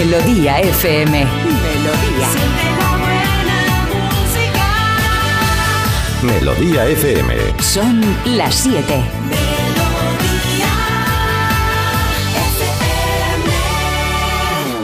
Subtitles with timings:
[0.00, 1.26] Melodía FM.
[1.26, 2.28] Melodía.
[6.22, 7.34] Melodía FM.
[7.60, 9.04] Son las 7.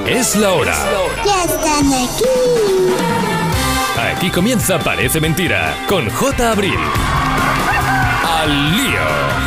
[0.07, 0.77] Es la hora.
[1.25, 2.25] Ya están aquí.
[4.13, 6.53] Aquí comienza Parece Mentira con J.
[6.53, 6.79] Abril.
[8.23, 9.47] Al lío.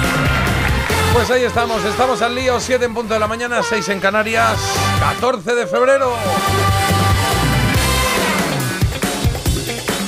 [1.14, 4.58] Pues ahí estamos, estamos al lío, 7 en punto de la mañana, 6 en Canarias,
[5.00, 6.12] 14 de febrero.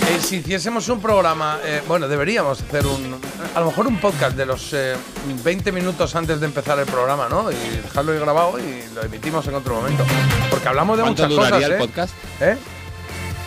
[0.09, 3.15] Eh, si hiciésemos un programa, eh, bueno, deberíamos hacer un,
[3.55, 4.95] a lo mejor un podcast de los eh,
[5.43, 7.49] 20 minutos antes de empezar el programa, ¿no?
[7.51, 10.03] Y dejarlo ahí grabado y lo emitimos en otro momento.
[10.49, 11.87] Porque hablamos de ¿Cuánto muchas duraría cosas, el ¿eh?
[11.87, 12.13] podcast?
[12.41, 12.57] ¿Eh?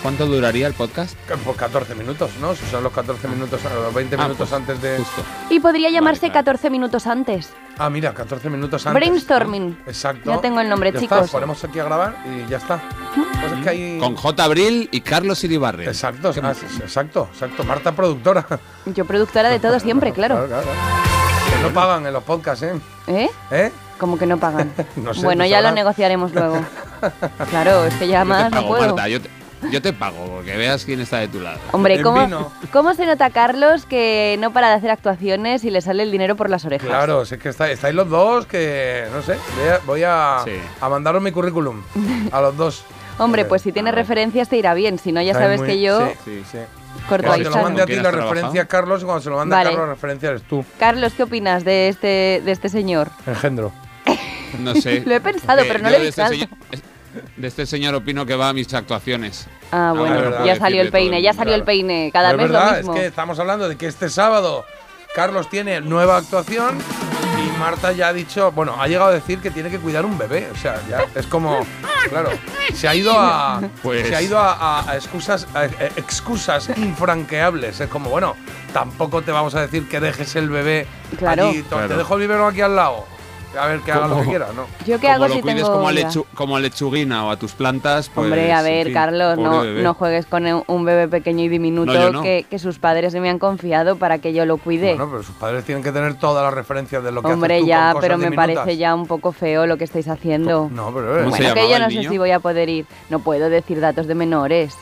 [0.04, 1.16] ¿Cuánto duraría el podcast?
[1.46, 2.54] Por 14 minutos, ¿no?
[2.54, 4.98] Si son los 14 minutos, los 20 Ah, minutos pues, antes de...
[4.98, 5.22] Justo.
[5.48, 6.34] Y podría llamarse claro.
[6.34, 7.54] 14 minutos antes.
[7.78, 9.01] Ah, mira, 14 minutos antes.
[9.01, 9.79] Brainstorming.
[9.87, 10.30] Exacto.
[10.30, 11.30] Ya tengo el nombre, Ya está, chicos.
[11.30, 12.82] ponemos aquí a grabar y ya está.
[13.40, 13.98] Pues es que hay...
[13.98, 14.45] Con J.
[14.45, 15.88] Abril y Carlos Iribarren.
[15.88, 16.51] Exacto, ah,
[16.82, 17.64] exacto, exacto.
[17.64, 18.46] Marta productora.
[18.84, 20.46] Yo productora de todo siempre, claro.
[20.46, 20.66] claro.
[21.51, 22.79] Que no pagan en los podcasts, ¿eh?
[23.07, 23.30] ¿Eh?
[23.51, 23.73] ¿Eh?
[23.96, 24.70] Como que no pagan.
[24.96, 26.60] No sé, bueno, tú ya lo negociaremos luego.
[27.51, 28.86] Claro, es que ya Yo te más no pago, puedo.
[28.95, 29.29] Marta, yo te,
[29.70, 31.59] yo te pago, porque veas quién está de tu lado.
[31.73, 32.52] Hombre, ¿cómo.
[32.73, 36.37] ¿cómo se nota Carlos que no para de hacer actuaciones y le sale el dinero
[36.37, 36.87] por las orejas?
[36.88, 40.38] Claro, si es que está- estáis los dos que, no sé, voy a, voy a,
[40.45, 40.52] Sí.
[40.80, 41.82] a mandaros mi currículum
[42.32, 42.85] a los dos.
[43.18, 45.80] Hombre, Eh, pues si tienes referencias te irá bien, si no ya sabes muy- que
[45.80, 46.42] yo Sí, Sí.
[46.51, 46.59] sí.
[47.09, 49.30] corto Cuando te lo mande a ti ¿Con quién la referencia Carlos y cuando se
[49.30, 49.68] lo mande Vale.
[49.68, 53.10] a Carlos la referencia eres tú, Carlos, ¿qué opinas de este, de este señor?
[53.26, 53.73] engendro.
[54.59, 55.02] No sé.
[55.07, 56.48] Lo he pensado, Eh, pero no le he este.
[57.37, 59.46] De este señor opino que va a mis actuaciones.
[59.73, 60.45] Ah, No, bueno, verdad.
[60.45, 62.10] ya salió el peine, el ya salió el peine.
[62.12, 62.95] Cada Pero mes es verdad, lo mismo.
[62.95, 64.65] es que estamos hablando de que este sábado
[65.15, 66.78] Carlos tiene nueva actuación
[67.38, 70.16] y Marta ya ha dicho, bueno, ha llegado a decir que tiene que cuidar un
[70.19, 70.48] bebé.
[70.53, 71.65] O sea, ya es como,
[72.09, 72.30] claro,
[72.75, 77.81] se ha ido a, Pues- se ha ido a, excusas, a- a excusas infranqueables.
[77.81, 78.34] Es como, bueno,
[78.72, 80.86] tampoco te vamos a decir que dejes el bebé
[81.19, 81.48] Claro.
[81.48, 81.62] allí.
[81.62, 81.96] Te Claro.
[81.96, 83.06] dejo el biberón aquí al lado.
[83.59, 84.66] A ver que haga lo que quiera, ¿no?
[84.87, 87.31] ¿Yo qué como hago lo si cuides tengo como a, lechu- como a lechuguina o
[87.31, 88.25] a tus plantas, pues.
[88.26, 89.82] Hombre, a en ver, fin, Carlos, no, bebé.
[89.82, 92.22] no juegues con un- bebé pequeño y diminuto No, yo no.
[92.22, 94.88] que, que sus padres me han confiado para que yo lo cuide.
[94.94, 97.60] Bueno, pero sus padres tienen que tener todas las referencias de lo que haces Hombre,
[97.60, 98.54] tú ya, con cosas pero me diminutas.
[98.56, 100.69] parece ya un poco feo lo que estáis haciendo.
[100.72, 102.10] No, pero ¿Cómo eh, bueno, que yo no sé niño?
[102.10, 102.87] si voy a poder ir.
[103.10, 104.75] No puedo decir datos de menores.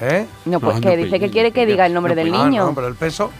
[0.00, 0.26] ¿eh?
[0.44, 2.42] No, pues No, que no, dice que quiere que diga el nombre No, del pillo.
[2.42, 2.64] Ah, niño.
[2.66, 3.30] no, pero el peso.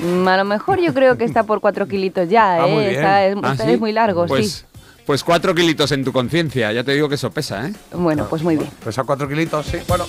[0.00, 2.72] Mm, A lo mejor yo creo que está por cuatro kilitos ya, Ah, ¿eh?
[2.72, 2.94] muy bien.
[2.96, 3.70] Está, es, ¿Ah, sí?
[3.72, 4.64] es muy largo, pues, sí.
[5.06, 7.72] Pues cuatro kilitos en tu conciencia, ya te digo que eso pesa, ¿eh?
[7.92, 8.70] Bueno, pues muy bien.
[8.82, 9.78] Pesa cuatro kilitos, sí.
[9.86, 10.06] Bueno,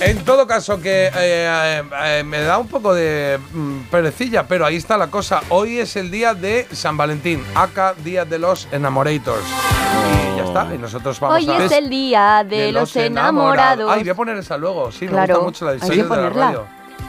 [0.00, 4.66] en todo caso, que eh, eh, eh, me da un poco de mm, perecilla, pero
[4.66, 5.40] ahí está la cosa.
[5.48, 9.44] Hoy es el día de San Valentín, acá Día de los Enamorators.
[10.34, 11.64] Y ya está, y nosotros vamos Hoy a.
[11.64, 13.90] es el día de, los enamorados.
[13.90, 16.08] Ay, voy a poner esa luego, sí, me Claro, gusta mucho la hay que diseño
[16.08, 16.66] de la radio.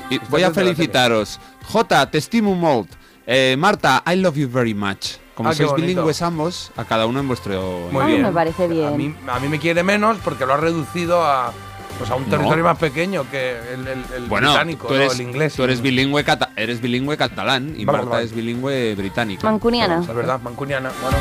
[0.10, 1.40] Y voy a felicitaros.
[1.72, 2.90] J, te estimo molt.
[3.28, 5.18] Eh, Marta, I love you very much.
[5.34, 7.90] Como Ah, sois bilingües ambos, a cada uno en vuestro.
[7.92, 8.22] Muy Ay, bien.
[8.24, 8.88] me parece bien.
[8.88, 11.52] A mí, a mí me quiere menos porque lo ha reducido a,
[11.98, 15.00] pues a un territorio más pequeño que el, el- el Bueno, británico, tú ¿no?
[15.02, 15.54] eres, el inglés.
[15.56, 18.26] tú eres bilingüe, cata- eres bilingüe catalán y Vale, Marta vale.
[18.26, 19.46] es bilingüe británico.
[19.46, 20.00] Mancuniana.
[20.02, 20.92] Es verdad, mancuniana.
[21.02, 21.18] Bueno.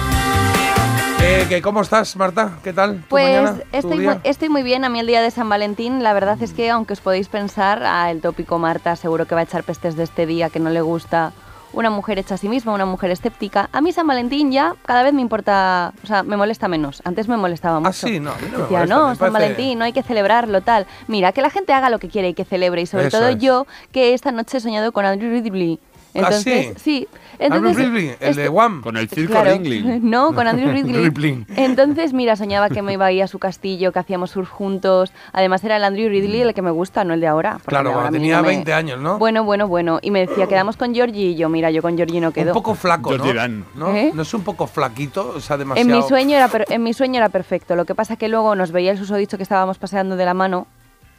[1.26, 2.58] Eh, que, ¿Cómo estás, Marta?
[2.62, 2.96] ¿Qué tal?
[3.00, 3.58] ¿Tu Pues mañana?
[3.70, 6.02] ¿Tu estoy muy, estoy muy bien a mí el día de San Valentín.
[6.02, 9.40] La verdad es que, aunque os podéis pensar, a el tópico Marta seguro que va
[9.40, 11.32] a echar pestes de este día que no le gusta
[11.72, 13.68] una mujer hecha a sí misma, una mujer escéptica.
[13.72, 17.00] A mí San Valentín ya cada vez me importa, o sea, me molesta menos.
[17.04, 17.88] Antes me molestaba mucho.
[17.88, 19.84] Ah, sí, no, a mí no me Decía, molesta, no, me San parece- Valentín, no
[19.86, 20.86] hay que celebrarlo, tal.
[21.08, 22.82] Mira, que la gente haga lo que quiere y que celebre.
[22.82, 23.38] Y sobre Eso todo es.
[23.38, 25.80] yo, que esta noche he soñado con Andrew Ridley.
[26.14, 26.80] Entonces, ¿Ah, sí?
[26.82, 27.08] sí.
[27.38, 28.80] Entonces, Andrew Ridley, el de esto- Wham.
[28.82, 29.50] Con el circo Claro.
[29.50, 30.00] Ringling.
[30.10, 31.44] No, con Andrew Ridley.
[31.56, 35.12] Entonces, mira, soñaba que me iba a ir a su castillo, que hacíamos surf juntos.
[35.32, 37.58] Además, era el Andrew Ridley el que me gusta, no el de ahora.
[37.66, 39.18] Claro, de ahora tenía no me- 20 años, ¿no?
[39.18, 39.98] Bueno, bueno, bueno.
[40.02, 42.50] Y me decía, quedamos con Georgie y yo, mira, yo con Georgie no quedo.
[42.52, 43.16] Un poco flaco, ¿no?
[43.24, 43.64] Georgie Dan.
[43.74, 43.94] ¿No?
[43.94, 44.12] ¿Eh?
[44.14, 45.32] ¿No es un poco flaquito?
[45.36, 45.96] O sea, en demasiado...
[46.02, 47.74] mi sueño era per- en mi sueño era perfecto.
[47.74, 50.68] Lo que pasa que luego nos veía el susodicho que estábamos paseando de la mano.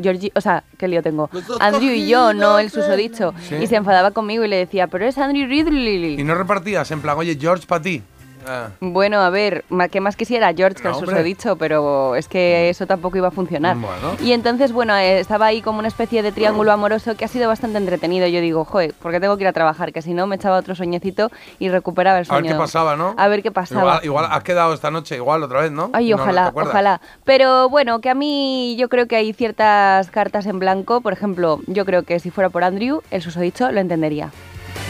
[0.01, 1.29] Georgie, o sea, qué lío tengo.
[1.59, 3.33] Andrew y yo, no el susodicho.
[3.47, 3.55] Sí.
[3.55, 6.19] Y se enfadaba conmigo y le decía, pero es Andrew Ridley.
[6.19, 8.01] Y no repartías, en plan, oye, George, para ti.
[8.47, 11.11] Ah, Bueno, a ver, ¿qué más quisiera George que No, el hombre.
[11.15, 11.55] susodicho?
[11.55, 13.75] Pero es que eso tampoco iba a funcionar.
[13.77, 14.15] Bueno.
[14.21, 17.47] Y entonces, bueno, eh, estaba ahí como una especie de triángulo amoroso que ha sido
[17.47, 18.27] bastante entretenido.
[18.27, 20.75] Yo digo, joder, porque tengo que ir a trabajar, que si no me echaba otro
[20.75, 22.51] sueñecito y recuperaba el a ver sueño.
[22.55, 23.15] qué pasaba, ¿no?
[23.17, 23.81] A ver qué pasaba.
[23.81, 25.89] Igual, igual has quedado esta noche igual otra vez, ¿no?
[25.93, 27.01] Ay, No, ¿te ojalá, ojalá.
[27.23, 31.01] Pero bueno, que a mí yo creo que hay ciertas cartas en blanco.
[31.01, 34.31] Por ejemplo, yo creo que si fuera por Andrew, el susodicho lo entendería.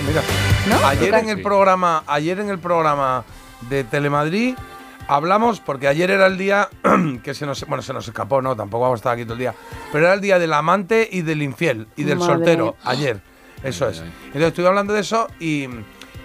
[0.07, 0.21] Mira,
[0.67, 0.85] ¿No?
[0.87, 3.23] ayer en el programa, ayer en el programa
[3.69, 4.55] de Telemadrid
[5.07, 6.69] hablamos porque ayer era el día
[7.23, 9.39] que se nos, bueno, se nos escapó, no, tampoco vamos a estar aquí todo el
[9.39, 9.53] día,
[9.91, 12.33] pero era el día del amante y del infiel y del Madre.
[12.33, 13.21] soltero, ayer,
[13.63, 13.99] eso Ay, es.
[14.01, 14.13] ay.
[14.27, 15.67] Entonces estuve hablando de eso y,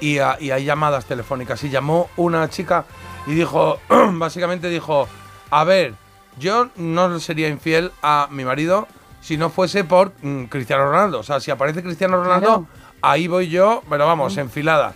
[0.00, 2.84] y, ah, y hay llamadas telefónicas y llamó una chica
[3.26, 3.78] y dijo,
[4.12, 5.06] básicamente dijo,
[5.50, 5.92] a ver,
[6.38, 8.88] yo no sería infiel a mi marido
[9.20, 12.66] si no fuese por mm, Cristiano Ronaldo, o sea, si aparece Cristiano Ronaldo, Claro.
[13.02, 14.94] ahí voy yo, pero vamos, enfilada.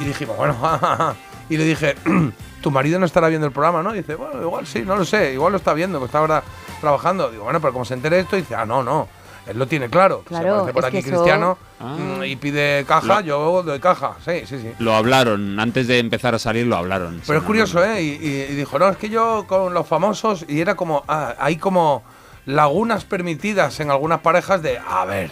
[0.00, 0.56] Y dijimos, bueno,
[1.50, 1.94] y le dije,
[2.62, 3.94] tu marido no estará viendo el programa, ¿no?
[3.94, 6.42] Y dice, bueno, igual sí, no lo sé, igual lo está viendo, que está ahora
[6.80, 7.30] trabajando.
[7.30, 9.08] Digo, bueno, pero como se entere esto, dice, ah, no, no,
[9.46, 10.22] él lo tiene claro.
[10.24, 11.96] Claro, si aparece por es aquí eso- Cristiano Ah.
[11.98, 14.70] mm, y pide caja, Lo- yo doy caja, sí, sí, sí.
[14.78, 17.20] Lo hablaron, antes de empezar a salir lo hablaron.
[17.26, 17.82] Pero es curioso.
[17.84, 18.02] ¿eh?
[18.02, 21.34] Y, y- y dijo, no, es que yo con los famosos, y era como, ah,
[21.38, 22.02] hay como
[22.46, 25.30] lagunas permitidas en algunas parejas de, a ver,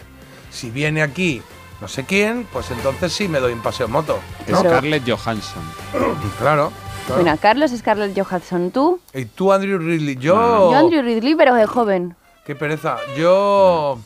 [0.50, 1.42] si viene aquí
[1.80, 4.18] no sé quién, pues entonces sí me doy un paseo en moto.
[4.48, 4.60] ¿no?
[4.60, 5.62] Scarlett Johansson.
[5.92, 6.16] Claro.
[6.38, 6.72] claro.
[7.22, 9.00] Bueno, Carlos Scarlett Johansson, tú.
[9.14, 10.70] Y tú, Andrew Ridley, yo...
[10.72, 12.14] Yo Andrew Ridley, pero de joven.
[12.44, 12.96] Qué pereza.
[13.16, 13.98] Yo...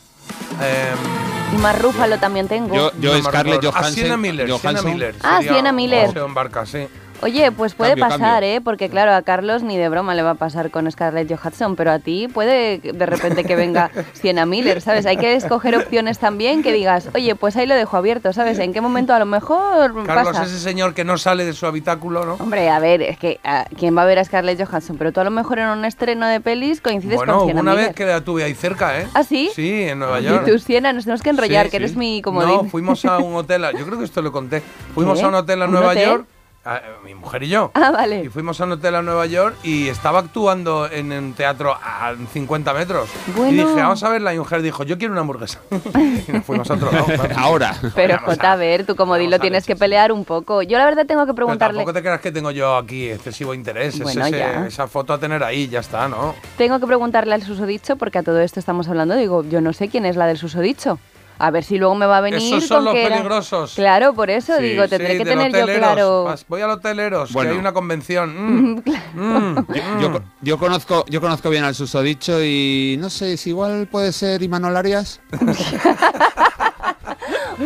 [0.61, 2.75] em, Y más Rúfalo también tengo.
[2.75, 3.65] Yo, yo Scarlett.
[3.65, 3.95] Ah, Johansson.
[3.95, 4.91] Sienna Miller, Sienna Johansson.
[4.93, 5.15] Miller.
[5.23, 6.07] Ah, Sienna Miller.
[6.09, 6.87] paseo en barca, sí.
[7.23, 8.49] Oye, pues puede Cambio, pasar, cambio.
[8.51, 8.61] ¿eh?
[8.61, 11.93] Porque claro, a Carlos ni de broma le va a pasar con Scarlett Johansson, pero
[11.93, 15.07] a ti puede de repente que venga Sienna Miller, ¿sabes?
[15.07, 18.59] Hay que escoger opciones también que digas, oye, pues ahí lo dejo abierto, ¿sabes?
[18.59, 20.45] ¿En qué momento a lo mejor Carlos, pasa?
[20.45, 22.35] ese señor que no sale de su habitáculo, ¿no?
[22.35, 24.97] Hombre, a ver, es que ah, ¿quién va a ver a Scarlett Johansson?
[24.99, 27.71] Pero tú a lo mejor en un estreno de pelis coincides Bueno, con Sienna una
[27.73, 27.87] Miller.
[27.89, 29.07] vez que la tuve ahí cerca, ¿eh?
[29.15, 29.51] ¿Ah, sí?
[29.55, 30.45] Sí, en Nueva Y York.
[30.47, 31.85] tú, Siena, nos tenemos que enrollar, Sí, que sí.
[31.85, 32.49] eres mi comodín.
[32.49, 34.61] No, fuimos a un hotel, yo creo que esto lo conté.
[34.95, 35.25] Fuimos ¿Qué?
[35.25, 36.05] a un hotel a ¿Un Nueva hotel?
[36.09, 36.27] York,
[36.65, 37.71] a- mi mujer y yo.
[37.75, 38.25] Ah, vale.
[38.25, 42.15] Y fuimos a un hotel a Nueva York y estaba actuando en un teatro a
[42.33, 43.09] 50 metros.
[43.37, 43.53] Bueno.
[43.53, 44.33] Y dije, vamos a verla.
[44.33, 45.61] Y mi mujer dijo, yo quiero una hamburguesa.
[46.29, 47.07] y nos fuimos a otro lado.
[47.37, 47.75] Ahora.
[47.95, 50.63] Pero Jota, a- ver, tu comodín vamos lo a tienes que pelear un poco.
[50.63, 51.79] Yo la verdad tengo que Pero preguntarle...
[51.79, 53.95] tampoco te creas que tengo yo aquí excesivo interés.
[53.95, 54.67] Es Bueno, ese- ya.
[54.67, 56.35] esa foto a tener ahí, ya está, ¿no?
[56.57, 59.17] Tengo que preguntarle al susodicho, porque a todo esto estamos hablando.
[59.17, 60.99] Digo, yo no sé quién es la del susodicho.
[61.45, 63.75] A ver si luego me va a venir Esos son con los que era- peligrosos.
[63.75, 66.23] Claro, por eso Sí, digo, tendré Sí, que tener yo claro.
[66.25, 67.51] Vas- Voy al hoteleros, Bueno.
[67.51, 68.75] que hay una convención.
[68.77, 68.83] Mm,
[69.15, 69.67] mm,
[70.01, 74.13] Yo, yo- yo conozco, yo conozco bien al susodicho y no sé, si igual puede
[74.13, 75.21] ser Imanol Arias.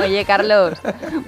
[0.01, 0.79] Oye, Carlos,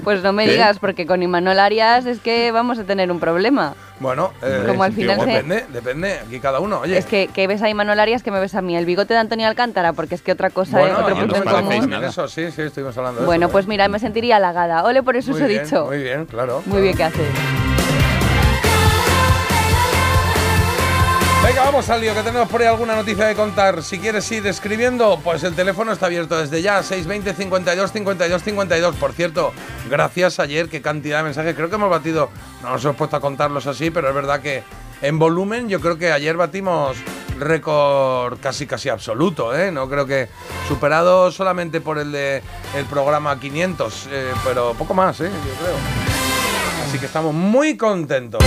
[0.04, 0.52] pues no me ¿Qué?
[0.52, 3.74] digas, porque con Imanol Arias es que vamos a tener un problema.
[4.00, 6.80] Bueno, eh, Como al final depende, depende, aquí cada uno.
[6.80, 8.76] Oye, Es que, que ves a Imanol Arias que me ves a mí.
[8.76, 11.94] El bigote de Antonio Alcántara, porque es que otra cosa, bueno, otro punto en común.
[12.04, 13.52] Eso sí, sí, estuvimos hablando de Bueno, eso.
[13.52, 14.84] pues mira, me sentiría halagada.
[14.84, 15.86] Ole por el muy bien, susodicho.
[15.86, 16.62] muy bien, claro.
[16.66, 17.77] Muy bien que haces.
[21.48, 23.82] Venga, vamos al lío, que tenemos por ahí alguna noticia que contar.
[23.82, 28.96] Si quieres ir escribiendo, pues el teléfono está abierto desde ya, 620 52 52 52.
[28.96, 29.54] Por cierto,
[29.88, 31.54] gracias ayer, qué cantidad de mensajes.
[31.54, 32.28] Creo que hemos batido,
[32.62, 34.62] no nos hemos puesto a contarlos así, pero es verdad que
[35.00, 36.98] en volumen yo creo que ayer batimos
[37.38, 39.72] récord casi casi absoluto, ¿eh?
[39.72, 40.28] No creo que
[40.68, 42.42] superado solamente por el de
[42.76, 45.30] el programa 500, eh, pero poco más, ¿eh?
[45.30, 45.76] Yo creo.
[46.86, 48.44] Así que estamos muy contentos.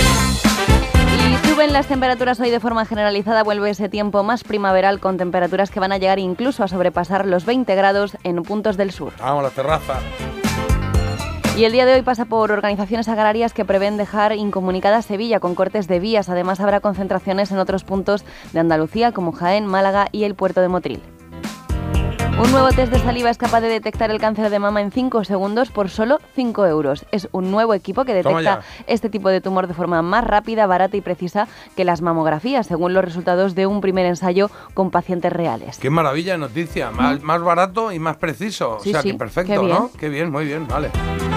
[1.32, 5.70] Y suben las temperaturas hoy de forma generalizada, vuelve ese tiempo más primaveral con temperaturas
[5.70, 9.14] que van a llegar incluso a sobrepasar los 20 grados en puntos del sur.
[9.18, 9.94] Vamos a la terraza.
[11.56, 15.54] Y el día de hoy pasa por organizaciones agrarias que prevén dejar incomunicada Sevilla con
[15.54, 16.28] cortes de vías.
[16.28, 20.68] Además habrá concentraciones en otros puntos de Andalucía como Jaén, Málaga y el puerto de
[20.68, 21.00] Motril.
[22.40, 25.22] Un nuevo test de saliva es capaz de detectar el cáncer de mama en 5
[25.24, 27.04] segundos por solo 5 euros.
[27.12, 30.96] Es un nuevo equipo que detecta este tipo de tumor de forma más rápida, barata
[30.96, 31.46] y precisa
[31.76, 35.78] que las mamografías, según los resultados de un primer ensayo con pacientes reales.
[35.78, 38.78] Qué maravilla de noticia, más, más barato y más preciso.
[38.82, 39.68] Sí, o sea, sí, que perfecto, qué.
[39.68, 39.90] ¿no?
[39.98, 40.90] Qué bien, muy bien, vale.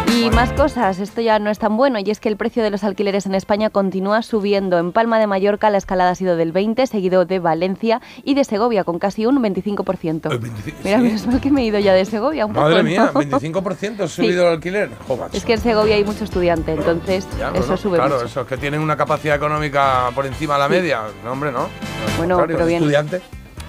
[0.08, 0.36] Y Bueno.
[0.38, 2.84] más cosas, esto ya no es tan bueno y es que el precio de los
[2.84, 4.80] alquileres en España continúa subiendo.
[4.80, 8.44] En Palma de Mallorca la escalada ha sido del 20, seguido de Valencia y de
[8.46, 10.32] Segovia con casi un 25%.
[10.32, 11.04] El 25, Mira, ¿sí?
[11.04, 12.84] menos mal que me he ido ya de Segovia un poco, Madre ¿no?
[12.90, 14.90] mía, 25% ha subido el alquiler.
[15.08, 15.36] Jo, macho.
[15.36, 18.26] Es que en Segovia hay mucho estudiante, entonces Ya, eso bueno, sube Claro, mucho.
[18.28, 21.02] esos que tienen una capacidad económica por encima de la media.
[21.24, 21.64] No, hombre, no.
[21.64, 22.82] Al Bueno, contrario, pero bien.
[22.84, 23.22] Estudiante.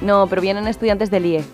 [0.02, 1.44] No, pero vienen estudiantes del IE,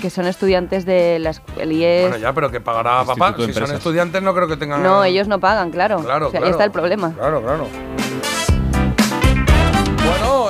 [0.00, 2.00] que son estudiantes de la escuela el IE.
[2.02, 3.32] Bueno, ya, pero que pagará papá.
[3.32, 3.70] De Si son Empresas.
[3.78, 4.82] estudiantes, no creo que tengan.
[4.82, 6.00] no, ellos no pagan, claro.
[6.00, 6.46] Claro, O sea, claro.
[6.46, 7.12] Ahí está el problema.
[7.16, 7.66] Claro, claro.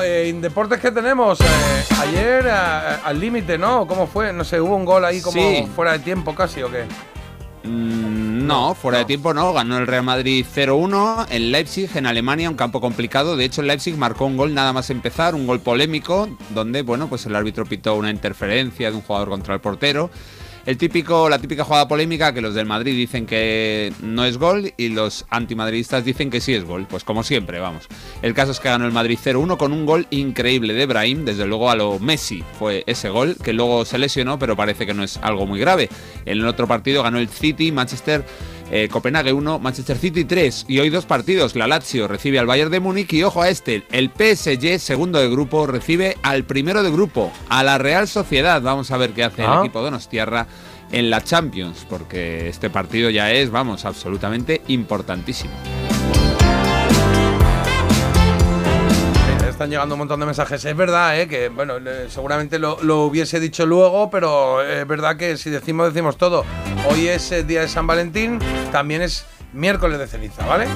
[0.07, 1.45] Eh, en deportes que tenemos, eh,
[2.01, 2.51] ayer eh,
[3.05, 3.89] al límite, ¿no?
[3.89, 4.33] ¿Cómo fue?
[4.33, 5.67] No sé, hubo un gol ahí como Sí.
[5.75, 6.85] fuera de tiempo casi o qué.
[7.65, 9.53] Mm, no, fuera de tiempo no.
[9.53, 13.37] Ganó el Real Madrid 0-1 en Leipzig, en Alemania, un campo complicado.
[13.37, 17.09] De hecho, el Leipzig marcó un gol nada más empezar, un gol polémico, donde, bueno,
[17.09, 20.11] pues el árbitro pitó una interferencia de un jugador contra el portero.
[20.67, 24.73] El típico, la típica jugada polémica que los del Madrid dicen que no es gol
[24.77, 26.89] y los antimadridistas dicen que sí es gol.
[26.91, 27.87] Pues como siempre, vamos.
[28.21, 31.47] El caso es que ganó el Madrid 0-1 con un gol increíble de Brahim, desde
[31.47, 35.05] luego a lo Messi fue ese gol, que luego se lesionó, pero parece que no
[35.05, 35.89] es algo muy grave.
[36.25, 38.25] En el otro partido ganó el City, Manchester
[38.71, 41.55] eh, Copenhague 1, Manchester City 3 y hoy dos partidos.
[41.57, 45.29] La Lazio recibe al Bayern de Múnich y ojo a este, el PSG segundo de
[45.31, 48.61] grupo recibe al primero de grupo, a la Real Sociedad.
[48.63, 49.55] Vamos a ver qué hace Ah.
[49.55, 50.47] el equipo de Donostierra
[50.93, 55.53] en la Champions, porque este partido ya es, vamos, absolutamente importantísimo.
[59.57, 60.63] Están llegando un montón de mensajes.
[60.67, 61.77] Es verdad, eh, que bueno,
[62.09, 66.45] seguramente lo, lo hubiese dicho luego, pero eh, es verdad que si decimos, decimos todo.
[66.91, 68.39] Hoy es el día de San Valentín,
[68.71, 70.67] también es miércoles de ceniza, ¿vale?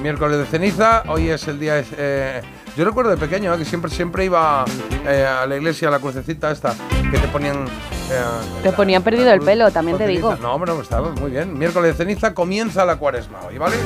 [0.00, 1.84] Miércoles de ceniza, hoy es el día.
[1.98, 2.40] eh,
[2.74, 4.64] yo recuerdo de pequeño eh, que siempre, siempre iba
[5.06, 6.74] eh, a la iglesia, a la crucecita esta,
[7.10, 7.66] que te ponían.
[8.10, 8.22] eh,
[8.62, 10.36] Te la- ponían perdido el pelo, también te digo.
[10.40, 11.52] No, hombre, no, estaba muy bien.
[11.58, 13.76] Miércoles de ceniza comienza la cuaresma hoy, ¿vale?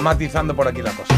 [0.00, 1.14] Matizando por aquí la cosa.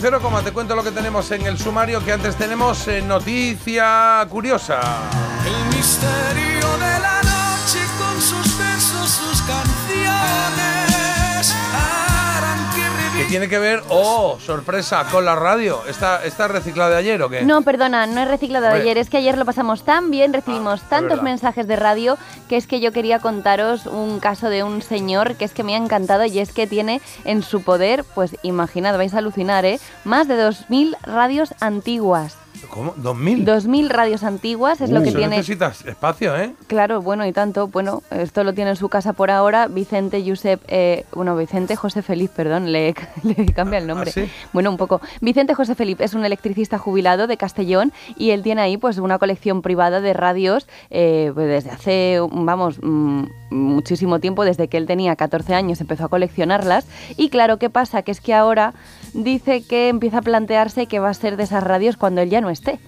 [0.00, 3.02] En cero coma te cuento lo que tenemos en el sumario que antes tenemos eh,
[3.02, 4.80] noticia curiosa.
[5.44, 11.99] El misterio de la noche con sus besos, sus canciones harán
[13.20, 15.82] que tiene que ver, oh, sorpresa, con la radio.
[15.86, 17.42] ¿Está, está reciclada de ayer o qué?
[17.42, 18.96] No, perdona, no he reciclado de ayer.
[18.96, 22.16] Es que ayer lo pasamos tan bien, recibimos Ah, es tantos mensajes de radio
[22.48, 25.74] que es que yo quería contaros un caso de un señor que es que me
[25.74, 29.80] ha encantado y es que tiene en su poder, pues imaginad, vais a alucinar, ¿eh?
[30.04, 32.39] Más de 2.000 radios antiguas.
[32.68, 32.94] ¿Cómo?
[32.94, 33.44] ¿2000?
[33.44, 35.36] 2.000 radios antiguas es lo Uh, que tiene.
[35.36, 36.54] necesitas espacio, ¿eh?
[36.66, 37.68] Claro, bueno, y tanto.
[37.68, 39.66] Bueno, esto lo tiene en su casa por ahora.
[39.68, 44.10] Vicente Josep, eh, bueno, Vicente José Felipe, perdón, le, le cambia el nombre.
[44.10, 44.28] ¿Ah, sí?
[44.52, 45.00] Bueno, un poco.
[45.20, 49.18] Vicente José Felipe es un electricista jubilado de Castellón y él tiene ahí pues una
[49.18, 54.86] colección privada de radios eh, pues, desde hace, vamos, mm, muchísimo tiempo, desde que él
[54.86, 56.86] tenía 14 años empezó a coleccionarlas.
[57.16, 58.02] Y claro, ¿qué pasa?
[58.02, 58.74] Que es que ahora
[59.14, 62.40] dice que empieza a plantearse que va a ser de esas radios cuando él ya
[62.40, 62.78] no esté.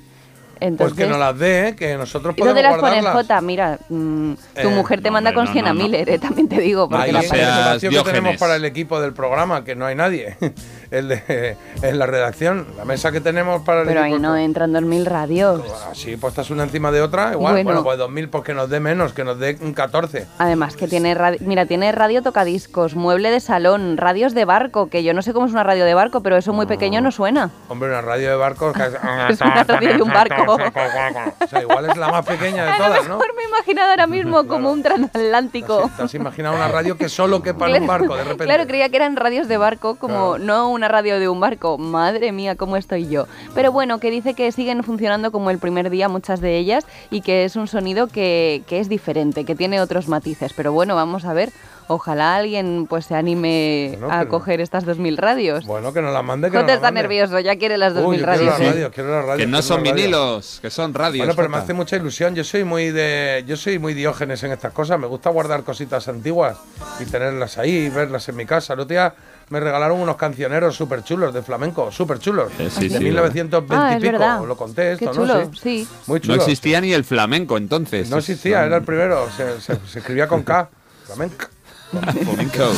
[0.63, 1.75] Pues Entonces, que nos las dé, ¿eh?
[1.75, 3.05] que nosotros ¿Y podemos dónde las pones.
[3.13, 3.41] Jota?
[3.41, 5.83] Mira, mm, tu Eh, mujer te no, manda hombre, con no, Siena no, no.
[5.83, 6.89] Miller, eh, también te digo.
[6.89, 10.37] Porque Ahí la seas que tenemos para el equipo del programa, que no hay nadie.
[10.93, 14.73] el de, en la redacción, la mesa que tenemos para el Pero ahí no entran
[14.73, 15.63] 2.000 radios.
[15.91, 17.55] Así puestas una encima de otra, igual.
[17.55, 17.83] Bueno, Bueno.
[17.85, 20.27] pues 2000, pues que nos dé menos, que nos dé un 14.
[20.39, 25.03] Además que tiene radio, mira, tiene radio tocadiscos, mueble de salón, radios de barco, que
[25.03, 27.51] yo no sé cómo es una radio de barco, pero eso muy pequeño no suena.
[27.69, 28.75] Hombre, una radio de barcos.
[28.77, 28.83] que
[29.33, 30.55] Es una radio de un barco.
[31.41, 33.17] o sea, igual es la más pequeña de A lo todas, ¿no?
[33.17, 35.91] mejor me he imaginado ahora mismo como un transatlántico.
[35.97, 38.45] ¿Te has imaginado una radio que solo quepa en un barco de repente?
[38.45, 40.39] Claro, creía que eran radios de barco, como Claro.
[40.45, 41.79] no una radio de un barco.
[41.79, 43.27] Madre mía, cómo estoy yo.
[43.55, 47.21] Pero bueno, que dice que siguen funcionando como el primer día muchas de ellas y
[47.21, 50.53] que es un sonido que, que es diferente, que tiene otros matices.
[50.55, 51.51] Pero bueno, vamos a ver.
[51.89, 55.67] Ojalá alguien pues se anime Bueno, a coger estas 2.000 radios.
[55.67, 56.49] Bueno, que nos la mande.
[56.49, 57.03] Que Jota nos la está mande.
[57.03, 58.47] nervioso, ya quiere las 2.000 Uy, yo quiero radios.
[58.61, 59.97] las radios, quiero las radios, Que no quiero son las radios.
[60.07, 61.27] vinilos, que son radios.
[61.27, 62.35] Bueno, pero me hace mucha ilusión.
[62.37, 64.99] Yo soy muy de, yo soy muy diógenes en estas cosas.
[65.01, 66.57] Me gusta guardar cositas antiguas
[67.01, 68.75] y tenerlas ahí, y verlas en mi casa.
[68.75, 69.13] El otro día
[69.53, 73.05] me regalaron unos cancioneros súper chulos de flamenco, súper chulos, Eh, sí, de sí.
[73.05, 74.13] 1920 Ah, y pico.
[74.13, 74.45] verdad.
[74.47, 75.55] Lo conté esto, Qué chulo, ¿no?
[75.55, 75.87] sí.
[76.07, 76.35] Muy No chulo.
[76.37, 78.09] existía ni el flamenco entonces.
[78.09, 79.29] No existía, era el primero.
[79.37, 80.71] Se, se- se escribía con K.
[81.07, 81.47] Flamenco.
[81.91, 82.73] Flamenco.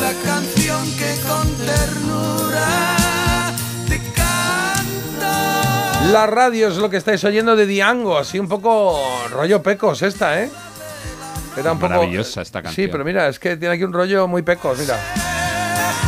[0.00, 2.66] la canción que con ternura
[3.88, 6.10] te canta.
[6.12, 8.98] La radio es lo que estáis oyendo de Diango, así un poco
[9.30, 10.50] rollo pecos esta, ¿eh?
[11.56, 12.90] Era un poco Maravillosa esta Sí, canción.
[12.92, 14.98] pero mira, es que tiene aquí un rollo muy pecos, mira.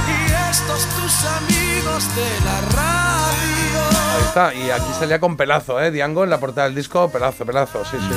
[0.06, 3.80] Y estos tus amigos de la radio.
[4.14, 5.90] Ahí está, y aquí salía con pelazo, ¿eh?
[5.90, 8.14] Diango en la portada del disco, pelazo, pelazo, sí, sí.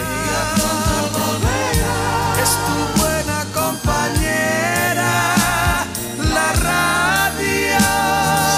[2.41, 5.23] Es tu buena compañera.
[6.33, 7.77] La radio.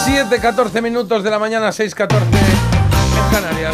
[0.05, 3.73] 7, 14 minutos de la mañana, 6, 14 en Canarias.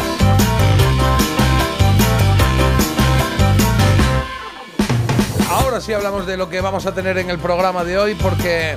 [5.50, 8.74] Ahora sí hablamos de lo que vamos a tener en el programa de hoy porque,
[8.74, 8.76] eh,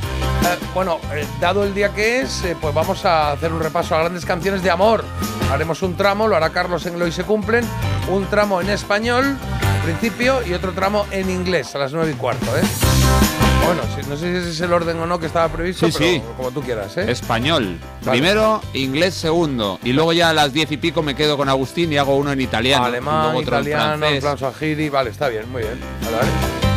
[0.74, 4.00] bueno, eh, dado el día que es, eh, pues vamos a hacer un repaso a
[4.00, 5.06] grandes canciones de amor.
[5.52, 7.64] Haremos un tramo, lo hará Carlos en Lo y se cumplen,
[8.10, 9.38] un tramo en español,
[9.84, 13.53] principio, y otro tramo en inglés, a las 9 y cuarto, ¿eh?
[13.66, 16.12] Bueno, no sé si ese es el orden o no que estaba previsto, Sí, pero
[16.12, 16.22] sí.
[16.38, 17.10] como tú quieras, ¿eh?
[17.12, 17.78] Español.
[18.04, 18.20] Vale.
[18.20, 19.80] Primero, inglés segundo.
[19.84, 22.32] Y luego ya a las diez y pico me quedo con Agustín y hago uno
[22.32, 22.86] en italiano.
[22.86, 24.22] Alemán, luego otro en italiano, en francés.
[24.22, 25.80] plan swahili, vale, está bien, muy bien.
[26.04, 26.73] Vale, vale.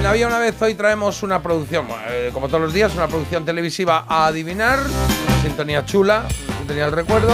[0.00, 3.44] En Había una vez hoy traemos una producción, eh, como todos los días, una producción
[3.44, 4.78] televisiva a adivinar,
[5.42, 6.24] sintonía chula,
[6.58, 7.32] sintonía del recuerdo.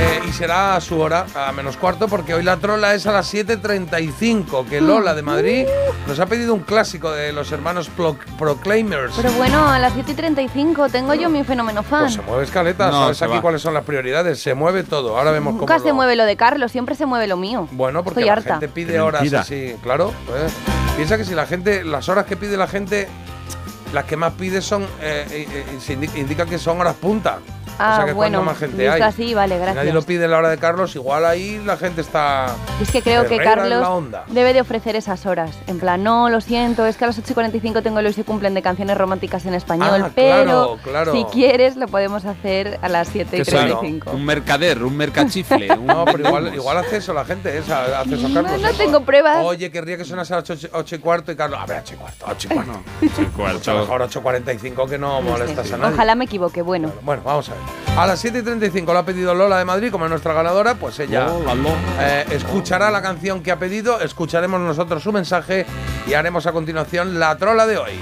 [0.00, 3.12] Eh, y será a su hora, a menos cuarto, porque hoy la trola es a
[3.12, 5.66] las 7.35, que Lola de Madrid
[6.06, 9.14] nos ha pedido un clásico de los hermanos Pro- Proclaimers.
[9.16, 12.02] Pero bueno, a las 7 y 35 tengo yo mi fenómeno fan.
[12.02, 13.42] Pues se mueve escaleta, No, sabes aquí va.
[13.42, 15.18] cuáles son las prioridades, se mueve todo.
[15.18, 17.66] Ahora vemos cómo Nunca se lo- mueve lo de Carlos, siempre se mueve lo mío.
[17.72, 18.50] Bueno, porque Estoy la harta.
[18.54, 20.12] gente pide horas así, claro.
[20.28, 20.52] pues,
[20.96, 23.06] piensa que si la gente, las horas que pide la gente,
[23.92, 27.38] las que más pide son, eh, eh, eh, se indi- indica que son horas punta.
[27.78, 29.02] Ah, o sea que bueno, más gente visto hay.
[29.02, 29.94] así, vale, Si nadie gracias.
[29.94, 32.54] lo pide en la hora de Carlos, igual ahí la gente está.
[32.80, 33.86] Y es que creo que Carlos
[34.28, 35.50] debe de ofrecer esas horas.
[35.66, 38.12] En plan, no, lo siento, es que a las 8 y 45 tengo el hoy
[38.12, 41.12] se cumplen de canciones románticas en español, Ah, pero claro, claro.
[41.12, 43.78] si quieres lo podemos hacer a las 7 y Que soy, ¿no?
[43.80, 44.10] 35.
[44.10, 45.72] Un mercader, un mercachifle.
[45.78, 48.60] un No, pero igual, igual hace eso la gente, esa, hace eso No, Carlos.
[48.62, 49.38] no tengo pruebas.
[49.44, 51.58] Oye, querría que sonase a las 8, y cuarto y Carlos.
[51.62, 52.72] A ver, 8 y cuarto, 8 y cuarto.
[53.00, 53.74] Sí, Mucho cuarto.
[53.78, 55.30] mejor 8.45 que no No sé.
[55.30, 55.94] molestas a nadie.
[55.94, 56.92] Ojalá me equivoque, bueno.
[57.02, 57.62] Bueno, vamos a ver.
[57.96, 60.74] A las 7 y 35 lo ha pedido Lola de Madrid, como es nuestra ganadora,
[60.76, 61.74] pues ella Lola, Lola.
[62.00, 65.66] eh, escuchará la canción que ha pedido, escucharemos nosotros su mensaje
[66.06, 67.92] y haremos a continuación la trola de hoy.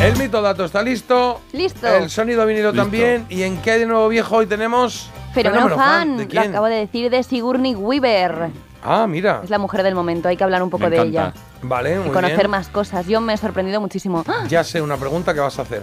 [0.00, 1.40] El mito dato está listo.
[1.52, 1.86] Listo.
[1.88, 2.82] El sonido vinilo Listo.
[2.82, 3.26] también.
[3.28, 5.10] ¿Y en qué hay de nuevo viejo hoy tenemos?
[5.34, 6.50] Fenómeno fan, ¿De lo quién?
[6.50, 8.50] acabo de decir de Sigourney Weaver.
[8.84, 9.40] Ah, mira.
[9.42, 11.32] Es la mujer del momento, hay que hablar un poco Me de encanta.
[11.38, 11.46] ella.
[11.62, 12.50] Vale, muy Y conocer bien.
[12.50, 13.06] más cosas.
[13.06, 14.22] Yo me he sorprendido muchísimo.
[14.48, 15.82] Ya sé una pregunta que vas a hacer.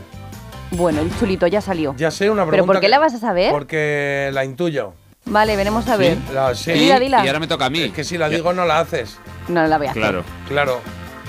[0.75, 1.95] Bueno, el chulito ya salió.
[1.97, 2.51] Ya sé una pregunta.
[2.51, 3.51] ¿Pero por qué que- la vas a saber?
[3.51, 4.93] Porque la intuyo.
[5.25, 6.17] Vale, veremos a ver.
[6.33, 6.71] La- sí.
[6.71, 7.23] Y, Dila, dila.
[7.23, 7.81] y ahora me toca a mí.
[7.83, 9.17] Es que si la digo no la haces.
[9.47, 10.01] No la voy a hacer.
[10.01, 10.23] Claro.
[10.47, 10.81] Claro.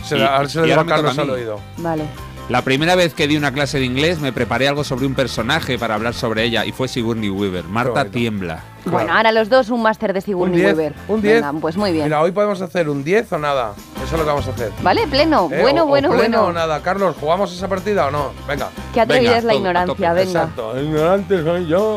[0.05, 1.61] Se Y- la, ahora se lo y digo a Carlos al oído.
[1.79, 2.05] Vale.
[2.51, 5.79] La primera vez que di una clase de inglés me preparé algo sobre un personaje
[5.79, 7.65] para hablar sobre ella y fue Sigourney Weaver.
[7.65, 8.63] Marta tiembla.
[8.85, 10.67] Bueno, ahora los dos un máster de Un Sigourney 10.
[10.77, 10.95] Weaver.
[11.09, 11.35] Un 10.
[11.43, 12.05] Venga, pues muy bien.
[12.05, 13.73] Mira, hoy podemos hacer un 10 o nada.
[13.97, 14.71] Eso es lo que vamos a hacer.
[14.83, 15.49] Vale, pleno.
[15.51, 15.63] ¿Eh?
[15.63, 16.43] Bueno, O- o bueno, pleno bueno.
[16.49, 16.83] o nada.
[16.83, 18.33] Carlos, ¿jugamos esa partida o no?
[18.47, 18.69] Venga.
[18.93, 20.41] Qué atrevida Venga, es la ignorancia, venga.
[20.43, 20.79] Exacto.
[20.79, 21.97] Ignorante soy yo.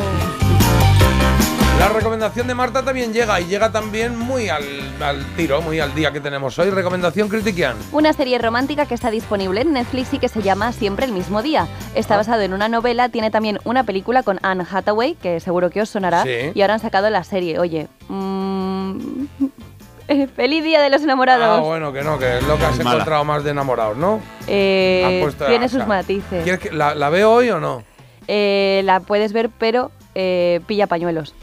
[1.79, 4.63] La recomendación de Marta también llega y llega también muy al,
[5.01, 6.69] al tiro, muy al día que tenemos hoy.
[6.71, 7.77] Recomendación Critiquian.
[7.91, 11.41] Una serie romántica que está disponible en Netflix y que se llama Siempre el mismo
[11.43, 11.67] día.
[11.93, 12.17] Está Ah.
[12.17, 15.89] basado en una novela, tiene también una película con Anne Hathaway, que seguro que os
[15.89, 16.51] sonará, Sí.
[16.55, 17.59] y ahora han sacado la serie.
[17.59, 18.97] Oye, mm,
[20.07, 21.59] eh, feliz día de los enamorados.
[21.59, 22.91] Ah, bueno, que no, que es lo que has Mala.
[22.93, 24.19] encontrado más de enamorados, ¿no?
[24.47, 26.43] Eh, tiene sus matices.
[26.43, 27.83] ¿Quieres que la, la veo hoy o no?
[28.27, 31.35] Eh, la puedes ver, pero eh, pilla pañuelos.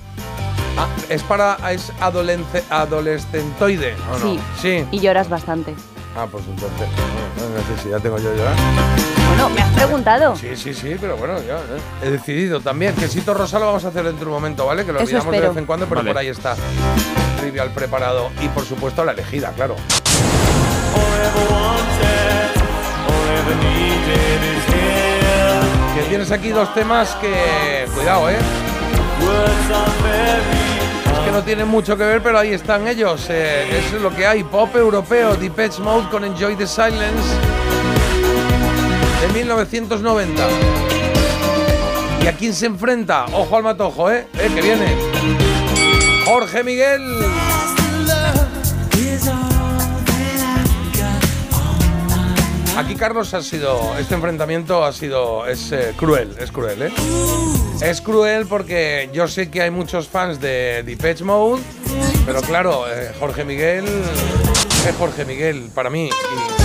[0.77, 1.57] Ah, es para.
[1.71, 4.25] es adolescente, adolescentoide, ¿o no?
[4.25, 4.41] Sí.
[4.61, 4.85] Sí.
[4.91, 5.75] Y lloras bastante.
[6.17, 6.89] Ah, pues entonces.
[7.39, 8.53] No, necesidad tengo yo ya.
[9.29, 10.37] Bueno, me has preguntado.
[10.37, 12.95] Sí, sí, sí, pero bueno, ya eh, he decidido también.
[12.95, 14.85] Quesito rosa lo vamos a hacer dentro de un momento, ¿vale?
[14.85, 15.53] Que lo Eso olvidamos de espero.
[15.55, 16.11] vez en cuando, pero Vale.
[16.11, 16.55] por ahí está.
[17.41, 18.31] Trivial preparado.
[18.43, 19.75] Y por supuesto la elegida, claro.
[25.95, 27.87] Que tienes aquí dos temas que.
[27.95, 28.37] Cuidado, ¿eh?
[31.25, 33.27] Que no tienen mucho que ver, pero ahí están ellos.
[33.31, 34.45] Eh, es lo que hay.
[34.45, 37.35] Pop europeo, Depeche Mode con Enjoy the Silence
[39.21, 40.43] de 1990.
[42.23, 43.27] ¿Y a quién se enfrenta?
[43.33, 44.27] Ojo al matojo, ¿eh?
[44.39, 44.51] ¿Eh?
[44.55, 44.87] Que viene.
[46.25, 47.03] Jorge Miguel.
[52.77, 56.93] Aquí Carlos ha sido, este enfrentamiento ha sido, es eh, cruel, es cruel, ¿eh?
[57.81, 61.63] Es cruel porque yo sé que hay muchos fans de Depeche Mode,
[62.27, 63.85] pero claro, eh, Jorge Miguel
[64.89, 66.11] es Jorge Miguel para mí.
[66.11, 66.64] Y,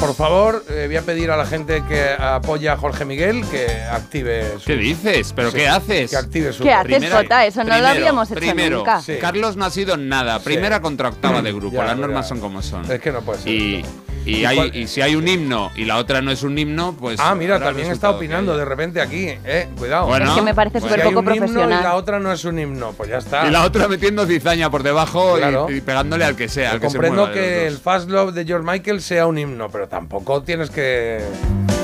[0.00, 3.66] por favor, eh, voy a pedir a la gente que apoya a Jorge Miguel que
[3.90, 4.64] active su...
[4.66, 5.32] ¿Qué dices?
[5.34, 6.10] ¿Pero Sí, qué haces?
[6.10, 6.62] Que active su...
[6.62, 7.46] ¿Qué haces, Jota?
[7.46, 9.00] Eso no lo habíamos hecho primero, nunca.
[9.00, 9.16] Sí.
[9.20, 10.38] Carlos no ha sido nada.
[10.40, 11.76] Primera contra octava de grupo.
[11.76, 12.00] Ya, Las ya.
[12.00, 12.90] normas son como son.
[12.90, 13.52] Es que no puede ser.
[13.52, 13.84] Y,
[14.24, 16.96] y, ¿Y hay- y si hay un himno y la otra no es un himno,
[16.98, 17.20] pues.
[17.20, 19.68] Ah, mira, también está que opinando de repente aquí, ¿eh?
[19.78, 20.06] Cuidado.
[20.06, 22.32] Bueno, Es que me parece súper Si hay poco un himno y la otra no
[22.32, 23.46] es un himno, pues ya está.
[23.46, 25.70] Y la otra metiendo cizaña por debajo y- Claro.
[25.70, 26.72] y, pegándole al que sea.
[26.72, 27.78] Al que se Comprendo mueva de que el.
[27.78, 31.20] Fast Love de George Michael sea un himno, pero tampoco tienes que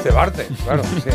[0.02, 0.46] cebarte.
[0.64, 1.10] Claro, sí.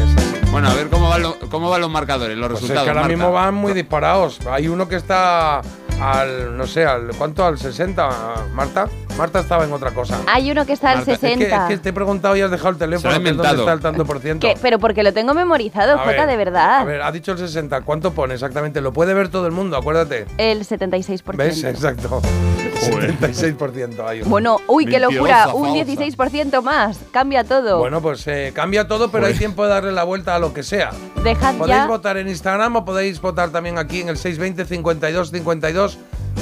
[0.52, 2.86] Bueno, a ver cómo, van lo- cómo van los marcadores, los Pues es resultados.
[2.86, 3.16] que ahora Marta.
[3.18, 4.40] mismo van muy disparados.
[4.50, 5.62] Hay uno que está
[6.02, 7.46] al, no sé, al ¿cuánto?
[7.46, 8.10] Al 60,
[8.54, 8.88] Marta.
[9.18, 10.20] Marta estaba en otra cosa.
[10.28, 11.64] Hay uno que está al Marta, es que- Es que, 60.
[11.64, 13.12] es que te he preguntado y has dejado el teléfono.
[13.12, 13.60] Se inventado.
[13.62, 14.46] está el tanto por ciento.
[14.48, 14.56] ¿Qué?
[14.62, 16.80] Pero porque lo tengo memorizado, A Jota, ver, de verdad.
[16.82, 17.82] A ver, ha dicho el 60.
[17.82, 18.80] ¿Cuánto pone exactamente?
[18.80, 20.26] Lo puede ver todo el mundo, acuérdate.
[20.38, 21.36] El 76%.
[21.38, 21.64] ¿Ves?
[21.64, 22.10] Exacto.
[22.10, 23.18] Joder.
[23.20, 24.30] 76% hay uno.
[24.30, 25.48] Bueno, uy, qué Mentirosa, locura.
[25.56, 25.92] Un falsa.
[25.92, 27.00] 16% más.
[27.12, 27.80] Cambia todo.
[27.80, 30.62] Bueno, pues eh, cambia todo, pero hay tiempo de darle la vuelta a lo que
[30.62, 30.92] sea.
[31.24, 31.88] Dejad Podéis ya.
[31.88, 35.87] votar en Instagram o podéis votar también aquí en el 620 52 52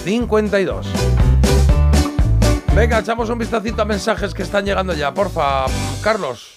[0.04, 0.88] 52.
[2.76, 5.66] Venga, echamos un vistacito a mensajes que están llegando ya, porfa,
[6.02, 6.52] Carlos.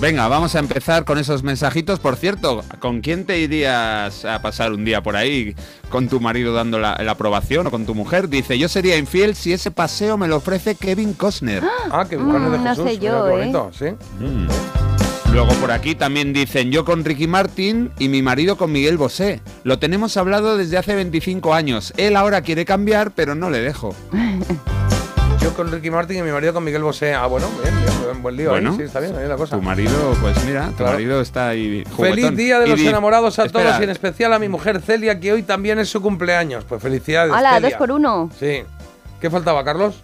[0.00, 1.98] Venga, vamos a empezar con esos mensajitos.
[1.98, 5.56] Por cierto, ¿con quién te irías a pasar un día por ahí?
[5.88, 8.28] ¿Con tu marido dando la, la aprobación o con tu mujer?
[8.28, 11.64] Dice, yo sería infiel si ese paseo me lo ofrece Kevin Costner.
[11.90, 13.30] Ah, que Mm, Carlos de no sé mira yo, ¿eh?
[13.38, 13.86] bonito, sí.
[14.20, 14.46] Mm.
[15.32, 19.40] Luego por aquí también dicen, yo con Ricky Martin y mi marido con Miguel Bosé.
[19.62, 21.92] Lo tenemos hablado desde hace 25 años.
[21.96, 23.94] Él ahora quiere cambiar, pero no le dejo.
[25.40, 27.14] Yo con Ricky Martin y mi marido con Miguel Bosé.
[27.14, 27.72] Ah, bueno, bien,
[28.04, 29.56] bien, buen lío Bueno, ahí, sí, está bien, ahí la cosa.
[29.56, 30.92] Tu marido, pues mira, tu Claro.
[30.94, 32.36] marido está ahí Feliz juguetón.
[32.36, 34.80] día de Y los di- enamorados a Espera, todos y en especial a mi mujer
[34.82, 36.64] Celia, que hoy también es su cumpleaños.
[36.64, 37.32] Pues felicidades.
[37.32, 37.68] ¡Hala, Celia.
[37.70, 38.30] dos por uno!
[38.38, 38.62] Sí.
[39.20, 40.02] ¿Qué faltaba, Carlos?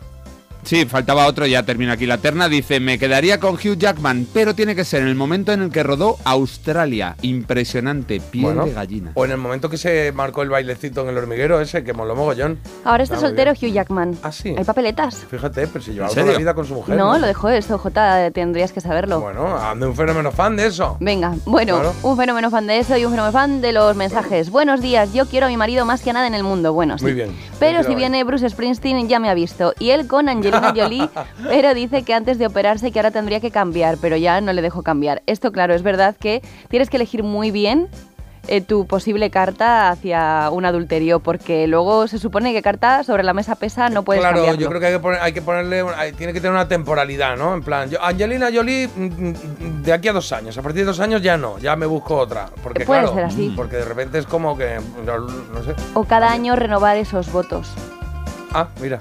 [0.65, 2.49] Sí, faltaba otro, ya termina aquí la terna.
[2.49, 5.71] Dice, me quedaría con Hugh Jackman, pero tiene que ser en el momento en el
[5.71, 7.17] que rodó Australia.
[7.23, 9.13] Impresionante, piel Bueno, de gallina.
[9.15, 12.17] O en el momento que se marcó el bailecito en el hormiguero ese, que moló
[12.17, 12.59] mogollón.
[12.85, 13.71] Ahora está Está muy soltero bien.
[13.71, 14.19] Hugh Jackman.
[14.23, 14.55] Ah, sí.
[14.57, 15.25] Hay papeletas.
[15.31, 16.97] Fíjate, pero si llevaba ¿En toda la vida con su mujer.
[16.97, 19.21] No, lo dejó esto, J, tendrías que saberlo.
[19.21, 20.97] Bueno, ande un fenómeno fan de eso.
[21.01, 21.95] Venga, bueno, Claro.
[22.03, 24.51] un fenómeno fan de eso y un fenómeno fan de los mensajes.
[24.51, 26.73] Buenos días, yo quiero a mi marido más que nada en el mundo.
[26.73, 27.05] Bueno, sí.
[27.05, 27.31] Muy bien.
[27.59, 29.75] Pero si viene Bruce Springsteen ya me ha visto.
[29.79, 31.09] Y él con Angelina Jolie,
[31.49, 34.63] pero dice que antes de operarse que ahora tendría que cambiar, pero ya no le
[34.63, 35.23] dejo cambiar.
[35.27, 37.89] Esto, claro, es verdad que tienes que elegir muy bien
[38.47, 43.33] eh, tu posible carta hacia un adulterio, porque luego se supone que carta sobre la
[43.33, 44.61] mesa pesa no puedes claro, cambiarlo.
[44.61, 47.39] yo creo que hay que, poner- hay que ponerle, hay- tiene que tener una temporalidad,
[47.39, 47.55] ¿no?
[47.55, 50.87] En plan, yo, Angelina Jolie, mm, mm, de aquí a dos años, a partir de
[50.89, 52.51] dos años ya no, ya me busco otra.
[52.63, 53.51] Porque Puede claro, ser así.
[53.57, 55.75] porque de repente es como que, no, no sé.
[55.95, 57.73] O cada año renovar esos votos.
[58.55, 59.01] Ah, mira,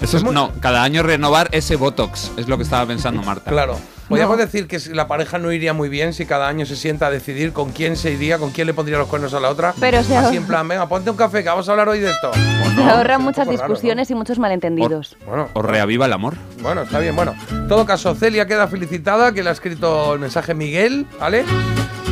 [0.00, 3.50] Eso es, muy- no, cada año renovar ese Botox, es lo que estaba pensando Marta.
[3.50, 3.78] claro.
[4.08, 4.44] Podríamos No.
[4.44, 7.54] decir que la pareja no iría muy bien si cada año se sienta a decidir
[7.54, 9.72] con quién se iría, con quién le pondría los cuernos a la otra.
[9.80, 12.10] Pero se Así en plan, venga, ponte un café que vamos a hablar hoy de
[12.10, 12.30] esto.
[12.74, 15.16] Se no, ahorran muchas raro, discusiones y muchos malentendidos.
[15.26, 16.34] Bueno, ¿Os reaviva el amor?
[16.60, 17.16] Bueno, está bien.
[17.16, 21.44] Bueno, en todo caso, Celia queda felicitada, que le ha escrito el mensaje Miguel, ¿vale?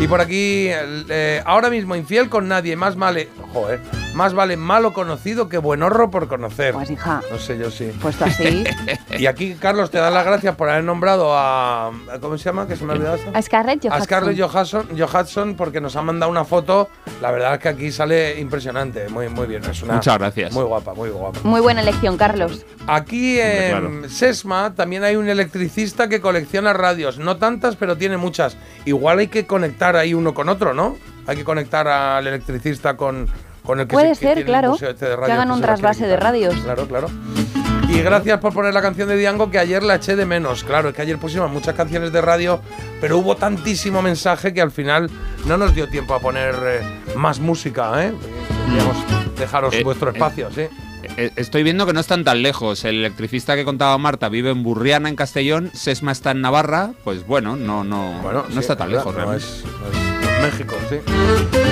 [0.03, 3.79] Y por aquí, eh, ahora mismo infiel con nadie, más vale, joder,
[4.15, 6.75] más vale malo conocido que buen horro por conocer.
[6.75, 7.93] Pues hija, No sé, yo sí.
[8.03, 8.65] puesto así.
[9.19, 11.93] Y aquí, Carlos, te da las gracias por haber nombrado a.
[12.21, 12.67] ¿Cómo se llama?
[12.67, 13.31] Que se me ha olvidado esto.
[13.33, 14.05] A Scarlett A Johansson.
[14.05, 16.89] Scarlett Johansson, Johansson, porque nos ha mandado una foto.
[17.21, 19.09] La verdad es que aquí sale impresionante.
[19.11, 19.63] Muy, muy bien.
[19.65, 20.53] Es una, Muchas gracias.
[20.53, 21.39] Muy guapa, muy guapa.
[21.45, 22.65] Muy buena elección, Carlos.
[22.87, 27.19] Aquí en Sesma también hay un electricista que colecciona radios.
[27.19, 28.57] No tantas, pero tiene muchas.
[28.87, 30.97] Igual hay que conectar ahí uno con otro, ¿no?
[31.27, 33.29] Hay que conectar al electricista con,
[33.65, 35.35] con el que Puede se, que ser, tiene el claro, museo este de que radios
[35.39, 36.55] hagan un trasvase de radios.
[36.57, 37.09] Claro, claro.
[37.89, 40.65] Y gracias por poner la canción de Diango que ayer la eché de menos.
[40.65, 42.61] Claro, es que ayer pusimos muchas canciones de radio,
[43.03, 45.11] pero hubo tantísimo mensaje que al final
[45.47, 46.81] no nos dio tiempo a poner eh,
[47.17, 48.15] más música, ¿eh?
[48.67, 48.97] Queríamos
[49.39, 50.69] dejaros Eh, vuestro eh, espacio, sí.
[51.17, 52.85] Eh, Estoy viendo que no están tan lejos.
[52.85, 55.71] El electricista que contaba Marta vive en Burriana, en Castellón.
[55.75, 56.91] Sesma está en Navarra.
[57.05, 60.13] Pues bueno, no, no, Bueno, no sí, está tan lejos no es- no es-
[60.43, 60.97] México, sí.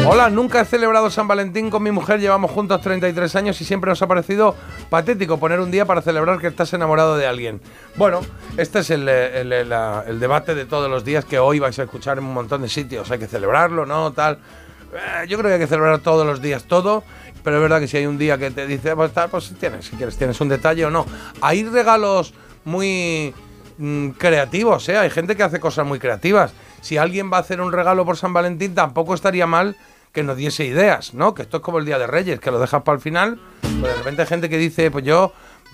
[0.07, 3.89] Hola, nunca he celebrado San Valentín con mi mujer, llevamos juntos 33 años y siempre
[3.91, 4.55] nos ha parecido
[4.89, 7.61] patético poner un día para celebrar que estás enamorado de alguien.
[7.97, 8.21] Bueno,
[8.59, 11.83] este es el, eh, el- el- debate de todos los días que hoy vais a
[11.83, 13.11] escuchar en un montón de sitios.
[13.11, 14.13] Hay que celebrarlo, ¿no?
[14.13, 14.39] Tal.
[14.95, 17.03] Eh, yo creo que hay que celebrar todos los días todo,
[17.43, 19.87] pero es verdad que si hay un día que te dice, pues tal, pues tienes,
[19.87, 21.07] si quieres, tienes un detalle o no.
[21.41, 23.35] Hay regalos muy
[23.79, 24.97] mm, creativos, ¿eh?
[24.99, 26.53] Hay gente que hace cosas muy creativas.
[26.81, 29.77] Si alguien va a hacer un regalo por San Valentín, tampoco estaría mal
[30.13, 31.35] que nos diese ideas, ¿no?
[31.35, 33.41] Que esto es como el Día de Reyes, que lo dejas para el final.
[33.61, 35.33] Pues de repente hay gente que dice, pues yo,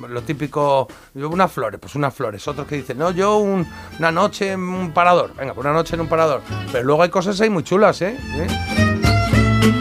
[0.09, 2.47] lo típico, unas flores, pues unas flores.
[2.47, 3.67] Otros que dicen, no, yo un-
[3.99, 5.33] una noche en un parador.
[5.37, 6.43] Venga, pues una noche en un parador.
[6.71, 8.17] Pero luego hay cosas ahí muy chulas, ¿eh?
[8.21, 8.86] ¿Sí?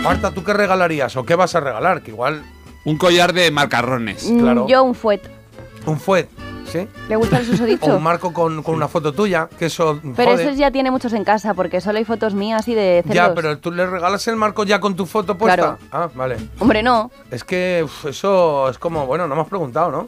[0.03, 2.01] Marta, ¿tú qué regalarías o qué vas a regalar?
[2.01, 2.43] Que igual
[2.83, 4.29] Un collar de macarrones.
[4.29, 4.67] Mm, Claro.
[4.67, 5.21] Yo un fuet.
[5.85, 6.27] un fuet,
[6.71, 6.87] ¿sí?
[7.09, 7.85] ¿Le gusta el susodicho?
[7.93, 10.43] O un marco con, con una foto tuya, que eso Pero jode.
[10.43, 13.15] esos ya tiene muchos en casa, porque solo hay fotos mías y de cerdos.
[13.15, 15.77] Ya, pero tú le regalas el marco ya con tu foto puesta.
[15.77, 15.77] Claro.
[15.91, 16.37] Ah, vale.
[16.59, 17.11] Hombre, no.
[17.31, 20.07] Es que uf, eso es como, bueno, no me has preguntado, ¿no?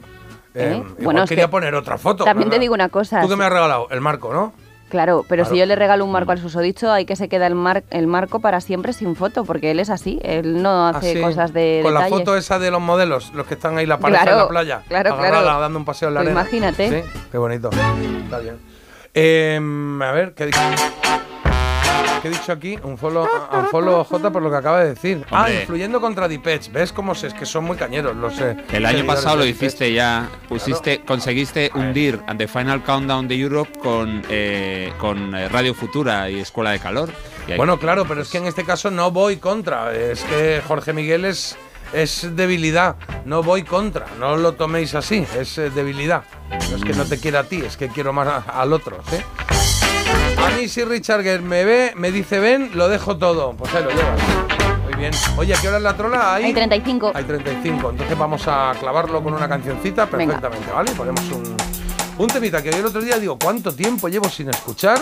[0.56, 0.74] ¿Eh?
[0.76, 2.24] igual Bueno, quería que poner otra foto.
[2.24, 4.54] también te digo una cosa, Tú que me has regalado el marco, ¿no?
[4.90, 5.54] Claro, pero Claro.
[5.54, 8.08] si yo le regalo un marco al susodicho, hay que se queda el, mar- el
[8.08, 10.20] marco para siempre sin foto, porque él es así.
[10.24, 12.12] Él no hace Así, cosas de Con detalles.
[12.12, 14.50] la foto esa de los modelos, los que están ahí la pareja Claro, en la
[14.50, 14.82] playa.
[14.88, 15.60] claro, agarrada, claro.
[15.60, 16.42] dando un paseo en la Pues arena.
[16.42, 17.02] imagínate.
[17.04, 17.70] Sí, qué bonito.
[17.70, 18.58] Está bien.
[19.14, 20.60] Em, a ver, ¿qué dicho?
[22.22, 22.78] ¿Qué he dicho aquí?
[22.84, 25.24] Un follow, un follow J por lo que acaba de decir.
[25.32, 25.62] Ah, Hombre.
[25.62, 26.72] influyendo contra Dipech.
[26.72, 27.34] ¿Ves cómo es?
[27.34, 28.40] Que son muy cañeros los.
[28.40, 33.78] eh, El año pasado lo hiciste ya, pusiste, conseguiste hundir the Final Countdown de Europe
[33.80, 37.10] con, eh, con eh, Radio Futura y Escuela de Calor.
[37.56, 39.94] Bueno, claro, pero es que en este caso no voy contra.
[39.96, 41.56] Es que Jorge Miguel es,
[41.94, 42.96] es debilidad.
[43.26, 46.24] No voy contra, no lo toméis así, es eh, debilidad.
[46.50, 48.98] No es que no te quiera a ti, es que quiero más a- al otro.
[49.10, 49.18] ¿sí?
[50.38, 53.54] A mí si Richard Gere me ve, me dice ven, lo dejo todo.
[53.54, 54.20] Pues ahí lo llevas.
[54.84, 55.12] Muy bien.
[55.38, 56.36] Oye, ¿a qué hora es la trola?
[56.36, 57.12] Hay, Hay 35.
[57.14, 57.90] Hay 35.
[57.92, 60.18] Entonces vamos a clavarlo con una cancioncita Venga.
[60.40, 60.92] perfectamente, ¿vale?
[60.92, 61.56] Ponemos un,
[62.18, 65.00] un temita que yo el otro día digo, ¿cuánto tiempo llevo sin escuchar?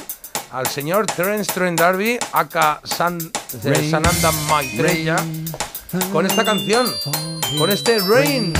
[0.51, 5.17] Al señor Terence Trent D'Arby, aka San, de Sananda Maitreya,
[6.13, 6.87] con esta canción,
[7.57, 8.53] con este Rain.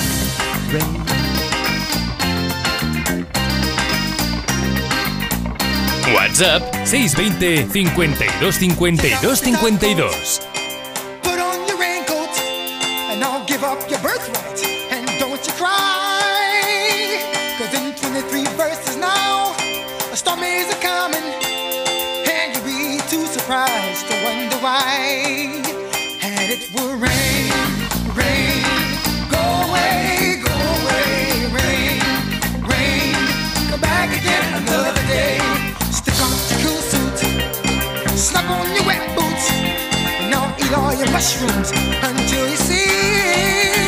[6.14, 9.26] WhatsApp 620 52 52
[9.58, 9.96] 52.
[11.24, 12.30] Put on your raincoat
[13.10, 14.62] and I'll give up your birthright.
[14.92, 17.18] And don't you cry.
[17.58, 19.56] Cause in 23 verses now,
[20.12, 21.26] a storm is a coming.
[22.30, 25.50] And you'll be too surprised to wonder why.
[26.22, 27.15] And it will rain,
[38.46, 39.50] slap on your wet boots.
[40.30, 41.72] Now eat all your mushrooms
[42.04, 43.85] until you see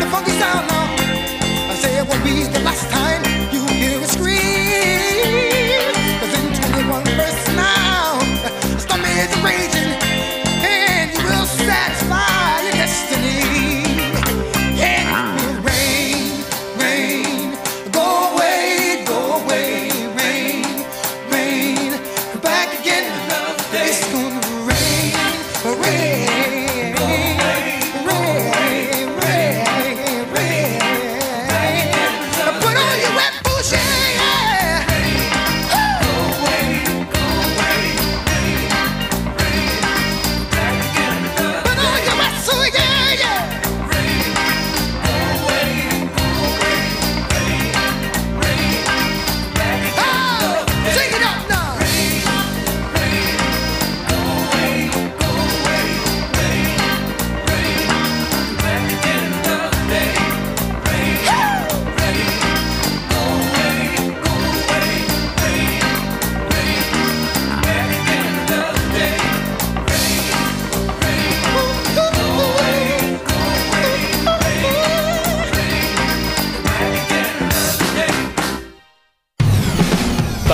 [0.00, 0.79] the funky sound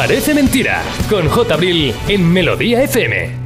[0.07, 1.53] Parece mentira con J.
[1.53, 3.45] Abril en Melodía FM.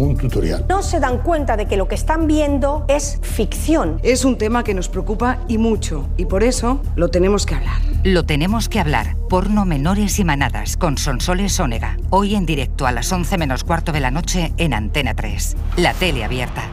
[0.01, 0.65] un tutorial.
[0.67, 3.99] No se dan cuenta de que lo que están viendo es ficción.
[4.03, 7.81] Es un tema que nos preocupa y mucho, y por eso lo tenemos que hablar.
[8.03, 9.15] Lo tenemos que hablar.
[9.29, 11.97] Porno menores y manadas con Sonsoles Ónega.
[12.09, 15.55] Hoy en directo a las 11 menos cuarto de la noche en Antena 3.
[15.77, 16.63] La tele abierta.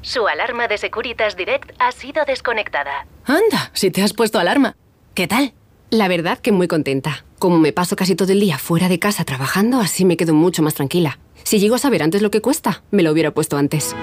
[0.00, 3.06] Su alarma de Securitas Direct ha sido desconectada.
[3.24, 4.76] Anda, si te has puesto alarma.
[5.14, 5.52] ¿Qué tal?
[5.90, 7.24] La verdad que muy contenta.
[7.38, 10.62] Como me paso casi todo el día fuera de casa trabajando, así me quedo mucho
[10.62, 11.18] más tranquila.
[11.44, 13.96] Si llego a saber antes lo que cuesta, me lo hubiera puesto antes.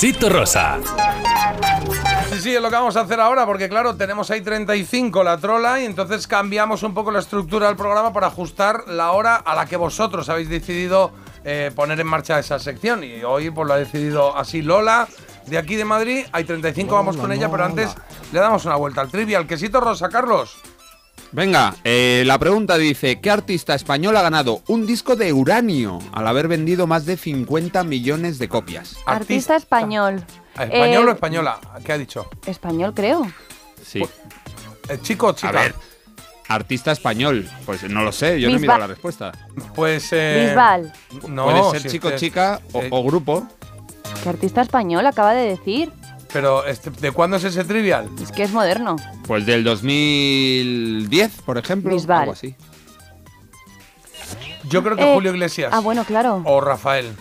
[0.00, 0.78] Quesito rosa.
[2.30, 5.36] Sí, sí, es lo que vamos a hacer ahora, porque claro, tenemos ahí 35 la
[5.36, 9.54] trola y entonces cambiamos un poco la estructura del programa para ajustar la hora a
[9.54, 11.12] la que vosotros habéis decidido
[11.44, 13.04] eh, poner en marcha esa sección.
[13.04, 15.06] Y hoy pues lo ha decidido así Lola,
[15.44, 16.24] de aquí de Madrid.
[16.32, 17.94] Hay 35, vamos con ella, pero antes
[18.32, 19.46] le damos una vuelta al trivial.
[19.46, 20.56] Quesito rosa, Carlos.
[21.32, 26.26] Venga, eh, la pregunta dice, ¿qué artista español ha ganado un disco de uranio al
[26.26, 28.96] haber vendido más de 50 millones de copias?
[29.06, 30.24] Artista español.
[30.58, 31.60] ¿Español Eh, o española?
[31.84, 32.28] ¿Qué ha dicho?
[32.46, 33.30] Español, creo.
[33.86, 34.02] Sí.
[34.88, 35.50] ¿El chico o chica?
[35.50, 35.74] A ver,
[36.48, 39.30] artista español, pues no lo sé, yo no he mirado la respuesta.
[39.76, 40.08] Pues.
[40.10, 40.92] Eh, Bisbal.
[41.28, 43.46] No, Puede ser si chico, este- chica o, eh, o grupo.
[44.24, 45.92] ¿Qué artista español acaba de decir?
[46.32, 48.08] Pero, este, ¿de cuándo es ese trivial?
[48.22, 48.96] Es que es moderno.
[49.26, 51.92] Pues del 2010, por ejemplo.
[51.94, 52.20] Bisbal.
[52.20, 52.54] Algo así.
[54.68, 55.70] Yo creo que Eh, Julio Iglesias.
[55.74, 56.42] Ah, bueno, claro.
[56.44, 57.12] O Rafael.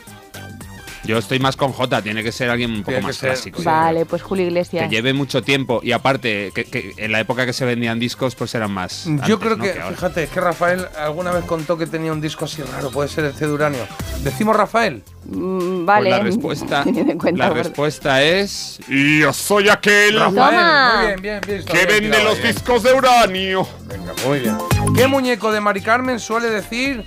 [1.06, 3.64] Yo estoy más con J, tiene que ser alguien un poco Tiene que más clásico.
[3.64, 4.90] Vale, pues Julio Que Iglesias.
[4.92, 8.54] lleve mucho tiempo y aparte, que, que en la época que se vendían discos, pues
[8.56, 9.06] eran más.
[9.06, 9.64] Yo antes, creo ¿no?
[9.64, 9.96] que, ahora.
[9.96, 13.26] fíjate, es que Rafael alguna vez contó que tenía un disco así raro, puede ser
[13.26, 13.88] este de uranio.
[14.24, 15.02] ¿Decimos Rafael?
[15.26, 16.10] Mm, Pues vale.
[16.10, 18.80] la respuesta, Teniendo en cuenta la por- respuesta es.
[18.90, 20.94] Yo soy aquel Rafael, Toma.
[20.98, 21.66] muy bien, bien, bien.
[21.66, 22.54] que vende tirado, los bien.
[22.54, 23.68] discos de uranio.
[23.88, 24.58] Venga, muy bien.
[24.96, 27.06] ¿Qué muñeco de Mari Carmen suele decir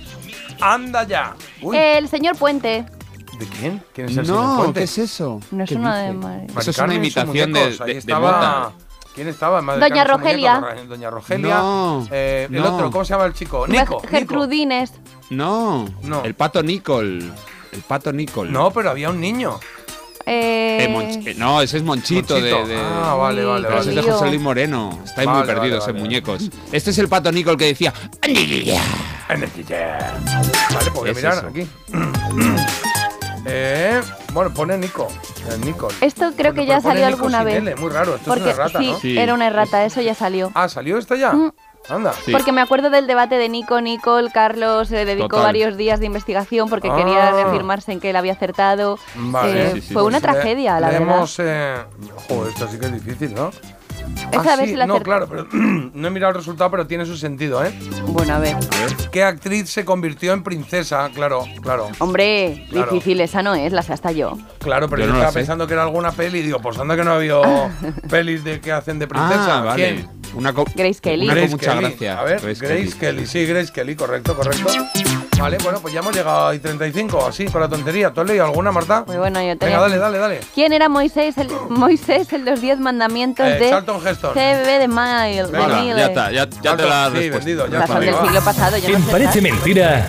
[0.61, 1.35] anda ya?
[1.61, 2.85] Uy, El señor Puente.
[3.37, 3.83] ¿De quién?
[3.93, 4.79] ¿Quién es el señor No, Puente?
[4.79, 5.39] ¿qué es eso?
[5.51, 6.45] No es ¿Qué uno de dice?
[6.59, 8.71] Eso es una Carmen y sus imitación de, muñecos, ahí de- de estaba- Mota.
[9.15, 9.61] ¿Quién estaba?
[9.61, 10.59] Madre Doña Carmen, su Rogelia.
[10.59, 11.55] muñeco, Doña Rogelia.
[11.57, 12.75] No, Eh, el no.
[12.75, 13.67] otro, ¿cómo se llama el chico?
[13.67, 13.79] Nico.
[13.79, 14.01] Nico.
[14.07, 14.93] Gertrudines.
[15.29, 16.23] No, No.
[16.23, 17.31] el pato Nicol.
[17.71, 18.51] El pato Nicol.
[18.51, 19.59] No, pero había un niño.
[20.25, 22.65] Eh, Eh, Monch- eh, no, ese es Monchito, Monchito.
[22.65, 24.01] de, de- Ah, vale, vale, pero ese es de.
[24.03, 24.99] José Luis Moreno.
[25.03, 26.05] Estáis muy Vale, perdidos vale, en vale.
[26.09, 26.49] muñecos.
[26.71, 27.93] Este es el pato Nicol que decía.
[29.27, 31.47] Vale, pues voy a Es mirar eso.
[31.47, 31.67] aquí.
[33.55, 34.01] Eh,
[34.33, 35.07] bueno, pone Nico.
[35.51, 35.87] El Nico.
[36.01, 37.57] Esto creo que ya salió Nico alguna vez.
[37.57, 38.15] L, muy raro.
[38.15, 38.99] Esto Porque es una rata, sí, ¿no?
[38.99, 39.17] Sí.
[39.17, 40.51] era una errata, eso ya salió.
[40.55, 41.33] Ah, ¿salió esto ya?
[41.33, 41.51] Mm.
[41.89, 42.13] Anda.
[42.31, 45.43] Porque me acuerdo del debate de Nico, Nicole, Carlos se dedicó Total.
[45.47, 46.95] varios días de investigación porque Ah.
[46.95, 48.97] quería reafirmarse en que él había acertado.
[49.15, 49.71] Vale.
[49.77, 51.15] Eh, Fue una Pues le- tragedia, la le verdad.
[51.17, 51.75] hemos, eh,
[52.29, 53.51] Joder, esto sí que es difícil, ¿no?
[54.31, 56.87] Esa Ah, vez sí, sí la No, claro, pero no he mirado el resultado, pero
[56.87, 57.71] tiene su sentido, ¿eh?
[58.07, 58.55] Bueno, a ver.
[59.11, 61.09] ¿Qué actriz se convirtió en princesa?
[61.13, 61.87] Claro, claro.
[61.99, 62.91] Hombre, Claro.
[62.91, 64.37] difícil esa no es, la sé hasta yo.
[64.59, 66.77] Claro, pero Yo yo, no la estaba pensando que era alguna peli y digo, pues
[66.79, 67.35] anda que no había
[68.09, 69.59] pelis de que hacen de princesa.
[69.59, 69.83] Ah, vale.
[69.95, 70.09] ¿Quién?
[70.35, 71.25] Una Grace Kelly.
[71.25, 71.85] Una Grace mucha Kelly.
[71.89, 72.19] gracia.
[72.19, 73.17] A ver, Grace Grace, Kelly.
[73.17, 73.25] Kelly.
[73.27, 74.67] sí, Grace Kelly, correcto, correcto.
[75.39, 78.11] Vale, bueno, pues ya hemos llegado a 35, así, con la tontería.
[78.11, 79.03] ¿Tú has leído alguna, Marta?
[79.05, 80.39] Muy bueno, yo te Venga, dale, dale, dale.
[80.55, 84.33] ¿Quién era Moisés, el, Moisés en los diez mandamientos Eh, de Charlton Heston.
[84.33, 85.43] CB de Mile?
[85.43, 85.95] de Venga, Mile?
[85.99, 87.99] ya está, ya, ya te la has Sí, vendido, ya está.
[87.99, 89.11] del siglo pasado, yo ¿Te no sé.
[89.11, 90.07] parece mentira?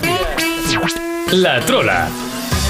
[1.33, 2.09] La trola.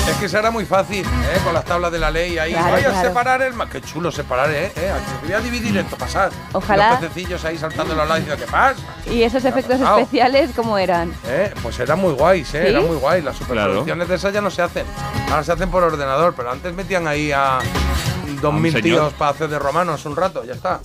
[0.08, 1.38] Es que será muy fácil, ¿eh?
[1.42, 2.52] Con las tablas de la ley ahí.
[2.52, 3.08] Claro, Vaya a claro.
[3.08, 3.54] separar el...
[3.54, 4.70] ma- Qué chulo separar, ¿eh?
[4.76, 4.92] ¿eh?
[5.22, 6.30] Voy a dividir esto, pasar.
[6.52, 6.90] Ojalá.
[6.90, 8.80] Los pececillos ahí saltando los lados diciendo, ¿qué pasa?
[9.10, 11.12] ¿Y esos efectos especiales cómo eran?
[11.26, 12.62] Eh, pues eran muy guays, ¿eh?
[12.64, 12.68] ¿Sí?
[12.70, 13.24] Eran muy guays.
[13.24, 14.86] Las superproducciones de esas ya no se hacen.
[15.30, 17.58] Ahora se hacen por ordenador, pero antes metían ahí a
[18.42, 18.82] dos un mil señor.
[18.84, 20.80] tíos para hacer de romanos un rato, ya está.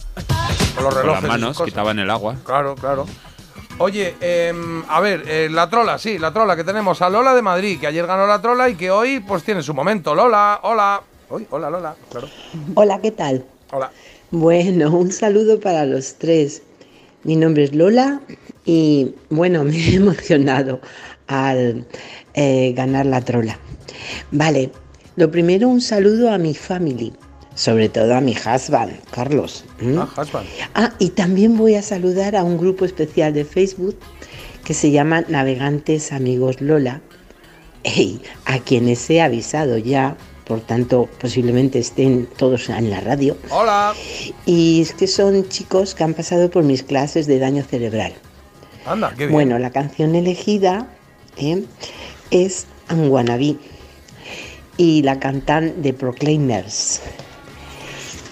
[0.76, 1.05] Con los Con relojes.
[1.05, 1.65] las y sus manos, cosas.
[1.74, 2.36] quitaban el agua.
[2.45, 3.05] Claro, claro.
[3.82, 7.41] Oye, em, a ver, eh, la trola, sí, la trola que tenemos a Lola de
[7.41, 10.13] Madrid, que ayer ganó la trola y que hoy pues tiene su momento.
[10.13, 11.01] Lola, hola.
[11.30, 12.27] Uy, hola, Lola, claro.
[12.75, 13.45] Hola, ¿qué tal?
[13.71, 13.89] Hola.
[14.32, 16.61] Bueno, un saludo para los tres.
[17.23, 18.19] Mi nombre es Lola
[18.65, 20.82] y bueno, me he emocionado
[21.27, 21.86] al
[22.34, 23.57] eh, ganar la trola.
[24.32, 24.71] Vale,
[25.15, 27.13] lo primero un saludo a mi family,
[27.60, 29.66] sobre todo a mi husband, Carlos.
[29.97, 30.47] Ah, husband.
[30.76, 33.97] Ah, y también voy a saludar a un grupo especial de Facebook
[34.64, 37.01] que se llama Navegantes Amigos Lola,
[37.84, 43.36] Ey, a quienes he avisado ya, por tanto posiblemente estén todos en la radio.
[43.49, 43.93] Hola.
[44.45, 48.14] Y es que son chicos que han pasado por mis clases de daño cerebral.
[48.86, 49.32] Anda, qué bien.
[49.34, 50.88] Bueno, la canción elegida
[51.36, 51.66] ¿eh?
[52.32, 53.57] es Be
[54.78, 57.01] y la cantan The Proclaimers.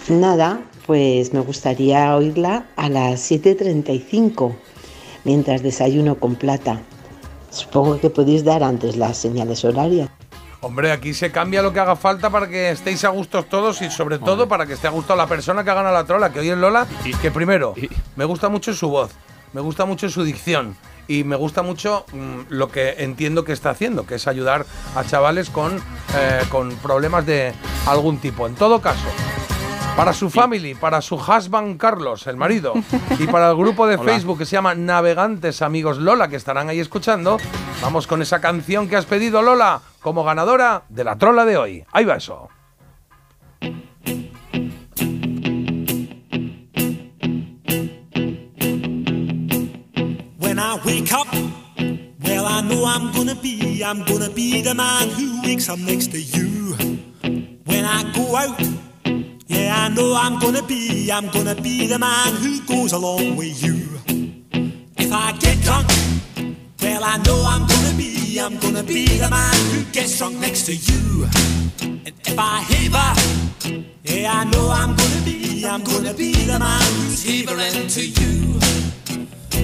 [0.10, 4.56] Nada, pues me gustaría oírla a las 7.35
[5.26, 6.80] mientras desayuno con plata.
[7.50, 10.10] Supongo que podéis dar antes las señales horarias.
[10.62, 13.92] Hombre, aquí se cambia lo que haga falta para que estéis a gustos todos y
[13.92, 16.50] sobre todo para que esté a gusto la persona que haga la trola, que hoy
[16.50, 16.88] es Lola,
[17.22, 17.74] que primero,
[18.16, 19.12] me gusta mucho su voz,
[19.52, 20.78] me gusta mucho su dicción
[21.08, 25.04] y me gusta mucho mm, lo que entiendo que está haciendo, que es ayudar a
[25.04, 27.54] chavales con, eh, con problemas de
[27.86, 28.48] algún tipo.
[28.48, 29.08] En todo caso,
[29.98, 32.74] para su family, para su husband Carlos, el marido,
[33.20, 34.14] y para el grupo de Hola.
[34.14, 37.38] Facebook que se llama Navegantes Amigos Lola, que estarán ahí escuchando,
[37.82, 41.84] vamos con esa canción que has pedido Lola como ganadora de la trola de hoy.
[41.92, 42.48] Ahí va eso.
[50.40, 51.28] When I wake up,
[52.24, 56.12] well, I know I'm gonna be, I'm gonna be the man who wakes up next
[56.12, 56.76] to you.
[57.66, 58.87] When I go out,
[59.48, 63.64] yeah, I know I'm gonna be, I'm gonna be the man who goes along with
[63.64, 64.00] you.
[64.98, 65.88] If I get drunk,
[66.82, 70.66] well, I know I'm gonna be, I'm gonna be the man who gets drunk next
[70.66, 71.28] to you.
[71.82, 76.82] And if I haver, yeah, I know I'm gonna be, I'm gonna be the man
[76.96, 78.60] who's havering to you.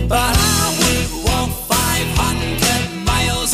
[0.08, 3.54] But I would walk 500 miles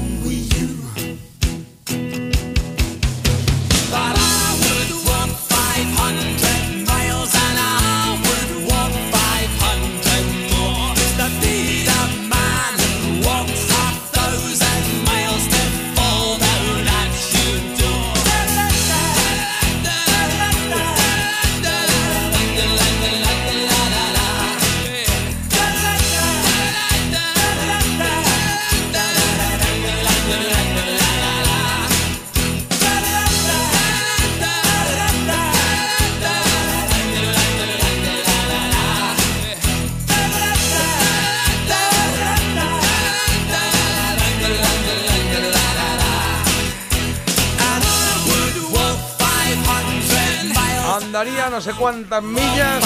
[51.63, 52.83] no sé cuántas millas,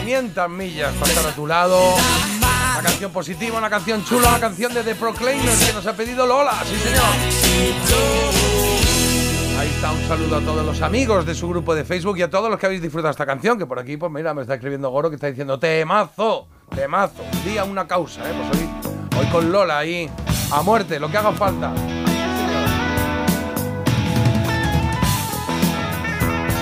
[0.00, 1.78] 500 millas para estar a tu lado.
[1.94, 6.26] Una canción positiva, una canción chula, una canción de The Proclaimers que nos ha pedido
[6.26, 7.04] Lola, sí señor.
[9.56, 12.30] Ahí está, un saludo a todos los amigos de su grupo de Facebook y a
[12.30, 14.90] todos los que habéis disfrutado esta canción, que por aquí, pues mira, me está escribiendo
[14.90, 18.34] Goro que está diciendo temazo, temazo, un día una causa, ¿eh?
[18.36, 20.10] Pues hoy, hoy con Lola ahí,
[20.50, 21.72] a muerte, lo que haga falta.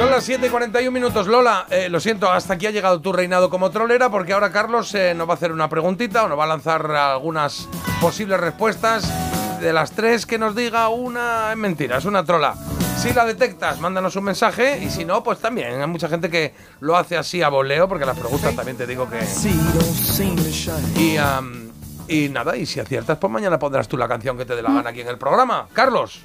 [0.01, 1.27] Son las 7 y 41 minutos.
[1.27, 4.95] Lola, eh, lo siento, hasta aquí ha llegado tu reinado como trolera porque ahora Carlos
[4.95, 7.69] eh, nos va a hacer una preguntita o nos va a lanzar algunas
[8.01, 9.13] posibles respuestas.
[9.61, 12.55] De las tres que nos diga, una es mentira, es una trola.
[12.97, 15.79] Si la detectas, mándanos un mensaje y si no, pues también.
[15.79, 19.07] Hay mucha gente que lo hace así a voleo porque las preguntas también te digo
[19.11, 19.21] que...
[20.99, 21.73] Y, am,
[22.09, 24.73] y nada, y si aciertas, pues mañana pondrás tú la canción que te dé la
[24.73, 25.69] gana aquí en el programa.
[25.75, 26.23] Carlos.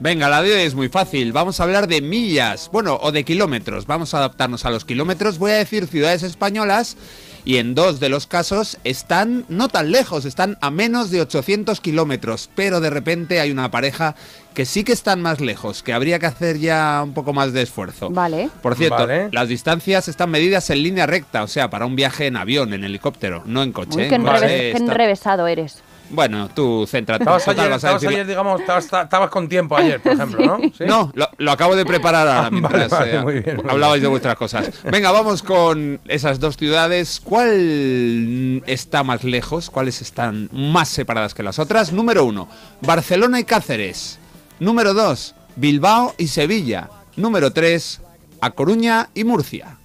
[0.00, 1.32] Venga, la de hoy es muy fácil.
[1.32, 3.86] Vamos a hablar de millas, bueno, o de kilómetros.
[3.86, 5.38] Vamos a adaptarnos a los kilómetros.
[5.38, 6.96] Voy a decir ciudades españolas
[7.44, 11.80] y en dos de los casos están no tan lejos, están a menos de 800
[11.80, 14.14] kilómetros, pero de repente hay una pareja
[14.54, 17.62] que sí que están más lejos, que habría que hacer ya un poco más de
[17.62, 18.10] esfuerzo.
[18.10, 18.50] Vale.
[18.62, 19.28] Por cierto, Vale.
[19.32, 22.84] las distancias están medidas en línea recta, o sea, para un viaje en avión, en
[22.84, 23.96] helicóptero, no en coche.
[23.96, 25.82] Uy, está- enrevesado eres.
[26.10, 27.22] Bueno, tú céntrate.
[27.22, 30.12] Estabas Total, ayer, vas a estabas decir- ayer, digamos, estabas, estabas con tiempo ayer, por
[30.12, 30.58] ejemplo, ¿no?
[30.76, 30.84] ¿Sí?
[30.86, 33.70] No, lo, lo acabo de preparar ahora Ah, mientras vale, vale, eh, muy bien, muy
[33.70, 34.70] hablabais de vuestras cosas.
[34.84, 37.20] Venga, vamos con esas dos ciudades.
[37.22, 39.70] ¿Cuál está más lejos?
[39.70, 41.92] ¿Cuáles están más separadas que las otras?
[41.92, 42.48] Número uno,
[42.80, 44.18] Barcelona y Cáceres.
[44.60, 46.88] Número dos, Bilbao y Sevilla.
[47.16, 48.00] Número tres,
[48.40, 49.77] A Coruña y Murcia.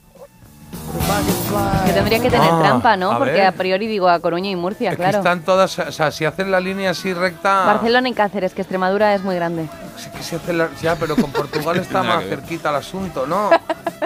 [1.86, 3.12] Que tendría que tener Ah, trampa, ¿no?
[3.12, 3.46] a Porque ver.
[3.48, 5.18] a priori digo a Coruña y Murcia, Es que claro.
[5.20, 7.66] están todas, o sea, si hacen la línea así recta...
[7.66, 9.68] Barcelona y Cáceres, que Extremadura es muy grande.
[9.98, 13.50] Sí que se hace la- ya, pero con Portugal está más cerquita el asunto, ¿no?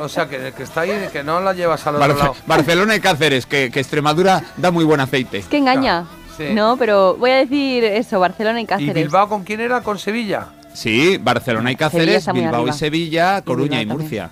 [0.02, 2.36] O sea, que, que está ahí, que no la llevas al otro Barce- lado.
[2.46, 5.38] Barcelona y Cáceres, que, que Extremadura da muy buen aceite.
[5.40, 6.06] Es que engaña.
[6.38, 6.50] Sí.
[6.54, 8.94] No, pero voy a decir eso, Barcelona y ¿Y Cáceres.
[8.94, 9.82] Bilbao con quién era?
[9.82, 10.48] ¿Con Sevilla?
[10.74, 12.74] Sí, Barcelona y Cáceres, Bilbao y arriba.
[12.74, 14.02] Sevilla, Coruña y, también.
[14.02, 14.30] Murcia.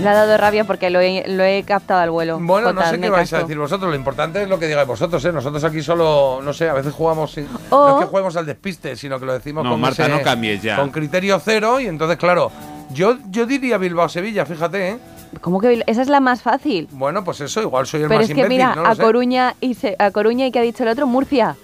[0.00, 2.38] Le ha dado rabia porque lo he, lo he captado al vuelo.
[2.40, 3.90] Bueno, Jota, no sé qué vais a decir vosotros.
[3.90, 5.32] Lo importante es lo que digáis vosotros, ¿eh?
[5.32, 7.46] Nosotros aquí solo, no sé, a veces jugamos sin.
[7.70, 10.22] No es que juguemos al despiste, sino que lo decimos No, con Marta, ese- no
[10.22, 10.76] cambies ya.
[10.76, 12.50] Con criterio cero, y entonces, claro,
[12.92, 14.98] yo, yo diría Bilbao-Sevilla, fíjate, ¿eh?
[15.40, 16.88] ¿Cómo que esa es la más fácil?
[16.90, 18.96] Bueno, pues eso, igual soy el Pero más es que imbécil, mira, no a.
[18.96, 21.56] Coruña y se- a Coruña y que ha dicho el otro, Murcia.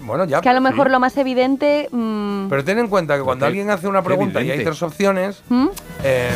[0.00, 0.38] Bueno, ya.
[0.38, 1.88] es que a lo mejor lo más evidente.
[1.92, 5.40] mm, Pero ten en cuenta que cuando alguien hace una pregunta y hay tres opciones.
[5.48, 5.68] ¿Mm?
[6.02, 6.30] eh,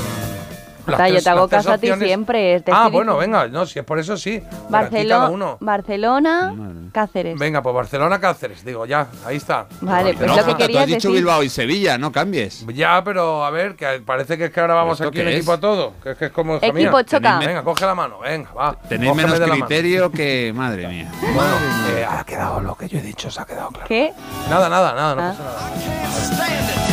[0.92, 3.78] las yo tres- te hago caso a ti siempre, te Ah, bueno, venga, no, si
[3.78, 4.40] es por eso sí.
[4.70, 5.56] pero aquí cada Barcelo- uno.
[5.60, 6.54] Barcelona,
[6.92, 7.38] Cáceres.
[7.38, 9.66] Venga, pues Barcelona, Cáceres, digo, ya, ahí está.
[9.80, 11.12] Vale, pues No, lo que Jota, tú querías has dicho decir.
[11.22, 12.64] Bilbao y Sevilla, no cambies.
[12.74, 15.52] Ya, pero a ver, que parece que es que ahora vamos ¿Esto aquí en equipo
[15.52, 15.94] a todo.
[16.02, 17.04] Que es que es como hija Equipo mía.
[17.04, 17.38] choca.
[17.38, 18.76] Venga, coge la mano, venga, va.
[18.88, 20.52] Tenéis menos criterio que...
[20.54, 21.10] Madre mía.
[21.36, 21.54] Bueno,
[21.90, 23.86] eh, ha quedado lo que yo he dicho, se ha quedado claro.
[23.86, 24.12] ¿Qué?
[24.48, 25.34] Nada, nada, nada, no Ah.
[25.36, 26.85] pasa nada.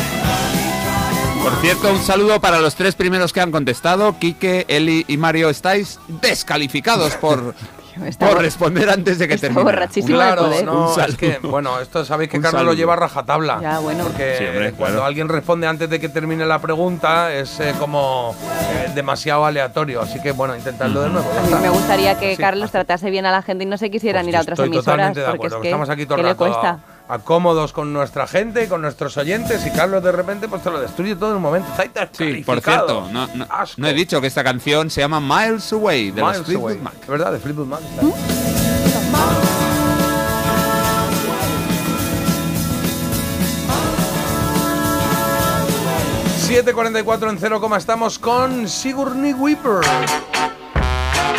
[1.43, 4.17] Por cierto, un saludo para los tres primeros que han contestado.
[4.17, 7.53] Quique, Eli y Mario, estáis descalificados por,
[8.05, 9.63] Está por bor- responder antes de que está termine.
[9.63, 10.65] borrachísimo de Claro, poder.
[10.65, 11.17] no, Un es saludo.
[11.17, 13.59] que, bueno, esto sabéis que Un Carlos lo lleva a rajatabla.
[13.61, 14.05] Ya, bueno.
[14.05, 15.05] Porque Sí, hombre, cuando claro.
[15.05, 18.33] alguien responde antes de que termine la pregunta es eh, como
[18.71, 20.01] eh, demasiado aleatorio.
[20.01, 21.29] Así que, bueno, intentadlo de nuevo.
[21.29, 21.59] A mí está.
[21.59, 24.33] me gustaría que Sí, Carlos tratase bien a la gente y no se quisieran Pues
[24.33, 25.55] ir a otras estoy emisoras totalmente de porque acuerdo.
[25.57, 26.79] es que que, estamos aquí todo el ¿qué le rato cuesta?
[27.07, 31.15] acómodos con nuestra gente, con nuestros oyentes, y Carlos de repente pues te lo destruye
[31.15, 31.67] todo en un momento.
[32.11, 36.37] Sí, por cierto, no, he dicho que esta canción se llama Miles Away de Miles
[36.39, 37.07] los Fleetwood Mac.
[37.07, 37.31] ¿Verdad?
[37.33, 37.81] De Fleetwood Mac.
[46.43, 47.29] ...7.44 ¿Mm?
[47.29, 49.83] en 0, estamos con Sigourney Weaver.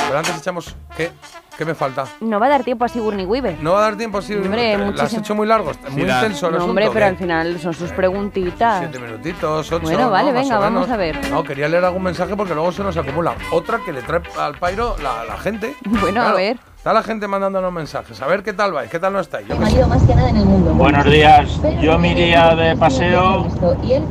[0.09, 0.75] Pero antes echamos...
[0.97, 1.12] ¿Qué?
[1.57, 2.05] ¿Qué me falta?
[2.20, 3.59] No va a dar tiempo a Sigourney Weaver.
[3.62, 4.94] No va a dar tiempo a Sigourney Hombre, Weaver.
[4.96, 7.05] Lo has hecho muy largo, muy intenso el No, asunto, hombre, pero ¿qué?
[7.05, 8.80] al final son sus preguntitas.
[8.80, 9.80] Siete minutitos, ocho.
[9.82, 11.30] Bueno, vale, venga, vamos a ver.
[11.30, 13.34] No, quería leer algún mensaje porque luego se nos acumula.
[13.52, 15.76] Otra que le trae al pairo la, la gente.
[16.05, 16.59] Bueno, a ver.
[16.76, 18.20] Está la gente mandándonos mensajes.
[18.20, 19.46] A ver qué tal vais, qué tal no estáis.
[19.48, 19.82] Yo sé.
[20.74, 23.46] Buenos días, yo me iría de paseo,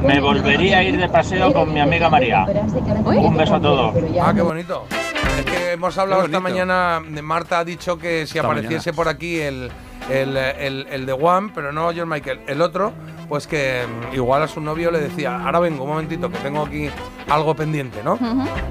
[0.02, 2.46] me volvería a ir de paseo con mi amiga María.
[3.06, 3.94] Un beso a todos.
[4.20, 4.86] Ah, qué bonito.
[5.40, 9.40] Es que hemos hablado esta mañana, Marta ha dicho que si Esta apareciese por aquí
[9.40, 9.72] el,
[10.10, 12.92] el, el, el de One, pero no John Michael, el otro,
[13.30, 16.64] pues que mm, igual a su novio le decía, ahora vengo un momentito, que tengo
[16.64, 16.90] aquí
[17.30, 18.20] algo pendiente, ¿no?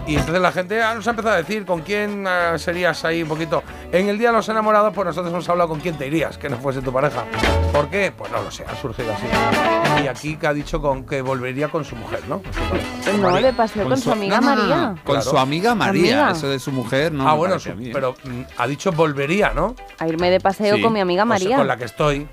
[0.07, 3.23] Y entonces la gente ah, nos ha empezado a decir con quién ah, serías ahí
[3.23, 3.63] un poquito.
[3.91, 6.49] En el Día de los Enamorados, pues nosotros hemos hablado con quién te irías, que
[6.49, 7.25] no fuese tu pareja.
[7.73, 8.13] ¿Por qué?
[8.17, 9.27] Pues no lo sé, ha surgido así.
[10.05, 12.41] Y aquí que ha dicho con que volvería con su mujer, ¿no?
[12.53, 13.03] Su.
[13.05, 14.77] Pues no, de paseo con, su amiga no, no, no, María.
[14.77, 14.89] no.
[15.05, 15.23] Con Claro.
[15.31, 16.13] su amiga María.
[16.21, 16.31] Amiga.
[16.33, 17.29] Eso de su mujer, no.
[17.29, 17.91] ah, me bueno, parece su- a mí, ¿eh?
[17.93, 19.75] pero mm, ha dicho volvería, ¿no?
[19.99, 20.83] A irme de paseo Sí.
[20.83, 21.57] con mi amiga María.
[21.57, 22.27] con la que estoy.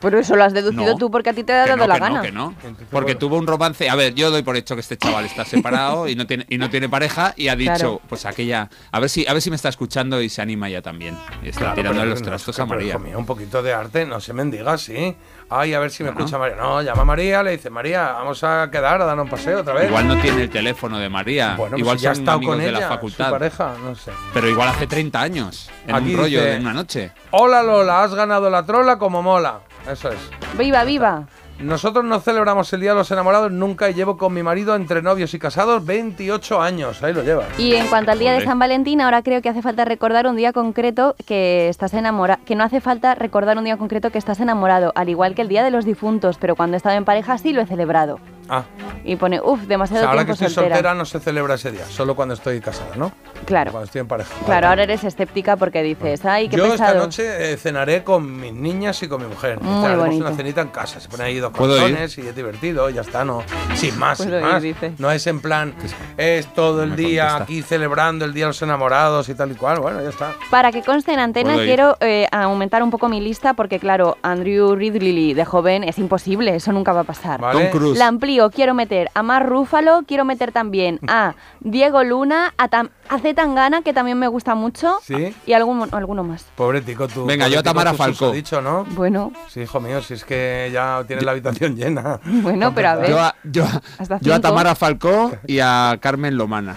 [0.00, 0.96] Pero eso lo has deducido No.
[0.96, 2.16] tú porque a ti te ha Que dado no, la que gana.
[2.16, 2.54] no, que no.
[2.90, 3.88] Porque tuvo un romance.
[3.88, 6.58] A ver, yo doy por hecho que este chaval está separado y no tiene y
[6.58, 8.00] no tiene pareja y ha dicho, Claro.
[8.08, 10.82] pues aquella, a ver si a ver si me está escuchando y se anima ya
[10.82, 11.16] también.
[11.42, 12.96] Y está Claro, pero los trastos a María.
[12.98, 15.16] un poquito de arte, no se mendiga, sí.
[15.48, 16.56] Ay, a ver si me escucha María.
[16.56, 19.74] No, llama a María, le dice, María, vamos a quedar a darnos un paseo otra
[19.74, 19.88] vez.
[19.88, 21.54] Igual no tiene el teléfono de María.
[21.56, 23.24] Bueno, pues igual si ya ha son estado amigos con de ella, la facultad.
[23.26, 24.10] su pareja, no sé.
[24.34, 25.70] Pero igual hace 30 años.
[25.86, 27.12] En Aquí un rollo dice- de una noche.
[27.30, 29.60] Hola Lola, has ganado la trola como mola.
[29.90, 30.18] Eso es.
[30.58, 31.26] Viva, viva.
[31.58, 35.00] Nosotros no celebramos el Día de los Enamorados nunca y llevo con mi marido entre
[35.00, 37.02] novios y casados 28 años.
[37.02, 37.46] Ahí lo llevas.
[37.58, 38.44] Y en cuanto al día de.
[38.44, 42.54] San Valentín, ahora creo que hace falta recordar un día concreto que estás enamorado, que
[42.54, 45.64] no hace falta recordar un día concreto que estás enamorado, al igual que el día
[45.64, 48.20] de los difuntos, pero cuando he estado en pareja sí lo he celebrado.
[48.48, 48.64] Ah,
[49.04, 50.76] Y pone, uff, o demasiado sea, ahora que estoy soltera.
[50.76, 50.94] soltera.
[50.94, 53.12] no se celebra ese día, solo cuando estoy casada, ¿no?
[53.44, 53.70] Claro.
[53.70, 54.30] Cuando estoy en pareja.
[54.44, 54.66] Claro, vale.
[54.66, 56.90] ahora eres escéptica porque dices, ay, qué Yo pesado.
[56.92, 59.60] esta noche eh, cenaré con mis niñas y con mi mujer.
[59.60, 60.26] Muy Cenaremos bonito.
[60.26, 61.00] una cenita en casa.
[61.00, 63.42] Se pone ahí dos colchones y es divertido, ya está, no.
[63.74, 64.76] Sin más, sin ir.
[64.98, 65.74] No es en plan,
[66.16, 67.42] es todo el Me día contesta.
[67.44, 69.80] aquí celebrando el Día de los Enamorados y tal y cual.
[69.80, 70.32] Bueno, ya está.
[70.50, 74.16] Para que conste en antena, Puedo quiero eh, aumentar un poco mi lista porque, claro,
[74.22, 77.40] Andrew Ridley de joven es imposible, eso nunca va a pasar.
[77.40, 77.60] Vale.
[77.68, 77.98] Tom Cruise.
[77.98, 78.06] La
[78.50, 83.34] quiero meter a Mar Rúfalo, quiero meter también a Diego Luna, a, Tam- a Z
[83.34, 85.34] Tangana, que también me gusta mucho, Sí.
[85.46, 86.44] y algún, alguno más.
[86.56, 87.24] Pobre tico, tú.
[87.26, 88.30] Venga, yo a Tamara Falcó.
[88.30, 88.84] dicho, ¿no?
[88.90, 92.20] Bueno, Sí, hijo mío, si es que ya tienes la habitación llena.
[92.24, 93.10] bueno, pero a ver.
[93.10, 93.64] Yo a, yo,
[93.98, 94.40] Hasta yo a cinco.
[94.48, 96.76] Tamara Falcó y a Carmen Lomana.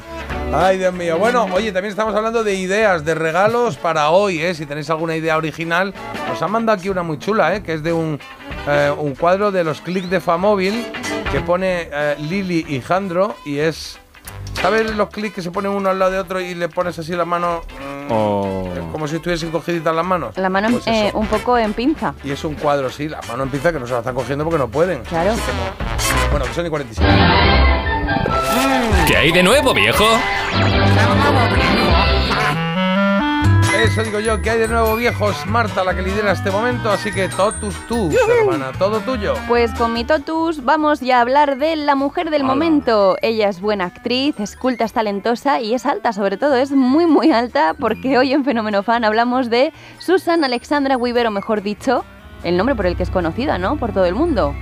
[0.52, 1.20] Ay, Dios mío.
[1.20, 4.56] Bueno, oye, también estamos hablando de ideas, de regalos para hoy, ¿eh?
[4.56, 5.94] Si tenéis alguna idea original,
[6.28, 7.62] nos han mandado aquí una muy chula, ¿eh?
[7.62, 8.20] Que es de un,
[8.68, 10.88] eh, un cuadro de los clics de Famóvil
[11.32, 14.00] que pone eh, Lili y Jandro y es...
[14.62, 17.14] ¿Sabes los clics que se ponen uno al lado de otro y le pones así
[17.14, 20.36] la mano mm, O como si estuviesen cogiditas las manos?
[20.38, 22.14] La mano Pues eh, un poco en pinza.
[22.24, 24.58] Y es un cuadro, sí, la mano empieza que no se la están cogiendo porque
[24.60, 25.04] no pueden.
[25.04, 25.32] Claro.
[25.32, 27.14] Como- bueno, que son y 47.
[29.08, 30.06] ¿Qué hay de nuevo, viejo?
[33.90, 35.48] Eso digo yo, que hay de nuevo viejos?
[35.48, 39.34] Marta, la que lidera este momento, así que totus tú, hermana, todo tuyo.
[39.48, 43.18] Pues con mi totus vamos ya a hablar de la mujer del momento.
[43.24, 47.08] Ella es buena actriz, es culta, es talentosa y es alta, sobre todo es muy
[47.08, 52.06] muy alta porque hoy en Fenómeno Fan hablamos de Susan Alexandra Weaver, o mejor dicho,
[52.44, 53.78] el nombre por el que es conocida, ¿no?
[53.78, 54.54] Por todo el mundo.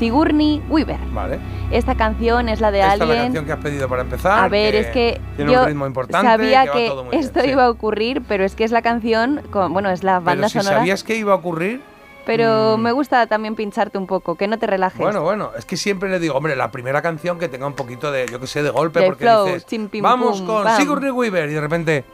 [0.00, 0.98] Sigourney Weaver.
[1.12, 1.38] Vale.
[1.70, 4.44] Esta canción es la de Esta es la alguien canción que has pedido para empezar.
[4.44, 6.26] A ver, es que tiene yo un ritmo importante.
[6.26, 7.50] sabía que, va que, todo muy bien, esto sí.
[7.50, 10.48] iba a ocurrir, pero es que es la canción, con, bueno, es la Pero banda
[10.48, 10.78] si sonora.
[10.78, 11.82] sabías que iba a ocurrir,
[12.26, 12.82] Pero Mm.
[12.82, 15.00] me gusta también pincharte un poco, que no te relajes.
[15.00, 18.10] bueno, bueno, es que siempre le digo, hombre, la primera canción que tenga un poquito
[18.12, 20.64] de, yo que sé, de golpe, De porque flow, dices, chim, pim, vamos pum, con
[20.64, 20.76] pam".
[20.78, 22.04] Sigourney Weaver y de repente,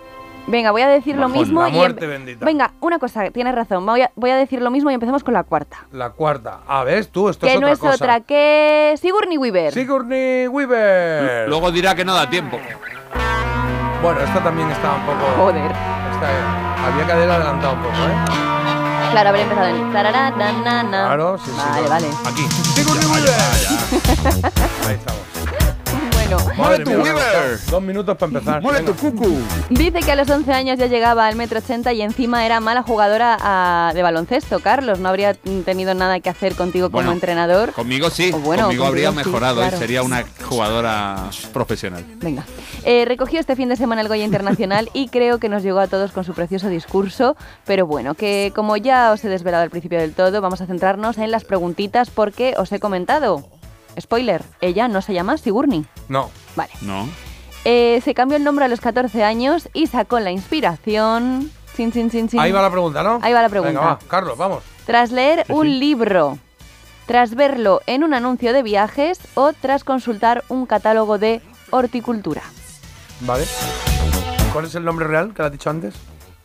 [0.48, 2.44] Venga, voy a decir lo mismo la y muerte empe- bendita.
[2.44, 3.84] Venga, una cosa, tienes razón.
[3.84, 5.78] Voy a, voy a decir lo mismo y empezamos con la cuarta.
[5.92, 6.60] la cuarta.
[6.68, 7.94] Ah, ves tú, esto que es no otra es cosa.
[7.94, 9.72] otra que Sigourney Weaver.
[9.72, 11.48] Sigourney Weaver.
[11.48, 12.58] Luego dirá que no da tiempo.
[14.02, 15.24] Bueno, esta también estaba un poco.
[15.36, 15.64] Joder.
[15.64, 19.10] esta, había que haber adelantado un poco, ¿eh?
[19.10, 21.06] Claro, habría empezado en tarará, na, na, na.
[21.06, 21.56] Claro, sí, sí.
[21.56, 21.88] Vale, no.
[21.88, 22.06] vale.
[22.26, 22.42] Aquí.
[22.74, 23.30] Sigourney Weaver.
[24.86, 25.22] Ahí estamos.
[26.28, 27.58] Bueno, tu Weaver!
[27.70, 28.60] Dos minutos para empezar.
[28.60, 29.38] ¡Mueve tu cucu!
[29.70, 32.82] dice que a los 11 años ya llegaba al metro 80 y encima era mala
[32.82, 34.58] jugadora ah, de baloncesto.
[34.58, 37.72] Carlos, no habría tenido nada que hacer contigo como Bueno, entrenador.
[37.72, 39.76] Conmigo sí, O bueno, conmigo habría sí, mejorado claro.
[39.76, 42.04] y sería una jugadora profesional.
[42.16, 42.44] Venga.
[42.84, 45.86] Eh, recogió este fin de semana el Goya Internacional y creo que nos llegó a
[45.86, 47.36] todos con su precioso discurso.
[47.64, 51.18] Pero bueno, que como ya os he desvelado al principio del todo, vamos a centrarnos
[51.18, 53.44] en las preguntitas porque os he comentado.
[54.00, 55.84] Spoiler, ella no se llama Sigourney.
[56.08, 56.30] No.
[56.54, 56.70] Vale.
[56.82, 57.08] No.
[57.64, 61.50] Eh, se cambió el nombre a los 14 años y sacó la inspiración.
[61.76, 62.40] Chin, chin, chin, chin.
[62.40, 63.18] Ahí va la pregunta, ¿no?
[63.22, 63.78] Ahí va la pregunta.
[63.78, 63.98] Venga, va.
[64.08, 64.62] Carlos, vamos.
[64.86, 66.38] Tras leer un libro,
[67.06, 72.42] tras verlo en un anuncio de viajes o tras consultar un catálogo de horticultura.
[73.20, 73.44] Vale.
[74.52, 75.94] ¿Cuál es el nombre real que le has dicho antes?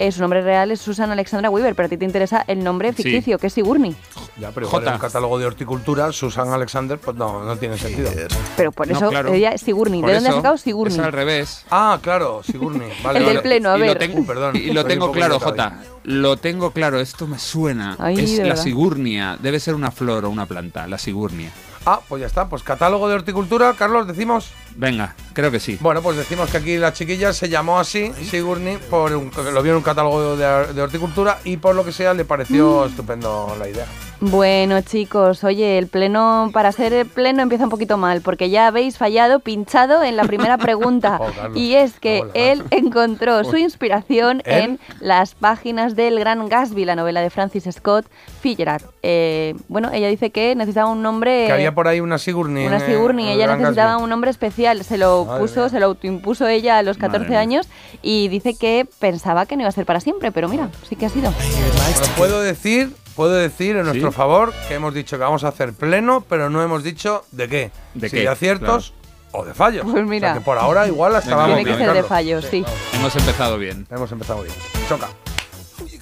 [0.02, 2.92] Eh, su nombre real es Susan Alexandra Weaver, pero a ti te interesa el nombre
[2.92, 3.04] Sí.
[3.04, 3.96] ficticio, que es Sigourney.
[4.40, 8.10] Ya, pero igual en un catálogo de horticultura, Susan Alexander, pues no, no tiene sentido.
[8.58, 9.32] Pero por No, eso claro.
[9.32, 10.02] ella es Sigourney.
[10.02, 10.98] Por ¿De dónde ha sacado Sigourney?
[10.98, 11.66] Es al revés.
[11.70, 12.90] Ah, claro, Sigourney.
[13.04, 14.00] Vale, El del pleno, a y lo ver.
[14.00, 15.84] tengo, Perdón, y lo tengo claro, Jota.
[16.04, 17.96] Lo tengo claro, esto me suena.
[18.00, 18.64] Ay, es la verdad.
[18.64, 19.38] sigurnia.
[19.40, 21.52] Debe ser una flor o una planta, la sigurnia.
[21.86, 22.50] Ah, pues ya está.
[22.50, 24.50] Pues catálogo de horticultura, Carlos, decimos.
[24.76, 25.78] Venga, creo que sí.
[25.82, 29.74] Bueno, pues decimos que aquí la chiquilla se llamó así, Sigourney, por un, lo vio
[29.74, 33.68] en un catálogo de, de horticultura y por lo que sea le pareció estupendo la
[33.70, 33.86] idea.
[34.24, 38.68] Bueno, chicos, oye, el pleno, para ser el pleno empieza un poquito mal, porque ya
[38.68, 41.20] habéis fallado, pinchado en la primera pregunta.
[41.32, 46.96] Oh, y es que él encontró su inspiración en las páginas del Gran Gatsby, la
[46.96, 48.06] novela de Francis Scott
[48.42, 48.84] Fitzgerald.
[49.04, 51.46] Eh, bueno, ella dice que necesitaba un nombre.
[51.48, 52.66] que había por ahí una Sigourney.
[52.68, 54.04] Una Sigourney, ella necesitaba Gatsby.
[54.04, 54.30] un nombre
[54.62, 55.70] especial, se lo Madre puso, mía.
[55.70, 57.40] se lo autoimpuso ella a los 14 mía.
[57.40, 57.68] años
[58.02, 61.06] y dice que pensaba que no iba a ser para siempre, pero mira, sí que
[61.06, 61.32] ha sido.
[61.32, 65.74] Bueno, puedo decir, puedo decir en nuestro favor que hemos dicho que vamos a hacer
[65.74, 67.72] pleno, pero no hemos dicho de qué.
[67.94, 68.22] ¿De si qué?
[68.24, 68.94] de aciertos
[69.32, 69.86] o de fallos.
[69.90, 70.30] Pues mira.
[70.30, 72.66] O sea, que por ahora igual hasta vamos Tiene que ser de fallos, sí.
[72.94, 73.88] Hemos empezado bien.
[73.90, 74.56] Hemos empezado bien.
[74.88, 75.10] Choca.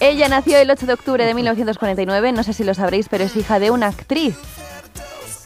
[0.02, 3.36] Ella nació el 8 de octubre de 1949, no sé si lo sabréis, pero es
[3.36, 4.36] hija de una actriz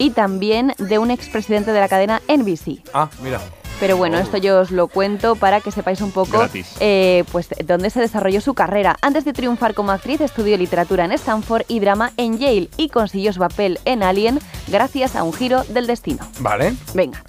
[0.03, 2.81] y también de un expresidente de la cadena NBC.
[2.93, 3.39] Ah, mira.
[3.79, 6.45] Pero bueno, esto yo os lo cuento para que sepáis un poco
[6.81, 8.97] eh, pues dónde se desarrolló su carrera.
[9.01, 13.31] Antes de triunfar como actriz, estudió literatura en Stanford y drama en Yale y consiguió
[13.31, 16.27] su papel en Alien gracias a un giro del destino.
[16.39, 16.73] Vale.
[16.93, 17.23] Venga,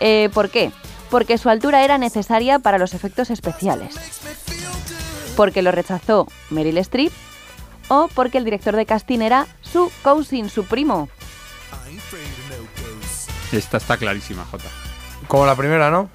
[0.00, 0.72] Eh, ¿por qué?
[1.10, 3.94] Porque su altura era necesaria para los efectos especiales.
[5.36, 7.12] Porque lo rechazó Meryl Streep
[7.88, 11.08] o porque el director de casting era su cousin, su primo.
[13.52, 14.68] Esta está clarísima, Jota.
[15.26, 16.08] Como la primera, ¿no?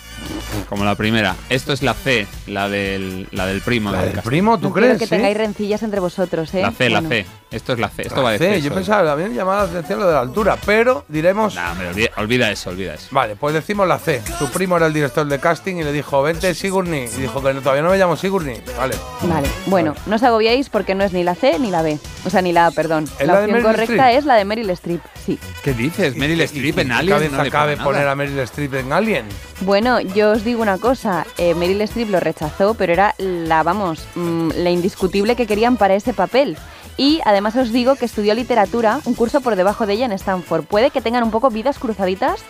[0.69, 1.35] Como la primera.
[1.49, 3.91] Esto es la C, la del, la del primo.
[3.91, 4.29] ¿La del del casting.
[4.29, 4.97] primo, tú No crees?
[4.97, 5.09] que sí?
[5.11, 6.61] tengáis rencillas entre vosotros, ¿eh?
[6.61, 7.01] La C, la.
[7.01, 7.25] C.
[7.51, 8.01] Esto es la C.
[8.03, 8.61] Esto La va de C, C.
[8.61, 11.53] yo pensaba, a mí me llamaba la atención lo de la altura, pero diremos.
[11.55, 13.07] Nah, olvida, olvida eso, olvida eso.
[13.11, 14.21] Vale, pues decimos la C.
[14.39, 17.05] Su primo era el director de casting y le dijo, vente Sigourney.
[17.15, 18.61] Y dijo que no- todavía no me llamo Sigourney.
[18.77, 18.95] Vale.
[19.21, 21.99] Vale, bueno, no os agobiéis porque no es ni la C ni la B.
[22.25, 23.03] O sea, ni la A, perdón.
[23.19, 25.37] ¿Es La la de opción Meryl correcta es la de Meryl Streep, sí.
[25.63, 26.15] ¿Qué dices?
[26.15, 27.15] Meryl Streep en ¿Qué Alien.
[27.17, 28.11] cabeza no cabe poner nada.
[28.13, 29.25] a Meryl Streep en Alien?
[29.61, 34.05] Bueno, yo os digo una cosa, eh, Meryl Streep lo rechazó, pero era la, vamos,
[34.15, 36.57] mm, la indiscutible que querían para ese papel.
[36.97, 40.65] Y además os digo que estudió literatura, un curso por debajo de ella en Stanford.
[40.65, 42.43] ¿Puede que tengan un poco vidas cruzaditas?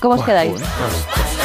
[0.00, 0.54] ¿Cómo os quedáis?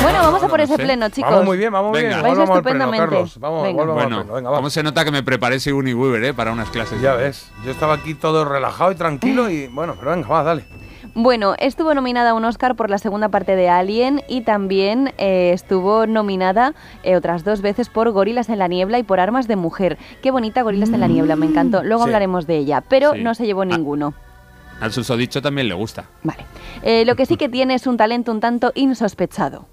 [0.02, 1.30] Bueno, vamos a por ese pleno, chicos.
[1.30, 2.16] Vamos muy bien, vamos muy Venga.
[2.16, 2.24] bien.
[2.24, 3.06] Vais vamos estupendamente.
[3.08, 3.40] Carlos.
[3.40, 3.80] Vamos, Venga.
[3.84, 4.34] vamos Bueno, pleno.
[4.34, 4.58] Venga, va.
[4.58, 6.34] ¿cómo se nota que me preparé Sigourney Weaver, eh?
[6.34, 7.02] Para unas clases.
[7.02, 10.66] Ya ves, yo estaba aquí todo relajado y tranquilo y bueno, pero venga, va, dale.
[11.18, 15.52] Bueno, estuvo nominada a un Oscar por la segunda parte de Alien y también eh,
[15.54, 19.56] estuvo nominada eh, otras dos veces por Gorilas en la Niebla y por Armas de
[19.56, 19.98] Mujer.
[20.22, 21.84] Qué bonita Gorilas en la Niebla, me encantó.
[21.84, 22.10] Luego Sí.
[22.10, 23.24] hablaremos de ella, pero Sí.
[23.24, 24.14] no se llevó ninguno.
[24.82, 26.04] Al susodicho también le gusta.
[26.84, 29.68] Eh, lo que sí que tiene es un talento un tanto insospechado.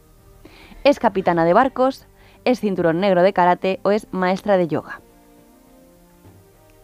[0.84, 2.07] Es capitana de barcos,
[2.45, 5.01] es cinturón negro de karate o es maestra de yoga.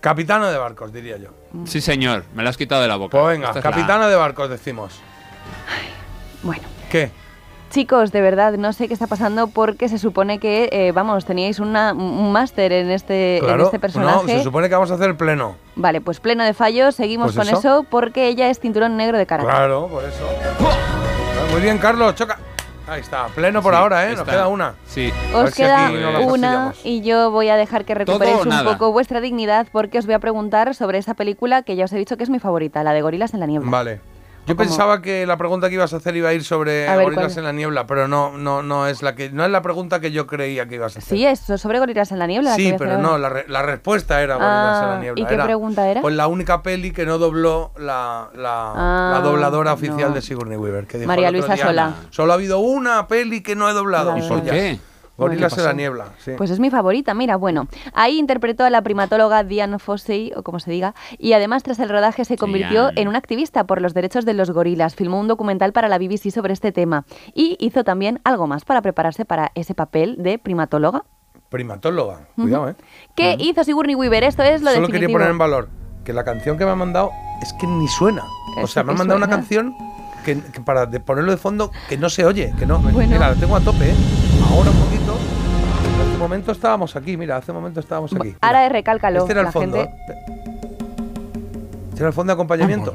[0.00, 1.30] Capitano de barcos, diría yo.
[1.64, 2.24] Sí, señor.
[2.34, 3.18] Me lo has quitado de la boca.
[3.18, 5.00] Pues venga, Esta es la- capitana de barcos, decimos.
[6.42, 6.62] Bueno.
[6.90, 7.10] ¿Qué?
[7.70, 11.58] Chicos, de verdad, no sé qué está pasando porque se supone que, eh, vamos, teníais
[11.58, 14.22] una- un máster en este, en este personaje.
[14.22, 15.56] no, se supone que vamos a hacer el pleno.
[15.76, 17.58] Vale, pues pleno de fallos, seguimos Pues con eso.
[17.58, 17.86] eso.
[17.90, 19.50] porque ella es cinturón negro de karate.
[19.50, 20.24] Claro, por eso.
[21.52, 22.38] Muy bien, Carlos, choca.
[22.88, 24.10] Ahí está, pleno por Sí, ahora, ¿eh?
[24.10, 24.32] Nos está.
[24.32, 24.74] queda una.
[24.86, 25.12] Sí.
[25.34, 29.20] Os si queda no una y yo voy a dejar que recuperéis un poco vuestra
[29.20, 32.24] dignidad porque os voy a preguntar sobre esa película que ya os he dicho que
[32.24, 33.70] es mi favorita, la de Gorilas en la Niebla.
[33.70, 34.00] Vale.
[34.48, 34.66] Yo cómo?
[34.68, 37.26] pensaba que la pregunta que ibas a hacer iba a ir sobre A ver, gorilas
[37.34, 37.38] ¿cuál?
[37.38, 40.10] en la niebla, pero no, no, no es la que, no es la pregunta que
[40.10, 41.16] yo creía que ibas a hacer.
[41.18, 42.50] Sí, es sobre Gorilas en la Niebla.
[42.50, 45.00] la que Sí, hacer pero no, la, re- la respuesta era Gorilas en Ah, la
[45.00, 45.22] niebla.
[45.22, 46.00] ¿y qué Era, pregunta era?
[46.00, 50.14] Pues la única peli que no dobló la, la, Ah, la dobladora oficial no.
[50.14, 50.86] de Sigourney Weaver.
[50.86, 51.94] Que dijo María Luisa día, Sola.
[52.10, 54.16] Solo ha habido una peli que no he doblado.
[54.16, 54.50] ¿Y por suyas.
[54.54, 54.80] qué?
[55.18, 56.04] Gorilas ¿Qué en la niebla.
[56.18, 56.32] Sí.
[56.38, 57.66] Pues es mi favorita, mira, bueno.
[57.92, 61.88] Ahí interpretó a la primatóloga Diane Fossey, o como se diga, y además tras el
[61.88, 63.00] rodaje se convirtió Diane.
[63.00, 64.94] en una activista por los derechos de los gorilas.
[64.94, 67.04] Filmó un documental para la BBC sobre este tema
[67.34, 71.04] y hizo también algo más para prepararse para ese papel de primatóloga.
[71.48, 72.28] Primatóloga.
[72.36, 72.74] Cuidado, ¿eh?
[73.16, 74.22] ¿Qué hizo Sigourney Weaver?
[74.24, 74.92] Esto es lo Solo definitivo.
[74.92, 75.68] quería poner en valor
[76.04, 77.10] que la canción que me ha mandado
[77.42, 78.22] es que ni suena.
[78.62, 79.36] O sea, me han mandado una suena.
[79.40, 79.74] canción
[80.24, 82.78] que, que para de ponerlo de fondo que no se oye, que no.
[82.80, 82.98] Bueno.
[83.08, 83.94] Mira, la tengo a tope, ¿eh?
[84.58, 85.14] Ahora un poquito.
[85.14, 88.34] Hace un momento estábamos aquí, mira, hace un momento estábamos aquí.
[88.40, 89.20] Ahora recálcalo.
[89.20, 89.76] Este era el la fondo.
[89.76, 89.94] gente.
[91.90, 92.92] Este era el fondo de acompañamiento.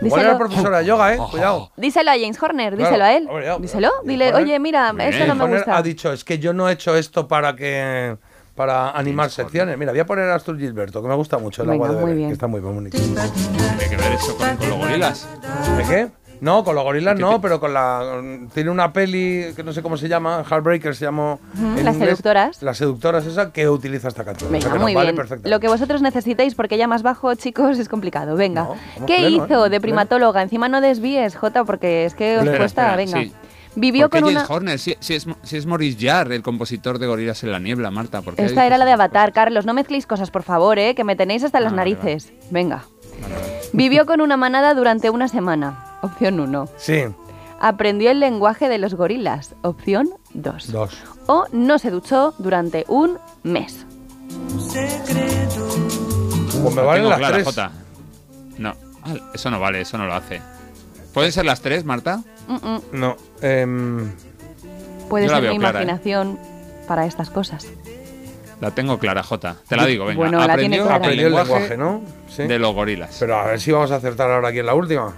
[0.00, 1.18] Igual era la profesora de yoga, ¿eh?
[1.30, 1.70] Cuidado.
[1.76, 3.26] Díselo a James Horner, Claro, díselo a él.
[3.28, 5.76] hombre, ya, díselo, dile, Horner- oye, mira, esto no me Horner gusta.
[5.76, 8.16] ha dicho, es que yo no he hecho esto para que
[8.54, 9.76] para animar secciones.
[9.76, 12.00] Mira, voy a poner a Astur Gilberto, que me gusta mucho el Venga, agua de
[12.00, 12.28] muy bebé, bien.
[12.28, 12.96] que está muy bonito.
[12.96, 15.28] Tiene que ver eso con, con los gorilas.
[15.76, 16.08] ¿De qué?
[16.44, 18.20] No, con los gorilas no, pero con la.
[18.52, 21.40] Tiene una peli que no sé cómo se llama, Heartbreaker se llamó.
[21.56, 22.10] En Las inglés.
[22.10, 22.62] seductoras.
[22.62, 24.54] Las seductoras, esa que utiliza esta canción.
[24.54, 25.16] O sea Venga, muy bien.
[25.44, 28.36] Lo que vosotros necesitéis, porque ya más bajo, chicos, es complicado.
[28.36, 28.68] Venga.
[29.06, 29.70] ¿Qué pleno, hizo ¿eh?
[29.70, 30.42] de primatóloga?
[30.42, 32.82] Encima no desvíes, Jota, porque es que os Espera, cuesta.
[32.82, 33.20] espera, Venga.
[33.22, 33.32] sí.
[33.76, 34.54] Vivió ¿Por qué con James una.
[34.56, 34.78] Horner?
[34.78, 38.20] Si, si es, si es Maurice Jarre, el compositor de Gorilas en la Niebla, Marta.
[38.20, 39.64] ¿por qué Esta era la de Avatar, Carlos.
[39.64, 40.94] No mezcléis cosas, por favor, ¿eh?
[40.94, 42.32] que me tenéis hasta las Ah, vale, narices.
[42.50, 42.84] Venga.
[43.72, 45.93] Vivió con una manada durante una semana.
[46.04, 46.68] Opción 1.
[46.76, 47.04] Sí,
[47.60, 49.54] Aprendió el lenguaje de los gorilas.
[49.62, 50.72] Opción 2.
[50.72, 51.02] dos.
[51.26, 53.86] O no se duchó durante un mes.
[56.62, 57.46] Pues me Lo valen tengo las clara, tres.
[57.46, 57.70] Jota.
[58.58, 58.74] No,
[59.34, 60.40] eso no vale, eso no lo hace.
[61.12, 62.22] ¿Pueden ser las tres, Marta?
[62.48, 62.80] Mm, mm.
[62.92, 63.16] No.
[63.40, 64.12] em,
[65.08, 65.56] Puede Yo la ser mi ¿eh?
[65.56, 66.38] imaginación
[66.88, 67.66] para estas cosas.
[68.60, 69.56] La tengo clara, Jota.
[69.68, 70.18] Te la digo, venga.
[70.18, 70.96] Bueno, la tiene Aprendió clara.
[70.96, 72.00] aprendió el lenguaje, ¿no?
[72.28, 72.44] Sí.
[72.44, 73.16] de los gorilas.
[73.20, 75.12] Pero a ver si vamos a acertar ahora aquí en la última.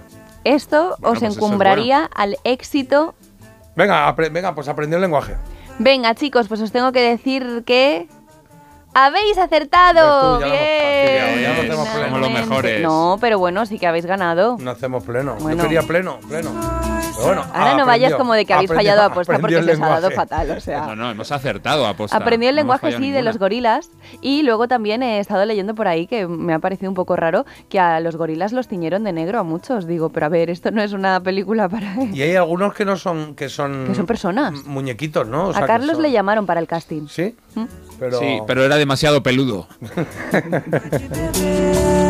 [0.47, 3.15] Esto Bueno, os pues es encumbraría al éxito.
[3.75, 5.35] Venga, venga, pues aprendió el lenguaje.
[5.77, 8.07] Venga, chicos, pues os tengo que decir que.
[8.93, 10.39] ¡Habéis acertado!
[10.39, 12.05] Tú, ya fastidiado, ya hacemos pleno.
[12.07, 12.81] Somos los mejores.
[12.81, 14.57] No, pero bueno, sí que habéis ganado.
[14.59, 15.35] No hacemos pleno.
[15.39, 15.57] Bueno.
[15.57, 16.49] Yo quería pleno, pleno.
[17.15, 19.67] Pero bueno, Ahora no vayas como de que habéis aprendió- fallado a aposta porque el
[19.69, 20.81] os ha dado fatal, o sea.
[20.85, 22.15] No, no, hemos acertado a posta.
[22.15, 23.89] Aprendí el No lenguaje, sí, de los gorilas.
[24.21, 27.45] Y luego también he estado leyendo por ahí que me ha parecido un poco raro
[27.69, 29.87] que a los gorilas los tiñeron de negro a muchos.
[29.87, 31.95] Digo, pero a ver, esto no es una película para.
[32.13, 34.65] Y hay algunos que no son que son Que son personas.
[34.65, 35.47] muñequitos, ¿no?
[35.47, 37.07] O sea, a Carlos son- le llamaron para el casting.
[37.07, 37.63] Sí, ¿Mm?
[37.99, 39.67] pero Sí, pero era demasiado peludo.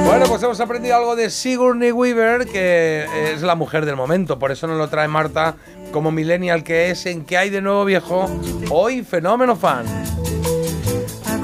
[0.06, 4.52] Bueno, pues hemos aprendido algo de Sigourney Weaver, que es la mujer del momento, por
[4.52, 5.56] eso nos lo trae Marta
[5.92, 8.30] como millennial que es en que hay de nuevo viejo,
[8.70, 9.86] hoy fenómeno fan.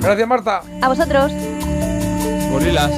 [0.01, 0.61] Gracias Marta.
[0.81, 1.31] A vosotros.
[2.51, 2.91] Gorilas.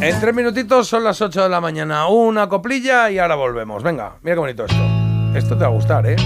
[0.00, 3.82] En tres minutitos son las 8 de la mañana, una coplilla y ahora volvemos.
[3.82, 4.82] Venga, mira qué bonito esto.
[5.34, 6.16] Esto te va a gustar, ¿eh?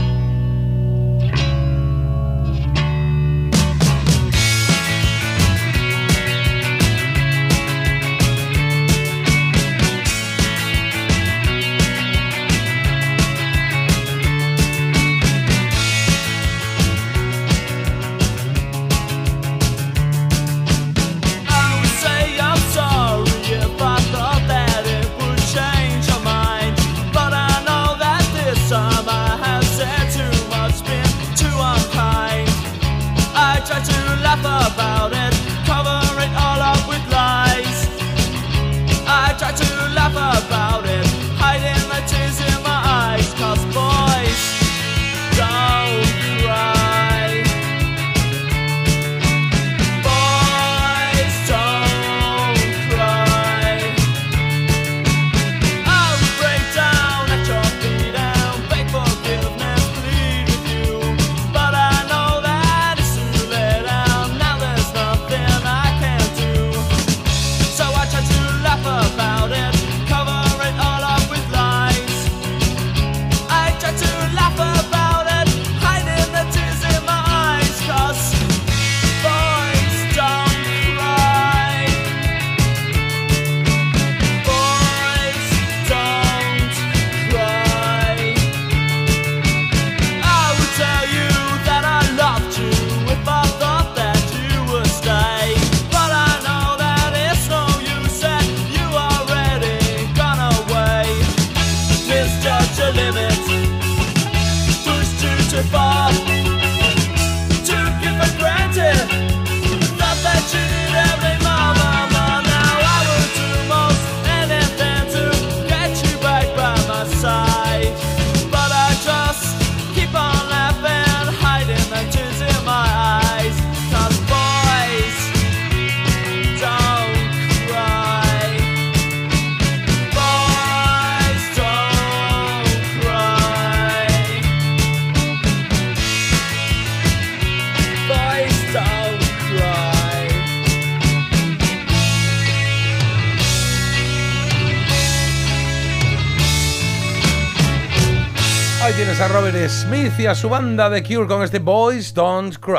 [150.21, 152.77] Su banda de Cure con este Boys Don't Cry.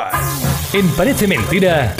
[0.74, 1.92] En Parece Mentira,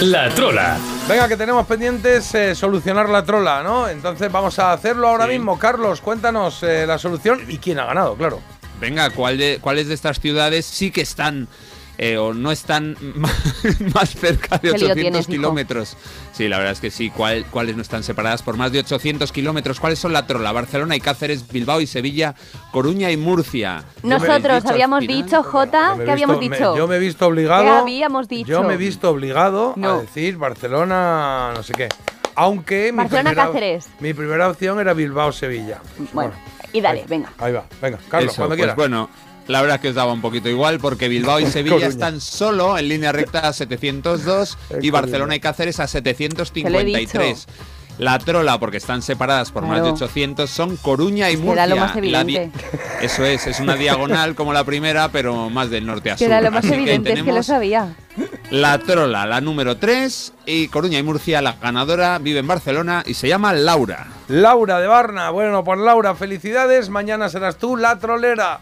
[0.00, 0.78] La Trola.
[1.06, 3.86] Venga, que tenemos pendientes eh, solucionar la trola, ¿no?
[3.88, 5.32] Entonces vamos a hacerlo ahora Sí.
[5.32, 5.58] mismo.
[5.58, 8.40] Carlos, cuéntanos eh, la solución y quién ha ganado, claro.
[8.80, 11.46] Venga, ¿cuál de, ¿cuáles de estas ciudades sí que están
[11.98, 12.96] eh, o no están
[13.94, 15.30] más cerca de ¿Qué lío 800 tienes, hijo?
[15.30, 15.96] kilómetros?
[16.32, 17.10] Sí, la verdad es que sí.
[17.10, 19.80] ¿Cuál- ¿Cuáles no están separadas por más de 800 kilómetros?
[19.80, 20.52] ¿Cuáles son la trola?
[20.52, 22.34] Barcelona y Cáceres, Bilbao y Sevilla,
[22.72, 23.84] Coruña y Murcia.
[24.02, 25.24] Nosotros dicho habíamos final?
[25.24, 26.76] dicho, Jota, ¿qué habíamos visto- me- dicho?
[26.76, 27.64] yo me he visto obligado.
[27.64, 28.48] ¿Qué habíamos dicho?
[28.48, 31.88] Yo me he visto obligado a decir Barcelona, no sé qué.
[32.34, 33.88] Aunque mi Barcelona, primera, Cáceres.
[34.00, 35.80] mi primera opción era Bilbao-Sevilla.
[36.12, 36.32] Bueno,
[36.72, 37.32] y dale, venga.
[37.38, 38.76] Ahí va, venga, Carlos, Eso, cuando pues quieras.
[38.76, 39.08] bueno,
[39.48, 41.88] la verdad es que os daba un poquito igual porque Bilbao y Sevilla Coruña.
[41.88, 44.90] están solo en línea recta a 702 y.
[44.90, 47.46] Barcelona y Cáceres a 753.
[47.98, 49.94] La trola, porque están separadas por más de Claro.
[49.94, 51.64] 800, son Coruña y Es que Murcia.
[51.64, 52.50] era lo más evidente.
[53.00, 56.26] Eso es, es una diagonal como la primera, pero más del norte a Que sur.
[56.32, 57.94] era lo más Así que evidente, es que lo sabía.
[58.50, 63.14] la trola, la número 3, y Coruña y Murcia, la ganadora, vive en Barcelona y
[63.14, 64.06] se llama Laura.
[64.28, 65.30] Laura de Barna.
[65.30, 66.90] Bueno, pues Laura, felicidades.
[66.90, 68.58] Mañana serás tú la trolera.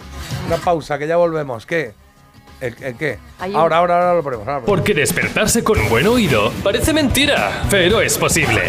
[0.47, 1.66] Una pausa, que ya volvemos.
[1.66, 1.93] ¿Qué?
[2.65, 3.19] ¿El, el qué?
[3.47, 4.47] Un- Ahora, ahora, ahora lo ponemos.
[4.47, 4.81] ahora lo ponemos.
[4.81, 8.61] Porque despertarse con buen oído parece mentira, pero es posible.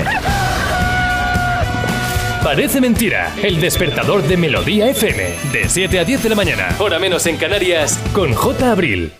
[2.43, 7.00] Parece mentira, el despertador de Melodía FM, de 7 a 10 de la mañana, hora
[7.00, 8.72] menos en Canarias, con J.
[8.72, 9.14] Abril.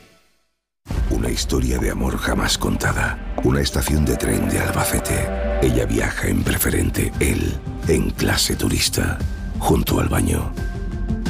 [1.10, 3.18] Una historia de amor jamás contada.
[3.44, 5.28] Una estación de tren de Albacete.
[5.64, 7.58] Ella viaja en preferente, él
[7.88, 9.18] en clase turista,
[9.58, 10.54] junto al baño.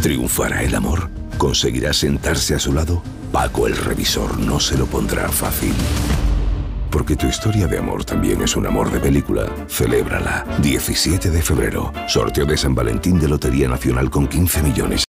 [0.02, 1.10] ¿Triunfará el amor?
[1.38, 3.02] ¿Conseguirá sentarse a su lado?
[3.32, 5.74] Paco el revisor no se lo pondrá fácil.
[6.90, 9.46] Porque tu historia de amor también es un amor de película.
[9.68, 10.46] Celébrala.
[10.62, 11.92] 17 de febrero.
[12.08, 15.05] Sorteo de San Valentín de Lotería Nacional con 15 millones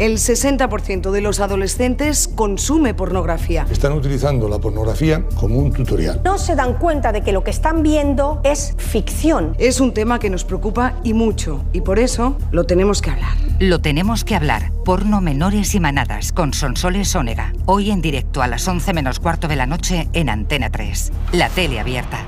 [0.00, 3.66] El 60% de los adolescentes consume pornografía.
[3.70, 6.22] Están utilizando la pornografía como un tutorial.
[6.24, 9.54] No se dan cuenta de que lo que están viendo es ficción.
[9.58, 13.36] Es un tema que nos preocupa y mucho, y por eso lo tenemos que hablar.
[13.58, 14.72] Lo tenemos que hablar.
[14.86, 17.52] Porno menores y manadas con Sonsoles Onega.
[17.66, 21.12] Hoy en directo a las 11 menos cuarto de la noche en Antena 3.
[21.32, 22.24] La tele abierta.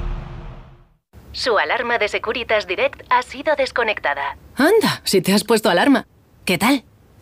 [1.33, 4.37] Su alarma de Securitas Direct ha sido desconectada.
[4.57, 6.07] Anda, si te has puesto alarma.
[6.45, 6.85] ¿Qué tal?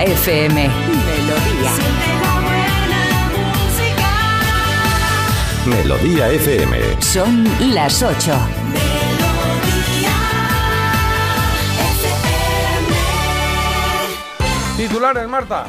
[0.00, 0.70] Melodía FM.
[1.04, 1.70] Melodía.
[5.66, 7.02] Melodía FM.
[7.02, 7.44] Son
[7.74, 8.32] las 8.
[14.78, 15.66] Titulares, Marta.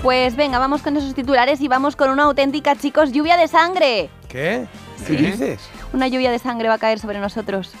[0.00, 4.08] Pues venga, vamos con esos titulares y vamos con una auténtica, chicos, lluvia de sangre.
[4.28, 4.66] ¿Qué?
[4.96, 5.14] Sí.
[5.14, 5.60] ¿Qué dices?
[5.92, 7.73] Una lluvia de sangre va a caer sobre nosotros.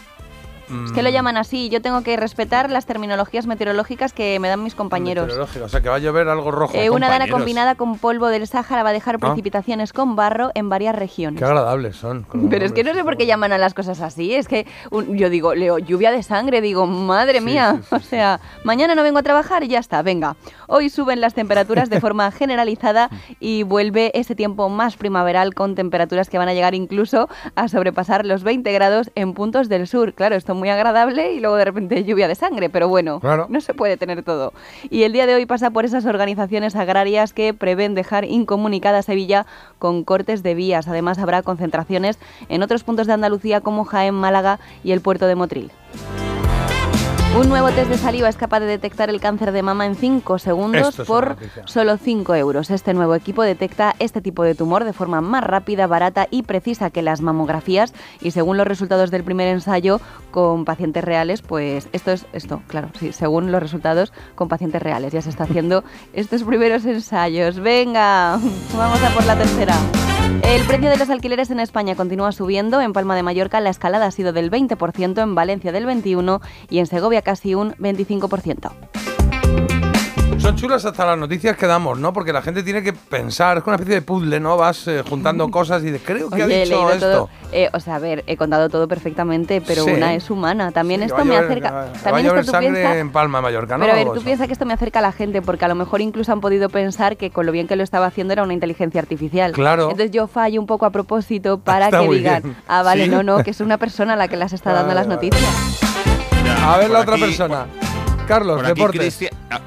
[0.84, 1.68] Es que lo Mm, llaman así.
[1.68, 5.32] Yo tengo que respetar las terminologías meteorológicas que me dan mis compañeros.
[5.36, 6.74] O sea, que va a llover algo rojo.
[6.76, 10.68] Eh, una dana combinada con polvo del Sáhara va a dejar precipitaciones con barro en
[10.68, 11.38] varias regiones.
[11.38, 12.26] Qué agradables son.
[12.50, 14.34] Pero es que no sé por qué llaman a las cosas así.
[14.34, 17.80] Es que un- yo digo, leo lluvia de sangre, digo, madre mía.
[17.90, 20.36] O sea, mañana no vengo a trabajar y ya está, venga.
[20.68, 23.08] Hoy suben las temperaturas de forma generalizada
[23.40, 28.26] y vuelve ese tiempo más primaveral con temperaturas que van a llegar incluso a sobrepasar
[28.26, 30.12] los 20 grados en puntos del sur.
[30.14, 33.46] Claro, esto es muy agradable y luego de repente lluvia de sangre, pero bueno, Claro.
[33.50, 34.54] no se puede tener todo.
[34.88, 39.44] Y el día de hoy pasa por esas organizaciones agrarias que prevén dejar incomunicada Sevilla
[39.78, 40.88] con cortes de vías.
[40.88, 45.34] Además, habrá concentraciones en otros puntos de Andalucía como Jaén, Málaga y el puerto de
[45.34, 45.70] Motril.
[47.36, 50.38] Un nuevo test de saliva es capaz de detectar el cáncer de mama en 5
[50.38, 52.70] segundos es por solo 5 euros.
[52.70, 56.90] Este nuevo equipo detecta este tipo de tumor de forma más rápida, barata y precisa
[56.90, 62.12] que las mamografías y según los resultados del primer ensayo con pacientes reales, pues esto
[62.12, 65.12] es esto, claro, sí, según los resultados con pacientes reales.
[65.12, 65.82] Ya se está haciendo
[66.12, 67.58] estos primeros ensayos.
[67.58, 68.38] Venga,
[68.76, 69.74] vamos a por la tercera.
[70.42, 72.80] El precio de los alquileres en España continúa subiendo.
[72.80, 76.78] En Palma de Mallorca la escalada ha sido del 20%, en Valencia del 21% y
[76.78, 78.72] en Segovia casi un 25%.
[80.38, 82.12] Son chulas hasta las noticias que damos, ¿no?
[82.12, 84.56] Porque la gente tiene que pensar, es una especie de puzzle, ¿no?
[84.58, 87.10] Vas eh, juntando cosas y dices, creo que Oye, ha he dicho leído esto.
[87.12, 87.28] todo.
[87.52, 89.90] eh, o sea, a ver, he contado todo perfectamente, pero Sí.
[89.92, 90.70] una es humana.
[90.72, 91.70] También Sí, esto va a me llover- acerca.
[91.70, 92.96] va- Va a También llover esto tú sangre piensas.
[92.96, 93.84] en Palma Mallorca, ¿no?
[93.84, 95.76] Pero a ver, tú piensas que esto me acerca a la gente porque a lo
[95.76, 98.52] mejor incluso han podido pensar que con lo bien que lo estaba haciendo era una
[98.52, 99.52] inteligencia artificial.
[99.52, 99.84] Claro.
[99.84, 102.56] Entonces yo fallo un poco a propósito para Está que digan, bien.
[102.68, 103.10] ah, vale, ¿Sí?
[103.10, 105.42] no, no, que es una persona a la que las está dando las noticias.
[106.66, 107.66] A ver la otra aquí- persona.
[108.26, 109.18] Carlos, Por aquí, deportes.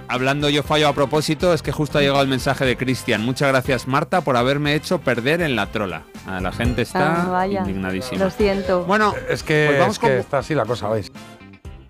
[0.08, 3.24] Hablando yo fallo a propósito, es que justo ha llegado el mensaje de Cristian.
[3.24, 6.04] Muchas gracias, Marta, por haberme hecho perder en la trola.
[6.26, 7.60] Ah, La gente está Ah, vaya.
[7.62, 8.24] indignadísima.
[8.26, 8.84] Lo siento.
[8.86, 11.12] Bueno, Es que, Pues vamos es que con- está así la cosa, ¿veis?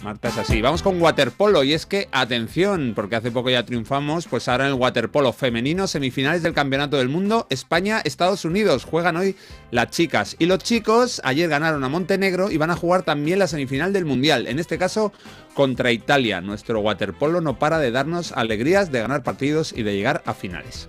[0.07, 0.61] Marta es así.
[0.61, 4.69] Vamos con waterpolo y es que atención, porque hace poco ya triunfamos, pues ahora en
[4.71, 9.35] el waterpolo femenino semifinales del Campeonato del Mundo España Estados Unidos juegan hoy
[9.69, 13.47] las chicas y los chicos ayer ganaron a Montenegro y van a jugar también la
[13.47, 15.11] semifinal del Mundial, en este caso
[15.53, 16.39] contra Italia.
[16.39, 20.87] Nuestro waterpolo no para de darnos alegrías de ganar partidos y de llegar a finales.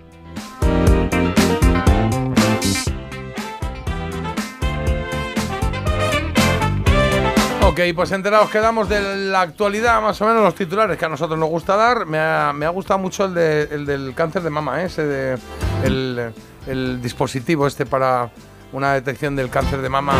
[7.69, 11.37] Ok, pues enterados quedamos de la actualidad, más o menos los titulares que a nosotros
[11.37, 12.05] nos gusta dar.
[12.07, 14.85] Me ha, me ha gustado mucho el, de- el del cáncer de mama, ¿eh?
[14.87, 15.37] ese de
[15.83, 16.33] el,
[16.67, 18.31] el dispositivo este para
[18.71, 20.13] una detección del cáncer de mama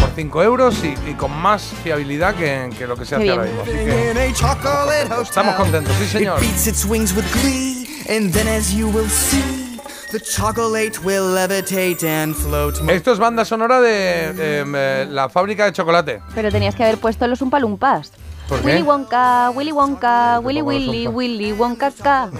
[0.00, 3.44] por 5 euros y, y con más fiabilidad que, que lo que se hace ahora
[3.44, 3.62] mismo.
[3.62, 4.10] Así que
[5.22, 6.40] estamos contentos, sí señor.
[12.88, 16.20] Esto es banda sonora de em, eh, la fábrica de chocolate.
[16.34, 18.12] Pero tenías que haber puesto los umpalumpas.
[18.48, 18.66] ¿Por qué?
[18.66, 21.06] Willy Wonka, Willy Wonka, Willy los Willy?
[21.08, 21.90] Willy Wonka.
[21.90, 22.30] ca.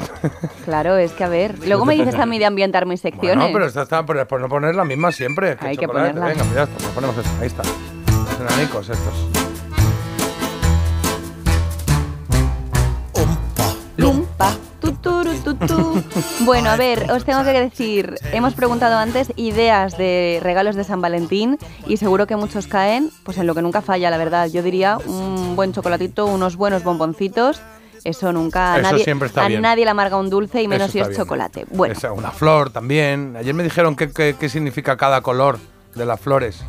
[0.64, 1.58] Claro, es que a ver.
[1.66, 3.38] Luego me dices a mí de ambientar mis secciones.
[3.38, 5.56] No, pero esta está por, por no poner la misma siempre.
[5.60, 6.14] Hay que chocolate.
[6.14, 6.26] ponerla.
[6.26, 7.30] Venga, pues ya está, pues ponemos esto.
[7.40, 7.62] Ahí está.
[8.40, 9.43] Enanicos estos.
[16.44, 21.00] Bueno, a ver, os tengo que decir, hemos preguntado antes ideas de regalos de San
[21.00, 24.48] Valentín y seguro que muchos caen pues en lo que nunca falla, la verdad.
[24.48, 27.60] Yo diría un buen chocolatito, unos buenos bomboncitos.
[28.04, 29.62] Eso nunca a Eso nadie, siempre está a bien.
[29.62, 31.24] nadie le amarga un dulce y menos Eso si está es bien.
[31.26, 31.66] chocolate.
[31.70, 33.34] Bueno, una flor también.
[33.36, 35.58] Ayer me dijeron qué qué- qué significa cada color
[35.94, 36.62] de las flores.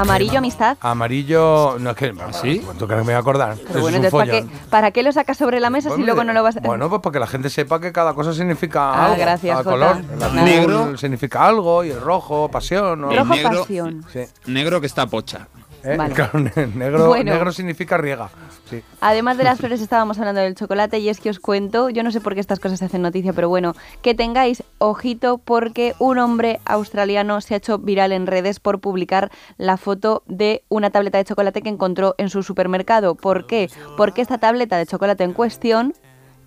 [0.00, 0.76] Amarillo amistad.
[0.80, 1.76] Amarillo.
[1.78, 2.14] No es que.
[2.40, 2.62] ¿Sí?
[2.78, 3.56] ¿Tú crees que me voy a acordar?
[3.66, 4.46] Pero bueno, entonces ¿para qué.
[4.70, 6.60] ¿para qué lo sacas sobre la mesa si Pues luego mire, no lo vas a...?
[6.60, 9.16] Bueno, pues para que la gente sepa que cada cosa significa Ah, algo.
[9.18, 9.70] gracias, Jota.
[9.70, 9.96] color.
[10.36, 10.44] El.
[10.44, 10.96] Negro.
[10.96, 13.00] significa algo y el rojo, pasión.
[13.00, 13.10] ¿no?
[13.10, 14.04] El Rojo negro- pasión.
[14.12, 14.20] Sí.
[14.46, 15.48] Negro que está pocha.
[15.84, 15.96] ¿Eh?
[15.96, 16.14] Vale.
[16.14, 17.32] Claro, ne- negro, Bueno.
[17.32, 18.30] negro significa riega.
[18.68, 18.82] Sí.
[19.00, 22.10] Además de las flores estábamos hablando del chocolate y es que os cuento, yo no
[22.10, 26.18] sé por qué estas cosas se hacen noticia, pero bueno, que tengáis ojito porque un
[26.18, 31.18] hombre australiano se ha hecho viral en redes por publicar la foto de una tableta
[31.18, 33.14] de chocolate que encontró en su supermercado.
[33.14, 33.70] ¿Por qué?
[33.96, 35.94] Porque esta tableta de chocolate en cuestión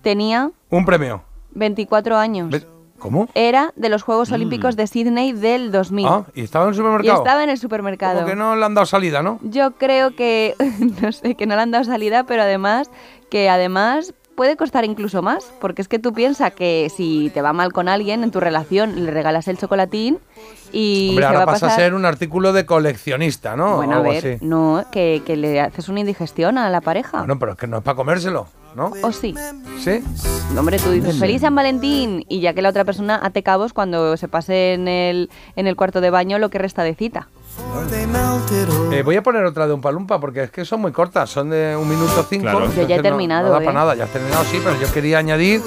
[0.02, 1.22] tenía Un premio.
[1.54, 2.50] 24 años.
[2.50, 2.66] ¿Ves?
[3.02, 3.28] ¿Cómo?
[3.34, 6.06] Era de los Juegos Olímpicos de Sydney del 2000.
[6.06, 6.08] Mm.
[6.08, 7.18] Ah, y estaba en el y supermercado.
[7.18, 8.14] estaba en el supermercado.
[8.20, 9.40] Como que no le han dado salida, ¿no?
[9.42, 10.54] Yo creo que,
[11.02, 12.90] no sé, que no le han dado salida, pero además,
[13.28, 17.52] que además, puede costar incluso más, porque es que tú piensas que si te va
[17.52, 20.18] mal con alguien en tu relación, le regalas el chocolatín
[20.72, 21.80] y Hombre, se ahora va a pasa pasar...
[21.80, 23.76] a ser un artículo de coleccionista, ¿no?
[23.76, 24.44] Bueno, a Algo ver, así.
[24.44, 27.18] no, que, que le haces una indigestión a la pareja.
[27.18, 28.90] Bueno, pero es que no es para comérselo, ¿no?
[29.04, 29.32] ¿O sí?
[29.78, 30.02] ¿Sí?
[30.58, 34.16] Hombre, tú dices, feliz San Valentín, y ya que la otra persona ate cabos cuando
[34.16, 37.28] se pase en el, en el cuarto de baño lo que resta de cita.
[38.92, 41.50] Eh, voy a poner otra de un palumpa porque es que son muy cortas, son
[41.50, 42.42] de un minuto cinco.
[42.44, 42.72] Claro.
[42.74, 43.64] Yo ya he terminado, No, da ¿eh?
[43.64, 45.60] para nada, ya has terminado, sí, pero yo quería añadir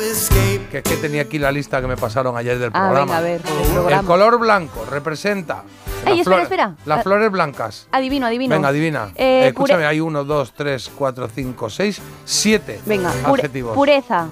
[0.72, 3.00] que es que tenía aquí la lista que me pasaron ayer del Ah, programa.
[3.06, 4.08] venga, a ver, del El programa.
[4.08, 5.64] color blanco representa.
[6.06, 6.76] Ay, las espera, flores- espera.
[6.86, 7.88] Las flores blancas.
[7.92, 8.56] Adivino, adivino.
[8.56, 9.10] Venga, adivina.
[9.16, 13.74] Eh, Eh, escúchame, pure- hay uno, dos, tres, cuatro, cinco, seis, siete Venga, pure- adjetivos.
[13.76, 14.28] pureza.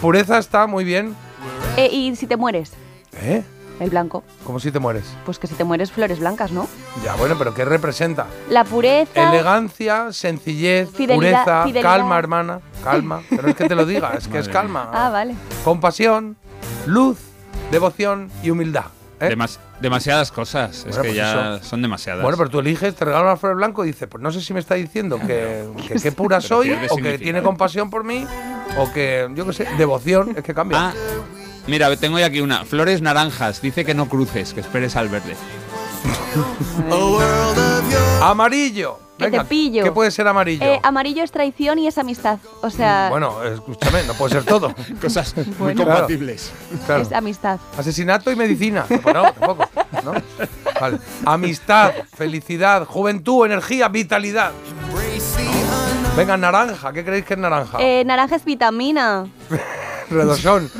[0.00, 1.14] Pureza está muy bien.
[1.76, 2.72] Eh, y si te mueres,
[3.22, 3.42] ¿Eh?
[3.80, 4.22] El blanco.
[4.44, 5.04] ¿Cómo si te mueres?
[5.24, 6.68] Pues que si te mueres, flores blancas, ¿no?
[7.04, 8.26] Ya, bueno, pero ¿qué representa?
[8.48, 9.28] La pureza.
[9.30, 11.82] Elegancia, sencillez, Fidelidad- pureza, fidelidad.
[11.90, 13.22] calma, hermana, calma.
[13.30, 14.90] Pero no es que te lo diga, es que es calma.
[14.92, 15.34] Ah, vale.
[15.64, 16.36] Compasión,
[16.86, 17.18] luz,
[17.70, 18.84] devoción y humildad.
[19.20, 19.28] ¿eh?
[19.30, 20.84] Demas- demasiadas cosas.
[20.86, 21.64] es que pues ya eso.
[21.64, 22.22] son demasiadas.
[22.22, 24.52] Bueno, pero tú eliges, te regalan una flor blanco y dices, pues no sé si
[24.52, 28.26] me está diciendo que, que qué pura soy, o que tiene compasión por mí,
[28.78, 30.88] o que, yo qué sé, devoción, es que cambia.
[30.88, 30.92] Ah,
[31.70, 32.64] mira, tengo ya aquí una.
[32.64, 33.62] Flores naranjas.
[33.62, 35.36] Dice que no cruces, que esperes al verde.
[38.22, 38.98] Amarillo.
[39.18, 39.84] Que te Venga, pillo.
[39.84, 40.64] ¿Qué puede ser amarillo?
[40.64, 42.38] Eh, amarillo es traición y es amistad.
[42.62, 44.74] O sea, Bueno, escúchame, no puede ser todo.
[45.02, 45.84] Cosas muy Bueno.
[45.84, 46.50] compatibles.
[46.86, 47.02] Claro.
[47.02, 47.60] es amistad.
[47.76, 48.86] Asesinato y medicina.
[48.88, 49.68] No, tampoco.
[50.02, 50.14] ¿no?
[50.80, 50.98] Vale.
[51.26, 54.52] Amistad, felicidad, juventud, energía, vitalidad.
[56.16, 56.90] Venga, naranja.
[56.94, 57.76] ¿Qué creéis que es naranja?
[57.78, 59.26] Eh, naranja es vitamina.
[60.10, 60.70] Redosón.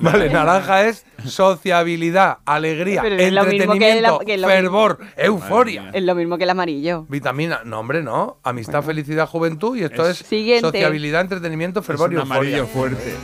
[0.00, 5.90] vale, naranja es sociabilidad, alegría, Pero es lo mismo que entretenimiento, que lo fervor, euforia.
[5.92, 7.06] Es lo mismo que el amarillo.
[7.08, 8.38] Vitamina, no hombre, no.
[8.42, 10.66] Amistad, felicidad, juventud y esto es, Siguiente.
[10.66, 12.40] sociabilidad, entretenimiento, fervor Es y un euforia.
[12.40, 13.14] amarillo fuerte.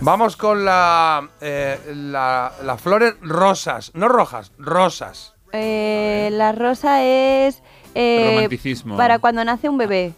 [0.00, 5.34] Vamos con la, eh, la- las flores rosas, no rojas, rosas.
[5.52, 7.62] Eh, la rosa es.
[7.94, 8.96] eh, Romanticismo.
[8.96, 10.12] Para cuando nace un bebé.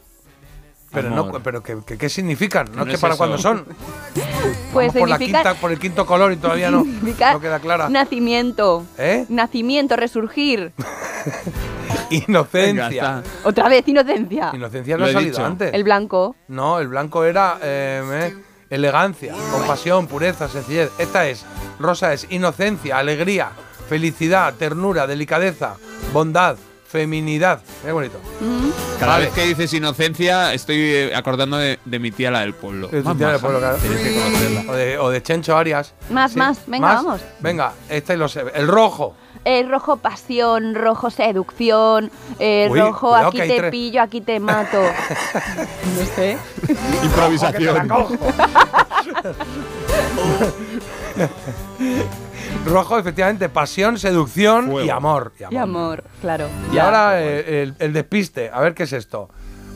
[0.96, 1.32] Pero Amor.
[1.34, 2.66] no, pero que, que- ¿qué significan?
[2.74, 3.18] No, No es para eso.
[3.18, 3.64] cuándo son.
[4.72, 7.88] Pues Vamos por la quinta, por el quinto color y todavía no, no queda clara.
[7.88, 8.84] Nacimiento.
[8.98, 9.24] ¿Eh?
[9.28, 10.72] Nacimiento, resurgir.
[12.10, 12.82] Inocencia.
[12.84, 13.22] Venga.
[13.44, 14.50] Otra vez, inocencia.
[14.54, 15.44] Inocencia no Lo ha salido dicho.
[15.44, 15.74] antes.
[15.74, 16.36] El blanco.
[16.48, 18.02] No, el blanco era eh,
[18.32, 18.36] eh,
[18.70, 20.90] elegancia, compasión, pureza, sencillez.
[20.98, 21.44] Esta es,
[21.78, 23.50] rosa es inocencia, alegría,
[23.88, 25.76] felicidad, ternura, delicadeza,
[26.12, 26.56] bondad,
[26.88, 27.60] feminidad.
[27.84, 28.18] Qué bonito.
[28.98, 29.24] Cada Vale.
[29.26, 32.88] vez que dices inocencia, estoy eh, acordando de, de mi tía, la del pueblo.
[32.88, 33.76] De tía del pueblo, claro.
[33.78, 34.64] Tienes que conocerla.
[34.72, 35.94] O de, o de Chencho Arias.
[36.10, 36.38] Más, Sí.
[36.38, 36.58] más.
[36.66, 37.04] Venga, ¿Más?
[37.04, 37.20] vamos.
[37.40, 38.44] Venga, esta y lo sé.
[38.54, 39.14] El rojo.
[39.44, 42.10] El rojo pasión, rojo seducción,
[42.40, 43.70] eh, Uy, rojo aquí te tres.
[43.70, 44.80] pillo, aquí te mato.
[45.98, 46.36] no sé.
[47.04, 47.88] Improvisación.
[52.66, 55.32] Rojo, efectivamente, pasión, seducción y amor.
[55.50, 56.48] Y Y amor, claro.
[56.72, 58.50] Y ahora eh, el, el despiste.
[58.52, 59.28] A ver qué es esto.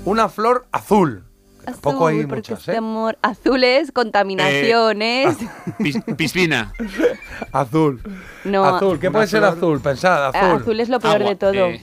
[0.05, 1.25] Una flor azul.
[1.65, 2.77] Tampoco hay Azul, porque muchas, este ¿eh?
[2.79, 3.19] amor.
[3.23, 5.37] Azules, contaminaciones.
[5.79, 6.73] Pis- piscina.
[7.53, 8.03] Azul.
[8.45, 8.99] No, azul.
[8.99, 9.81] ¿Qué puede ser azul?
[9.81, 10.61] Pensad, eh, azul.
[10.63, 11.53] azul es lo peor Agua, de todo.
[11.53, 11.83] eh,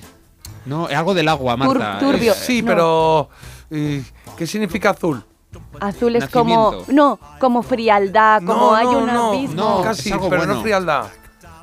[0.65, 1.99] no, algo del agua, Marta.
[1.99, 2.33] Tur- turbio.
[2.33, 2.67] Eh, Sí, No.
[2.67, 3.29] pero.
[3.69, 4.01] ¿y
[4.35, 5.23] ¿Qué significa azul?
[5.79, 6.71] Azul es como.
[6.71, 6.91] Nacimiento.
[6.93, 9.55] No, como frialdad, como no, hay no, un no, abismo.
[9.55, 10.61] no, Es casi, algo pero no bueno.
[10.61, 11.05] frialdad.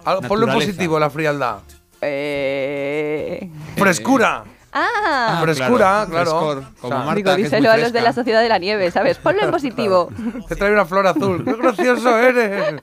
[0.05, 0.67] Al- Ponlo Naturaleza.
[0.73, 1.59] positivo, la frialdad.
[2.01, 3.51] Eh...
[3.77, 4.45] Frescura.
[4.77, 6.31] Ah, Frescura, claro.
[6.31, 8.43] Frescor, como O sea, Marta, digo, que es muy díselo a los de la Sociedad
[8.43, 9.19] de la Nieve, ¿sabes?
[9.19, 10.11] Ponlo en positivo.
[10.49, 11.45] Te trae una flor azul.
[11.45, 12.83] ¡Qué gracioso eres!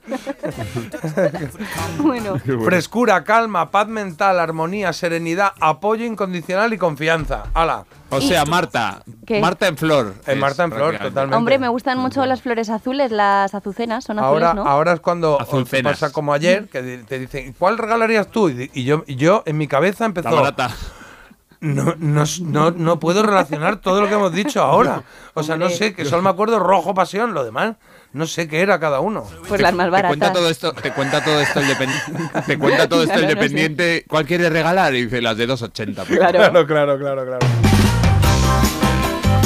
[1.98, 7.44] bueno, Frescura, calma, paz mental, armonía, serenidad, apoyo incondicional y confianza.
[7.52, 7.84] ¡Hala!
[8.08, 9.02] O sea, Marta.
[9.26, 9.40] ¿Qué?
[9.40, 10.14] Marta en flor.
[10.26, 11.36] En Marta en flor, totalmente.
[11.36, 14.66] hombre, me gustan mucho las flores azules, las azucenas, son azules, Ahora, ¿no?
[14.68, 15.38] ahora es cuando
[15.82, 18.48] pasa como ayer, que te dicen, ¿cuál regalarías tú?
[18.50, 20.70] Y, yo, y yo, en mi cabeza La empezó, barata.
[21.62, 25.02] No, no, no, no puedo relacionar todo lo que hemos dicho ahora.
[25.34, 27.76] O sea, no sé, que solo me acuerdo rojo pasión, lo demás,
[28.12, 29.24] no sé qué era cada uno.
[29.48, 30.32] Pues las más Te cuenta baratas.
[30.34, 32.12] todo esto, te cuenta todo esto el dependiente.
[32.46, 33.46] te cuenta todo esto el Claro, no sé.
[33.46, 34.04] dependiente.
[34.08, 34.94] ¿Cuál quieres regalar?
[34.94, 35.94] Y dice las de 2.80.
[35.94, 36.18] pues.
[36.18, 36.38] Claro.
[36.38, 37.81] Claro, claro, claro, claro.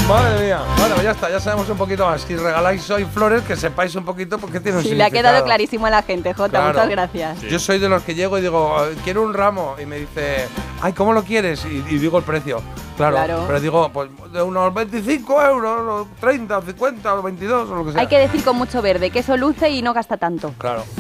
[0.09, 0.61] Madre mía.
[0.79, 2.21] Bueno, ya está, ya sabemos un poquito más.
[2.23, 5.33] Si regaláis hoy flores, que sepáis un poquito porque tiene un Sí, le ha significado.
[5.33, 6.69] quedado clarísimo a la gente, Jota, Claro.
[6.69, 7.41] muchas gracias.
[7.43, 9.75] Yo soy de los que llego y digo, quiero un ramo.
[9.83, 10.47] Y me dice,
[10.81, 11.65] ay, ¿cómo lo quieres?
[11.65, 12.63] Y, y digo el precio.
[12.97, 13.45] Claro, Claro.
[13.49, 17.85] Pero digo, pues de unos 25 euros, o 30, o 50, o 22, o lo
[17.85, 18.01] que sea.
[18.03, 20.55] Hay que decir con mucho verde, que eso luce y no gasta tanto.
[20.57, 20.85] Claro.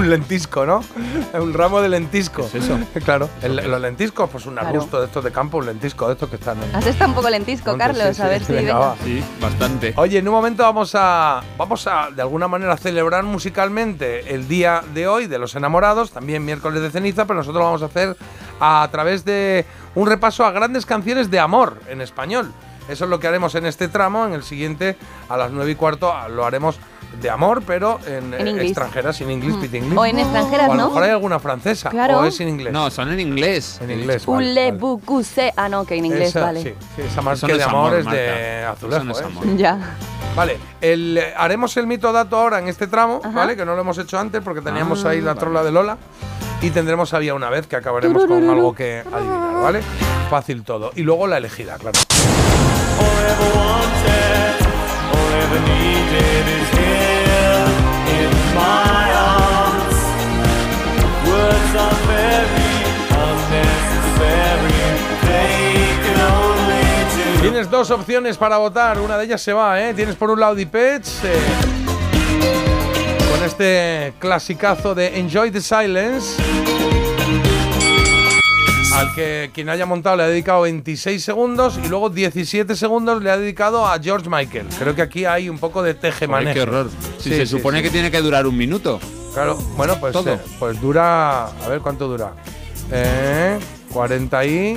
[0.00, 0.82] un lentisco, ¿no?
[1.34, 2.48] Un ramo de lentisco.
[2.50, 2.78] ¿Qué es eso?
[3.04, 4.68] Claro, el- los lentiscos, pues un Claro.
[4.68, 6.74] arbusto de estos de campo, un lentisco de estos que están en.
[6.74, 8.30] Has estado un poco lentisco, Carlos, sí, a sí.
[8.30, 8.86] ver si Venga, venga.
[8.88, 8.96] va.
[9.04, 9.92] Sí, bastante.
[9.96, 14.82] Oye, en un momento vamos a, vamos a, de alguna manera, celebrar musicalmente el día
[14.94, 18.16] de hoy de los enamorados, también miércoles de ceniza, pero nosotros lo vamos a hacer
[18.60, 19.64] a través de
[19.94, 22.52] un repaso a grandes canciones de amor en español.
[22.88, 24.26] Eso es lo que haremos en este tramo.
[24.26, 24.96] En el siguiente,
[25.28, 26.78] a las nueve y cuarto, lo haremos
[27.20, 29.60] de amor, pero en, En eh, extranjeras, sin inglés, Mm.
[29.60, 29.98] pit inglés.
[29.98, 30.88] O en extranjeras, O a lo ¿no?
[30.88, 31.90] mejor hay alguna francesa.
[31.90, 32.20] Claro.
[32.20, 32.72] O es en inglés.
[32.72, 33.78] No, son en inglés.
[33.82, 34.24] En inglés.
[34.26, 34.78] vale, Ule vale.
[34.78, 35.52] bucuse.
[35.56, 36.62] Ah, no, que en inglés, Esa, vale.
[36.62, 39.02] sí, sí, esa más Eso que no de es amor, amor, es de azulejo.
[39.10, 39.56] Eso no es ¿eh?
[39.56, 39.96] Ya.
[40.36, 43.34] Vale, el, eh, haremos el mito dato ahora en este tramo, Ajá.
[43.34, 43.56] ¿vale?
[43.56, 45.40] Que no lo hemos hecho antes porque teníamos Ah, ahí la vale.
[45.40, 45.98] trola de Lola.
[46.62, 49.80] Y tendremos había una vez que acabaremos con algo que adivinar, ¿vale?
[50.28, 50.92] Fácil todo.
[50.94, 51.98] Y luego la elegida, claro.
[67.40, 69.94] Tienes dos opciones para votar, una de ellas se va, ¿eh?
[69.94, 71.38] Tienes por un lado Depeche, eh,
[73.30, 76.42] con este clasicazo de Enjoy the Silence,
[78.94, 83.30] al que quien haya montado le ha dedicado 26 segundos y luego 17 segundos le
[83.30, 84.66] ha dedicado a George Michael.
[84.78, 86.54] Creo que aquí hay un poco de Joder, tejemaneje.
[86.54, 86.90] qué horror.
[87.18, 87.84] Si Sí, se sí, supone sí.
[87.84, 88.98] que tiene que durar un minuto.
[89.34, 90.32] Claro, bueno, pues, Todo.
[90.34, 91.46] eh, pues dura.
[91.46, 92.32] A ver cuánto dura.
[92.90, 93.58] Eh,
[93.92, 94.50] 40 y.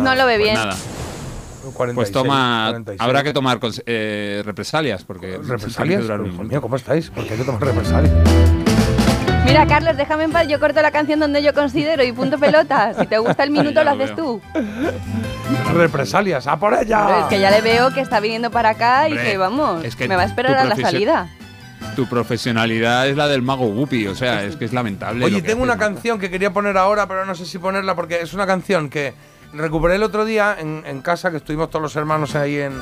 [0.00, 0.54] No lo ve Pues bien.
[0.54, 0.76] nada.
[1.74, 2.66] 46, Pues toma.
[2.68, 3.00] 46.
[3.00, 5.38] Habrá que tomar eh, represalias porque.
[5.42, 6.02] ¿Represalias?
[6.02, 6.50] durar un Hijo minuto.
[6.50, 7.10] mío, ¿cómo estáis?
[7.10, 8.12] Porque hay que tomar represalias.
[9.46, 10.46] Mira, Carlos, déjame en paz.
[10.48, 12.92] Yo corto la canción donde yo considero y punto pelota.
[12.98, 14.40] Si te gusta el minuto, lo lo haces tú.
[15.72, 17.04] represalias, ¡a por ella!
[17.06, 19.94] Pero es que ya le veo que está viniendo para acá y que vamos, es
[19.96, 21.28] que me va a esperar a la salida.
[21.94, 25.24] Tu profesionalidad es la del mago Guppy, o sea, es que es lamentable.
[25.24, 28.34] Oye, tengo una canción que quería poner ahora, pero no sé si ponerla porque es
[28.34, 29.14] una canción que
[29.52, 32.72] recuperé el otro día en, en casa, que estuvimos todos los hermanos ahí en,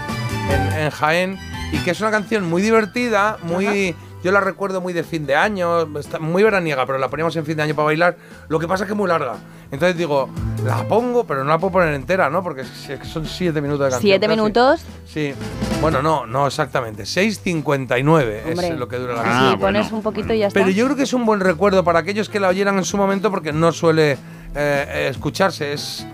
[0.51, 1.39] en- en Jaén,
[1.73, 3.95] y que es una canción muy divertida, muy...
[4.25, 7.45] Yo la recuerdo muy de fin de año, está muy veraniega, pero la poníamos en
[7.45, 8.17] fin de año para bailar.
[8.49, 9.35] Lo que pasa es que es muy larga.
[9.71, 10.31] Entonces digo,
[10.65, 12.43] la pongo, pero no la puedo poner entera, ¿no?
[12.43, 14.01] Porque son siete minutos de canción.
[14.01, 14.39] Siete casi.
[14.41, 14.81] minutos.
[15.07, 15.35] Sí.
[15.83, 17.03] Bueno, no, no exactamente.
[17.03, 19.53] 6.59 Hombre, es lo que dura la si canción.
[19.53, 20.59] Ah, pones bueno, un poquito y ya está.
[20.59, 22.97] Pero yo creo que es un buen recuerdo para aquellos que la oyeran en su
[22.97, 24.17] momento porque no suele
[24.55, 25.75] eh, escucharse.
[25.75, 26.07] Es,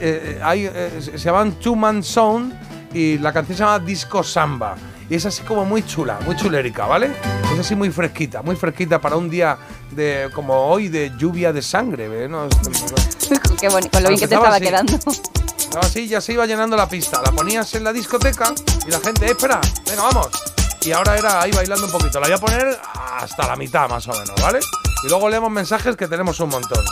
[0.00, 2.54] eh, hay, eh, se se llaman Two Man Sound
[2.94, 4.74] y la canción se llama Disco Samba.
[5.10, 7.10] Y es así como muy chula, muy chulérica, ¿vale?
[7.54, 9.56] Es así muy fresquita, muy fresquita para un día
[9.90, 12.28] de como hoy de lluvia de sangre, ¿eh?
[12.28, 12.46] ¿no?
[13.60, 14.64] Qué bonito, con lo bien que te estaba así.
[14.64, 14.92] quedando.
[15.58, 17.22] Estaba así, ya se iba llenando la pista.
[17.22, 18.52] La ponías en la discoteca
[18.86, 20.28] y la gente, "Eh, espera, venga, vamos.
[20.82, 22.20] Y ahora era ahí bailando un poquito.
[22.20, 22.78] La voy a poner
[23.18, 24.60] hasta la mitad más o menos, ¿vale?
[25.04, 26.84] Y luego leemos mensajes que tenemos un montón.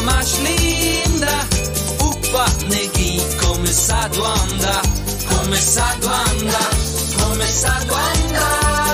[0.00, 1.36] ממש linda,
[2.00, 4.80] uppa upatnegi come sa duanda,
[5.28, 6.62] come sa duanda,
[7.18, 8.87] come sa duanda.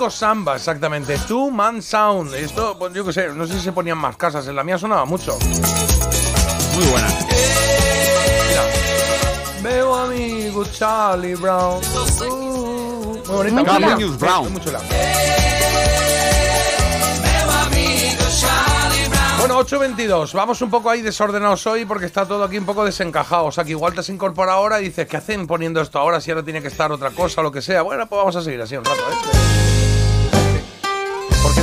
[0.00, 1.18] Disco samba, exactamente.
[1.28, 2.32] Two Man Sound.
[2.34, 4.46] Esto, pues, yo qué sé, no sé si se ponían más casas.
[4.48, 5.38] En la mía sonaba mucho.
[6.74, 7.08] Muy buena.
[9.62, 11.82] Veo amigo Charlie Brown.
[12.22, 13.62] Uh, muy bonita.
[13.62, 13.96] Muy chula.
[13.96, 14.52] Muy- Brown.
[14.52, 14.80] muy chula.
[19.38, 20.32] Bueno, 8.22.
[20.32, 23.46] Vamos un poco ahí desordenados hoy porque está todo aquí un poco desencajado.
[23.46, 26.22] O sea, que igual te has incorporado ahora y dices, ¿qué hacen poniendo esto ahora
[26.22, 27.82] si ahora tiene que estar otra cosa o lo que sea?
[27.82, 29.49] Bueno, pues vamos a seguir así un rato, ¿eh?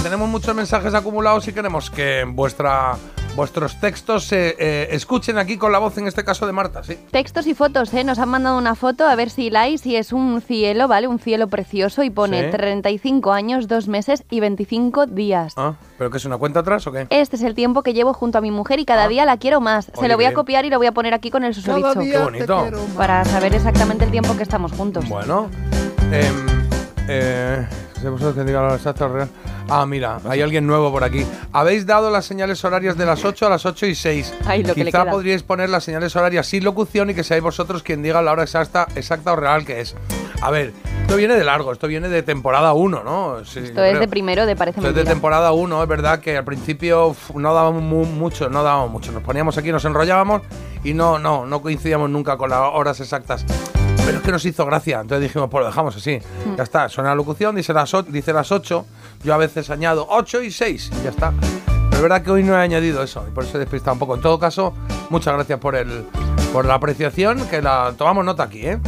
[0.08, 2.96] Tenemos muchos mensajes acumulados y queremos que vuestra,
[3.36, 6.98] vuestros textos se eh, escuchen aquí con la voz, en este caso de Marta, ¿sí?
[7.12, 8.06] Textos y fotos, ¿eh?
[8.06, 11.10] Nos han mandado una foto, a ver si la hay, si es un cielo, ¿vale?
[11.10, 12.52] Un cielo precioso y pone Sí.
[12.52, 15.52] 35 años, 2 meses y 25 días.
[15.58, 17.08] Ah, ¿Pero que es una cuenta atrás o qué?
[17.10, 19.60] Este es el tiempo que llevo junto a mi mujer y cada día la quiero
[19.60, 19.88] más.
[19.94, 20.08] Se Ah.
[20.08, 22.00] Lo voy qué a copiar y lo voy a poner aquí con el susodicho.
[22.00, 22.66] Qué bonito.
[22.96, 25.04] Para saber exactamente el tiempo que estamos juntos.
[25.10, 25.50] Bueno,
[26.14, 26.34] em,
[27.10, 27.68] eh,
[28.04, 29.28] vosotros que diga la exacta real.
[29.70, 31.26] Ah, mira, hay alguien nuevo por aquí.
[31.52, 34.34] Habéis dado las señales horarias de las 8 a las 8 y 6.
[34.46, 35.12] Ay, lo que le Quizá queda.
[35.12, 38.44] podríais poner las señales horarias sin locución y que seáis vosotros quien diga la hora
[38.44, 39.94] exacta, exacta o real que es.
[40.42, 40.72] A ver,
[41.02, 43.44] esto viene de largo, esto viene de temporada 1, ¿no?
[43.44, 44.00] Sí, Esto es creo.
[44.00, 47.32] de primero, de parece Esto es de temporada 1, es verdad que al principio uf,
[47.36, 49.12] no dábamos mu- mucho, no dábamos mucho.
[49.12, 50.44] Nos poníamos aquí, nos enrollábamos
[50.84, 53.46] y no, no, no coincidíamos nunca con las horas exactas.
[54.08, 56.18] Pero es que nos hizo gracia, entonces dijimos, pues lo dejamos así.
[56.46, 56.56] Mm.
[56.56, 58.86] Ya está, suena la locución, dice las, dice las 8,
[59.26, 61.34] yo a veces añado 8 y 6 y ya está.
[61.66, 64.00] Pero es verdad que hoy no he añadido eso y por eso he despistado un
[64.00, 64.16] poco.
[64.16, 64.74] En todo caso,
[65.10, 66.06] muchas gracias por, el,
[66.54, 68.80] por la apreciación, que la tomamos nota aquí, ¿eh?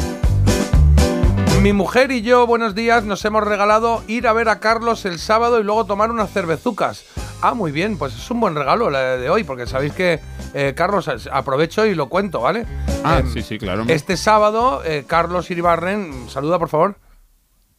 [1.62, 5.20] Mi mujer y yo, buenos días, nos hemos regalado ir a ver a Carlos el
[5.20, 7.04] sábado y luego tomar unas cervezucas.
[7.42, 10.22] Ah, muy bien, pues es un buen regalo la de hoy, porque sabéis que,
[10.54, 12.66] eh, Carlos, aprovecho y lo cuento, ¿vale?
[13.04, 13.84] Ah, Em, sí, sí, claro.
[13.90, 16.96] Este sábado, eh, Carlos Iribarren, saluda por favor.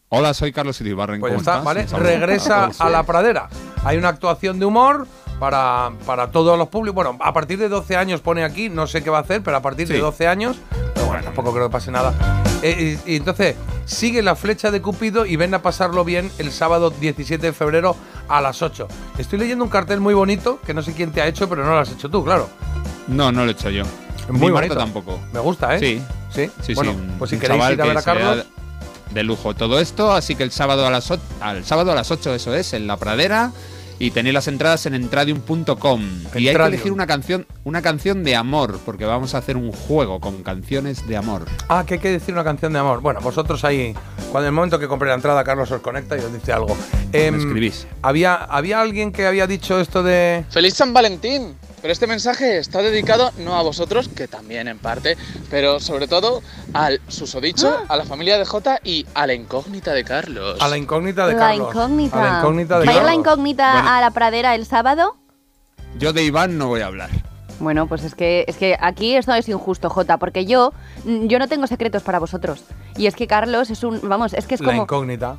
[0.09, 1.19] Hola, soy Carlos Iribarren.
[1.19, 1.91] Pues ¿cómo está, estás?
[1.99, 2.09] ¿vale?
[2.17, 3.49] Regresa a la pradera.
[3.83, 5.07] Hay una actuación de humor
[5.39, 6.93] para, para todos los públicos.
[6.95, 9.57] Bueno, a partir de 12 años pone aquí, no sé qué va a hacer, pero
[9.57, 9.99] a partir de Sí.
[9.99, 10.57] 12 años,
[10.93, 12.13] pero bueno, tampoco creo que pase nada.
[12.61, 13.55] Eh, y, y entonces,
[13.85, 17.95] sigue la flecha de Cupido y ven a pasarlo bien el sábado 17 de febrero
[18.27, 18.87] a las 8.
[19.17, 21.71] Estoy leyendo un cartel muy bonito, que no sé quién te ha hecho, pero no
[21.71, 22.49] lo has hecho tú, claro.
[23.07, 23.83] No, no lo he hecho yo.
[24.29, 24.75] Muy Ni Marta bonito.
[24.77, 25.19] tampoco.
[25.33, 25.79] Me gusta, ¿eh?
[25.79, 26.01] Sí.
[26.33, 26.97] Sí, Sí, bueno, sí.
[27.19, 28.45] pues si queréis ir a ver a Carlos.
[29.09, 32.09] De lujo todo esto, así que el sábado a las 8, al sábado a las
[32.11, 33.51] 8 eso es, en la pradera.
[34.01, 36.01] Y tenéis las entradas en entradium.com.
[36.33, 39.71] Y hay que elegir una canción, una canción de amor, porque vamos a hacer un
[39.71, 41.45] juego con canciones de amor.
[41.69, 43.01] Ah, que hay que decir una canción de amor.
[43.01, 43.93] Bueno, vosotros ahí,
[44.31, 46.75] cuando en el momento que compre la entrada, Carlos os conecta y os dice algo.
[47.13, 47.85] Em, escribís.
[48.01, 50.45] Había, había alguien que había dicho esto de.
[50.49, 51.55] ¡Feliz San Valentín!
[51.81, 55.17] Pero este mensaje está dedicado no a vosotros, que también en parte,
[55.49, 56.41] pero sobre todo
[56.73, 60.57] al susodicho, a la familia de Jota y a la incógnita de Carlos.
[60.61, 61.69] A la incógnita de La Carlos.
[61.71, 62.19] incógnita.
[62.19, 63.89] A la incógnita de ¿Va a ir la incógnita Bueno.
[63.89, 65.17] a la pradera el sábado?
[65.97, 67.09] Yo de Iván no voy a hablar.
[67.59, 70.73] Bueno, pues es que, es que aquí esto es injusto, Jota, porque yo,
[71.05, 72.63] yo no tengo secretos para vosotros.
[72.97, 75.37] Y es que Carlos es un, vamos, es que es La como, incógnita.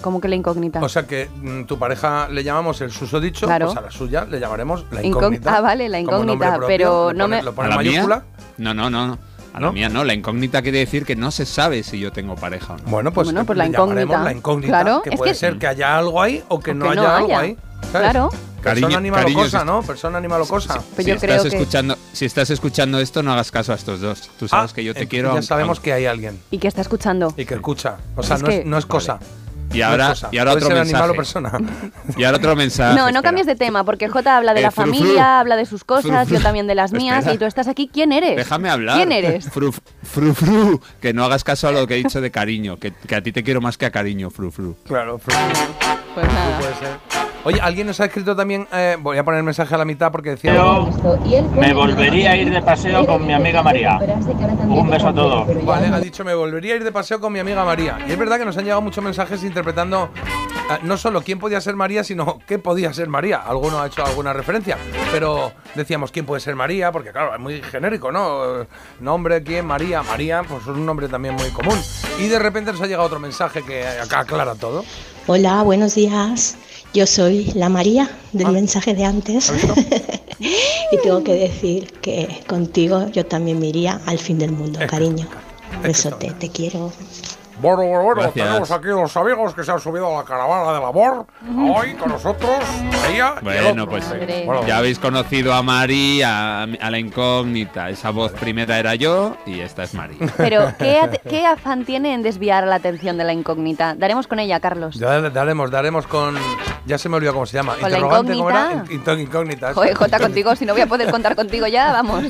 [0.00, 0.80] Como que la incógnita.
[0.82, 3.66] O sea que mm, tu pareja le llamamos el susodicho, Claro.
[3.66, 5.56] pues a la suya le llamaremos la Incógn- incógnita.
[5.56, 7.70] ah, vale, la como incógnita, propio, pero le no pone- me- Lo ¿A pone en
[7.76, 7.90] la mía?
[7.92, 8.22] mayúscula.
[8.58, 9.06] No, no, no.
[9.08, 9.18] no.
[9.54, 9.72] A la ¿No?
[9.72, 10.04] mía no.
[10.04, 12.82] La incógnita quiere decir que no se sabe si yo tengo pareja o no.
[12.88, 14.24] Bueno, pues, Bueno, pues le la llamaremos incógnita.
[14.24, 14.68] La incógnita.
[14.82, 16.90] Claro, que es puede que- ser que haya algo ahí o que O no que
[16.92, 17.38] haya, no algo haya.
[17.40, 17.56] ahí.
[17.92, 18.10] ¿sabes?
[18.10, 18.28] Claro.
[18.30, 19.82] Persona Cariño- animalocosa, cariño, ¿no?
[19.82, 20.74] Persona animalocosa.
[20.94, 23.76] Pues si yo creo estás que- escuchando, si estás escuchando esto, no hagas caso a
[23.76, 24.28] estos dos.
[24.38, 25.28] Tú sabes Ah, que yo te eh, quiero.
[25.28, 27.32] Ya aunque- sabemos aunque- que hay alguien Y que está escuchando.
[27.36, 27.96] y que escucha.
[28.16, 29.20] O sea, Es no, es, que- no es cosa.
[29.76, 30.28] Y ahora, cosa.
[30.32, 30.94] y ahora otro ser mensaje.
[30.96, 31.52] animal o persona.
[32.16, 32.94] Y ahora otro mensaje.
[32.94, 33.22] No, no espera.
[33.22, 34.92] cambies de tema, porque Jota habla de Eh, la fru, fru.
[34.94, 37.34] familia, habla de sus cosas, Fru, yo también de las mías, Espera.
[37.34, 37.90] y tú estás aquí.
[37.92, 38.36] ¿Quién eres?
[38.36, 38.96] Déjame hablar.
[38.96, 39.48] ¿Quién eres?
[39.50, 39.72] Fru,
[40.02, 40.80] fru, fru.
[41.00, 42.78] Que no hagas caso a lo que he dicho de cariño.
[42.78, 44.76] Que, que a ti te quiero más que a cariño, fru, fru.
[44.86, 45.34] Claro, fru.
[46.14, 46.58] Pues nada.
[46.58, 47.35] Puede ser.
[47.46, 48.66] Oye, alguien nos ha escrito también.
[48.72, 50.52] eh, voy a poner el mensaje a la mitad porque decía.
[50.52, 50.90] Yo
[51.56, 54.00] me volvería a ir de paseo con mi amiga María.
[54.68, 55.64] Un beso a todos.
[55.64, 58.00] Vale, ha dicho me volvería a ir de paseo con mi amiga María.
[58.08, 61.60] Y es verdad que nos han llegado muchos mensajes interpretando eh, no solo quién podía
[61.60, 63.36] ser María, sino qué podía ser María.
[63.36, 64.76] Alguno ha hecho alguna referencia.
[65.12, 68.66] Pero decíamos quién puede ser María, porque claro, es muy genérico, ¿no?
[68.98, 70.02] Nombre, quién, María.
[70.02, 71.78] María, pues es un nombre también muy común.
[72.18, 74.84] Y de repente nos ha llegado otro mensaje que acá aclara todo.
[75.28, 76.58] Hola, buenos días.
[76.96, 79.52] Yo soy la María del mensaje de antes.
[80.40, 85.28] y tengo que decir que contigo yo también me iría al fin del mundo, cariño.
[85.82, 86.90] Besote, te quiero.
[87.58, 88.46] Bueno, bueno, bueno, Gracias.
[88.46, 91.26] tenemos aquí los amigos que se han subido a la caravana del amor.
[91.74, 92.50] Hoy con nosotros,
[93.02, 93.34] María.
[93.36, 93.86] y el Bueno, otro.
[93.92, 97.88] pues Bueno, ya habéis conocido a Mari, a, a la incógnita.
[97.88, 100.18] Esa voz primera era yo y esta es Mari.
[100.36, 103.94] Pero, ¿qué, ¿qué afán tiene en desviar la atención de la incógnita?
[103.94, 104.96] Daremos con ella, Carlos.
[104.96, 106.36] Ya daremos, daremos con.
[106.84, 107.72] Ya se me olvidó cómo se llama.
[107.80, 108.84] Con la Interrogante, ¿cómo era?
[109.22, 109.72] incógnita.
[109.74, 112.24] Joder, Jota, contigo, si no voy a poder contar contigo ya, vamos.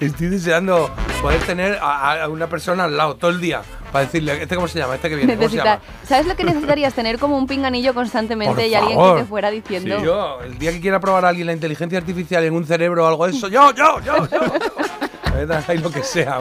[0.00, 0.90] Estoy deseando
[1.22, 3.62] poder tener a, a una persona al lado todo el día
[3.92, 4.94] para decirle, ¿este cómo se llama?
[4.96, 5.36] ¿Este que viene?
[5.36, 5.82] ¿Cómo se Necesita- llama?
[6.04, 6.94] ¿Sabes lo que necesitarías?
[6.94, 9.16] Tener como un pinganillo constantemente Por y alguien favor.
[9.16, 9.98] que te fuera diciendo.
[9.98, 13.04] Sí, yo, el día que quiera probar a alguien la inteligencia artificial en un cerebro
[13.04, 14.38] o algo de eso, yo, yo, yo, yo.
[14.38, 15.58] yo.
[15.68, 16.40] Hay lo que sea.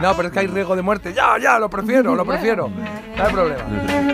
[0.00, 1.12] No, pero es que hay riesgo de muerte.
[1.12, 2.68] Ya, ya, lo prefiero, lo prefiero.
[3.16, 3.64] No hay problema.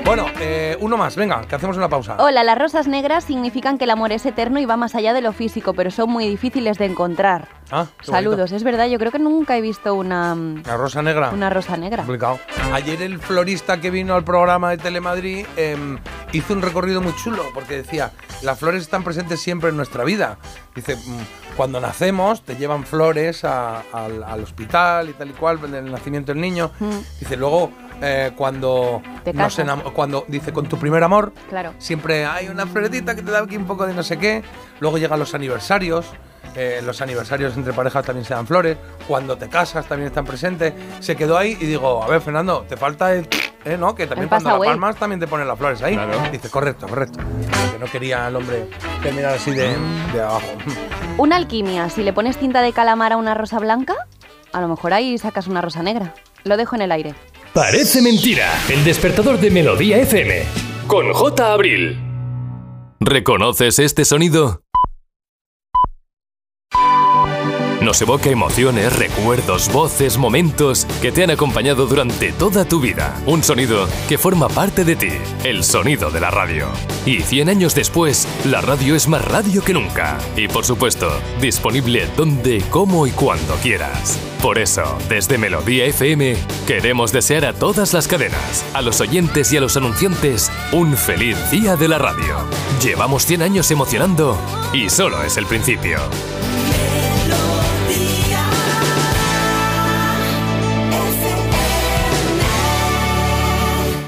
[0.03, 2.17] Bueno, eh, uno más, venga, que hacemos una pausa.
[2.19, 5.21] Hola, las rosas negras significan que el amor es eterno y va más allá de
[5.21, 7.49] lo físico, pero son muy difíciles de encontrar.
[7.77, 10.37] Ah, Saludos, es verdad, yo creo que nunca he visto una.
[10.65, 11.31] La rosa negra.
[11.31, 11.99] una rosa negra.
[12.05, 12.39] Complicado.
[12.73, 15.99] Ayer el florista que vino al programa de Telemadrid em,
[16.33, 20.39] hizo un recorrido muy chulo porque decía, las flores están presentes siempre en nuestra vida.
[20.75, 25.59] Dice, "Mm, cuando nacemos te llevan flores a- al, al hospital y tal y cual,
[25.65, 26.71] en el nacimiento del niño.
[27.19, 29.03] Dice, luego eh, cuando
[29.33, 29.61] nos
[29.95, 31.73] cuando dice con tu primer amor, Claro.
[31.79, 34.43] siempre hay una florecita que te da aquí un poco de no sé qué.
[34.81, 36.07] Luego llegan los aniversarios.
[36.55, 38.77] Eh, los aniversarios entre parejas también se dan flores.
[39.09, 40.73] Cuando te casas también están presentes.
[41.01, 43.29] Se quedó ahí y digo, a ver, Fernando, te falta el.
[43.65, 43.95] ¿eh, ¿no?
[43.95, 44.69] Que también El cuando la pasaway.
[44.71, 45.99] palmas también te ponen las flores ahí.
[46.33, 47.19] Dice, correcto, correcto.
[47.19, 48.69] Porque no quería el hombre
[49.03, 49.75] terminar así de,
[50.13, 50.47] de abajo.
[51.19, 53.95] Una alquimia, si le pones tinta de calamar a una rosa blanca,
[54.53, 56.15] a lo mejor ahí sacas una rosa negra.
[56.45, 57.15] Lo dejo en el aire.
[57.53, 58.49] Parece mentira.
[58.69, 60.43] El despertador de Melodía FM.
[60.87, 61.53] Con J.
[61.53, 61.99] Abril.
[63.01, 64.63] ¿Reconoces este sonido?
[67.85, 73.15] Nos evoca emociones, recuerdos, voces, momentos que te han acompañado durante toda tu vida.
[73.27, 75.11] Un sonido que forma parte de ti,
[75.45, 76.69] el sonido de la radio.
[77.05, 80.17] Y 100 años después, la radio es más radio que nunca.
[80.35, 81.13] Y por supuesto,
[81.43, 84.19] disponible donde, cómo y cuando quieras.
[84.41, 86.37] Por eso, desde Melodía FM,
[86.67, 91.37] queremos desear a todas las cadenas, a los oyentes y a los anunciantes, un feliz
[91.51, 92.39] día de la radio.
[92.83, 94.39] Llevamos 100 años emocionando
[94.73, 95.99] y solo es el principio.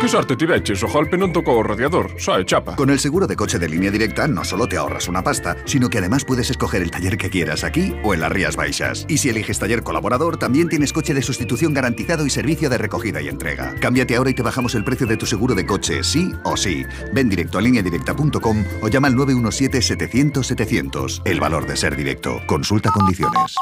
[0.00, 2.76] Che sorte ti veces, ojalá non tocó o radiador, sai chapa.
[2.76, 5.90] Con el seguro de coche de línea directa no solo te ahorras una pasta, sino
[5.90, 9.04] que además puedes escoger el taller que quieras aquí o en las Rías Baixas.
[9.08, 13.20] Y si eliges taller colaborador, también tienes coche de sustitución garantizado y servicio de recogida
[13.20, 13.74] y entrega.
[13.80, 16.84] Cámbiate ahora y te bajamos el precio de tu seguro de coche, sí o sí.
[17.12, 21.22] Ven directo a lineadirecta.com o llama al 917-700-700.
[21.24, 22.40] El valor de ser directo.
[22.46, 23.56] Consulta condiciones.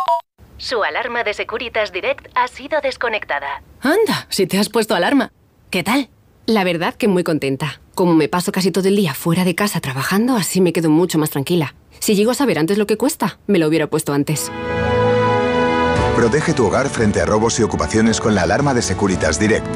[0.58, 3.62] Su alarma de Securitas Direct ha sido desconectada.
[3.80, 5.32] Anda, si te has puesto alarma.
[5.70, 6.10] ¿Qué tal?
[6.46, 7.80] La verdad que muy contenta.
[7.96, 11.18] Como me paso casi todo el día fuera de casa trabajando, así me quedo mucho
[11.18, 11.74] más tranquila.
[11.98, 14.52] Si llego a saber antes lo que cuesta, me lo hubiera puesto antes.
[16.14, 19.66] Protege tu hogar frente a robos y ocupaciones con la alarma de Securitas Direct.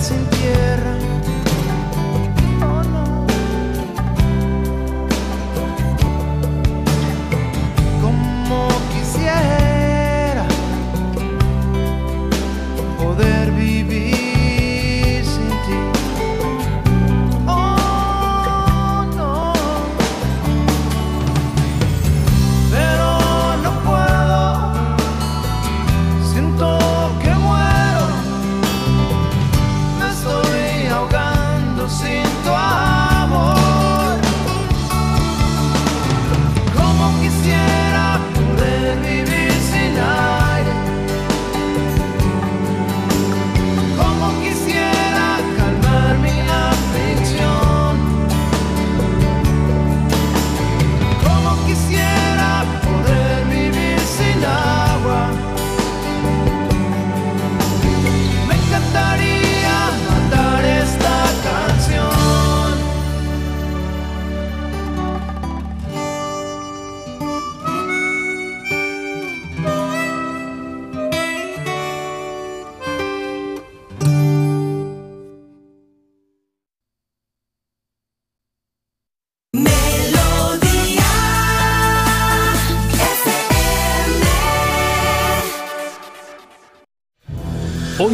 [0.00, 0.39] dancing.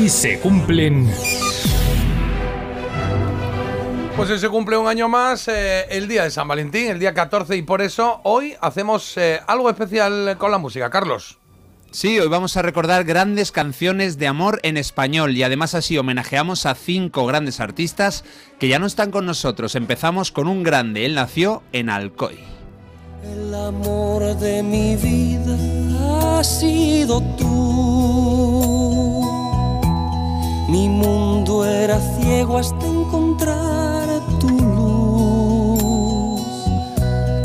[0.07, 1.11] Hoy se cumplen
[4.17, 7.13] Pues hoy se cumple un año más eh, el día de San Valentín, el día
[7.13, 10.91] 14, y por eso hoy hacemos eh, algo especial con la música.
[10.91, 11.39] Carlos.
[11.91, 16.67] Sí, hoy vamos a recordar grandes canciones de amor en español y además así homenajeamos
[16.67, 18.23] a cinco grandes artistas
[18.61, 19.75] que ya no están con nosotros.
[19.75, 22.39] Empezamos con un grande, él nació en Alcoy.
[23.25, 27.56] El amor de mi vida ha sido tú.
[30.77, 36.43] Mi mundo era ciego hasta encontrar tu luz.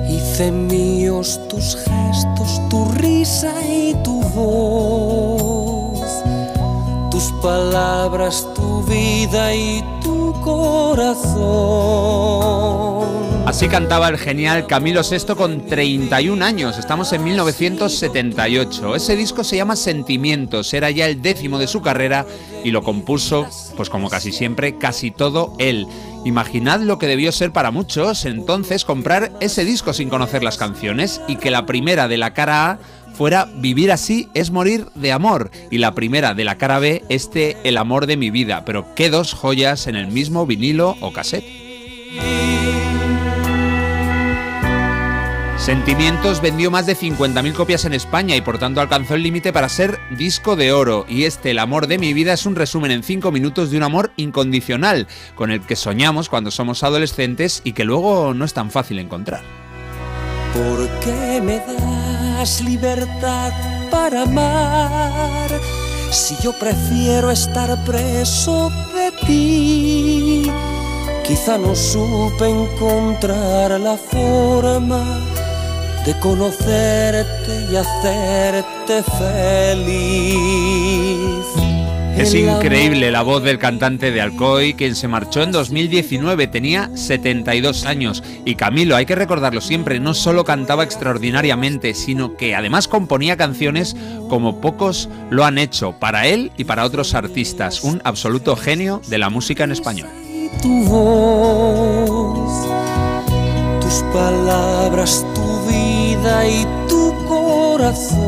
[0.10, 6.02] Hice míos tus gestos, tu risa y tu voz.
[7.10, 11.32] Tus palabras, tu vida y tu corazón.
[13.52, 16.78] Así cantaba el genial Camilo VI con 31 años.
[16.78, 18.96] Estamos en 1978.
[18.96, 20.74] Ese disco se llama Sentimientos.
[20.74, 22.26] Era ya el décimo de su carrera
[22.64, 23.46] y lo compuso,
[23.76, 25.86] pues como casi siempre, casi todo él.
[26.24, 31.20] Imaginad lo que debió ser para muchos entonces comprar ese disco sin conocer las canciones
[31.28, 32.80] y que la primera de la cara A
[33.14, 37.58] fuera Vivir así es morir de amor y la primera de la cara B este
[37.66, 41.61] El amor de mi vida, pero qué dos joyas en el mismo vinilo o cassette.
[45.62, 49.70] Sentimientos vendió más de 50.000 copias en España y por tanto alcanzó el límite para
[49.70, 51.06] ser disco de oro.
[51.08, 53.84] Y este, El amor de mi vida, es un resumen en 5 minutos de un
[53.84, 58.72] amor incondicional, con el que soñamos cuando somos adolescentes y que luego no es tan
[58.72, 59.44] fácil encontrar.
[60.56, 63.52] ¿Por qué me das libertad
[63.92, 65.52] para amar?
[66.10, 70.52] Si yo prefiero estar preso de ti,
[71.24, 75.22] quizá no supe encontrar la forma
[76.06, 80.42] de conocerte y hacerte feliz.
[82.18, 87.86] Es increíble la voz del cantante de Alcoy, quien se marchó en 2019, tenía 72
[87.86, 88.22] años.
[88.46, 93.96] Y Camilo, hay que recordarlo siempre, no solo cantaba extraordinariamente, sino que además componía canciones
[94.30, 97.84] como pocos lo han hecho, para él y para otros artistas.
[97.84, 100.10] Un absoluto genio de la música en español.
[100.62, 102.68] tu voz,
[103.80, 105.71] tus palabras, tu
[106.48, 108.22] y tu corazón.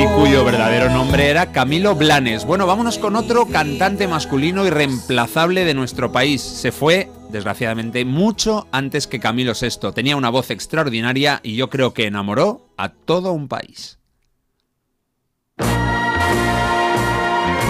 [0.00, 2.44] y cuyo verdadero nombre era Camilo Blanes.
[2.44, 6.40] Bueno, vámonos con otro cantante masculino irreemplazable de nuestro país.
[6.40, 9.92] Se fue, desgraciadamente, mucho antes que Camilo VI.
[9.92, 13.97] Tenía una voz extraordinaria y yo creo que enamoró a todo un país.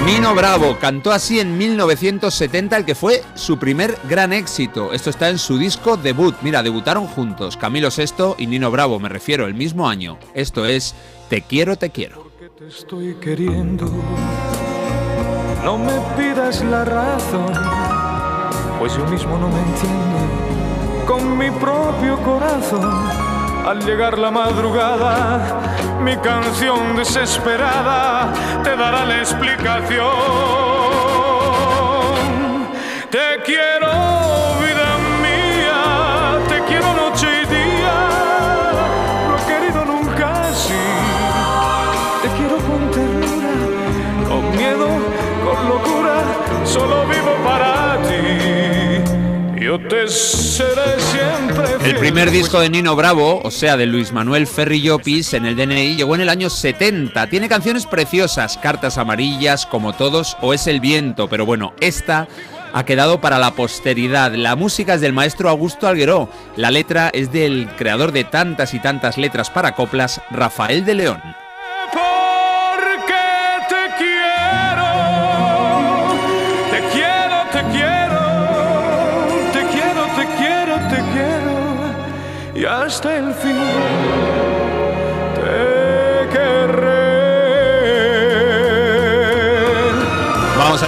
[0.09, 4.95] Nino Bravo cantó así en 1970 el que fue su primer gran éxito.
[4.95, 6.35] Esto está en su disco debut.
[6.41, 10.19] Mira, debutaron juntos Camilo VI y Nino Bravo, me refiero, el mismo año.
[10.33, 10.95] Esto es
[11.29, 12.33] Te quiero, te quiero.
[12.59, 13.85] Te estoy queriendo.
[15.63, 17.53] No me pidas la razón,
[18.79, 23.28] pues yo mismo no me entiendo con mi propio corazón.
[23.69, 25.61] Al llegar la madrugada,
[26.01, 28.33] mi canción desesperada
[28.65, 30.68] te dará la explicación.
[49.69, 54.47] Yo te seré siempre El primer disco de Nino Bravo, o sea, de Luis Manuel
[54.47, 57.27] Ferri Llopis en el DNI, llegó en el año 70.
[57.27, 62.29] Tiene canciones preciosas, Cartas Amarillas, como todos, o Es el Viento, pero bueno, esta
[62.73, 64.33] ha quedado para la posteridad.
[64.33, 68.79] La música es del maestro Augusto Algueró, la letra es del creador de tantas y
[68.79, 71.21] tantas letras para coplas, Rafael de León.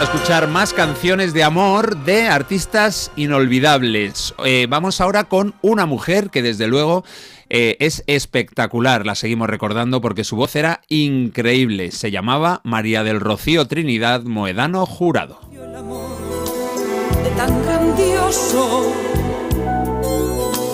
[0.01, 4.35] A escuchar más canciones de amor de artistas inolvidables.
[4.47, 7.05] Eh, vamos ahora con una mujer que desde luego
[7.51, 9.05] eh, es espectacular.
[9.05, 11.90] La seguimos recordando porque su voz era increíble.
[11.90, 15.39] Se llamaba María del Rocío Trinidad Moedano Jurado.
[15.51, 18.94] de tan grandioso.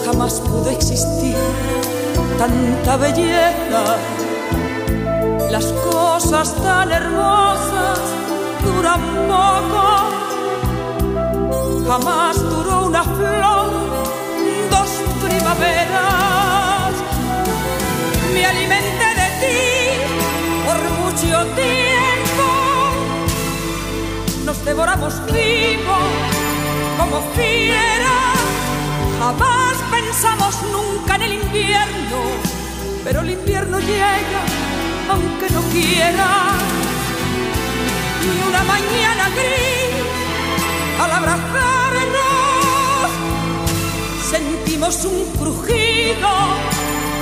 [0.04, 1.34] Jamás pudo existir
[2.38, 3.96] tanta belleza.
[5.50, 8.16] Las cosas tan hermosas
[8.66, 9.02] duran
[9.32, 9.84] poco.
[11.88, 13.70] Jamás duró una flor,
[14.70, 14.90] dos
[15.22, 16.92] primaveras.
[18.32, 19.60] Me alimenté de ti
[20.66, 21.86] por mucho tiempo
[24.46, 26.08] nos devoramos vivos
[26.96, 28.38] como fieras.
[29.18, 32.18] Jamás pensamos nunca en el invierno,
[33.02, 34.42] pero el invierno llega
[35.10, 36.85] aunque no quiera.
[38.26, 40.04] Y una mañana gris,
[41.00, 43.10] al abrazarnos,
[44.30, 46.28] sentimos un crujido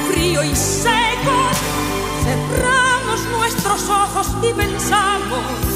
[0.09, 1.37] frío y seco.
[2.25, 5.75] Cerramos nuestros ojos y pensamos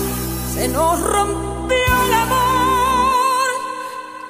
[0.58, 3.48] se nos rompió el amor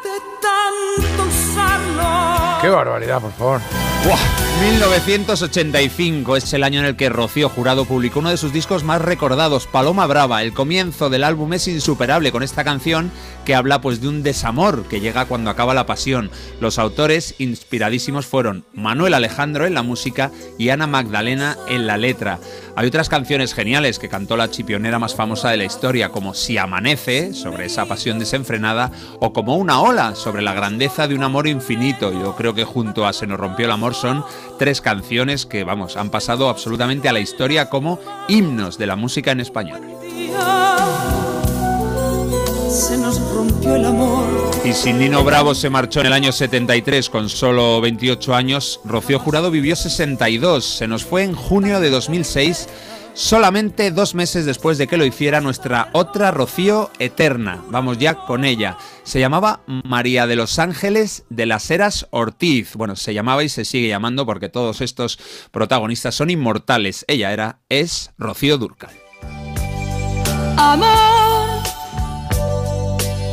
[0.03, 2.38] de tanto usarlo.
[2.61, 3.61] Qué barbaridad, por favor.
[4.05, 4.49] ¡Buah!
[4.61, 9.01] 1985 es el año en el que Rocío Jurado publicó uno de sus discos más
[9.01, 10.43] recordados, Paloma Brava.
[10.43, 13.13] El comienzo del álbum es insuperable con esta canción
[13.45, 16.33] que habla pues de un desamor que llega cuando acaba la pasión.
[16.61, 22.41] Los autores inspiradísimos fueron Manuel Alejandro en la música y Ana Magdalena en la letra.
[22.79, 26.59] Hay otras canciones geniales que cantó la chipionera más famosa de la historia, como Si
[26.59, 31.49] amanece, sobre esa pasión desenfrenada, o como Una ola, sobre la grandeza de un amor
[31.49, 32.13] infinito.
[32.13, 34.25] Yo creo que junto a Se nos rompió el amor son
[34.61, 37.99] tres canciones que, vamos, han pasado absolutamente a la historia como
[38.29, 39.81] himnos de la música en español.
[42.69, 44.27] Se nos rompió el amor.
[44.63, 49.19] Y si Nino Bravo se marchó en el año 73 con solo 28 años, Rocío
[49.19, 50.65] Jurado vivió 62.
[50.65, 52.69] Se nos fue en junio de 2006,
[53.15, 57.65] solamente dos meses después de que lo hiciera nuestra otra Rocío eterna.
[57.71, 58.77] Vamos ya con ella.
[59.03, 62.75] Se llamaba María de los Ángeles de las Heras Ortiz.
[62.75, 65.19] Bueno, se llamaba y se sigue llamando porque todos estos
[65.53, 67.07] protagonistas son inmortales.
[67.09, 68.93] Ella era, es Rocío Durcal.
[70.59, 71.18] Amor,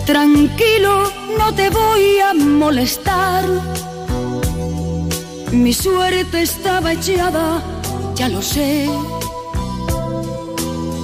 [0.06, 3.44] tranquilo, no te voy a molestar.
[5.52, 7.62] Mi suerte estaba echada,
[8.16, 8.88] ya lo sé.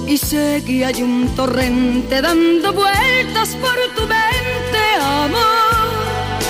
[0.06, 5.71] Y sé que hay un torrente dando vueltas por tu mente, amor.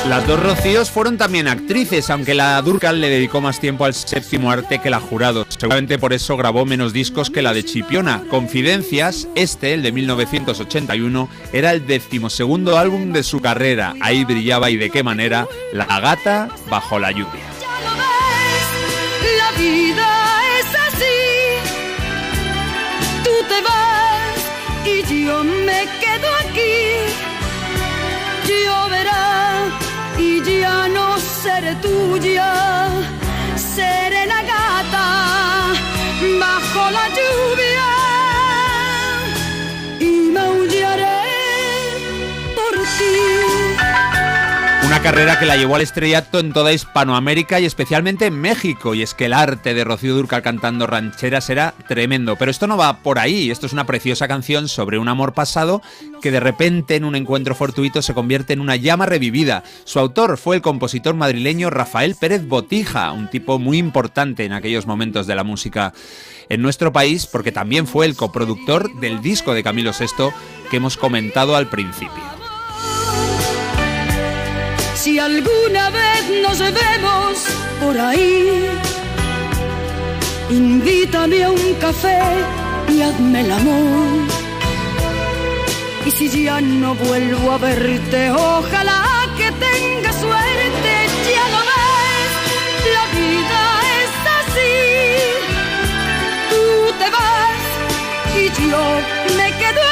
[0.09, 4.51] Las dos Rocíos fueron también actrices, aunque la Durcal le dedicó más tiempo al séptimo
[4.51, 5.47] arte que la Jurado.
[5.49, 8.25] Seguramente por eso grabó menos discos que la de Chipiona.
[8.29, 13.95] Confidencias, este, el de 1981, era el decimosegundo álbum de su carrera.
[14.01, 17.45] Ahí brillaba y de qué manera la gata bajo la lluvia.
[17.61, 20.09] Ya lo ves, la vida
[20.59, 21.15] es así.
[23.23, 24.43] Tú te vas
[24.85, 27.12] y yo me quedo aquí
[31.43, 32.53] seré tuya,
[33.57, 35.07] seré la gata
[36.41, 37.72] bajo la lluvia
[45.03, 48.95] Carrera que la llevó al estrellato en toda Hispanoamérica y especialmente en México.
[48.95, 52.37] Y es que el arte de Rocío Durcal cantando rancheras era tremendo.
[52.37, 53.51] Pero esto no va por ahí.
[53.51, 55.83] Esto es una preciosa canción sobre un amor pasado
[56.23, 59.65] que de repente en un encuentro fortuito se convierte en una llama revivida.
[59.83, 64.87] Su autor fue el compositor madrileño Rafael Pérez Botija, un tipo muy importante en aquellos
[64.87, 65.93] momentos de la música
[66.49, 70.31] en nuestro país porque también fue el coproductor del disco de Camilo VI
[70.71, 72.32] que hemos comentado al principio.
[75.03, 77.45] Si alguna vez nos vemos
[77.81, 78.71] por ahí,
[80.49, 82.21] invítame a un café
[82.89, 84.29] y hazme el amor.
[86.07, 89.03] Y si ya no vuelvo a verte, ojalá
[89.37, 90.93] que tenga suerte,
[91.35, 92.33] ya lo ves,
[92.97, 93.61] la vida
[93.99, 94.77] es así.
[96.51, 96.65] Tú
[97.01, 97.63] te vas
[98.41, 98.85] y yo
[99.37, 99.83] me quedo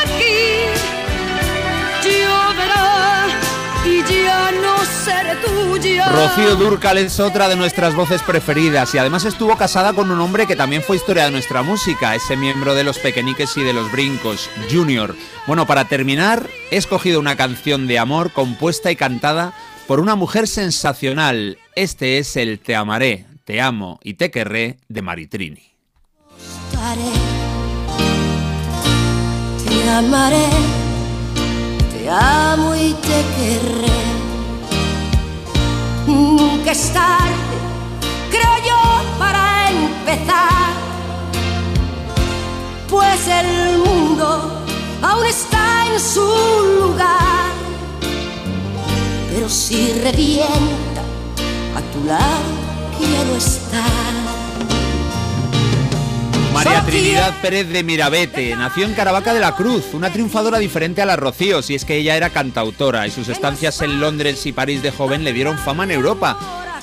[5.44, 6.08] tuya.
[6.08, 10.46] Rocío Durcal es otra de nuestras voces preferidas y además estuvo casada con un hombre
[10.46, 13.90] que también fue historia de nuestra música, ese miembro de los Pequeñiques y de los
[13.92, 15.14] Brincos, Junior.
[15.46, 19.52] Bueno, para terminar, he escogido una canción de amor compuesta y cantada
[19.86, 21.58] por una mujer sensacional.
[21.74, 25.70] Este es el Te amaré, te amo y te querré de Maritrini.
[29.66, 30.46] Te amaré,
[31.92, 34.29] te amo y te querré.
[36.10, 37.56] Nunca es tarde,
[38.30, 40.72] creo yo, para empezar.
[42.88, 44.26] Pues el mundo
[45.02, 46.28] aún está en su
[46.80, 47.52] lugar.
[49.30, 51.02] Pero si revienta,
[51.78, 52.50] a tu lado
[52.98, 54.39] quiero estar.
[56.52, 61.06] María Trinidad Pérez de Mirabete nació en Caravaca de la Cruz, una triunfadora diferente a
[61.06, 64.82] la Rocío, si es que ella era cantautora y sus estancias en Londres y París
[64.82, 66.38] de joven le dieron fama en Europa.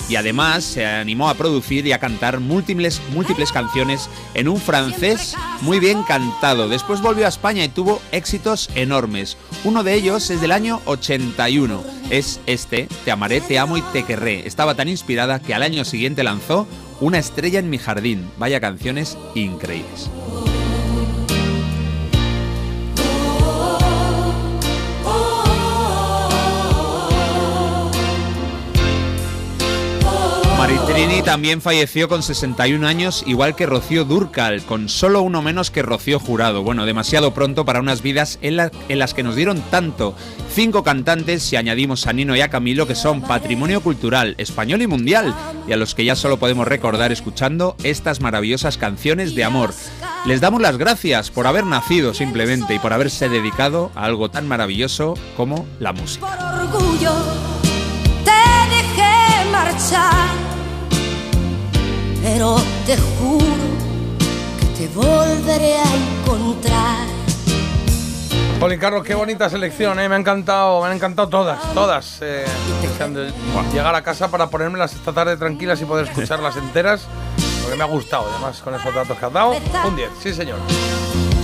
[0.10, 5.36] Y además se animó a producir y a cantar múltiples, múltiples canciones en un francés
[5.62, 6.70] muy bien cantado.
[6.70, 9.36] Después volvió a España y tuvo éxitos enormes.
[9.66, 11.84] Uno de ellos es del año 81.
[12.10, 14.48] Es este, Te amaré, te amo y te querré.
[14.48, 16.68] Estaba tan inspirada que al año siguiente lanzó
[17.00, 18.28] Una estrella en mi jardín.
[18.40, 20.10] Vaya canciones increíbles.
[30.58, 35.84] Maritrini también falleció con 61 años, igual que Rocío Durcal, con solo uno menos que
[35.84, 36.64] Rocío Jurado.
[36.64, 40.16] Bueno, demasiado pronto para unas vidas en, la- en las que nos dieron tanto.
[40.52, 44.88] Cinco cantantes, si añadimos a Nino y a Camilo, que son patrimonio cultural español y
[44.88, 45.36] mundial,
[45.68, 49.74] y a los que ya solo podemos recordar escuchando estas maravillosas canciones de amor.
[50.26, 54.48] Les damos las gracias por haber nacido simplemente y por haberse dedicado a algo tan
[54.48, 56.26] maravilloso como la música.
[56.26, 57.12] Por orgullo
[59.78, 60.28] marchar,
[62.24, 62.56] pero
[62.86, 63.46] te juro
[64.60, 67.06] que te volveré a encontrar.
[68.60, 70.10] Jolín, Carlos, qué bonita selección, ¿eh?
[70.10, 72.18] Me ha encantado, me han encantado todas, todas.
[72.22, 72.44] eh,
[73.72, 77.06] llegar a casa para ponérmelas esta tarde tranquilas y poder escucharlas enteras,
[77.62, 79.52] porque me ha gustado, además, con esos datos que has dado.
[79.86, 80.58] Un 10, sí señor.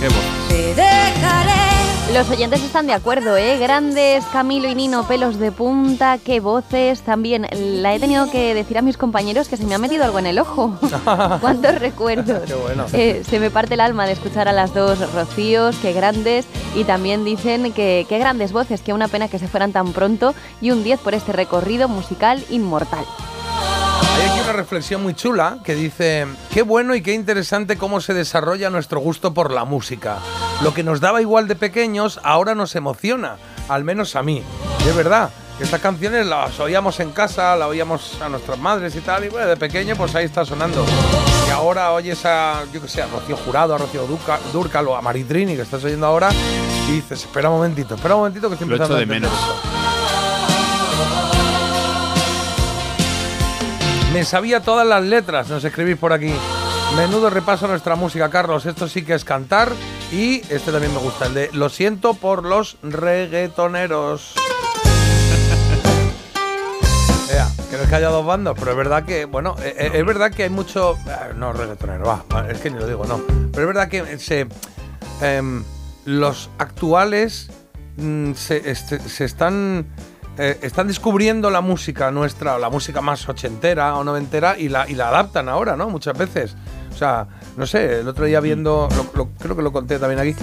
[0.00, 0.22] Qué bueno.
[0.48, 1.73] Te dejaré.
[2.12, 3.58] Los oyentes están de acuerdo, ¿eh?
[3.58, 7.02] Grandes, Camilo y Nino, pelos de punta, qué voces.
[7.02, 10.20] También la he tenido que decir a mis compañeros que se me ha metido algo
[10.20, 10.78] en el ojo.
[11.40, 12.42] ¿Cuántos recuerdos?
[12.46, 12.86] Qué bueno.
[12.92, 16.46] Eh, se me parte el alma de escuchar a las dos Rocíos, qué grandes.
[16.76, 20.34] Y también dicen que qué grandes voces, que una pena que se fueran tan pronto.
[20.60, 23.06] Y un 10 por este recorrido musical inmortal.
[24.14, 28.14] Hay aquí una reflexión muy chula que dice, qué bueno y qué interesante cómo se
[28.14, 30.18] desarrolla nuestro gusto por la música.
[30.62, 33.36] Lo que nos daba igual de pequeños ahora nos emociona,
[33.68, 34.42] al menos a mí.
[34.84, 35.30] Y es verdad,
[35.60, 39.46] estas canciones las oíamos en casa, las oíamos a nuestras madres y tal, y bueno,
[39.48, 40.84] de pequeño pues ahí está sonando.
[41.48, 44.96] Y ahora oyes a, yo que sé, a Rocío Jurado, a Rocío Durca- Durcal o
[44.96, 46.30] a Maritrini que estás oyendo ahora
[46.88, 49.20] y dices, espera un momentito, espera un momentito que estoy Lo empezando echo de a
[49.20, 49.32] menos.
[49.32, 49.54] esto".
[54.14, 56.32] Me sabía todas las letras, nos escribís por aquí.
[56.96, 58.64] Menudo repaso a nuestra música, Carlos.
[58.64, 59.72] Esto sí que es cantar.
[60.12, 64.34] Y este también me gusta, el de Lo siento por los reggaetoneros.
[67.32, 69.90] Ea, que no es que haya dos bandos, pero es verdad que, bueno, eh, eh,
[69.94, 70.94] es verdad que hay mucho.
[71.08, 73.20] ah, No, reggaetonero, va, va, es que ni lo digo, no.
[73.50, 74.46] Pero es verdad que se.
[75.22, 75.64] em,
[76.04, 77.48] los actuales
[77.96, 79.86] mm, se, este- se están
[80.38, 84.94] eh, están descubriendo la música nuestra, la música más ochentera o noventera, y la, y
[84.94, 85.88] la adaptan ahora, ¿no?
[85.90, 86.56] Muchas veces.
[86.92, 90.20] O sea, no sé, el otro día viendo, lo- lo- creo que lo conté también
[90.20, 90.34] aquí,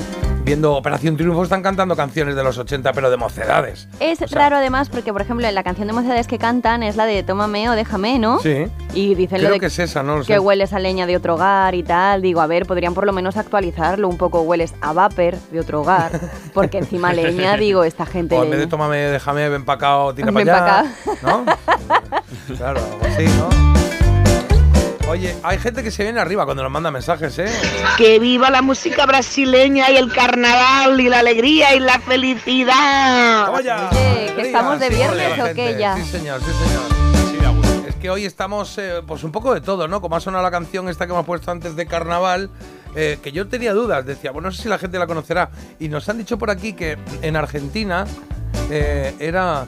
[0.44, 3.88] viendo Operación Triunfo están cantando canciones de los 80, pero de mocedades.
[4.00, 7.06] Es raro además porque, por ejemplo, en la canción de mocedades que cantan es la
[7.06, 8.40] de Tómame o déjame, ¿no?
[8.40, 8.66] Sí.
[8.94, 10.40] Y dicen Creo lo de que es esa, no lo que sé.
[10.40, 12.22] hueles a leña de otro hogar y tal.
[12.22, 14.42] Digo, a ver, podrían por lo menos actualizarlo un poco.
[14.42, 16.12] Hueles a vapor de otro hogar.
[16.54, 18.36] Porque encima leña, digo, esta gente...
[18.36, 20.92] O en vez de tómame, déjame, ven pa' acá o tira Ven para allá.
[21.06, 21.46] pa' ¿No?
[22.58, 23.81] claro, algo así, ¿no?
[25.12, 27.52] Oye, hay gente que se viene arriba cuando nos manda mensajes, ¿eh?
[27.98, 33.54] Que viva la música brasileña y el carnaval y la alegría y la felicidad.
[33.54, 33.74] Oye,
[34.34, 35.98] que estamos de viernes o qué ya.
[35.98, 37.90] Sí, señor, sí, señor.
[37.90, 40.00] Es que hoy estamos, eh, pues un poco de todo, ¿no?
[40.00, 42.50] Como ha sonado la canción esta que hemos puesto antes de carnaval,
[42.96, 45.50] eh, que yo tenía dudas, decía, bueno, no sé si la gente la conocerá.
[45.78, 48.06] Y nos han dicho por aquí que en Argentina
[48.70, 49.66] eh, era.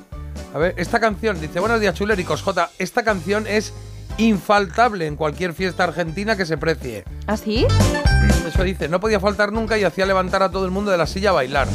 [0.53, 2.69] A ver, esta canción, dice, buenos días, chulericos, J.
[2.77, 3.73] Esta canción es
[4.17, 7.03] infaltable en cualquier fiesta argentina que se precie.
[7.27, 7.65] ¿Ah, sí?
[8.47, 11.07] Eso dice, no podía faltar nunca y hacía levantar a todo el mundo de la
[11.07, 11.67] silla a bailar.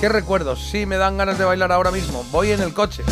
[0.00, 0.68] ¿Qué recuerdos?
[0.70, 2.24] Sí, me dan ganas de bailar ahora mismo.
[2.30, 3.02] Voy en el coche.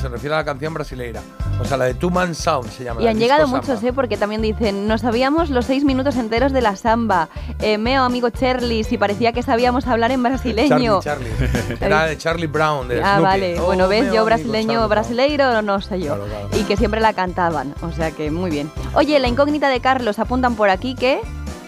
[0.00, 1.20] Se refiere a la canción brasileira.
[1.60, 3.02] O sea, la de Two Man Sound se llama.
[3.02, 3.58] Y han llegado samba.
[3.58, 3.92] muchos, ¿eh?
[3.92, 7.28] Porque también dicen, no sabíamos los seis minutos enteros de la samba.
[7.60, 11.00] Eh, meo, amigo Charlie, si parecía que sabíamos hablar en brasileño.
[11.00, 11.76] Charlie, Charlie.
[11.80, 13.22] Era de Charlie Brown, de Ah, Snoopy.
[13.22, 13.60] vale.
[13.60, 16.16] Oh, bueno, ves, meu yo brasileño, Charlie brasileiro, no sé yo.
[16.52, 17.74] Y que siempre la cantaban.
[17.82, 18.70] O sea que muy bien.
[18.94, 21.20] Oye, la incógnita de Carlos apuntan por aquí que.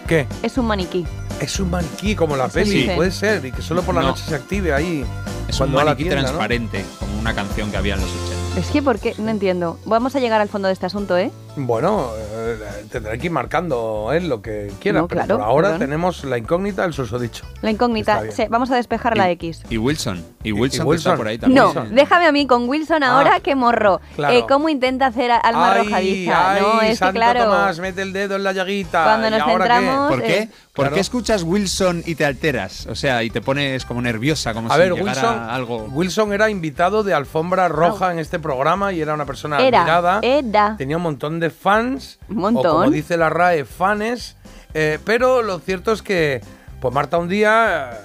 [0.07, 0.27] ¿Qué?
[0.43, 1.05] es un maniquí.
[1.41, 3.45] Es un maniquí como la peli, puede ser.
[3.45, 4.07] Y que solo por la No.
[4.09, 5.05] noche se active ahí.
[5.47, 6.27] Es cuando un maniquí tienda, ¿no?
[6.27, 8.59] transparente, como una canción que había en los 80.
[8.59, 9.15] Es que, ¿por qué?
[9.17, 9.79] No entiendo.
[9.85, 11.31] Vamos a llegar al fondo de este asunto, ¿eh?
[11.67, 12.57] Bueno, eh,
[12.91, 14.99] tendré que ir marcando él lo que quiera.
[15.01, 15.79] No, pero claro, por ahora perdón.
[15.79, 17.45] tenemos la incógnita del susodicho.
[17.61, 18.29] La incógnita.
[18.31, 19.63] Sí, vamos a despejar la X.
[19.69, 20.23] Y Wilson.
[20.43, 21.11] Y Wilson, que Wilson.
[21.13, 21.63] está por ahí también.
[21.63, 23.99] No, déjame a mí con Wilson ahora Ah, que morro.
[24.15, 24.33] claro.
[24.35, 26.51] Eh, ¿Cómo intenta hacer a- alma Ay, arrojadiza?
[26.51, 27.43] ay, no, es que claro.
[27.43, 29.03] Tomás, mete el dedo en la llaguita.
[29.03, 29.73] Cuando ¿y nos ahora qué?
[29.73, 30.37] centramos, ¿Por qué?
[30.39, 30.95] eh, ¿Por Claro.
[30.95, 32.85] qué escuchas Wilson y te alteras?
[32.87, 35.77] O sea, y te pones como nerviosa, como A si ver, llegara Wilson, algo.
[35.91, 40.19] Wilson era invitado de Alfombra Roja en este programa y era una persona Era, admirada.
[40.23, 40.75] era.
[40.77, 42.19] Tenía un montón de fans.
[42.27, 42.65] Montón.
[42.65, 44.35] O como dice la RAE, fanes.
[44.73, 46.41] eh, pero lo cierto es que,
[46.81, 47.97] pues Marta un día, eh,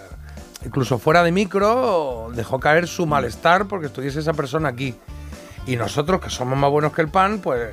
[0.66, 4.94] incluso fuera de micro, dejó caer su malestar porque estuviese esa persona aquí.
[5.66, 7.70] Y nosotros, que somos más buenos que el pan, pues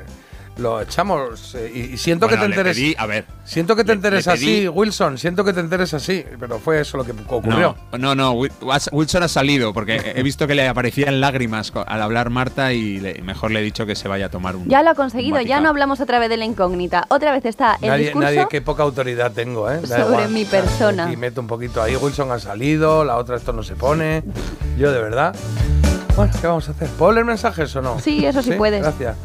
[0.62, 1.56] lo echamos.
[1.56, 2.78] eh, y, y siento Bueno, que te enteres.
[2.78, 3.26] pedí- a ver.
[3.44, 5.18] Siento que te le- enteres le así, Wilson.
[5.18, 6.24] Siento que te enteres así.
[6.40, 7.76] Pero fue eso lo que ocurrió.
[7.98, 8.32] No, no,
[8.92, 13.22] Wilson ha salido porque he visto que le aparecían lágrimas al hablar Marta y le-
[13.22, 14.68] mejor le he dicho que se vaya a tomar un.
[14.70, 17.06] Ya lo ha conseguido, ya no hablamos otra vez de la incógnita.
[17.10, 18.26] Otra vez está el Nadie, discurso.
[18.28, 19.80] nadie, qué poca autoridad tengo, ¿eh?
[19.82, 20.30] Da sobre igual.
[20.30, 21.12] mi persona.
[21.12, 21.96] Y meto un poquito ahí.
[21.96, 24.24] Wilson ha salido, la otra esto no se pone.
[24.78, 25.36] Yo, de verdad.
[26.22, 26.88] Bueno, ¿qué vamos a hacer?
[26.90, 28.00] ¿Puedo leer mensajes o no?
[28.00, 28.84] Sí, eso sí puedes.
[28.84, 29.16] Gracias.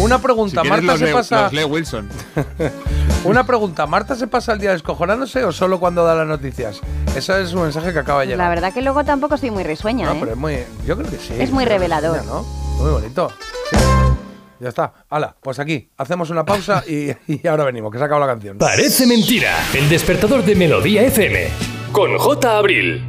[0.00, 1.42] Una pregunta, Marta los se lee- pasa.
[1.44, 2.10] los lee Wilson.
[3.24, 6.80] Una pregunta, ¿Marta se pasa el día descojonándose o solo cuando da las noticias?
[7.16, 8.38] Ese es un mensaje que acaba de llegar.
[8.44, 10.16] La verdad que luego tampoco soy muy risueña, No, ¿eh?
[10.20, 10.58] pero es muy.
[10.86, 11.32] Yo creo que sí.
[11.38, 12.22] Es muy revelador.
[12.78, 13.30] Muy bonito.
[13.70, 13.76] Sí.
[14.60, 14.92] Ya está.
[15.08, 18.32] Hala, pues aquí hacemos una pausa y, y ahora venimos, que se ha acabado la
[18.34, 18.58] canción.
[18.58, 19.54] Parece mentira.
[19.72, 21.48] El despertador de Melodía FM.
[21.92, 22.58] Con J.
[22.58, 23.08] Abril.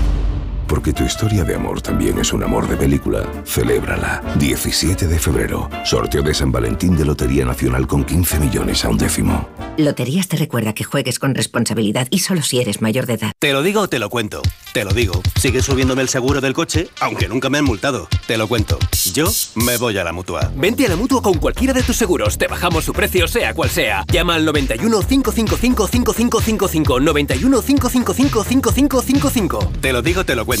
[0.71, 3.29] Porque tu historia de amor también es un amor de película.
[3.43, 4.23] Celébrala.
[4.39, 5.69] 17 de febrero.
[5.83, 9.49] Sorteo de San Valentín de Lotería Nacional con 15 millones a un décimo.
[9.75, 13.31] Loterías te recuerda que juegues con responsabilidad y solo si eres mayor de edad.
[13.37, 14.41] Te lo digo o te lo cuento.
[14.71, 15.21] Te lo digo.
[15.37, 18.07] Sigue subiéndome el seguro del coche, aunque nunca me han multado.
[18.25, 18.79] Te lo cuento.
[19.13, 19.25] Yo
[19.55, 20.53] me voy a la mutua.
[20.55, 22.37] Vente a la mutua con cualquiera de tus seguros.
[22.37, 24.05] Te bajamos su precio, sea cual sea.
[24.09, 26.99] Llama al 91 555 5555.
[27.01, 29.71] 91 555 5555.
[29.81, 30.60] Te lo digo, te lo cuento.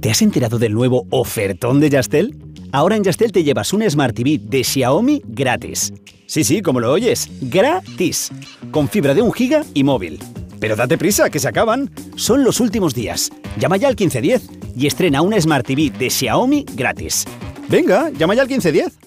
[0.00, 2.36] ¿Te has enterado del nuevo ofertón de Yastel?
[2.70, 5.92] Ahora en Yastel te llevas un Smart TV de Xiaomi gratis.
[6.26, 8.30] Sí, sí, como lo oyes, gratis.
[8.70, 10.20] Con fibra de un giga y móvil.
[10.60, 11.90] Pero date prisa, que se acaban.
[12.14, 13.30] Son los últimos días.
[13.58, 17.24] Llama ya al 1510 y estrena una Smart TV de Xiaomi gratis.
[17.68, 18.98] Venga, llama ya al 1510.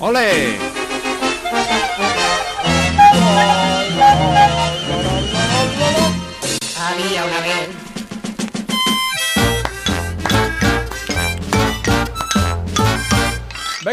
[0.00, 0.67] ¡Ole!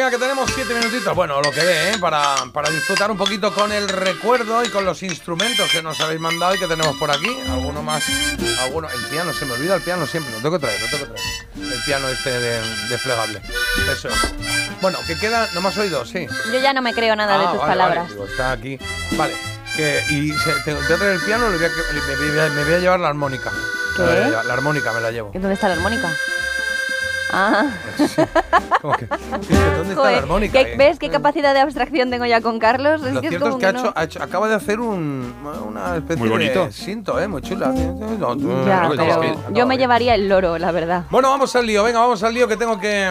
[0.06, 1.16] Venga, que tenemos siete minutitos.
[1.16, 1.98] Bueno, lo que dé, ¿eh?
[1.98, 6.20] Para, para disfrutar un poquito con el recuerdo y con los instrumentos que nos habéis
[6.20, 7.36] mandado y que tenemos por aquí.
[7.50, 8.04] Alguno más.
[8.62, 8.88] Alguno.
[8.90, 10.32] El piano, se me olvida el piano siempre.
[10.34, 11.74] Lo tengo que traer, lo tengo que traer.
[11.74, 13.42] El piano este de, desplegable.
[13.92, 14.16] Eso es.
[14.80, 15.50] Bueno, que queda.
[15.56, 16.06] ¿No me has oído?
[16.06, 16.28] Sí.
[16.54, 18.04] Yo ya no me creo nada de Ah, tus vale, palabras.
[18.04, 18.80] vale, digo, está aquí.
[19.14, 19.36] Vale.
[19.76, 22.40] Que, y se, te, te voy a traer el piano, le voy a- me, voy
[22.40, 23.52] a, me voy a llevar la armónica.
[23.96, 24.04] ¿Qué?
[24.04, 25.32] Me voy a llevar- La armónica me la llevo.
[25.34, 26.12] ¿Y ¿Dónde está la armónica?
[27.32, 27.70] Ah.
[28.82, 29.08] ¿Cómo que?
[29.08, 30.64] ¿Dónde está Joder, la armónica?
[30.64, 30.78] ¿qué- eh?
[30.78, 33.02] ¿Ves qué capacidad de abstracción tengo ya con Carlos?
[33.02, 35.34] Lo que cierto es como que, ha no- hecho, ha hecho- acaba de hacer un,
[35.68, 36.66] una especie Muy bonito.
[36.66, 37.28] de cinto, ¿eh?
[37.28, 37.74] Muy chula.
[37.74, 39.80] Ya, Acaba pero bien, yo acaba me bien.
[39.80, 41.06] llevaría el loro, la verdad.
[41.10, 43.08] Bueno, vamos al lío, venga, vamos al lío que tengo que...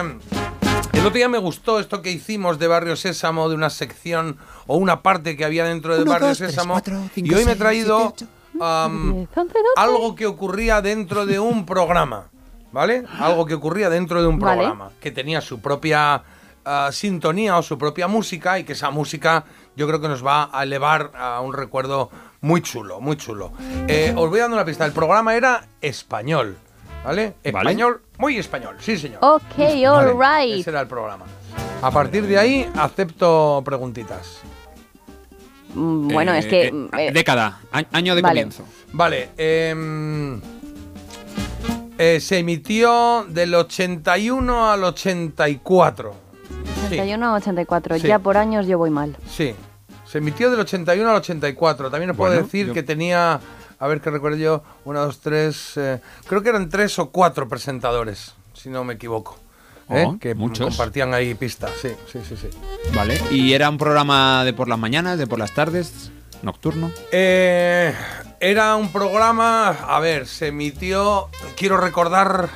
[0.93, 4.77] El otro día me gustó esto que hicimos de Barrio Sésamo, de una sección o
[4.77, 6.73] una parte que había dentro de Uno, Barrio dos, tres, Sésamo.
[6.73, 9.27] cuatro, cinco, y hoy me he seis, traído siete, am,
[9.75, 12.29] algo que ocurría dentro de un programa,
[12.75, 13.05] ¿vale?
[13.19, 14.57] Algo que ocurría dentro de un Vale.
[14.57, 16.21] programa, que tenía su propia
[16.65, 19.45] ah, sintonía o su propia música y que esa música
[19.77, 22.09] yo creo que nos va a elevar a un recuerdo
[22.41, 23.53] muy chulo, muy chulo.
[23.87, 26.57] Eh, os voy dando una pista, el programa era español,
[27.05, 27.35] ¿vale?
[27.43, 29.19] Español, muy español, sí señor.
[29.21, 29.57] Ok,
[29.87, 30.59] all Vale, right.
[30.59, 31.25] Ese era el programa.
[31.81, 34.41] A partir de ahí acepto preguntitas.
[35.73, 36.67] Mm, Bueno, Eh, es que...
[36.67, 37.59] eh, mm, eh, década,
[37.93, 38.33] año de Vale.
[38.41, 38.63] comienzo.
[38.91, 40.41] Vale, em,
[41.97, 46.13] eh, se emitió del 81 al 84.
[46.89, 47.99] Sí, 81 a 84.
[47.99, 48.07] Sí.
[48.07, 49.15] Ya por años yo voy mal.
[49.29, 49.53] sí.
[50.05, 51.89] Se emitió del 81 al 84.
[51.89, 53.39] También os puedo Bueno, decir yo- que tenía,
[53.79, 57.49] a ver qué recuerdo yo, una, dos, tres, eh, creo que eran tres o cuatro
[57.49, 59.35] presentadores, si no me equivoco.
[59.89, 60.05] ¿eh?
[60.07, 60.67] Oh, que muchos.
[60.67, 62.47] compartían ahí pistas, sí, sí, sí, sí.
[62.93, 63.19] Vale.
[63.31, 66.11] ¿Y era un programa de por las mañanas, de por las tardes,
[66.43, 66.91] nocturno?
[67.11, 67.93] Eh,
[68.39, 72.49] era un programa, a ver, se emitió, quiero recordar,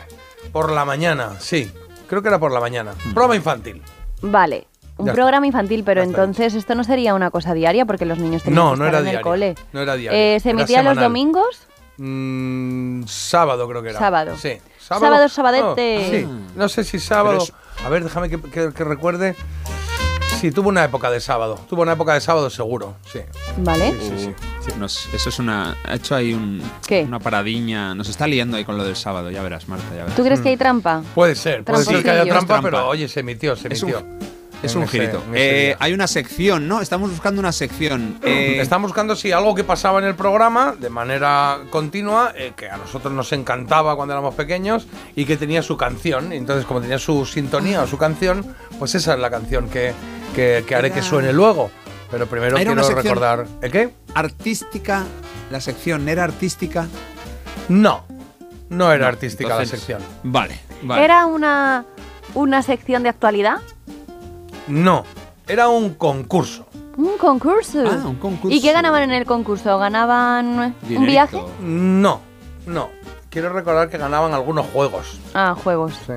[0.52, 1.72] por la mañana, sí,
[2.08, 2.94] creo que era por la mañana.
[3.14, 3.82] Programa infantil.
[4.22, 4.68] Vale.
[4.98, 5.22] Un Ya está.
[5.22, 8.72] programa infantil, pero entonces esto no sería una cosa diaria porque los niños tenían No,
[8.74, 9.56] que no estar era en el cole.
[9.72, 10.36] No era diaria.
[10.36, 11.68] Eh, ¿Se era emitía los domingos?
[11.98, 14.00] Mm, sábado creo que era.
[14.00, 14.36] Sábado.
[14.38, 14.58] Sí.
[14.80, 15.98] Sábado, sabadete.
[16.00, 16.28] Oh, sí.
[16.56, 17.38] No sé si sábado.
[17.44, 17.54] Es-
[17.86, 19.36] A ver, déjame que, que- que recuerde.
[20.40, 21.60] Sí, tuvo una época de sábado.
[21.68, 23.20] Tuvo una época de sábado seguro, sí.
[23.57, 23.94] Vale.
[23.99, 24.34] Sí, sí,
[24.66, 24.72] sí.
[24.80, 25.76] Nos- eso es una.
[25.86, 27.03] Ha hecho ahí un, ¿Qué?
[27.03, 27.94] una paradiña.
[27.94, 29.86] Nos está liando ahí con lo del sábado, ya verás, Marta.
[29.91, 30.16] Ya verás.
[30.16, 31.03] ¿Tú crees que hay trampa?
[31.14, 32.61] Puede ser, puede ser que haya trampa, Trampa.
[32.70, 34.30] pero oye, se emitió, se Es un- emitió.
[34.61, 35.24] Es un ese- girito.
[35.34, 36.82] Eh, hay una sección, ¿no?
[36.82, 38.20] Estamos buscando una sección.
[38.24, 42.70] Eh, Estamos buscando si algo que pasaba en el programa de manera continua, eh, que
[42.70, 44.86] a nosotros nos encantaba cuando éramos pequeños
[45.16, 46.34] y que tenía su canción.
[46.34, 48.45] Entonces, como tenía su sintonía o su canción,
[48.78, 49.94] pues esa es la canción que,
[50.36, 51.72] que- que haré que suene luego.
[52.12, 53.46] Pero primero Era quiero recordar.
[53.62, 53.94] ¿El qué?
[54.16, 55.06] artística.
[55.52, 56.88] La sección era artística.
[57.70, 58.04] No,
[58.70, 60.02] no era No, artística entonces- la sección.
[60.24, 61.04] Vale, vale.
[61.04, 61.86] ¿Era una,
[62.34, 63.58] una sección de actualidad?
[64.68, 65.04] No,
[65.48, 66.66] era un concurso.
[66.98, 67.84] Un concurso.
[67.86, 68.56] Ah, un concurso.
[68.56, 69.78] ¿Y qué ganaban en el concurso?
[69.80, 71.42] ¿Ganaban un viaje?
[71.62, 72.22] No,
[72.66, 72.90] no.
[73.30, 75.20] Quiero recordar que ganaban algunos juegos.
[75.36, 75.94] Ah, juegos.
[76.06, 76.14] Sí.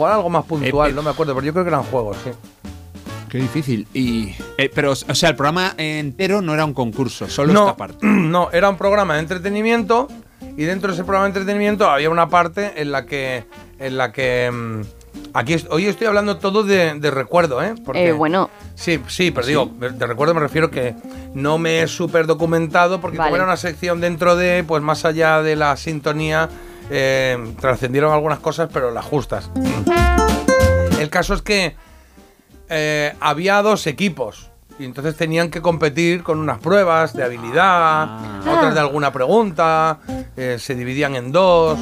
[0.00, 2.30] Igual algo más puntual, no me acuerdo, pero yo creo que eran juegos, sí.
[3.28, 3.86] Qué difícil.
[3.92, 7.76] Y, eh, pero, o sea, el programa entero no era un concurso, solo no, esta
[7.76, 7.98] parte.
[8.06, 10.08] No, era un programa de entretenimiento
[10.56, 13.44] y dentro de ese programa de entretenimiento había una parte en la que,
[13.78, 14.80] en la que mm,
[15.34, 17.74] aquí hoy estoy hablando todo de, de recuerdo, ¿eh?
[17.92, 18.48] Eh, bueno.
[18.74, 20.94] Sí, sí, pero digo, de recuerdo me refiero que
[21.34, 23.28] no me he súper documentado porque Vale.
[23.28, 26.48] como era una sección dentro de, pues más allá de la sintonía,
[26.90, 29.50] eh, trascendieron algunas cosas, pero las justas.
[30.98, 31.76] El caso es que
[32.68, 38.74] eh, había dos equipos y entonces tenían que competir con unas pruebas de habilidad, otras
[38.74, 39.98] de alguna pregunta,
[40.36, 41.78] eh, se dividían en dos.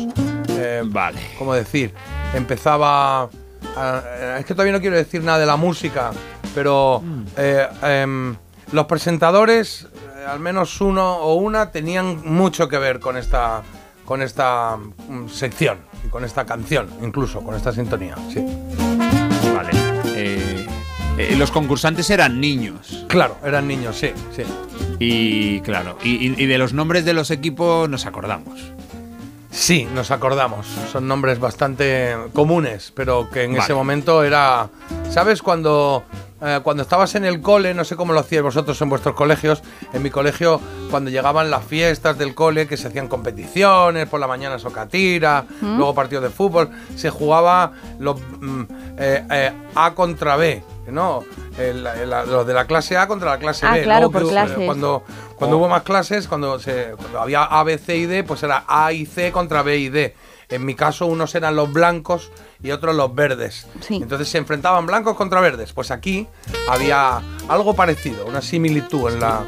[0.86, 1.20] vale.
[1.39, 1.94] ¿Cómo decir?
[2.35, 3.22] Empezaba...
[3.24, 3.28] a-
[3.76, 6.10] eh, es que todavía no quiero decir nada de la música,
[6.55, 7.02] pero
[7.36, 8.35] eh, em,
[8.72, 9.86] los presentadores,
[10.16, 13.62] eh, al menos uno o una, tenían mucho que ver con esta,
[14.09, 18.16] con esta mm, sección y con esta canción, incluso con esta sintonía.
[18.32, 18.43] Sí.
[19.55, 19.70] Vale.
[20.16, 20.66] Eh,
[21.18, 23.05] eh, los concursantes eran niños.
[23.09, 24.44] Claro, eran niños, sí, sí.
[24.98, 28.72] Y claro, y, de los nombres de los equipos nos acordamos.
[29.51, 30.66] Sí, nos acordamos.
[30.90, 33.64] Son nombres bastante comunes, pero que en Vale.
[33.64, 34.70] ese momento era.
[35.10, 35.43] ¿Sabes?
[35.43, 36.05] Cuando,
[36.40, 39.62] eh, cuando estabas en el cole, no sé cómo lo hacíais vosotros en vuestros colegios.
[39.93, 40.60] En mi colegio,
[40.90, 45.77] cuando llegaban las fiestas del cole, que se hacían competiciones, por la mañana socatira, ¿Mm?
[45.77, 48.62] luego partidos de fútbol, se jugaba los mm,
[48.98, 51.24] eh, eh, A contra B, ¿no?
[51.59, 53.82] El- el- los de la clase A contra la clase Ah, B.
[53.82, 54.66] claro, Luego por que, clases.
[54.66, 55.02] Cuando,
[55.36, 58.65] cuando hubo más clases, cuando, se, cuando había A, B, C y D, pues era
[58.69, 60.15] A y C contra B y D.
[60.51, 62.31] En mi caso, unos eran los blancos
[62.62, 63.66] y otros los verdes.
[63.91, 65.73] Entonces se enfrentaban blancos contra verdes.
[65.73, 66.27] Pues aquí
[66.69, 69.45] había algo parecido, una similitud en la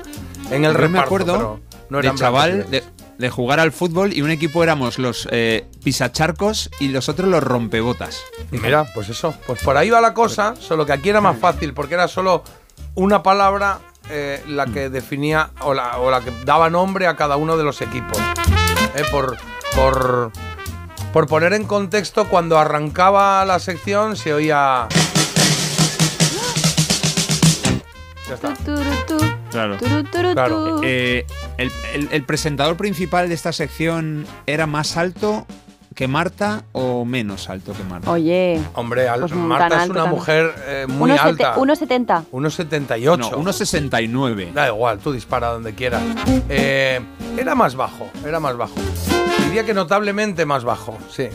[0.51, 0.89] en el Yo reparto.
[0.89, 2.85] me acuerdo pero no de eran chaval blancos y de,
[3.19, 7.43] de jugar al fútbol y un equipo éramos los eh, pisacharcos y los otros los
[7.43, 8.23] rompebotas.
[8.51, 11.39] Y Mira, pues eso, pues por ahí va la cosa, solo que aquí era más
[11.39, 12.43] fácil, porque era solo
[12.95, 13.79] una palabra
[14.09, 17.65] eh, la que definía o la, o la que daba nombre a cada uno de
[17.65, 18.19] los equipos.
[18.97, 19.37] Eh, por,
[19.77, 20.33] por,
[21.13, 24.87] por poner en contexto, cuando arrancaba la sección se oía...
[28.29, 28.55] Ya está.
[29.51, 29.77] Claro.
[30.35, 30.81] Claro.
[30.85, 31.27] Eh,
[31.59, 35.47] el, el- el presentador principal de esta sección era más alto
[35.97, 38.09] que Marta o menos alto que Marta.
[38.09, 38.61] Oye.
[38.75, 41.57] Hombre, al- Pues Marta es una mujer eh, muy sete- alta.
[41.57, 42.25] 1,70.
[42.31, 43.19] 1,78.
[43.19, 44.53] No, 1,69.
[44.53, 46.03] Da igual, tú dispara donde quieras.
[46.49, 47.01] Eh,
[47.37, 48.75] era más bajo, era más bajo.
[49.51, 51.29] Diría que notablemente más bajo, sí.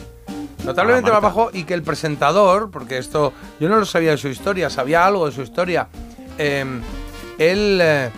[0.63, 4.17] Notablemente Ah, más bajo y que el presentador, porque esto yo no lo sabía de
[4.17, 5.87] su historia, sabía algo de su historia.
[6.37, 6.65] Eh,
[7.37, 8.09] él eh,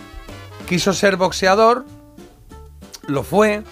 [0.68, 1.84] quiso ser boxeador,
[3.08, 3.64] lo fue,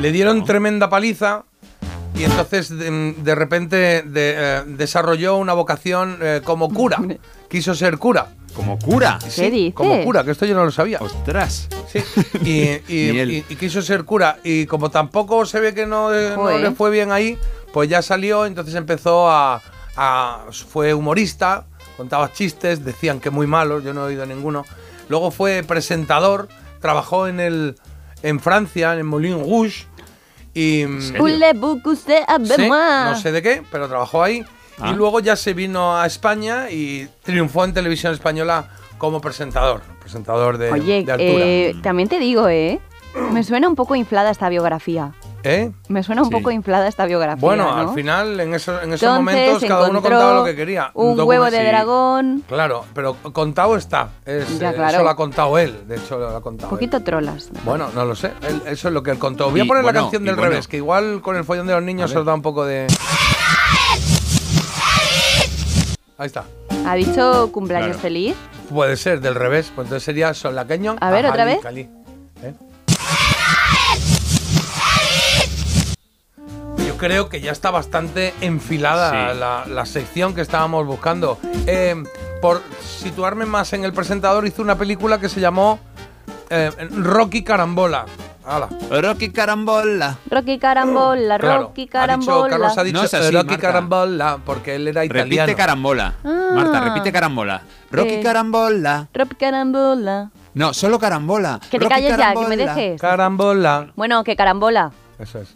[0.00, 1.44] le dieron tremenda paliza
[2.16, 6.98] y entonces de, de repente de- eh, desarrolló una vocación eh, como cura.
[7.48, 8.28] Quiso ser cura.
[8.54, 9.18] ¿Como cura?
[9.28, 9.74] Sí, ¿Qué dices?
[9.74, 10.98] Como cura, que esto yo no lo sabía.
[11.00, 11.68] ¡Ostras!
[11.90, 12.00] Sí.
[12.44, 14.38] Y, y- y- y quiso ser cura.
[14.44, 17.38] Y como tampoco se ve que no, eh, no le fue bien ahí,
[17.72, 19.60] pues ya salió, entonces empezó a,
[19.96, 21.66] a- Fue humorista,
[21.96, 24.64] contaba chistes, decían que muy malos, yo no he oído ninguno.
[25.08, 26.48] Luego fue presentador,
[26.80, 27.76] trabajó en el
[28.22, 29.86] en Francia, en el Moulin Rouge.
[30.54, 30.84] Y,
[32.28, 32.68] avec Sí,
[33.10, 34.44] no sé de qué, pero trabajó ahí.
[34.80, 34.90] Ah.
[34.90, 38.68] Y luego ya se vino a España y triunfó en televisión española
[38.98, 39.82] como presentador.
[40.00, 41.44] Presentador de, Oye, de altura.
[41.44, 42.80] eh, también te digo, ¿eh?
[43.32, 45.12] Me suena un poco inflada esta biografía.
[45.44, 45.70] ¿Eh?
[45.88, 46.34] Me suena un Sí.
[46.34, 47.40] poco inflada esta biografía.
[47.40, 47.90] Bueno, ¿no?
[47.90, 50.90] al final, en, esos- en esos Entonces, momentos, cada uno contaba lo que quería.
[50.94, 51.64] Un huevo de sí.
[51.64, 52.42] dragón.
[52.48, 54.08] Claro, pero contado está.
[54.24, 54.94] Es- Ya, eh, claro.
[54.94, 55.86] Eso lo ha contado él.
[55.86, 56.78] De hecho, lo ha contado Un él.
[56.88, 57.50] poquito trolas.
[57.64, 58.32] Bueno, no lo sé.
[58.48, 59.50] Él- eso es lo que él contó.
[59.50, 60.50] Voy a Y, poner bueno, la canción del bueno.
[60.50, 62.86] revés, que igual con el follón de los niños se os da un poco de.
[66.18, 66.44] Ahí está.
[66.86, 68.02] ¿Ha dicho cumpleaños Claro.
[68.02, 68.36] feliz?
[68.70, 70.96] Puede ser del revés, pues entonces sería solaqueño.
[71.00, 71.60] A ver, ¿otra vez?
[71.60, 71.88] Cali.
[72.42, 72.54] ¿Eh?
[76.86, 79.38] Yo creo que ya está bastante enfilada Sí.
[79.38, 81.38] la, la sección que estábamos buscando.
[81.66, 82.02] Eh,
[82.40, 85.78] por situarme más en el presentador, hizo una película que se llamó
[86.50, 88.06] eh, Rocky Carambola.
[88.46, 88.68] Hala.
[89.00, 90.18] Rocky Carambola.
[90.30, 92.48] Rocky Carambola, Claro, Rocky ha dicho, Carambola.
[92.50, 93.60] Carlos ha dicho No es así, Rocky Marta.
[93.62, 95.30] Carambola porque él era italiano.
[95.46, 96.14] Repite carambola.
[96.24, 96.50] Ah.
[96.54, 97.62] Marta, repite carambola.
[97.90, 98.20] Rocky Eh.
[98.22, 99.08] Carambola.
[99.14, 100.30] Rocky Carambola.
[100.54, 101.58] No, solo carambola.
[101.70, 102.74] Que te Rocky calles ya, que me Carambola.
[102.74, 103.00] dejes.
[103.00, 103.92] Carambola.
[103.96, 104.92] Bueno, que carambola.
[105.18, 105.54] Eso es.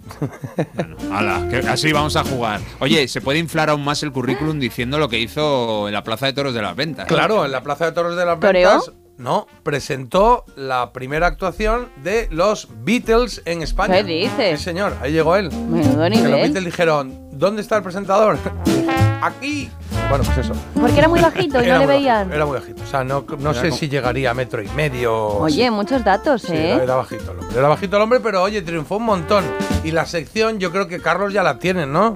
[1.12, 2.60] Hala, que así vamos a jugar.
[2.80, 6.26] Oye, se puede inflar aún más el currículum diciendo lo que hizo en la Plaza
[6.26, 7.06] de Toros de las Ventas.
[7.06, 8.38] Claro, en la Plaza de Toros de las.
[8.38, 8.92] Ventas.
[9.18, 13.96] No, presentó la primera actuación de los Beatles en España.
[13.96, 14.58] ¿Qué dices?
[14.60, 15.50] Sí, señor, ahí llegó él.
[15.50, 16.32] Menudo Que los nivel.
[16.42, 18.38] Beatles dijeron, ¿dónde está el presentador?
[19.20, 19.68] Aquí.
[20.08, 20.52] Bueno, pues eso.
[20.80, 22.16] Porque era muy bajito y no le veían.
[22.28, 22.82] bajito, Era muy bajito.
[22.82, 23.26] O sea, no, sé
[23.68, 25.12] como- si llegaría a metro y medio.
[25.26, 26.74] Oye, muchos datos, Sí, ¿eh?
[26.74, 27.58] era, era bajito el hombre.
[27.58, 29.44] Era bajito el hombre, pero oye, triunfó un montón.
[29.84, 32.14] Y la sección, yo creo que Carlos ya la tiene, ¿no?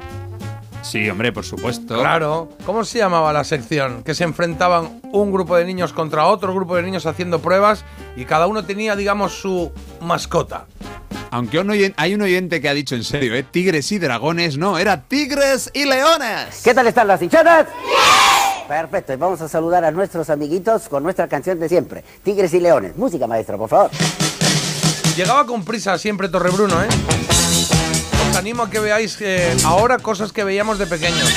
[0.82, 1.98] Sí, hombre, por supuesto.
[1.98, 2.48] Claro.
[2.66, 4.02] ¿Cómo se llamaba la sección?
[4.02, 7.84] Que se enfrentaban un grupo de niños contra otro grupo de niños haciendo pruebas
[8.16, 10.66] y cada uno tenía, digamos, su mascota.
[11.30, 13.42] Aunque un oyen- hay un oyente que ha dicho en serio, ¿eh?
[13.42, 16.60] Tigres y dragones, no, era tigres y leones.
[16.62, 17.68] ¿Qué tal están las hinchadas?
[18.68, 22.60] Perfecto, y vamos a saludar a nuestros amiguitos con nuestra canción de siempre, Tigres y
[22.60, 22.96] Leones.
[22.96, 23.90] Música, maestro, por favor.
[25.16, 26.88] Llegaba con prisa siempre Torrebruno, ¿eh?
[28.32, 31.28] Os animo a que veáis eh, ahora cosas que veíamos de pequeños.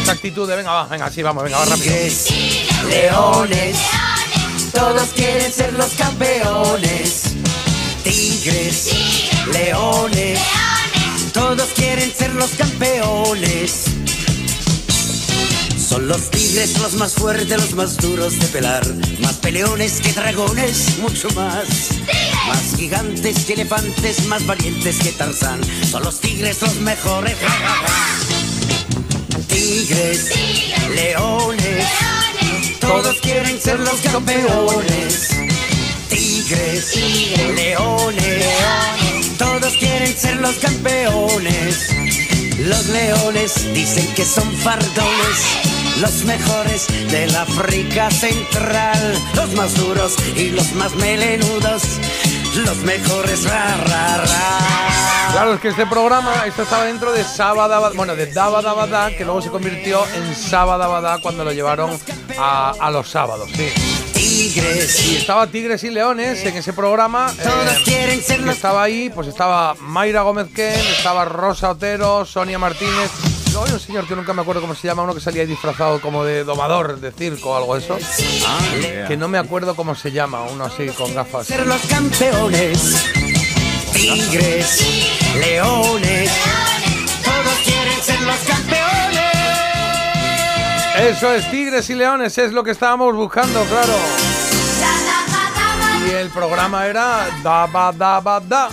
[0.00, 1.96] Esta actitud de venga, va, venga, sí, vamos, venga, va rápido.
[2.90, 3.78] Leones,
[4.70, 7.32] todos quieren ser los campeones.
[8.04, 8.90] Tigres,
[9.50, 10.38] leones,
[11.32, 13.84] todos quieren ser los campeones.
[15.78, 18.86] Son los tigres los más fuertes, los más duros de pelar.
[19.20, 21.64] Más peleones que dragones, mucho más.
[22.48, 25.60] Más gigantes que elefantes, más valientes que Tarzán.
[25.90, 27.36] Son los tigres los mejores.
[27.40, 28.08] ja, ja, ja.
[29.48, 30.30] Tigres,
[30.94, 31.86] leones,
[32.80, 35.30] todos quieren ser los campeones.
[36.08, 36.94] Tigres,
[37.54, 38.46] leones,
[39.36, 41.88] todos quieren ser los campeones.
[42.58, 45.38] Los leones dicen que son fardones,
[46.00, 51.82] los mejores del África Central, los más duros y los más melenudos,
[52.64, 54.58] los mejores ra ra ra.
[55.32, 59.42] Claro, es que este programa, esto estaba dentro de Sabadabada, bueno, de Dabadabada, que luego
[59.42, 61.98] se convirtió en Sabadabada cuando lo llevaron
[62.38, 63.68] a, a los sábados, sí.
[64.14, 65.06] Tigres.
[65.06, 67.32] Y estaba Tigres y Leones en ese programa.
[67.38, 72.24] eh, quieren ser que los estaba ahí, pues estaba Mayra Gómez Ken, estaba Rosa Otero,
[72.24, 73.10] Sonia Martínez.
[73.64, 76.00] Hay un señor que nunca me acuerdo cómo se llama, uno que salía ahí disfrazado
[76.00, 77.98] como de domador de circo o algo de eso.
[79.06, 81.46] Que no me acuerdo cómo se llama, uno así con gafas.
[81.46, 83.12] ser los campeones.
[83.92, 84.84] Tigres,
[85.40, 86.30] leones,
[87.24, 88.78] todos quieren ser los campeones.
[91.00, 93.94] Eso es, Tigres y Leones, es lo que estábamos buscando, claro.
[96.06, 98.68] Y el programa era Daba Daba Da.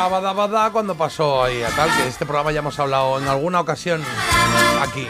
[0.00, 3.18] Daba Daba Da cuando pasó ahí a tal, que de este programa ya hemos hablado
[3.20, 4.00] en alguna ocasión
[4.80, 5.06] aquí.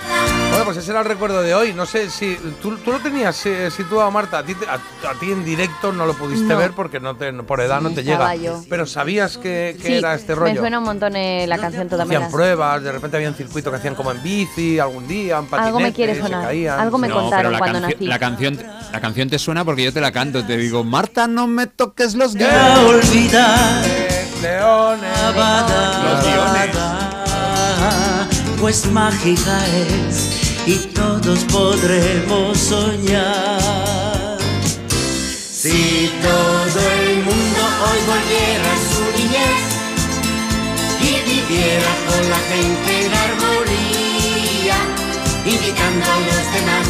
[0.50, 1.72] Bueno, pues ese era el recuerdo de hoy.
[1.72, 4.38] No sé si tú, tú lo tenías eh, situado, Marta.
[4.38, 4.74] A ti, a,
[5.08, 6.58] a ti en directo no lo pudiste No.
[6.58, 8.34] ver porque no te, por edad no te llega.
[8.34, 8.64] yo.
[8.68, 10.60] Pero sabías que, que Sí, era este Me rollo.
[10.60, 13.70] suena un montón eh, la canción toda me Hacían pruebas, de repente había un circuito
[13.70, 16.80] que hacían como en bici, algún día, en patinete, Algo me quiere sonar, caían.
[16.80, 18.06] algo me No, contaron cuando nací.
[18.06, 18.58] La canción,
[18.92, 20.44] la canción te suena porque yo te la canto.
[20.44, 24.09] Te digo, Marta, no me toques los olvidar
[24.42, 25.18] Leones.
[25.34, 26.70] Los guiones.
[28.58, 34.38] pues mágica es y todos podremos soñar.
[35.52, 39.62] Si todo el mundo hoy volviera a su niñez
[41.02, 44.78] y viviera con la gente en armonía,
[45.44, 46.88] invitando a los demás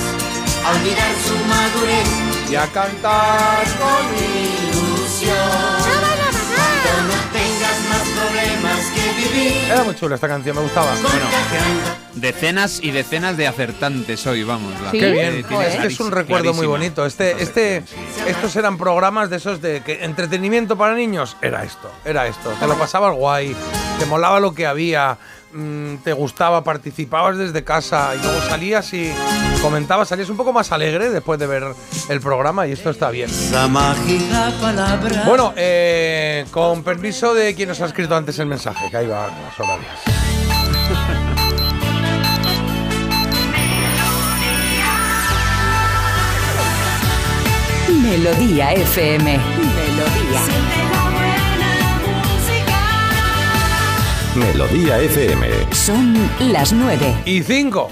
[0.65, 2.11] a olvidar su madurez
[2.49, 4.05] y a cantar con
[4.71, 5.80] ilusión.
[9.71, 10.93] Era muy chula esta canción, me gustaba.
[12.15, 14.73] Decenas y decenas de acertantes hoy, vamos.
[14.83, 17.07] la Qué bien, tiene es que es un recuerdo muy bonito.
[17.07, 17.85] Este, este,
[18.27, 22.51] estos eran programas de esos de que entretenimiento para niños era esto, era esto.
[22.59, 23.55] Te lo pasabas guay,
[23.99, 25.19] te molaba lo que había,
[25.53, 29.13] mm, te gustaba, participabas desde casa y luego salías y
[29.63, 31.65] comentabas, salías un poco más alegre después de ver
[32.09, 33.31] el programa y esto está bien.
[33.53, 35.25] La mágica palabra.
[35.27, 39.27] Bueno, eh, con permiso de quien nos ha escrito antes el mensaje, que ahí va
[39.27, 40.01] las horarias.
[48.03, 49.39] Melodía FM.
[49.39, 50.90] Melodía.
[54.37, 55.49] Melodía FM.
[55.73, 56.15] Son
[56.53, 57.15] las nueve.
[57.25, 57.89] Y cinco.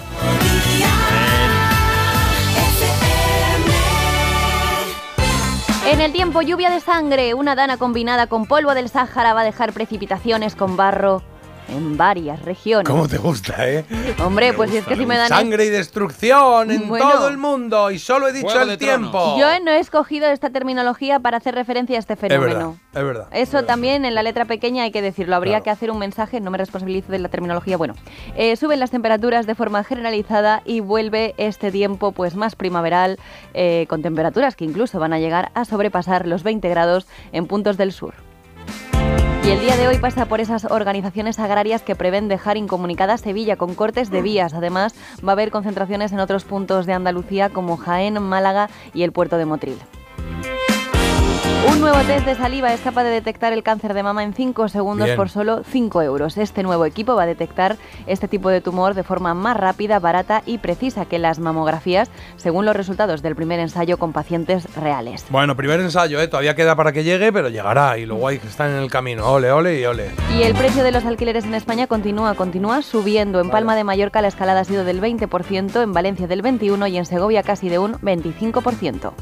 [5.87, 7.35] En el tiempo, lluvia de sangre.
[7.35, 11.23] Una dana combinada con polvo del Sáhara va a dejar precipitaciones con barro
[11.69, 12.89] en varias regiones.
[12.89, 13.85] ¿Cómo te gusta, eh?
[14.25, 15.29] Hombre, pues si es que si me dan...
[15.29, 17.11] Sangre y destrucción en Bueno.
[17.11, 19.37] todo el mundo y solo he dicho el tiempo.
[19.39, 22.77] Yo no he escogido esta terminología para hacer referencia a este es verdad, fenómeno.
[22.95, 23.29] es verdad.
[23.33, 25.37] Eso también en la letra pequeña hay que decirlo.
[25.37, 25.65] Habría Claro.
[25.65, 27.77] que hacer un mensaje, no me responsabilizo de la terminología.
[27.77, 27.95] Bueno,
[28.37, 33.19] eh, suben las temperaturas de forma generalizada y vuelve este tiempo pues más primaveral,
[33.55, 37.77] eh, con temperaturas que incluso van a llegar a sobrepasar los 20 grados en puntos
[37.77, 38.15] del sur.
[39.49, 43.57] Y el día de hoy pasa por esas organizaciones agrarias que prevén dejar incomunicada Sevilla
[43.57, 44.53] con cortes de vías.
[44.53, 44.95] Además,
[45.27, 49.39] va a haber concentraciones en otros puntos de Andalucía como Jaén, Málaga y el puerto
[49.39, 49.79] de Motril.
[51.67, 54.69] Un nuevo test de saliva es capaz de detectar el cáncer de mama en 5
[54.69, 55.17] segundos Bien.
[55.17, 56.37] por solo 5 euros.
[56.37, 57.77] Este nuevo equipo va a detectar
[58.07, 62.65] este tipo de tumor de forma más rápida, barata y precisa que las mamografías, según
[62.65, 65.27] los resultados del primer ensayo con pacientes reales.
[65.31, 66.29] Bueno, primer ensayo, ¿eh?
[66.29, 67.99] Todavía queda para que llegue, pero llegará.
[67.99, 69.27] Y luego hay que estar en el camino.
[69.27, 70.11] Ole, ole y ole.
[70.39, 73.41] Y el precio de los alquileres en España continúa, continúa subiendo.
[73.41, 76.99] En Palma de Mallorca la escalada ha sido del 20%, en Valencia del 21% y
[76.99, 79.13] en Segovia casi de un 25%.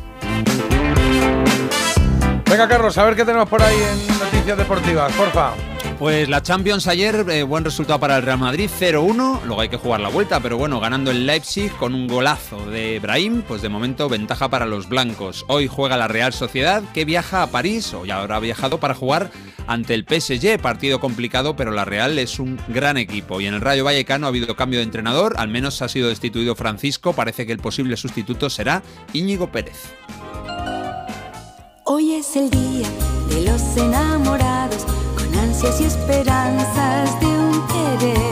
[2.48, 5.52] Venga, Carlos, a ver qué tenemos por ahí en noticias deportivas, porfa.
[5.98, 9.40] Pues la Champions ayer, eh, buen resultado para el Real Madrid, 0-1.
[9.46, 13.00] Luego hay que jugar la vuelta, pero bueno, ganando el Leipzig con un golazo de
[13.00, 15.46] Brahim, pues de momento ventaja para los blancos.
[15.48, 19.30] Hoy juega la Real Sociedad, que viaja a París, o ya habrá viajado para jugar
[19.66, 20.60] ante el PSG.
[20.60, 23.40] Partido complicado, pero la Real es un gran equipo.
[23.40, 26.54] Y en el Rayo Vallecano ha habido cambio de entrenador, al menos ha sido destituido
[26.54, 27.14] Francisco.
[27.14, 28.82] Parece que el posible sustituto será
[29.14, 29.94] Íñigo Pérez.
[31.88, 32.88] Hoy es el día
[33.28, 34.84] de los enamorados,
[35.16, 38.24] con ansias y esperanzas de un querer.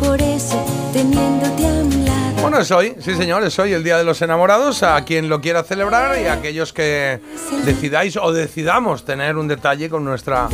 [0.00, 0.60] Por eso,
[0.92, 2.01] teniéndote a lado.
[2.42, 5.40] Bueno, es hoy, sí señor, es hoy el Día de los Enamorados, a quien lo
[5.40, 7.20] quiera celebrar y a aquellos que
[7.64, 10.48] decidáis o decidamos tener un detalle con nuestra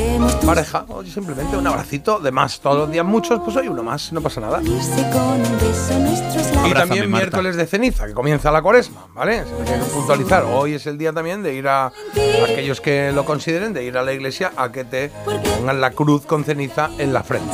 [0.44, 0.84] pareja.
[0.88, 2.60] O simplemente un abracito de más.
[2.60, 4.60] Todos los días muchos, pues hoy uno más, no pasa nada.
[4.62, 4.68] Y
[6.74, 9.44] también miércoles de ceniza, que comienza la cuaresma, ¿vale?
[9.44, 10.44] Se tiene que puntualizar.
[10.44, 11.92] Hoy es el día también de ir a, a
[12.44, 15.10] aquellos que lo consideren, de ir a la iglesia a que te
[15.58, 17.50] pongan la cruz con ceniza en la frente.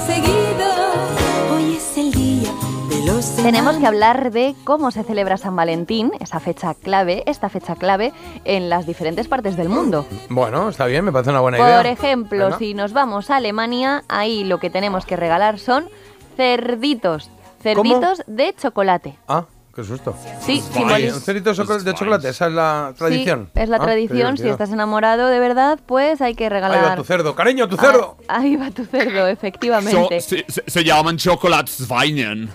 [3.37, 8.13] Tenemos que hablar de cómo se celebra San Valentín, esa fecha clave, esta fecha clave
[8.45, 10.07] en las diferentes partes del mundo.
[10.29, 11.77] Bueno, está bien, me parece una buena idea.
[11.77, 12.59] Por ejemplo, Venga.
[12.59, 15.89] si nos vamos a Alemania, ahí lo que tenemos que regalar son
[16.37, 17.31] cerditos.
[17.63, 19.19] Cerditos de chocolate.
[19.27, 20.15] Ah, qué susto.
[20.41, 23.51] Sí, simboliza- un cerito de chocolate- esa es la tradición.
[23.55, 24.37] Sí, es la Ah, tradición.
[24.39, 26.85] Si estás enamorado de verdad, pues hay que Ahí regalar.
[26.85, 28.17] va tu cerdo, cariño, tu cerdo.
[28.29, 30.21] Ah, ahí va tu cerdo, efectivamente.
[30.21, 32.51] se, se- se llaman Chocolatzweinen.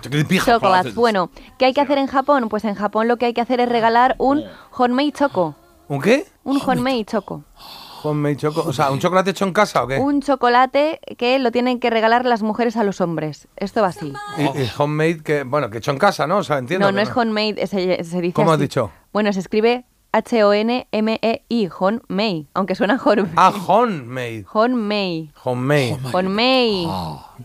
[0.46, 0.92] Chocolate.
[0.92, 2.50] Bueno, ¿qué hay que hacer en Japón?
[2.50, 4.44] Pues en Japón lo que hay que hacer es regalar un
[4.78, 5.56] homemade choco.
[5.88, 6.26] ¿Un qué?
[6.44, 7.44] Un homemade choco.
[8.04, 8.64] Homemade choco.
[8.66, 9.98] O sea, ¿un chocolate hecho en casa o qué?
[9.98, 13.48] Un chocolate que lo tienen que regalar las mujeres a los hombres.
[13.56, 14.14] Esto va así.
[14.38, 16.38] Y, y homemade, que, bueno, que hecho en casa, ¿no?
[16.38, 16.88] O sea, entiendo.
[16.88, 18.92] no, no es homemade, se, se dice ¿Cómo has dicho?
[19.12, 23.34] Bueno, se escribe H-O-N-M-E-I, homemade, aunque suena homemade.
[23.36, 24.46] Ah, homemade.
[24.52, 25.30] Homemade.
[25.44, 25.98] Homemade.
[26.14, 26.88] Homemade.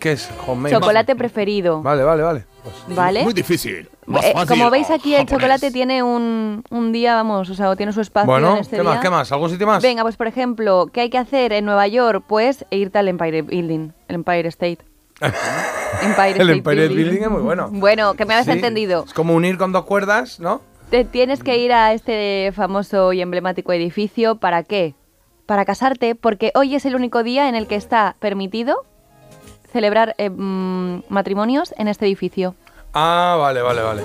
[0.00, 0.74] ¿Qué es homemade?
[0.74, 1.82] Chocolate preferido.
[1.82, 2.46] Vale, vale, vale.
[2.88, 3.26] ¿Vale?
[3.34, 3.88] difícil.
[4.22, 8.00] Eh, como veis aquí el chocolate tiene un, un día, vamos, o sea, tiene su
[8.00, 8.94] espacio Bueno, en este ¿qué más?
[8.94, 9.02] día.
[9.02, 9.32] ¿Qué más?
[9.32, 9.82] ¿Algún sitio más?
[9.82, 12.24] Venga, pues por ejemplo, ¿qué hay que hacer en Nueva York?
[12.26, 14.78] Pues irte al Empire Building, el Empire State.
[16.02, 17.68] Empire El State Empire Building es muy bueno.
[17.70, 19.04] Bueno, que me habéis Sí, entendido.
[19.06, 20.60] Es como unir con dos cuerdas, ¿no?
[20.94, 24.36] Te tienes que ir a este famoso y emblemático edificio.
[24.36, 24.94] ¿Para qué?
[25.44, 28.86] Para casarte, porque hoy es el único día en el que está permitido
[29.72, 32.54] celebrar eh, mm, matrimonios en este edificio.
[32.96, 34.02] Ah, vale, vale, vale.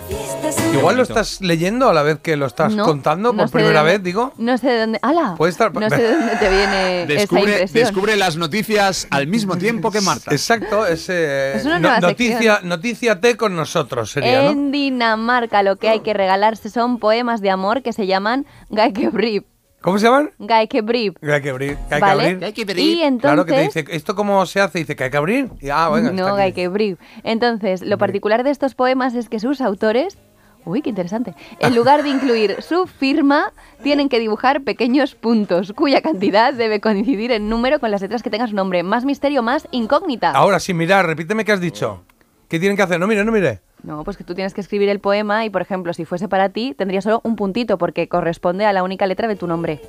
[0.74, 3.54] Igual lo estás leyendo a la vez que lo estás No, contando no por sé
[3.54, 4.34] primera dónde- vez, digo.
[4.38, 5.00] No sé de dónde.
[5.04, 5.36] ¡Hala!
[5.38, 7.84] Puede estar- No sé de dónde te viene esa Descubre, impresión.
[7.86, 10.32] descubre las noticias al mismo tiempo que Marta.
[10.32, 12.68] Exacto, es, eh, Es una no- nueva noticia, sección.
[12.70, 14.50] noticia T con nosotros sería, ¿no?
[14.50, 19.46] En Dinamarca lo que hay que regalarse son poemas de amor que se llaman Gaikebrib.
[19.82, 20.32] ¿Cómo se llaman?
[20.40, 21.20] Gaikebrib.
[21.20, 21.78] Que hay que abrir.
[21.88, 22.54] Que hay ¿Vale?
[22.54, 22.80] que abrir.
[22.80, 23.22] Y entonces...
[23.22, 24.80] Claro que te dice, ¿esto cómo se hace?
[24.80, 25.50] Dice que hay que abrir.
[25.62, 26.36] Y, ah, venga, no.
[26.36, 26.98] Gaikebrib.
[27.24, 30.18] Entonces, lo particular de estos poemas es que sus autores...
[30.66, 31.34] Uy, qué interesante.
[31.60, 37.32] En lugar de incluir su firma, tienen que dibujar pequeños puntos, cuya cantidad debe coincidir
[37.32, 38.84] en número con las letras que tengan su nombre.
[38.84, 40.32] Más misterio, más incógnita.
[40.32, 42.04] Ahora sí, mirar, repíteme qué has dicho.
[42.50, 43.00] ¿Qué tienen que hacer?
[43.00, 43.62] No mire, no mire.
[43.84, 46.50] No, pues que tú tienes que escribir el poema y, por ejemplo, si fuese para
[46.50, 49.80] ti, tendría solo un puntito porque corresponde a la única letra de tu nombre.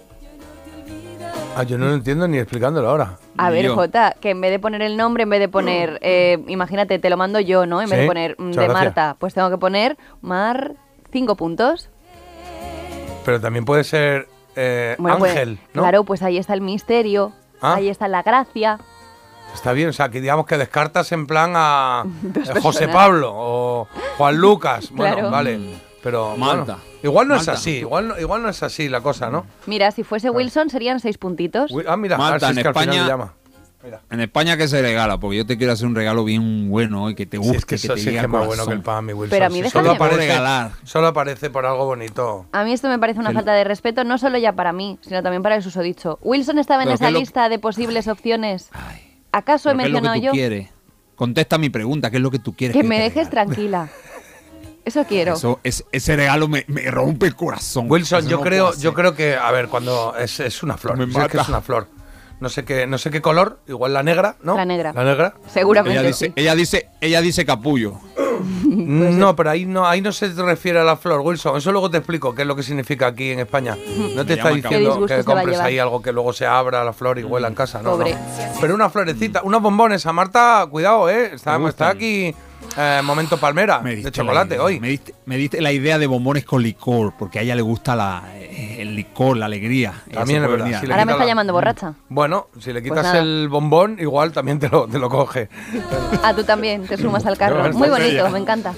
[1.57, 3.19] Ah, yo no lo entiendo ni explicándolo ahora.
[3.37, 6.39] A ver, Jota, que en vez de poner el nombre, en vez de poner, eh,
[6.47, 7.83] imagínate, te lo mando yo, ¿no?
[7.83, 8.85] En vez Sí, de poner mm, muchas de gracias.
[8.85, 10.75] Marta, pues tengo que poner Mar
[11.11, 11.91] cinco puntos.
[13.25, 15.83] Pero también puede ser eh, Bueno, pues, Ángel, ¿no?
[15.83, 17.75] Claro, pues ahí está el misterio, Ah.
[17.75, 18.79] ahí está la gracia.
[19.55, 22.05] Está bien, o sea, que digamos que descartas en plan a
[22.35, 22.89] eh, José.
[22.89, 24.91] Pablo o Juan Lucas.
[24.91, 25.31] Bueno, Claro.
[25.31, 25.61] vale.
[26.03, 26.65] Pero Malta.
[26.77, 29.45] bueno, igual no es así, igual no, igual no es así la cosa, ¿no?
[29.67, 31.71] Mira, si fuese Wilson serían seis puntitos.
[31.87, 33.35] Ah, mira, Malta, si es en que al final España- le llama.
[34.11, 37.15] En España que se regala, porque yo te quiero hacer un regalo bien bueno y
[37.15, 38.73] que te Si guste, es que que, eso te sí es que más bueno que
[38.75, 39.31] el pan, mi Wilson.
[39.31, 40.71] Pero a mí Si solo aparece, regalar.
[40.85, 42.45] solo aparece por algo bonito.
[42.53, 45.23] A mí esto me parece una falta de respeto, no solo ya para mí, sino
[45.23, 46.19] también para el susodicho.
[46.23, 48.69] Wilson estaba en Pero esa ¿qué es lo- lista de posibles opciones.
[49.33, 50.33] ¿Acaso he Pero ¿Qué es lo que mencionado tú yo?
[50.33, 50.69] quieres?
[51.17, 52.77] Contesta mi pregunta, ¿qué es lo que tú quieres?
[52.77, 53.89] Que me dejes tranquila.
[54.85, 55.35] Eso quiero.
[55.35, 57.87] Eso, es- ese regalo me, me rompe el corazón.
[57.91, 61.05] Wilson, yo no creo, yo creo que, a ver, cuando es, es una flor, Me
[61.05, 61.43] es que mata.
[61.43, 61.87] es una flor.
[62.41, 64.57] No sé qué, no sé qué color, igual la negra, ¿no?
[64.57, 64.93] La negra.
[64.95, 65.35] La negra.
[65.47, 66.33] Seguramente Ella dice, sí.
[66.37, 68.01] ella dice, ella dice capullo.
[68.65, 71.59] No, pero ahí no, ahí no se refiere a la flor, Wilson.
[71.59, 73.77] Eso luego te explico qué es lo que significa aquí en España.
[74.15, 77.25] No te está diciendo que compres ahí algo que luego se abra la flor y
[77.25, 78.15] huela en casa, no, Pobre.
[78.15, 78.19] no.
[78.61, 80.07] Pero una florecita, unos bombones.
[80.07, 81.33] A Marta, cuidado, eh.
[81.35, 81.59] Está,
[81.89, 82.35] aquí
[82.77, 84.65] eh, momento palmera Me de chocolate idea.
[84.65, 84.81] hoy.
[84.81, 87.97] Me diste, me diste la idea de bombones con licor, porque a ella le gusta
[87.97, 89.93] la, eh, el licor, la alegría.
[90.13, 91.95] También es verdad, si Ahora me está la- llamando borracha.
[92.09, 93.19] Bueno, si le quitas nada.
[93.21, 95.49] el bombón, igual también te lo, te lo coge.
[96.23, 97.73] Ah, tú también, te sumas al carro.
[97.73, 98.29] Muy bonito, ella.
[98.31, 98.75] me encanta.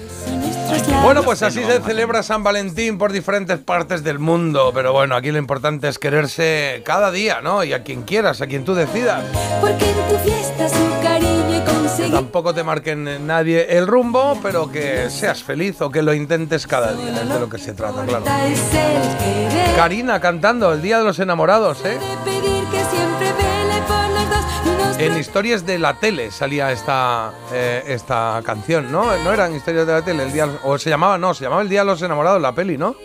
[1.03, 5.31] Bueno, pues así se celebra San Valentín por diferentes partes del mundo, pero bueno, aquí
[5.31, 7.63] lo importante es quererse cada día, ¿no?
[7.63, 9.23] Y a quien quieras, a quien tú decidas.
[9.59, 14.71] Porque en tu fiesta su cariño y Que tampoco te marquen nadie el rumbo, pero
[14.71, 18.05] que seas feliz o que lo intentes cada día, es de lo que se trata,
[18.05, 18.23] claro.
[19.75, 21.97] Karina cantando El Día de los Enamorados, ¿eh?
[25.05, 29.15] En historias de la tele salía esta, eh, esta canción, ¿no?
[29.17, 31.67] No eran historias de la tele, el día, o se llamaba, no, se llamaba El
[31.69, 32.95] Día de los Enamorados, la peli, ¿no?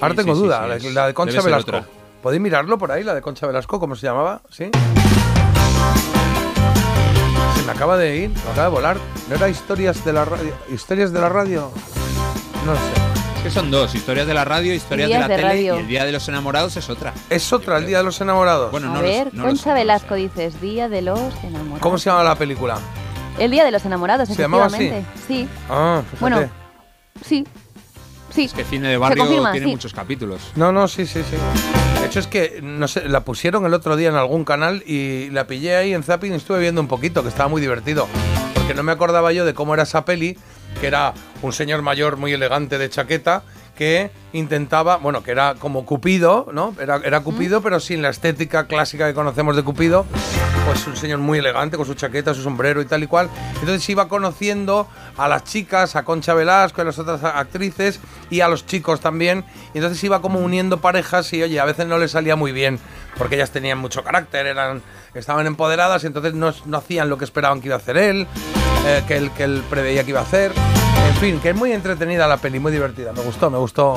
[0.00, 1.70] Ahora Sí, tengo sí, duda, sí, la, de Concha Velasco.
[1.70, 1.84] otra.
[2.22, 4.40] ¿Podéis mirarlo por ahí, la de Concha Velasco, cómo se llamaba?
[4.50, 4.70] ¿Sí?
[7.54, 8.96] Se me acaba de ir, me acaba de volar.
[9.28, 10.54] ¿No era historias de la radio?
[10.72, 11.70] ¿Historias de la radio?
[12.64, 12.80] No sé.
[13.46, 15.76] Que son dos, historias de la radio, historias de la de tele radio.
[15.76, 17.14] y el Día de los Enamorados es otra.
[17.30, 18.72] Es otra, El Día de los Enamorados.
[18.72, 21.00] Bueno, A no ver, los, no los Concha sé, no los Velasco dices, Día de
[21.02, 21.78] los Enamorados.
[21.78, 22.76] ¿Cómo se llama la película?
[23.38, 24.86] El Día de los Enamorados, ¿Se llamaba así?
[24.86, 25.10] efectivamente.
[25.28, 26.20] Sí, Ah, fíjate.
[26.20, 26.50] Bueno,
[27.24, 27.46] sí.
[28.34, 28.46] Sí.
[28.46, 29.70] Es que cine de barrio confirma, tiene sí.
[29.70, 30.40] muchos capítulos.
[30.56, 31.36] No, no, sí, sí, sí.
[32.00, 35.30] De hecho es que, no sé, la pusieron el otro día en algún canal y
[35.30, 38.08] la pillé ahí en Zapping y estuve viendo un poquito, que estaba muy divertido.
[38.54, 40.36] Porque no me acordaba yo de cómo era esa peli,
[40.80, 43.42] que era un señor mayor muy elegante de chaqueta
[43.76, 46.74] que intentaba, bueno, que era como Cupido, ¿no?
[46.80, 50.06] Era, era Cupido, pero sin la estética clásica que conocemos de Cupido.
[50.66, 53.30] Pues un señor muy elegante con su chaqueta, su sombrero y tal y cual.
[53.60, 58.00] Entonces iba conociendo a las chicas, a Concha Velasco, a las otras actrices
[58.30, 59.44] y a los chicos también.
[59.74, 62.80] Y entonces iba como uniendo parejas y oye, a veces no le salía muy bien
[63.16, 64.82] porque ellas tenían mucho carácter, eran,
[65.14, 68.26] estaban empoderadas y entonces no, no hacían lo que esperaban que iba a hacer él,
[68.86, 70.52] eh, que, él, que él preveía que iba a hacer.
[71.08, 73.12] En fin, que es muy entretenida la peli, muy divertida.
[73.12, 73.94] Me gustó, me gustó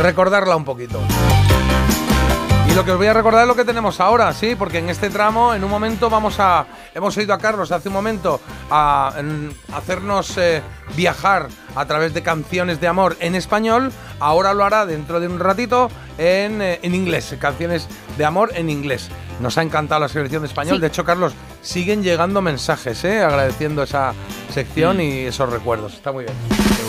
[0.00, 1.00] recordarla un poquito.
[2.70, 4.88] Y lo que os voy a recordar es lo que tenemos ahora, sí, porque en
[4.90, 6.66] este tramo, en un momento, vamos a.
[6.94, 8.40] Hemos oído a Carlos hace un momento
[8.70, 9.12] a
[9.72, 10.62] hacernos eh,
[10.96, 13.90] viajar a través de canciones de amor en español.
[14.20, 18.70] Ahora lo hará dentro de un ratito en, eh, en inglés, canciones de amor en
[18.70, 19.08] inglés.
[19.40, 20.76] Nos ha encantado la selección de español.
[20.76, 20.80] Sí.
[20.80, 21.32] De hecho, Carlos,
[21.62, 23.20] siguen llegando mensajes, ¿eh?
[23.20, 24.12] agradeciendo esa
[24.52, 25.94] sección y esos recuerdos.
[25.94, 26.79] Está muy bien.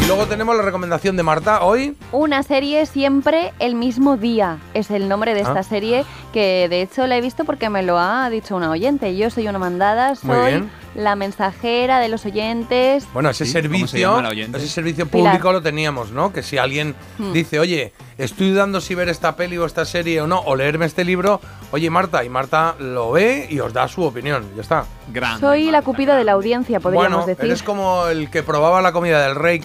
[0.00, 1.96] Y luego tenemos la recomendación de Marta hoy.
[2.10, 4.58] Una serie siempre el mismo día.
[4.74, 5.62] Es el nombre de esta Ah.
[5.62, 9.16] serie que de hecho la he visto porque me lo ha dicho una oyente.
[9.16, 10.70] Yo soy una mandada, Muy soy bien.
[10.94, 13.06] La mensajera de los oyentes.
[13.14, 14.20] Bueno, ese Sí, ¿cómo se servicio,
[14.56, 15.32] ese servicio Pilar.
[15.32, 16.32] público lo teníamos, ¿no?
[16.32, 17.32] Que si alguien Hmm.
[17.32, 20.84] dice, oye, estoy dudando si ver esta peli o esta serie o no, o leerme
[20.86, 21.40] este libro,
[21.70, 24.84] oye Marta, y Marta lo ve y os da su opinión, ya está.
[25.12, 25.40] Grande.
[25.40, 27.44] Soy la cupido de la audiencia, podríamos bueno, decir.
[27.46, 29.62] eres como el que probaba la comida del rey,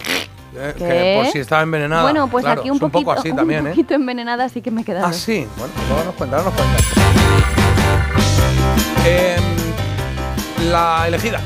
[0.56, 2.02] eh, que por si estaba envenenada.
[2.02, 3.70] Bueno, pues Claro, aquí un es un poquito, poco así un también, ¿eh?
[3.70, 5.06] poquito envenenada sí que me he quedado.
[5.06, 6.76] Ah, sí, bueno, pues nos cuenta, nos cuenta.
[9.06, 9.42] Em,
[10.64, 11.40] la elegida.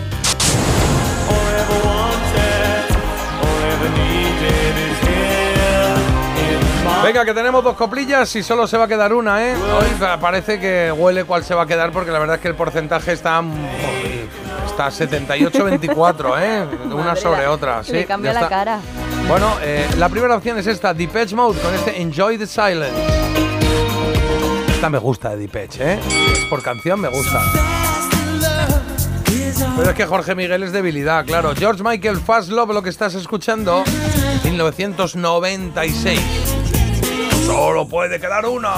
[7.05, 9.55] Venga, que tenemos dos coplillas y solo se va a quedar una, ¿eh?
[9.57, 9.87] Hoy
[10.21, 13.13] parece que huele cuál se va a quedar porque la verdad es que el porcentaje
[13.13, 13.43] está
[14.67, 16.67] está 78-24, ¿eh?
[16.93, 17.93] Una sobre otra, sí.
[17.93, 18.81] Le cambia la cara.
[19.29, 22.93] Bueno, eh, la primera opción es esta, Depeche Mode, con este Enjoy the Silence.
[24.69, 26.01] Esta me gusta de Depeche, ¿eh?
[26.49, 27.41] Por canción me gusta.
[29.77, 31.55] Pero es que Jorge Miguel es debilidad, claro.
[31.57, 33.85] George Michael, Fast Love, lo que estás escuchando,
[34.45, 36.21] 1996.
[37.47, 38.75] Solo puede quedar una.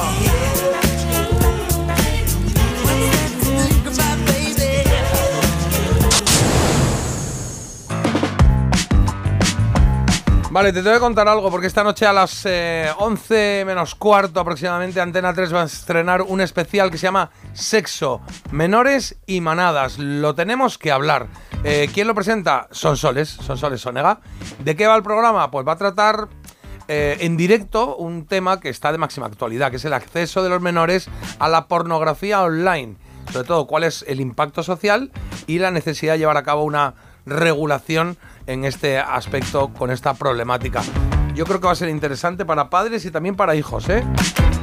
[10.54, 14.38] Vale, te tengo que contar algo porque esta noche a las eh, 11 menos cuarto
[14.38, 18.20] aproximadamente Antena 3 va a estrenar un especial que se llama Sexo,
[18.52, 19.98] Menores y Manadas.
[19.98, 21.26] Lo tenemos que hablar.
[21.64, 22.68] Eh, ¿Quién lo presenta?
[22.70, 24.20] Son Soles, Son Soles Sonega.
[24.60, 25.50] ¿De qué va el programa?
[25.50, 26.28] Pues va a tratar
[26.86, 30.50] eh, en directo un tema que está de máxima actualidad, que es el acceso de
[30.50, 31.08] los menores
[31.40, 32.94] a la pornografía online.
[33.32, 35.10] Sobre todo, cuál es el impacto social
[35.48, 36.94] y la necesidad de llevar a cabo una
[37.26, 40.82] regulación en este aspecto con esta problemática.
[41.34, 44.04] Yo creo que va a ser interesante para padres y también para hijos, ¿eh?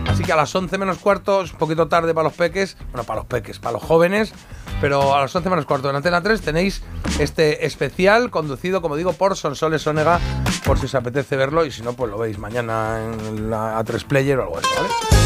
[0.07, 3.21] Así que a las 11 menos cuarto, un poquito tarde para los peques, bueno, para
[3.21, 4.33] los peques, para los jóvenes,
[4.79, 6.81] pero a las 11 menos cuarto en Antena 3 tenéis
[7.19, 10.19] este especial conducido, como digo, por Sonsoles Sonega,
[10.65, 14.05] por si os apetece verlo y si no, pues lo veis mañana en la A3
[14.05, 15.20] Player o algo así, ¿vale?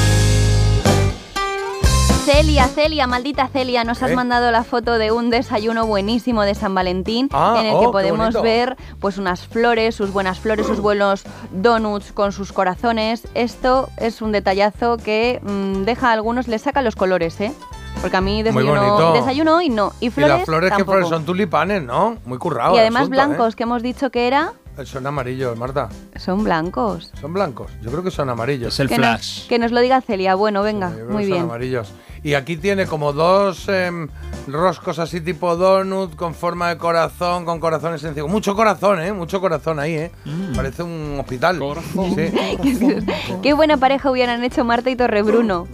[2.25, 4.15] Celia, Celia, maldita Celia, nos has ¿Eh?
[4.15, 7.87] mandado la foto de un desayuno buenísimo de San Valentín Ah, en el oh, que
[7.89, 13.27] podemos ver pues unas flores, sus buenas flores, sus buenos donuts con sus corazones.
[13.35, 17.53] Esto es un detallazo que mm, deja a algunos, les saca los colores, ¿eh?
[18.01, 19.93] Porque a mí desayuno, desayuno y no.
[19.99, 22.17] Y Y flores, las flores que flores son tulipanes, ¿no?
[22.25, 22.75] Muy currado.
[22.75, 23.25] Y además asunto, ¿eh?
[23.25, 25.89] blancos, que hemos dicho que era, Son amarillos, Marta.
[26.17, 27.11] son blancos.
[27.21, 27.71] Son blancos.
[27.81, 28.73] Yo creo que son amarillos.
[28.73, 30.33] Es el que, nos, que nos lo diga Celia.
[30.35, 31.43] Bueno, venga, Yo creo muy que son bien.
[31.43, 31.93] amarillos.
[32.25, 34.07] Y aquí tiene como dos em,
[34.47, 38.25] roscos así tipo donut con forma de corazón, con corazones encima.
[38.25, 39.13] Mucho corazón, ¿eh?
[39.13, 40.11] Mucho corazón ahí, ¿eh?
[40.55, 41.59] Parece un hospital.
[41.93, 43.05] Sí.
[43.43, 45.67] Qué buena pareja hubieran hecho Marta y Torrebruno.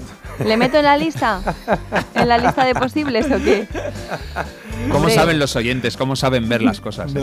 [0.44, 1.42] ¿Le meto en la lista?
[2.16, 3.70] ¿En la lista de posibles o qué?
[4.90, 5.98] ¿Cómo saben los oyentes?
[5.98, 7.14] ¿Cómo saben ver las cosas?
[7.16, 7.20] eh?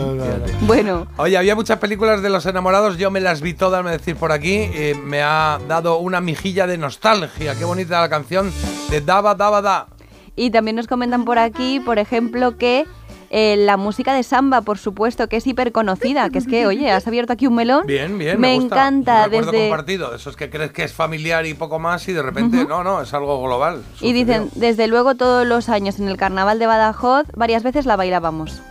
[0.61, 1.07] Bueno.
[1.17, 4.31] Oye, había muchas películas de los enamorados, yo me las vi todas, me decir por
[4.31, 7.55] aquí, eh, me ha dado una mijilla de nostalgia.
[7.55, 8.51] Qué bonita la canción
[8.89, 9.87] de Daba Daba Da.
[10.35, 12.85] Y también nos comentan por aquí, por ejemplo, que
[13.29, 16.29] eh, la música de samba, por supuesto, que es hiper conocida.
[16.29, 17.85] Que es que, oye, has abierto aquí un melón.
[17.85, 18.39] Bien, bien.
[18.39, 18.75] Me, Me, gusta.
[18.75, 19.69] encanta Un desde.
[19.69, 22.83] compartido, de esos que crees que es familiar y poco más y de repente, no,
[22.83, 23.83] no, es algo global.
[24.01, 27.95] Y dicen, desde luego todos los años en el carnaval de Badajoz, varias veces la
[27.95, 28.61] bailábamos.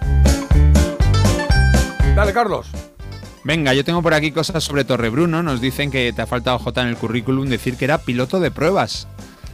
[2.17, 2.67] Dale, Carlos.
[3.45, 5.43] Venga, yo tengo por aquí cosas sobre Torrebruno.
[5.43, 8.51] Nos dicen que te ha faltado J en el currículum decir que era piloto de
[8.51, 9.07] pruebas.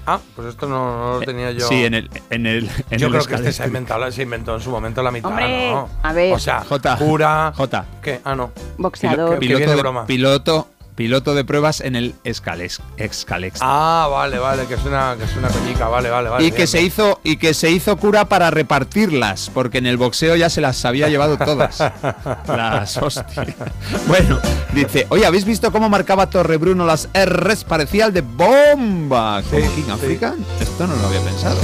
[0.06, 1.66] Ah, pues esto no, no lo tenía yo.
[1.66, 2.10] Sí, en el.
[2.30, 4.70] En el en yo el creo que este se ha inventado, se inventó en su
[4.70, 5.88] momento la mitad, Hombre, ¿no?
[6.02, 6.32] a ver.
[6.34, 6.96] O sea, J.
[6.98, 7.52] cura.
[7.56, 7.84] J.
[8.02, 8.20] ¿Qué?
[8.24, 8.52] Ah, no.
[8.76, 9.38] Boxeador.
[9.38, 10.06] Piloto de de, broma.
[10.06, 13.60] piloto, piloto de pruebas en el Escalex, Excalex.
[13.62, 16.44] Ah, vale, vale, que es una, que es una coñica, vale, vale, vale.
[16.44, 19.96] y que bien, se hizo y que se hizo cura para repartirlas, porque en el
[19.96, 21.78] boxeo ya se las había llevado todas.
[22.46, 23.48] las hostias.
[24.06, 24.40] Bueno,
[24.72, 27.64] dice, oye, ¿habéis visto cómo marcaba Torrebruno las R's?
[27.64, 29.42] Parecía el de bomba.
[29.50, 30.44] ¿Como King African?
[30.60, 31.58] Esto no lo había pensado.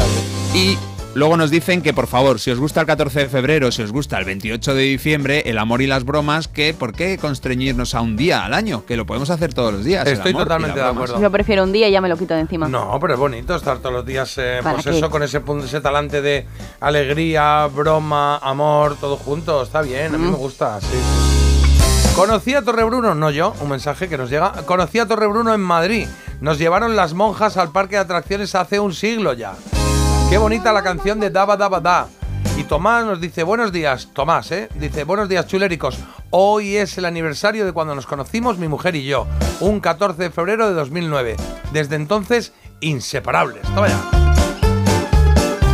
[0.54, 0.76] Y
[1.14, 3.92] luego nos dicen que por favor, si os gusta el 14 de febrero, si os
[3.92, 8.00] gusta el 28 de diciembre, el amor y las bromas, que ¿por qué constreñirnos a
[8.00, 8.84] un día al año?
[8.86, 10.06] Que lo podemos hacer todos los días.
[10.06, 11.20] Estoy totalmente de acuerdo.
[11.20, 12.68] Yo prefiero un día y ya me lo quito de encima.
[12.68, 14.96] No, pero es bonito estar todos los días, eh, ¿Para pues qué?
[14.96, 16.46] eso, con ese punto, ese talante de
[16.80, 19.62] alegría, broma, amor, todo junto.
[19.62, 21.30] Está bien, a mí me gusta, sí.
[22.14, 24.52] Conocí a Torrebruno, no yo, un mensaje que nos llega.
[24.66, 26.06] Conocí a Torrebruno en Madrid.
[26.40, 29.54] Nos llevaron las monjas al parque de atracciones hace un siglo ya.
[30.30, 32.06] Qué bonita la canción de Daba Daba Da.
[32.56, 34.68] Y Tomás nos dice, buenos días, Tomás, ¿eh?
[34.76, 35.98] Dice, buenos días, chuléricos.
[36.30, 39.26] Hoy es el aniversario de cuando nos conocimos mi mujer y yo,
[39.58, 41.36] un 14 de febrero de 2009.
[41.72, 43.62] Desde entonces, inseparables.
[43.74, 44.00] Toma ya.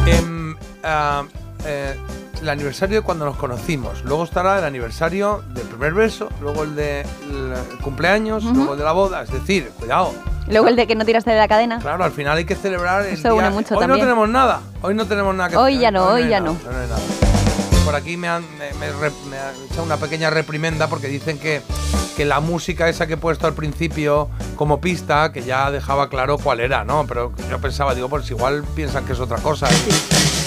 [0.07, 1.25] Em, ah,
[1.67, 1.95] eh,
[2.43, 4.03] el aniversario de cuando nos conocimos.
[4.05, 8.85] Luego estará el aniversario del primer beso, luego el de el cumpleaños, luego el de
[8.85, 9.23] la boda.
[9.23, 10.13] Es decir, cuidado.
[10.49, 11.79] Luego el de que no tiraste de la cadena.
[11.81, 13.99] Claro, al final hay que celebrar el Eso une mucho Hoy también.
[14.01, 14.61] no tenemos nada.
[14.83, 16.71] Hoy no tenemos nada que Hoy ya no, hoy ya nada, no.
[16.71, 16.97] nada.
[17.85, 21.39] Por aquí me han, me, me re- me han echado una pequeña reprimenda porque dicen
[21.39, 21.63] que,
[22.17, 26.37] que la música esa que he puesto al principio como pista, que ya dejaba claro
[26.39, 27.07] cuál era, ¿no?
[27.09, 29.69] Pero yo pensaba, digo, pues igual piensan que es otra cosa.
[29.69, 30.46] ¿eh?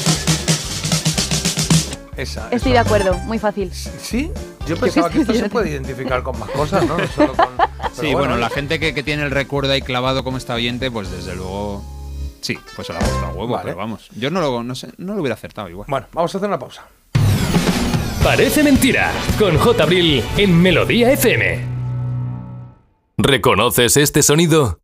[2.22, 2.49] Esa.
[2.51, 3.72] Estoy de acuerdo, muy fácil.
[3.73, 4.31] ¿Sí?
[4.67, 6.98] Yo pensaba que esto se puede identificar con más cosas, ¿no?
[6.98, 7.48] No solo con-
[7.93, 11.09] Sí, bueno, la gente que, que tiene el recuerdo ahí clavado como está oyente, pues
[11.11, 11.83] desde luego.
[12.41, 13.64] Sí, pues se lo ha puesto a huevo, Vale.
[13.65, 14.09] pero vamos.
[14.15, 15.88] Yo no lo, no, sé, no lo hubiera acertado igual.
[15.89, 16.83] Bueno, vamos a hacer una pausa.
[18.23, 19.83] Parece mentira, con J.
[19.83, 21.65] Abril en Melodía FM.
[23.17, 24.78] ¿Reconoces este sonido?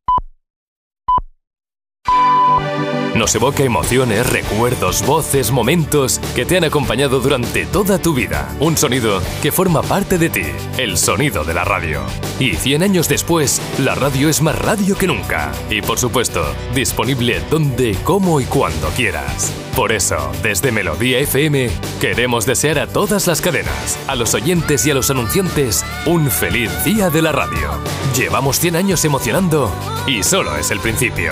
[3.16, 8.54] Nos evoca emociones, recuerdos, voces, momentos que te han acompañado durante toda tu vida.
[8.60, 10.44] Un sonido que forma parte de ti,
[10.78, 12.02] el sonido de la radio.
[12.42, 15.54] Y 100 años después, la radio es más radio que nunca.
[15.70, 19.54] Y por supuesto, disponible donde, cómo y cuando quieras.
[19.78, 21.70] Por eso, desde Melodía FM,
[22.02, 26.70] queremos desear a todas las cadenas, a los oyentes y a los anunciantes, un feliz
[26.84, 27.72] día de la radio.
[28.14, 29.74] Llevamos 100 años emocionando
[30.06, 31.32] y solo es el principio.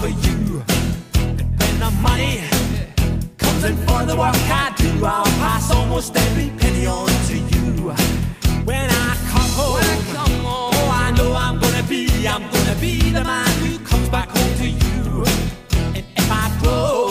[0.00, 0.62] For you.
[1.14, 2.42] And when the money
[3.36, 8.27] comes in for the work I do, I'll pass almost every penny on to you.
[12.38, 15.24] I'm gonna be the man who comes back home to you.
[15.96, 17.10] And if I broke,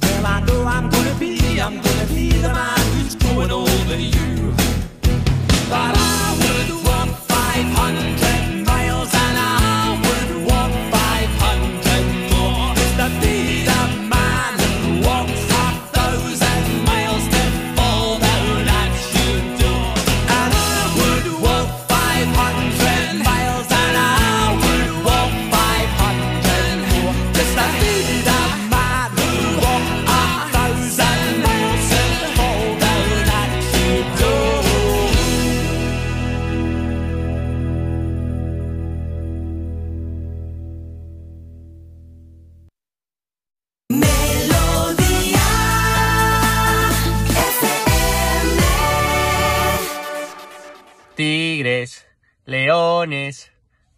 [0.00, 4.39] well, I know I'm gonna be, I'm gonna be the man who's growing over you.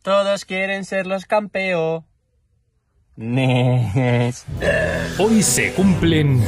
[0.02, 2.04] Todos quieren ser los campeones.
[5.18, 6.40] Hoy se cumplen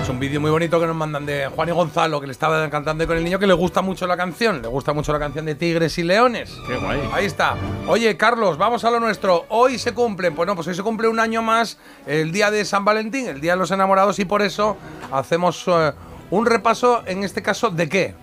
[0.00, 2.70] Es un vídeo muy bonito que nos mandan de Juan y Gonzalo, que le estaba
[2.70, 4.62] cantando con el niño, que le gusta mucho la canción.
[4.62, 6.56] Le gusta mucho la canción de Tigres y Leones.
[6.68, 7.00] Qué guay.
[7.12, 7.56] Ahí está.
[7.88, 9.44] Oye, Carlos, vamos a lo nuestro.
[9.48, 12.64] Hoy se cumplen, pues no, pues hoy se cumple un año más el día de
[12.64, 14.76] San Valentín, el día de los enamorados, y por eso
[15.12, 15.92] hacemos eh,
[16.30, 18.14] un repaso, en este caso, ¿de qué?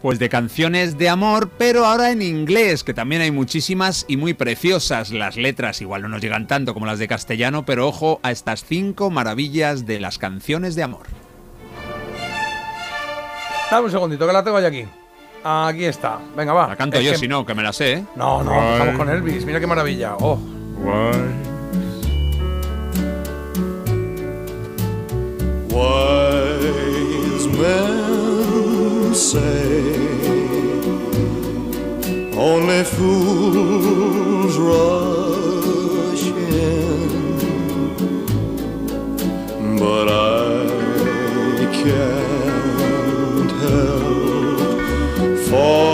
[0.00, 4.34] Pues de canciones de amor, pero ahora en inglés, que también hay muchísimas y muy
[4.34, 5.10] preciosas.
[5.12, 8.64] Las letras igual no nos llegan tanto como las de castellano, pero ojo a estas
[8.64, 11.06] cinco maravillas de las canciones de amor.
[13.70, 14.84] Dame un segundito, que la tengo ya aquí.
[15.44, 16.18] Aquí está.
[16.36, 16.68] Venga, va.
[16.68, 18.04] La canto Es yo, que- si no, que me la sé, ¿eh?
[18.16, 19.44] No, no, empezamos con Elvis.
[19.46, 20.16] Mira qué maravilla.
[20.18, 20.38] Oh.
[25.70, 26.31] Wise
[27.58, 29.92] men say
[32.36, 37.08] only fools rush in,
[39.78, 40.52] but I
[41.82, 45.91] can't help falling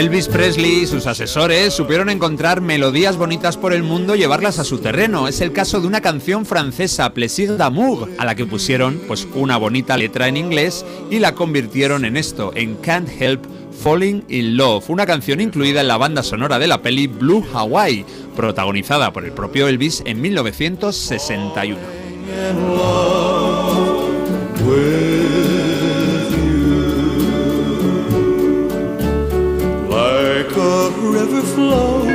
[0.00, 4.64] Elvis Presley y sus asesores supieron encontrar melodías bonitas por el mundo y llevarlas a
[4.64, 5.28] su terreno.
[5.28, 9.58] Es el caso de una canción francesa, Plaisir d'amour, a la que pusieron pues una
[9.58, 13.44] bonita letra en inglés y la convirtieron en esto, en Can't Help
[13.82, 18.06] Falling in Love, una canción incluida en la banda sonora de la peli Blue Hawaii,
[18.34, 21.78] protagonizada por el propio Elvis en 1961.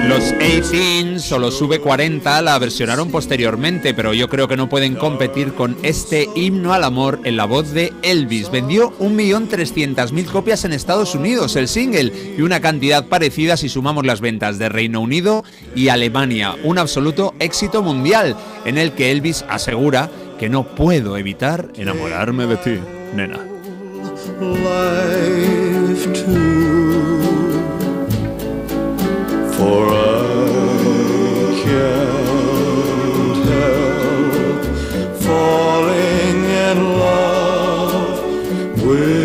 [0.07, 5.53] Los 18 o los V40 la versionaron posteriormente, pero yo creo que no pueden competir
[5.53, 8.51] con este himno al amor en la voz de Elvis.
[8.51, 14.21] Vendió 1.300.000 copias en Estados Unidos, el single, y una cantidad parecida si sumamos las
[14.21, 15.43] ventas de Reino Unido
[15.75, 16.55] y Alemania.
[16.63, 20.09] Un absoluto éxito mundial en el que Elvis asegura
[20.39, 22.79] que no puedo evitar enamorarme de ti,
[23.15, 23.39] nena.
[29.57, 29.95] For I
[31.63, 32.25] can't
[33.47, 34.65] help
[35.21, 39.15] falling in love with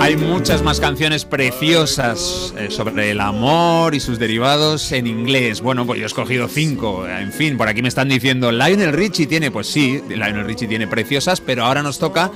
[0.00, 5.60] Hay muchas más canciones preciosas eh, sobre el amor y sus derivados en inglés.
[5.60, 7.06] Bueno, pues yo he escogido cinco.
[7.06, 10.88] En fin, por aquí me están diciendo, Lionel Richie tiene, pues sí, Lionel Richie tiene
[10.88, 12.32] preciosas, pero ahora nos toca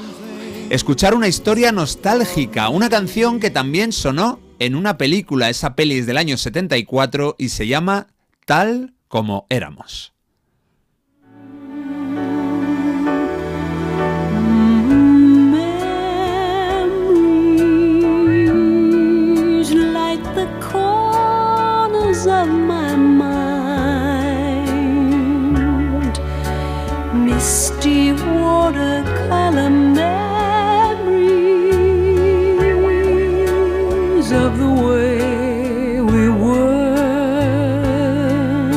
[0.71, 6.17] escuchar una historia nostálgica, una canción que también sonó en una película, esa peli del
[6.17, 8.09] año 74 y se llama
[8.45, 10.13] Tal como éramos.
[22.29, 23.37] Of my mind,
[27.25, 28.11] misty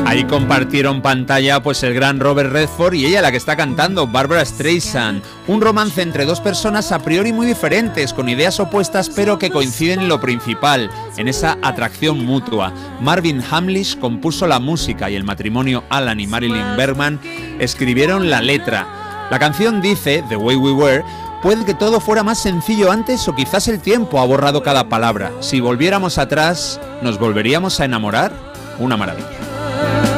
[0.10, 4.44] Ahí compartieron pantalla pues el gran Robert Redford y ella la que está cantando, Barbara
[4.44, 5.22] Streisand.
[5.46, 10.00] Un romance entre dos personas a priori muy diferentes, con ideas opuestas pero que coinciden
[10.00, 12.74] en lo principal, en esa atracción mutua.
[13.00, 17.20] Marvin Hamlish compuso la música y el matrimonio Alan y Marilyn Bergman
[17.60, 18.88] escribieron la letra.
[19.30, 21.04] La canción dice, The Way We Were,
[21.42, 25.32] Puede que todo fuera más sencillo antes o quizás el tiempo ha borrado cada palabra.
[25.40, 28.34] Si volviéramos atrás, ¿nos volveríamos a enamorar?
[28.78, 30.09] Una maravilla.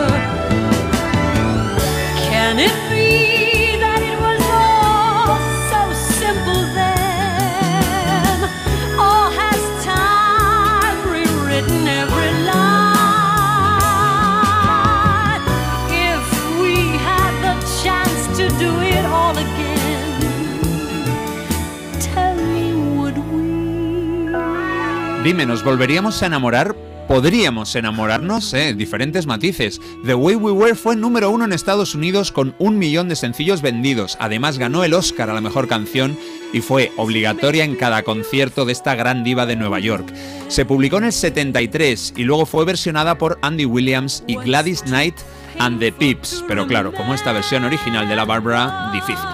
[25.24, 26.75] Dime, ¿nos volveríamos a enamorar?
[27.08, 28.74] Podríamos enamorarnos, ¿eh?
[28.74, 29.80] Diferentes matices.
[30.03, 33.61] The Way We Were fue número uno en Estados Unidos con un millón de sencillos
[33.61, 34.17] vendidos.
[34.19, 36.17] Además ganó el Oscar a la mejor canción
[36.53, 40.11] y fue obligatoria en cada concierto de esta gran diva de Nueva York.
[40.48, 45.16] Se publicó en el 73 y luego fue versionada por Andy Williams y Gladys Knight
[45.59, 46.43] and the Pips.
[46.48, 49.27] Pero claro, como esta versión original de la Barbara, difícil.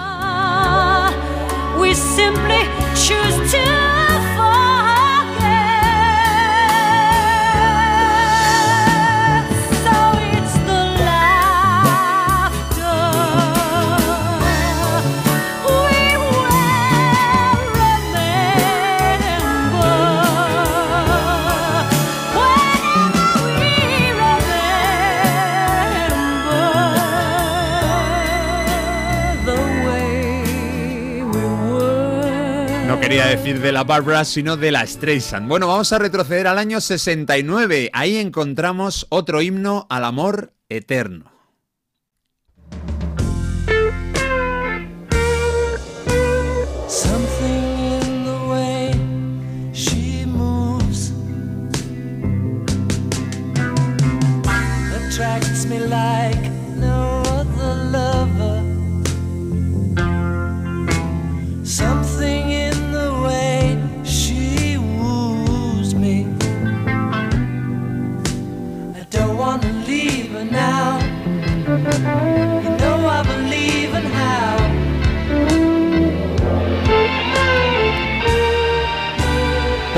[33.00, 35.48] Quería decir de la Barbara, sino de la Streisand.
[35.48, 37.90] Bueno, vamos a retroceder al año 69.
[37.94, 41.27] Ahí encontramos otro himno al amor eterno.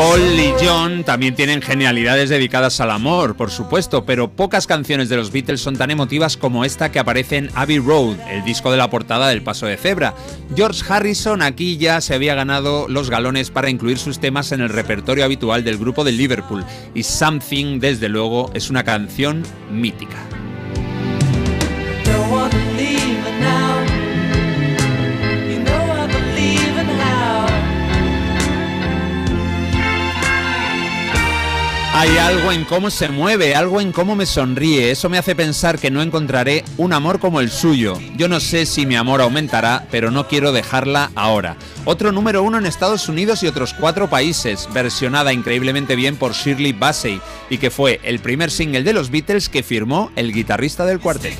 [0.00, 5.16] Paul y John también tienen genialidades dedicadas al amor, por supuesto, pero pocas canciones de
[5.16, 8.78] los Beatles son tan emotivas como esta que aparece en Abbey Road, el disco de
[8.78, 10.14] la portada del Paso de Cebra.
[10.56, 14.70] George Harrison aquí ya se había ganado los galones para incluir sus temas en el
[14.70, 16.64] repertorio habitual del grupo de Liverpool,
[16.94, 20.16] y Something, desde luego, es una canción mítica.
[32.00, 34.90] Hay algo en cómo se mueve, algo en cómo me sonríe.
[34.90, 37.98] Eso me hace pensar que no encontraré un amor como el suyo.
[38.16, 41.58] Yo no sé si mi amor aumentará, pero no quiero dejarla ahora.
[41.84, 46.72] Otro número uno en Estados Unidos y otros cuatro países, versionada increíblemente bien por Shirley
[46.72, 47.20] Bassey,
[47.50, 51.36] y que fue el primer single de los Beatles que firmó el guitarrista del cuarteto.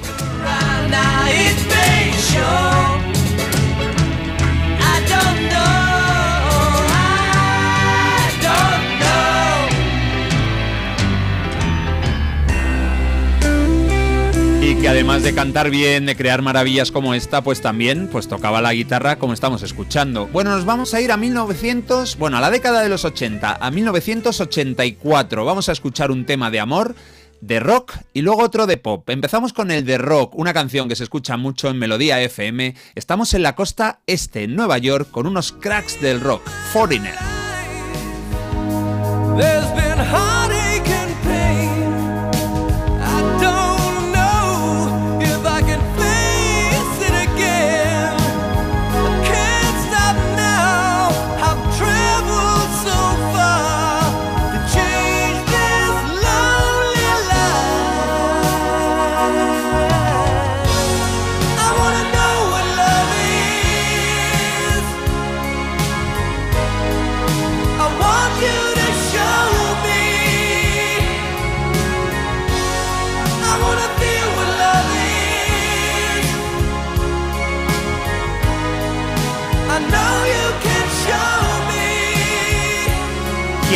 [14.81, 18.73] Que además de cantar bien, de crear maravillas como esta, pues también pues tocaba la
[18.73, 20.27] guitarra como estamos escuchando.
[20.29, 23.71] Bueno, nos vamos a ir a 1900, bueno, a la década de los 80, a
[23.71, 25.45] 1984.
[25.45, 26.95] Vamos a escuchar un tema de amor
[27.43, 29.09] de rock y luego otro de pop.
[29.11, 32.75] Empezamos con el de rock, una canción que se escucha mucho en Melodía FM.
[32.95, 37.15] Estamos en la costa este, en Nueva York, con unos cracks del rock, Foreigner.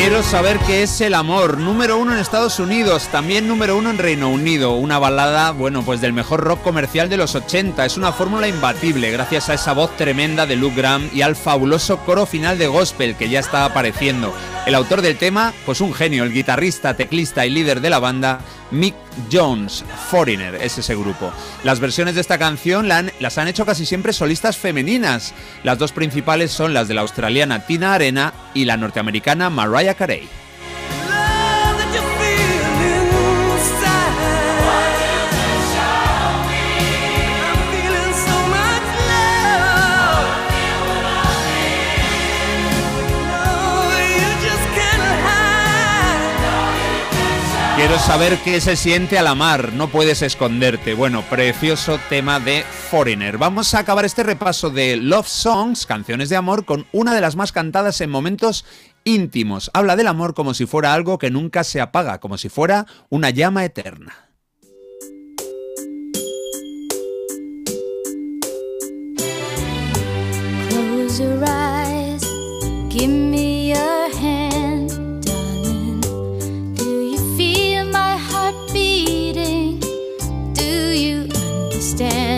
[0.05, 1.57] Quiero saber qué es el amor.
[1.57, 4.75] Número uno en Estados Unidos, también número uno en Reino Unido.
[4.75, 7.87] Una balada, bueno, pues del mejor rock comercial de los 80.
[7.87, 12.01] Es una fórmula imbatible gracias a esa voz tremenda de Luke Graham y al fabuloso
[12.05, 14.35] coro final de gospel que ya está apareciendo.
[14.67, 18.41] El autor del tema, pues un genio, el guitarrista, teclista y líder de la banda,
[18.75, 18.95] Mick
[19.33, 19.85] Jones.
[20.11, 21.33] Foreigner es ese grupo.
[21.63, 25.33] Las versiones de esta canción las han hecho casi siempre solistas femeninas.
[25.63, 30.29] Las dos principales son las de la australiana Tina Arena y la norteamericana Mariah Carey.
[47.87, 50.95] Quiero saber qué se siente al amar, no puedes esconderte.
[50.95, 53.37] Bueno, precioso tema de Foreigner.
[53.37, 57.37] Vamos a acabar este repaso de Love Songs, canciones de amor, con una de las
[57.37, 58.65] más cantadas en momentos
[59.05, 59.71] íntimos.
[59.75, 63.29] Habla del amor como si fuera algo que nunca se apaga, como si fuera una
[63.29, 64.31] llama eterna.
[70.71, 72.25] Close your eyes,
[72.89, 74.44] give me your hand,
[82.01, 82.34] understand?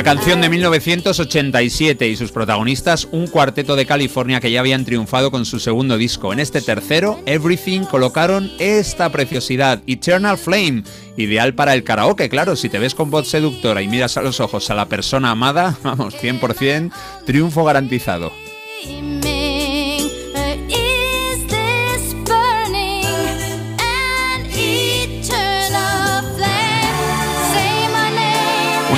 [0.00, 5.30] Una canción de 1987 y sus protagonistas un cuarteto de California que ya habían triunfado
[5.30, 6.32] con su segundo disco.
[6.32, 10.84] En este tercero, Everything, colocaron esta preciosidad, Eternal Flame,
[11.18, 14.40] ideal para el karaoke, claro, si te ves con voz seductora y miras a los
[14.40, 16.90] ojos a la persona amada, vamos, 100%,
[17.26, 18.32] triunfo garantizado.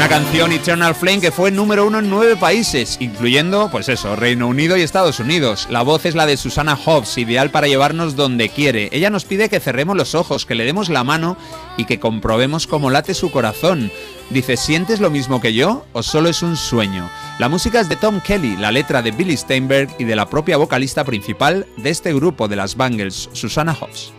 [0.02, 4.48] Una canción Eternal Flame que fue número uno en nueve países, incluyendo, pues eso, Reino
[4.48, 5.68] Unido y Estados Unidos.
[5.70, 8.88] La voz es la de Susana Hobbs, ideal para llevarnos donde quiere.
[8.90, 11.36] Ella nos pide que cerremos los ojos, que le demos la mano
[11.76, 13.92] y que comprobemos cómo late su corazón.
[14.30, 17.08] Dice, ¿sientes lo mismo que yo o solo es un sueño?
[17.38, 20.56] La música es de Tom Kelly, la letra de Billy Steinberg y de la propia
[20.56, 24.12] vocalista principal de este grupo de las Bangles, Susana Hobbs.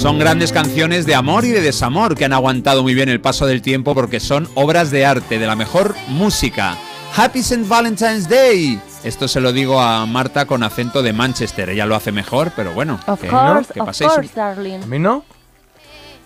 [0.00, 3.46] Son grandes canciones de amor y de desamor que han aguantado muy bien el paso
[3.46, 6.74] del tiempo porque son obras de arte, de la mejor música.
[7.14, 7.64] Happy St.
[7.68, 8.80] Valentine's Day.
[9.04, 11.68] Esto se lo digo a Marta con acento de Manchester.
[11.68, 12.98] Ella lo hace mejor, pero bueno.
[13.06, 14.82] Of que, course, que of paséis un- course, darling.
[14.82, 15.22] ¿A mí no?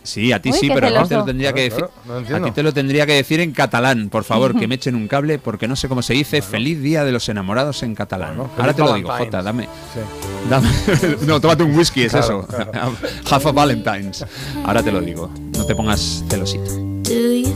[0.05, 1.87] Sí, a ti Uy, sí, pero a ti te lo tendría que decir.
[2.07, 4.75] claro, no a ti te lo tendría que decir en catalán, por favor, que me
[4.77, 6.43] echen un cable porque no sé cómo se dice.
[6.43, 8.39] Feliz día de los enamorados en catalán.
[8.57, 9.11] Ahora te lo digo.
[9.11, 9.65] Jota, dame.
[9.65, 10.01] Sí.
[10.49, 10.69] dame
[11.27, 12.47] no, tómate un whisky, es Claro, eso.
[12.47, 12.93] claro.
[13.31, 14.25] Half a Valentine's.
[14.65, 15.31] Ahora te lo digo.
[15.57, 16.71] No te pongas celosito.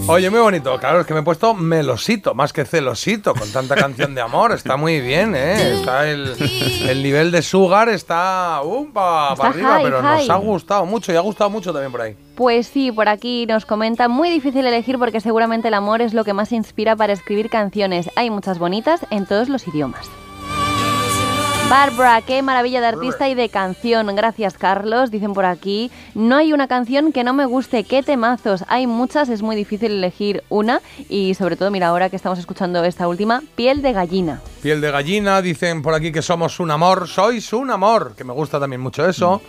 [0.09, 0.79] Oye, muy bonito.
[0.79, 4.53] Claro, es que me he puesto melosito, más que celosito, con tanta canción de amor.
[4.53, 5.75] Está muy bien, ¿eh?
[5.79, 6.35] Está el,
[6.89, 11.13] el nivel de Sugar está um, para Está arriba, high, pero nos ha gustado mucho
[11.13, 12.17] y ha gustado mucho también por ahí.
[12.39, 16.23] Pues sí, por aquí nos comenta, muy difícil elegir porque seguramente el amor es lo
[16.23, 18.09] que más inspira para escribir canciones.
[18.15, 20.09] Hay muchas bonitas en todos los idiomas.
[21.69, 24.15] Barbara, qué maravilla de artista y de canción.
[24.15, 25.11] Gracias, Carlos.
[25.11, 27.83] Dicen por aquí, no hay una canción que no me guste.
[27.83, 28.65] Qué temazos.
[28.69, 30.81] Hay muchas, es muy difícil elegir una.
[31.09, 34.43] Y sobre todo, mira, ahora que estamos escuchando esta última, piel de gallina.
[34.63, 38.33] Piel de gallina, dicen por aquí que somos un amor, sois un amor, que me
[38.33, 39.43] gusta también mucho eso.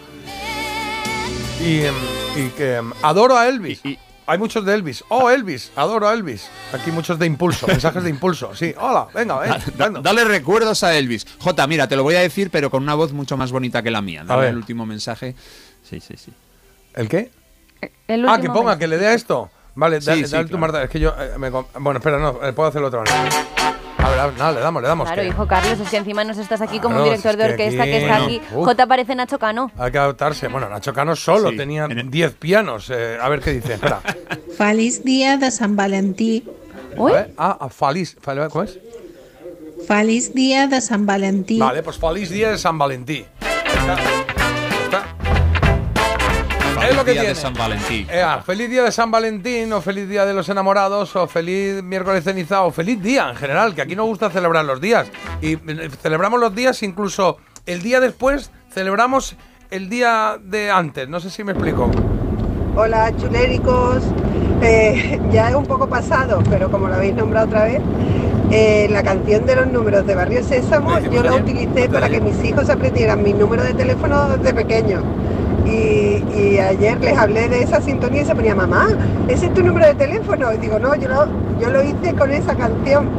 [1.61, 1.93] Y, em,
[2.37, 3.81] y que em, adoro a Elvis.
[4.27, 5.03] Hay muchos de Elvis.
[5.09, 6.47] Oh, Elvis, adoro a Elvis.
[6.71, 8.55] Aquí muchos de impulso, mensajes de impulso.
[8.55, 9.51] Sí, hola, venga, ven.
[9.75, 11.25] Da- dale recuerdos a Elvis.
[11.39, 13.91] Jota, mira, te lo voy a decir, pero con una voz mucho más bonita que
[13.91, 14.23] la mía.
[14.25, 14.49] Dale ver.
[14.51, 15.35] el último mensaje.
[15.83, 16.31] Sí, sí, sí.
[16.93, 17.31] ¿El qué?
[18.07, 18.79] El Ah, que ponga, mensaje.
[18.79, 19.49] que le dé a esto.
[19.75, 20.59] Vale, Sí, dale, sí, dale claro.
[20.59, 20.83] Marta.
[20.83, 21.13] Es que yo.
[21.17, 23.78] eh, me bueno, espera, no, eh, puedo hacerlo otra manera.
[24.01, 25.07] A ver, a ver, nada, le damos, le damos.
[25.07, 27.43] Claro, que hijo Carlos, es que encima nos estás aquí como un director es de
[27.45, 28.41] que orquesta que está aquí.
[28.53, 28.65] Uf.
[28.65, 29.71] J parece Nacho Cano.
[29.77, 30.47] Hay que adaptarse.
[30.47, 32.89] Bueno, Nacho Cano solo Sí, tenía 10 pianos.
[32.89, 33.73] eh, a ver qué dice.
[33.73, 33.99] Espera.
[34.57, 36.43] Feliç dia de Sant Valentí.
[36.97, 38.15] A ver, ah, a Feliz.
[38.19, 38.79] Fel- ¿Cómo es?
[39.87, 41.59] Feliç dia de Sant Valentí.
[41.59, 43.25] Vale, pues feliz día de San Valentín.
[43.41, 43.93] Está.
[43.93, 44.18] Está.
[47.13, 47.35] Que Día de.
[47.35, 48.07] San Valentín.
[48.09, 51.81] Eh, ah, feliz día de San Valentín, o feliz día de los enamorados, o feliz
[51.81, 55.07] miércoles ceniza, o feliz día en general, que aquí nos gusta celebrar los días.
[55.41, 59.35] Y eh, celebramos los días, incluso el día después celebramos
[59.71, 61.09] el día de antes.
[61.09, 61.89] No sé si me explico.
[62.75, 64.03] Hola chuléricos,
[64.61, 67.81] Eh, ya es un poco pasado, pero como lo habéis nombrado otra vez,
[68.51, 72.43] eh, la canción de los números de Barrio Sésamo yo la utilicé para que mis
[72.43, 75.01] hijos aprendieran mi número de teléfono desde pequeño.
[75.69, 78.87] Y, y ayer les hablé de esa sintonía y se ponía, mamá,
[79.27, 80.51] ¿ese es tu número de teléfono?
[80.53, 81.27] Y digo, no, yo lo,
[81.59, 83.09] yo lo hice con esa canción.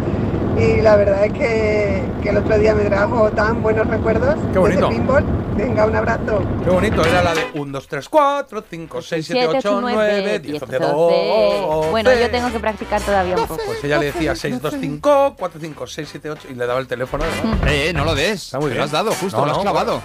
[0.59, 4.59] Y la verdad es que, que el otro día me trajo tan buenos recuerdos Qué
[4.59, 4.81] bonito.
[4.81, 5.25] de ese pinball.
[5.57, 6.43] Venga, un abrazo.
[6.65, 10.63] Qué bonito, era la de 1, 2, 3, 4, 5, 6, 7, 8, 9, 10,
[10.63, 11.91] 11, 12.
[11.91, 13.61] Bueno, yo tengo que practicar todavía un poco.
[13.67, 16.81] Pues ella le decía 6, 2, 5, 4, 5, 6, 7, 8 y le daba
[16.81, 17.25] el teléfono.
[17.45, 17.69] ¿no?
[17.69, 18.43] Eh, eh, no lo des.
[18.45, 18.79] Está muy Te bien.
[18.79, 20.01] lo has dado, justo, No, lo has no, clavado.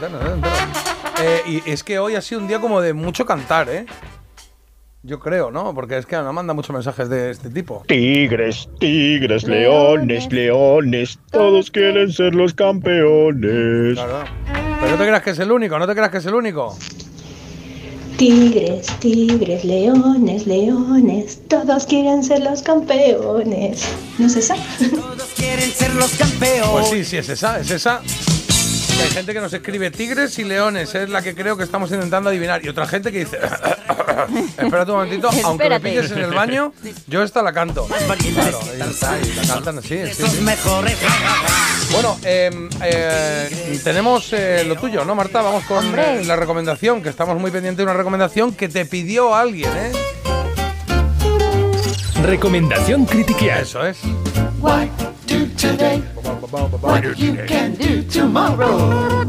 [0.00, 0.89] bueno, no, no, no, no, no.
[1.22, 3.86] Eh, y es que hoy ha sido un día como de mucho cantar, ¿eh?
[5.02, 5.74] Yo creo, ¿no?
[5.74, 7.82] Porque es que nos manda muchos mensajes de este tipo.
[7.86, 13.94] Tigres, tigres, leones, leones, todos quieren ser los campeones.
[13.94, 14.24] Claro.
[14.80, 16.76] Pero no te creas que es el único, no te creas que es el único.
[18.18, 23.82] Tigres, tigres, leones, leones, todos quieren ser los campeones.
[24.18, 24.54] ¿No es esa?
[25.36, 26.68] Quieren ser los campeones.
[26.70, 28.02] Pues sí, sí, es esa, es esa.
[29.00, 31.90] Que hay gente que nos escribe tigres y leones, es la que creo que estamos
[31.90, 32.62] intentando adivinar.
[32.62, 33.38] Y otra gente que dice,
[34.58, 36.74] espérate un momentito, aunque me pilles en el baño,
[37.06, 37.86] yo esta la canto.
[37.86, 40.44] Claro, y está, y la cantan, sí, sí, sí.
[41.92, 45.40] Bueno, eh, eh, tenemos eh, lo tuyo, ¿no, Marta?
[45.40, 49.34] Vamos con eh, la recomendación, que estamos muy pendientes de una recomendación que te pidió
[49.34, 49.92] alguien, ¿eh?
[52.22, 53.62] Recomendación Critiquial.
[53.62, 53.98] Eso es.
[55.60, 56.02] Today?
[56.82, 59.24] What you can do tomorrow?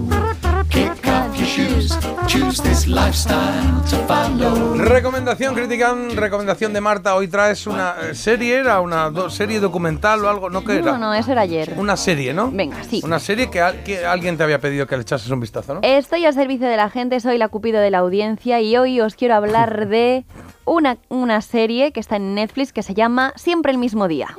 [0.69, 4.76] Kick off your shoes, choose this lifestyle to follow.
[4.77, 7.16] Recomendación crítica, recomendación de Marta.
[7.16, 10.64] Hoy traes una serie, era una do- serie documental o algo, ¿no?
[10.64, 10.93] ¿Qué era?
[10.93, 11.74] No, no, eso era ayer.
[11.77, 12.50] Una serie, ¿no?
[12.51, 13.01] Venga, sí.
[13.03, 15.80] Una serie que, al- que alguien te había pedido que le echases un vistazo, ¿no?
[15.84, 19.16] Estoy al servicio de la gente, soy la cupido de la audiencia y hoy os
[19.16, 20.24] quiero hablar de
[20.64, 24.38] una, una serie que está en Netflix que se llama Siempre el mismo día.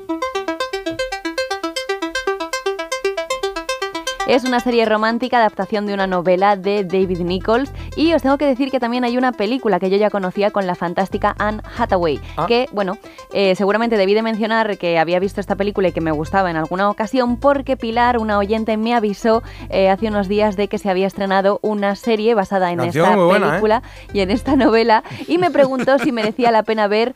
[4.29, 7.73] Es una serie romántica, adaptación de una novela de David Nichols.
[7.97, 10.65] Y os tengo que decir que también hay una película que yo ya conocía con
[10.69, 12.21] la fantástica Anne Hathaway.
[12.37, 12.47] Ah.
[12.47, 12.99] Que, bueno,
[13.33, 16.57] eh, seguramente debí de mencionar que había visto esta película y que me gustaba en
[16.57, 20.89] alguna ocasión porque Pilar, una oyente, me avisó eh, hace unos días de que se
[20.89, 23.41] había estrenado una serie basada en Canción esta ¿eh?
[23.41, 27.15] película y en esta novela y me preguntó si merecía la pena ver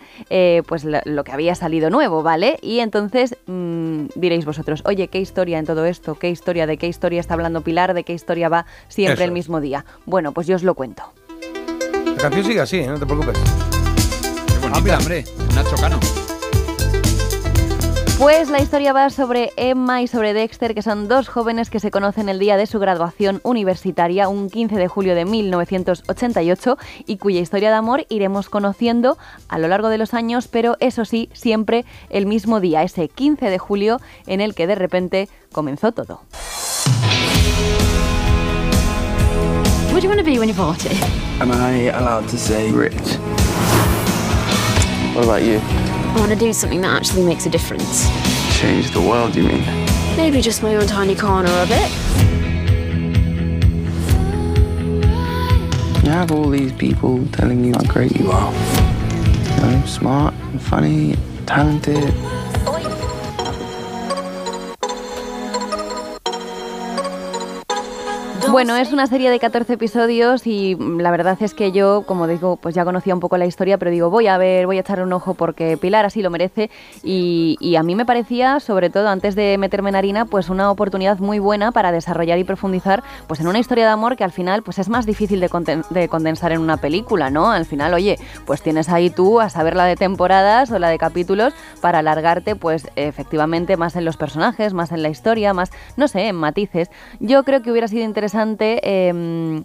[0.67, 2.59] pues lo, lo que había salido nuevo, ¿vale?
[2.63, 6.17] Y entonces mm, diréis vosotros, oye, ¿qué historia en todo esto?
[6.17, 6.67] ¿Qué historia?
[6.67, 7.95] ¿De qué historia está hablando Pilar?
[7.95, 9.85] ¿De qué historia va siempre Eso el mismo día?
[10.05, 11.03] Bueno, pues yo os lo cuento.
[12.17, 12.87] La canción sigue así, ¿eh?
[12.87, 13.39] no te preocupes.
[14.49, 15.25] Qué bonita, hombre.
[15.55, 16.01] Nacho Cano.
[18.19, 21.91] Pues la historia va sobre Emma y sobre Dexter, que son dos jóvenes que se
[21.91, 27.41] conocen el día de su graduación universitaria, un 15 de julio de 1988, y cuya
[27.41, 29.19] historia de amor iremos conociendo
[29.49, 33.51] a lo largo de los años, pero eso sí, siempre el mismo día, ese 15
[33.51, 36.23] de julio en el que de repente comenzó todo.
[39.93, 40.91] What do you want to be when you're 40?
[41.41, 43.17] Am I allowed to say rich?
[45.15, 45.59] What about you?
[45.59, 48.07] I want to do something that actually makes a difference.
[48.59, 49.65] Change the world, you mean?
[50.17, 51.91] Maybe just my own tiny corner of it.
[56.05, 58.53] You have all these people telling you how great you are.
[58.53, 61.17] You know, smart and funny,
[61.47, 62.13] talented.
[62.67, 62.96] Oh,
[68.57, 72.57] Bueno, es una serie de 14 episodios y la verdad es que yo, como digo,
[72.57, 75.05] pues ya conocía un poco la historia, pero digo, voy a ver, voy a echarle
[75.05, 76.71] un ojo porque Pilar así lo merece
[77.05, 80.71] y, y a mí me parecía, sobre todo antes de meterme en harina, pues una
[80.71, 84.33] oportunidad muy buena para desarrollar y profundizar pues en una historia de amor que al
[84.33, 87.51] final pues es más difícil de, conten- de condensar en una película, ¿no?
[87.51, 90.97] Al final, oye, pues tienes ahí tú a saber la de temporadas o la de
[90.97, 91.53] capítulos
[91.83, 96.29] para alargarte pues efectivamente más en los personajes, más en la historia, más, no sé,
[96.29, 96.89] en matices.
[97.21, 98.46] Yo creo que hubiera sido interesante
[98.83, 99.65] em,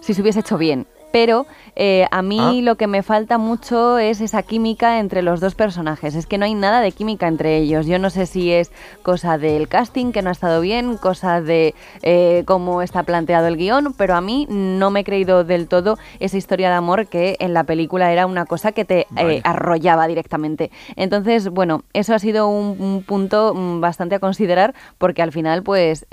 [0.00, 0.86] si se hubiese hecho bien.
[1.12, 2.52] Pero eh, a mí Ah.
[2.62, 6.14] lo que me falta mucho es esa química entre los dos personajes.
[6.14, 7.86] Es que no hay nada de química entre ellos.
[7.86, 11.74] Yo no sé si es cosa del casting que no ha estado bien, cosa de
[12.02, 15.98] eh, cómo está planteado el guion, pero a mí no me he creído del todo
[16.20, 20.06] esa historia de amor que en la película era una cosa que te eh, arrollaba
[20.06, 20.70] directamente.
[20.96, 25.62] Entonces, bueno, eso ha sido un, un punto mm, bastante a considerar porque al final
[25.62, 26.06] pues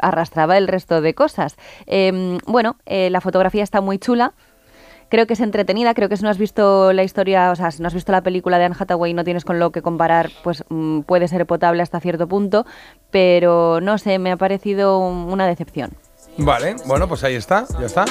[0.00, 1.56] arrastraba el resto de cosas.
[1.86, 4.32] Em, bueno, la fotografía está muy chula.
[5.08, 7.80] Creo que es entretenida, creo que si no has visto la historia, o sea, si
[7.80, 10.30] no has visto la película de Anne Hathaway y no tienes con lo que comparar,
[10.42, 12.66] pues mm, puede ser potable hasta cierto punto,
[13.10, 15.90] pero no sé, me ha parecido un- una decepción.
[16.38, 18.04] Vale, bueno, pues ahí está, ya está.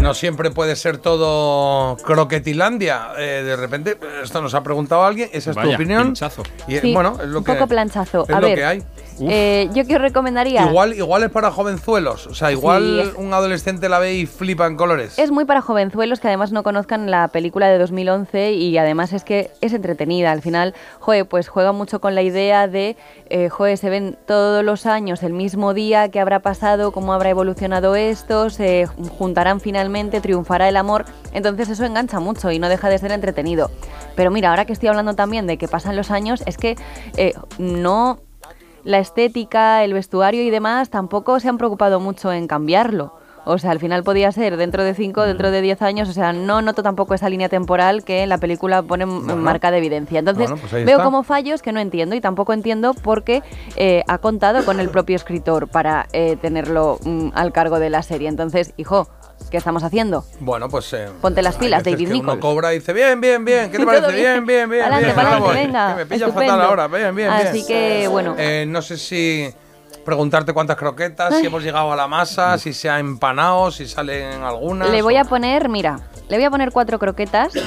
[0.00, 3.08] No siempre puede ser todo croquetilandia.
[3.18, 6.04] Eh, de repente, esto nos ha preguntado alguien, esa es tu Vaya, opinión.
[6.04, 6.42] pinchazo.
[6.66, 8.24] Y, Sí, bueno, es lo un que, poco planchazo.
[8.26, 8.82] es a lo ver, que hay.
[9.28, 10.66] Eh, yo que os recomendaría...
[10.66, 12.26] Igual, igual es para jovenzuelos.
[12.26, 15.18] O sea, igual Sí, un adolescente la ve y flipa en colores.
[15.18, 19.24] Es muy para jovenzuelos que además no conozcan la película de 2011 y además es
[19.24, 20.32] que es entretenida.
[20.32, 22.96] Al final, joe, pues juega mucho con la idea de,
[23.28, 27.30] eh, joe, se ven todos los años el mismo día, qué habrá pasado, cómo habrá
[27.30, 31.04] evolucionado esto, se juntarán finalmente, triunfará el amor.
[31.32, 33.70] Entonces eso engancha mucho y no deja de ser entretenido.
[34.16, 36.76] Pero mira, ahora que estoy hablando también de que pasan los años, es que
[37.16, 38.20] eh, no
[38.84, 43.12] la estética, el vestuario y demás tampoco se han preocupado mucho en cambiarlo.
[43.44, 46.08] O sea, al final podía ser dentro de 5, dentro de 10 años.
[46.08, 49.70] O sea, no noto tampoco esa línea temporal que en la película pone en marca
[49.70, 50.20] de evidencia.
[50.20, 53.42] Entonces, Bueno, pues veo como fallos que no entiendo y tampoco entiendo por qué
[53.76, 58.02] eh, ha contado con el propio escritor para eh, tenerlo mm, al cargo de la
[58.02, 58.28] serie.
[58.28, 59.08] Entonces, hijo,
[59.50, 60.24] ¿qué estamos haciendo?
[60.40, 60.92] Bueno, pues.
[60.92, 62.40] eh, Ponte las pilas, David que uno Nichols.
[62.40, 63.70] cobra y dice, bien, bien, bien.
[63.70, 64.12] ¿Qué te parece?
[64.12, 64.44] bien.
[64.46, 64.82] Bien, bien, bien.
[64.92, 65.54] Adelante, bien, voy.
[65.54, 66.88] venga, Que me pilla fatal ahora.
[66.88, 67.46] Bien, bien, bien.
[67.48, 68.34] Así que, bueno.
[68.38, 69.52] Eh, no sé si
[70.04, 74.42] preguntarte cuántas croquetas, si hemos llegado a la masa, si se ha empanado, si salen
[74.42, 74.90] algunas.
[74.90, 77.52] Le voy a poner, mira, le voy a poner cuatro croquetas.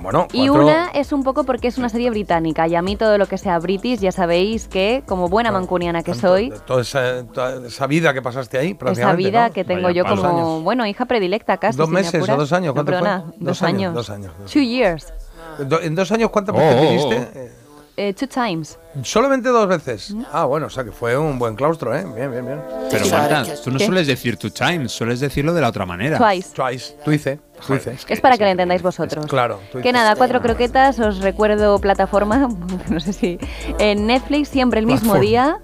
[0.00, 2.96] Bueno, Y cuatro- una es un poco porque es una serie británica y a mí
[2.96, 7.24] todo lo que sea british ya sabéis que como buena mancuniana que soy, Toda esa,
[7.26, 9.52] toda esa vida que pasaste ahí, esa prácticamente, vida ¿no?
[9.54, 10.62] que tengo Vaya yo como, años.
[10.64, 11.76] bueno, hija predilecta casi.
[11.76, 12.68] ¿Dos si me meses o dos años?
[12.68, 13.00] No, ¿Cuánto fue?
[13.00, 13.94] perdona, Dos dos, años, años.
[13.94, 14.32] dos años.
[14.50, 15.12] Two years.
[15.82, 17.10] ¿En dos años cuántas Oh, veces oh, oh.
[17.10, 17.52] viniste?
[18.00, 18.78] Eh, two times.
[19.02, 20.14] Solamente dos veces.
[20.32, 22.04] Ah, bueno, o sea que fue un buen claustro, ¿eh?
[22.14, 22.60] Bien, bien, bien.
[22.92, 23.86] Pero Marta, tú no ¿Qué?
[23.86, 26.16] sueles decir two times, sueles decirlo de la otra manera.
[26.16, 26.50] Twice.
[26.54, 26.96] Twice.
[27.04, 27.40] Tú hice.
[27.66, 27.96] Tú hice.
[28.08, 29.26] Es para que lo entendáis vosotros.
[29.26, 29.58] Claro.
[29.82, 32.48] Que nada, cuatro croquetas, os recuerdo plataforma,
[32.88, 33.36] no sé si,
[33.80, 35.58] en Netflix siempre el mismo día.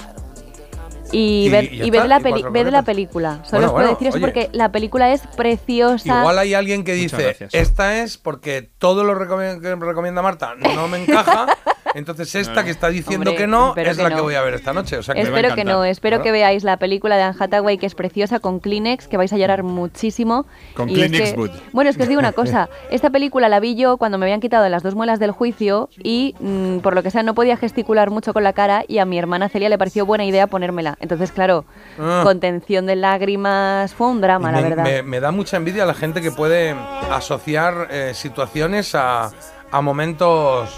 [1.12, 3.38] Y, Y- ved, y ya y ved está, la, peli- ved la película.
[3.44, 4.26] Solo Bueno, os puedo bueno, decir eso oye.
[4.26, 6.18] porque la película es preciosa.
[6.20, 7.54] Igual hay alguien que dice, gracias.
[7.54, 9.16] esta es porque todo lo
[9.60, 11.46] que recomienda Marta no me encaja,
[11.94, 14.16] entonces esta que está diciendo Hombre, que no es que la no.
[14.16, 14.98] que voy a ver esta noche.
[14.98, 17.23] O sea que me va a Espero que no, espero que veáis la película de
[17.23, 20.47] Anne Hathaway que es preciosa con Kleenex, que vais a llorar muchísimo.
[20.74, 21.50] Con Y es Kleenex que- Good.
[21.73, 24.40] Bueno, es que os digo una cosa, esta película la vi yo cuando me habían
[24.40, 28.10] quitado las dos muelas del juicio y mm, por lo que sea no podía gesticular
[28.10, 30.97] mucho con la cara y a mi hermana Celia le pareció buena idea ponérmela.
[31.00, 31.64] Entonces, claro,
[31.98, 32.20] Ah.
[32.24, 34.82] contención de lágrimas fue un drama, la me, verdad.
[34.84, 36.74] me- me da mucha envidia la gente que puede
[37.10, 39.31] asociar eh, situaciones a,
[39.75, 40.70] a momentos.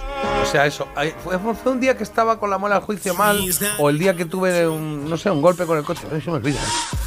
[0.43, 0.89] O sea, eso.
[1.23, 3.39] fue, fue un día que estaba con la muela al juicio mal,
[3.79, 6.07] o el día que tuve un, no sé, un golpe con el coche.
[6.11, 6.59] Ay, se me olvida.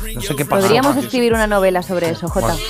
[0.05, 0.13] ¿eh?
[0.13, 0.61] No sé qué pasó.
[0.61, 2.53] Podríamos escribir una novela sobre eso, Jota.
[2.53, 2.61] Bueno,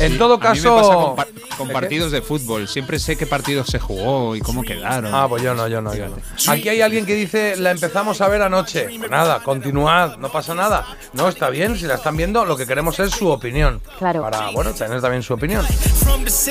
[0.00, 0.76] En todo A mí me caso.
[0.76, 2.66] pasa con, par- con partidos de fútbol.
[2.68, 5.14] Siempre sé qué partido se jugó y cómo quedaron.
[5.14, 6.16] Ah, pues yo no, yo no, yo no.
[6.48, 8.88] Aquí hay alguien que dice, la empezamos a ver anoche.
[8.98, 10.86] Pues nada, continuad, no pasa nada.
[11.12, 13.80] No, está bien, si la están viendo, lo que queremos es su opinión.
[13.98, 14.22] Claro.
[14.22, 15.64] Para, bueno, tener también su opinión.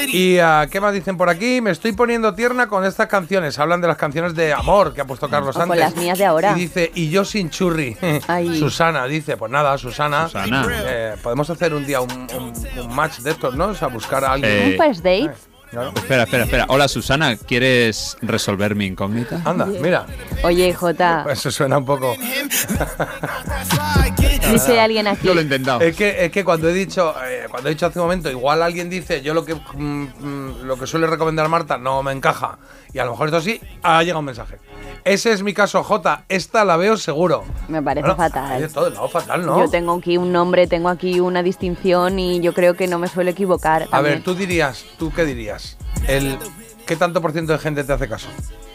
[0.08, 1.62] ¿Y ah, qué más dicen por aquí?
[1.62, 3.58] Me estoy poniendo tierna con estas canciones.
[3.60, 5.80] Hablan de las canciones de amor que ha puesto Carlos O con antes.
[5.80, 6.52] las mías de ahora.
[6.56, 7.98] Y dice, y yo sin churri.
[8.28, 8.58] Ay.
[8.60, 10.28] Susana dice, pues nada, Susana.
[10.28, 10.68] Susana.
[10.86, 13.68] eh, podemos hacer un día un, un- un match de estos, ¿no?
[13.68, 14.52] O sea, buscar a alguien.
[14.52, 15.32] Eh, ¿Un first date?
[15.72, 15.94] Claro.
[15.96, 16.66] Espera, espera, espera.
[16.68, 19.42] Hola Susana, ¿quieres resolver mi incógnita?
[19.46, 20.06] Anda, mira.
[20.44, 22.16] Oye, Jota, Eso suena un poco.
[24.52, 25.28] dice alguien aquí.
[25.28, 25.82] Yo lo he intentado.
[25.82, 28.64] Es que, es que cuando he dicho eh, cuando he dicho hace un momento, igual
[28.64, 32.58] alguien dice, yo lo que mm, mm, lo que suele recomendar Marta no me encaja.
[32.92, 34.58] Y a lo mejor esto sí, ha llegado un mensaje.
[35.06, 36.26] Ese es mi caso, J.
[36.30, 37.44] Esta la veo seguro.
[37.68, 38.62] Me parece Bueno, fatal.
[38.62, 39.60] de todo, no, fatal, ¿no?
[39.66, 43.08] Yo tengo aquí un nombre, tengo aquí una distinción y yo creo que no me
[43.08, 43.88] suelo equivocar.
[43.92, 45.78] A ver, tú dirías, ¿tú qué dirías?
[46.08, 46.38] El,
[46.86, 48.28] ¿Qué tanto por ciento de gente te hace caso?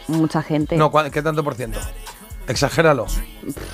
[0.07, 0.77] Mucha gente.
[0.77, 1.79] No, ¿cuál- ¿qué tanto por ciento?
[2.47, 3.05] Exagéralo.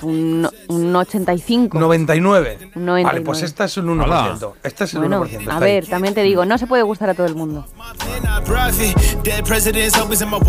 [0.02, 1.80] Un, un 85.
[1.80, 2.58] 99.
[2.76, 3.04] Un 99.
[3.04, 4.54] Vale, pues esta es un 1%.
[4.64, 5.48] Este es el Bueno, 1%.
[5.50, 5.60] a ahí.
[5.62, 7.66] ver, también te digo, no se puede gustar a todo el mundo.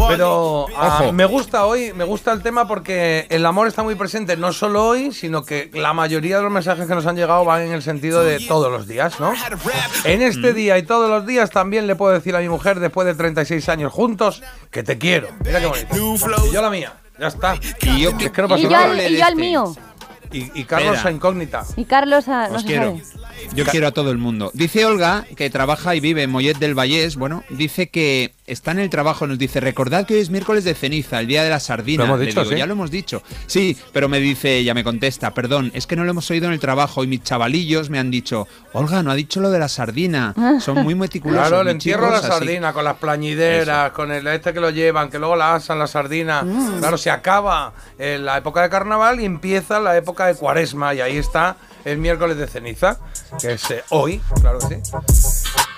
[0.09, 1.13] Pero ah, Ojo.
[1.13, 4.87] me gusta hoy, me gusta el tema porque el amor está muy presente, no solo
[4.87, 7.83] hoy, sino que la mayoría de los mensajes que nos han llegado van en el
[7.83, 9.33] sentido de todos los días, ¿no?
[10.05, 10.23] En Mm.
[10.23, 13.15] este día y todos los días también le puedo decir a mi mujer, después de
[13.15, 15.29] 36 años juntos, que te quiero.
[15.45, 15.89] Mira qué bonito.
[16.47, 16.93] Y yo la mía,
[17.23, 17.55] ya está.
[17.83, 18.91] Y yo, Es que no pasa Y yo, nada.
[18.91, 19.75] al, y yo al mío.
[20.33, 21.09] Y, y Carlos Espera.
[21.09, 21.65] a incógnita.
[21.77, 22.99] Y Carlos, a, no Os se quiero.
[22.99, 23.32] sabe.
[23.55, 24.51] Yo quiero a todo el mundo.
[24.55, 28.81] Dice Olga, que trabaja y vive en Mollet del Vallés, bueno, dice que está en
[28.81, 31.61] el trabajo, nos dice, recordad que hoy es miércoles de ceniza, el día de la
[31.61, 32.05] sardina.
[32.05, 32.59] Lo hemos Le dicho, digo, sí.
[32.59, 33.23] Ya lo hemos dicho.
[33.47, 36.53] Sí, pero me dice, ella me contesta, perdón, es que no lo hemos oído en
[36.53, 39.69] el trabajo y mis chavalillos me han dicho, Olga, no ha dicho lo de la
[39.69, 40.35] sardina.
[40.61, 41.49] Son muy meticulosos.
[41.49, 42.45] Claro, el mis entierro de la chicos, así".
[42.45, 45.87] sardina, con las plañideras, con el este que lo llevan, que luego la asan la
[45.87, 46.43] sardina.
[46.43, 46.79] Mm.
[46.79, 50.95] Claro, se acaba eh, la época de carnaval y empieza la época de cuaresma.
[50.95, 52.99] Y ahí está el miércoles de ceniza,
[53.41, 54.93] que es eh, hoy, claro que sí.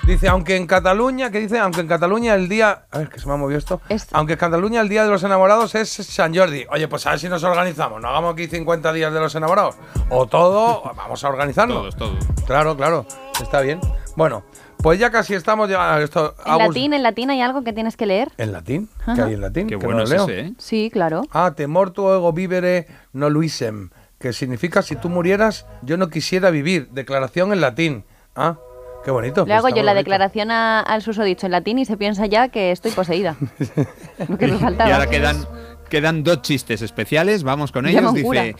[0.06, 2.84] Dice, aunque en Cataluña, que dice, aunque en Cataluña el día.
[2.90, 3.80] A ver, que se me ha movido esto.
[4.12, 6.66] Aunque en Cataluña el día de los enamorados es San Jordi.
[6.70, 8.02] Oye, pues a ver si nos organizamos.
[8.02, 9.76] No hagamos aquí 50 días de los enamorados.
[10.10, 11.96] O todo, vamos a organizarnos.
[11.96, 12.44] Todos, todos.
[12.46, 13.06] Claro, claro,
[13.40, 13.80] está bien.
[14.14, 14.44] Bueno,
[14.76, 18.04] pues ya casi estamos ya esto En latín, en latín hay algo que tienes que
[18.04, 18.30] leer.
[18.36, 18.90] ¿En latín?
[19.06, 19.24] ¿Qué Ajá.
[19.24, 19.66] hay en latín?
[19.68, 20.24] Qué Que bueno no es leo.
[20.24, 20.52] ese, ¿eh?
[20.58, 21.22] Sí, claro.
[21.30, 23.88] Ah, te morto ego vivere no luisem,
[24.24, 26.88] que significa si tú murieras, yo no quisiera vivir.
[26.92, 28.04] Declaración en latín.
[28.34, 28.56] Ah,
[29.04, 29.42] qué bonito.
[29.42, 29.96] Le pues hago yo la bonito.
[29.98, 33.36] declaración a- al susodicho en latín y se piensa ya que estoy poseída.
[34.28, 35.44] Lo que me Y ahora quedan,
[35.90, 38.14] quedan dos chistes especiales, vamos con ellos.
[38.14, 38.56] Dice,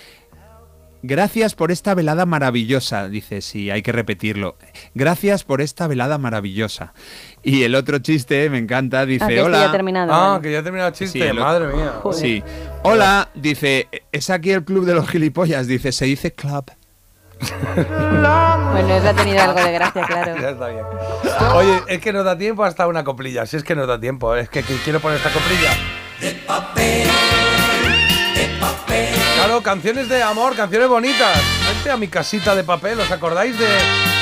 [1.07, 3.09] gracias por esta velada maravillosa.
[3.09, 4.57] Dice, sí, hay que repetirlo.
[4.95, 6.95] Gracias por esta velada maravillosa.
[7.43, 9.59] Y el otro chiste, me encanta, dice, Ah, que este hola.
[9.61, 10.13] ya ha terminado.
[10.13, 10.43] Ah, vale.
[10.43, 11.93] que ya he terminado el chiste, Sí, el- madre mía.
[12.13, 12.43] Sí.
[12.83, 15.67] Hola, dice, es aquí el club de los gilipollas.
[15.67, 16.65] Dice, se dice club.
[17.77, 20.35] Bueno, eso ha tenido algo de gracia, claro.
[20.41, 20.85] Ya está bien.
[21.55, 23.45] Oye, es que nos da tiempo hasta una coplilla.
[23.45, 25.71] Si es que nos da tiempo, es que, que quiero poner esta coplilla.
[29.35, 31.39] Claro, canciones de amor, canciones bonitas.
[31.69, 33.69] Vente a mi casita de papel, ¿os acordáis de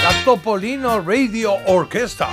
[0.02, 2.28] la Topolino Radio Orquesta?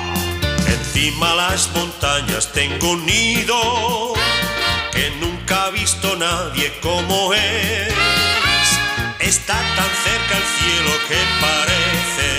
[0.66, 4.14] Encima las montañas tengo un nido
[4.92, 7.94] que nunca ha visto nadie como es.
[9.20, 12.30] Está tan cerca el cielo que parece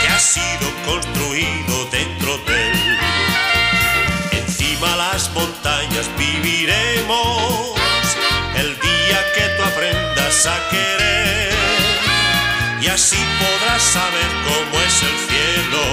[0.00, 2.98] que ha sido construido dentro de él.
[4.32, 7.63] Encima las montañas viviremos
[10.46, 11.54] a querer
[12.82, 15.84] y así podrás saber cómo es el cielo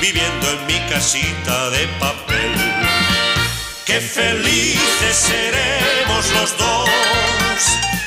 [0.00, 2.52] viviendo en mi casita de papel.
[3.86, 6.90] Qué felices seremos los dos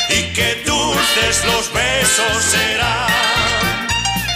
[0.09, 3.87] y qué dulces los besos serán.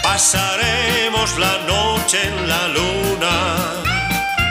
[0.01, 3.35] Pasaremos la noche en la luna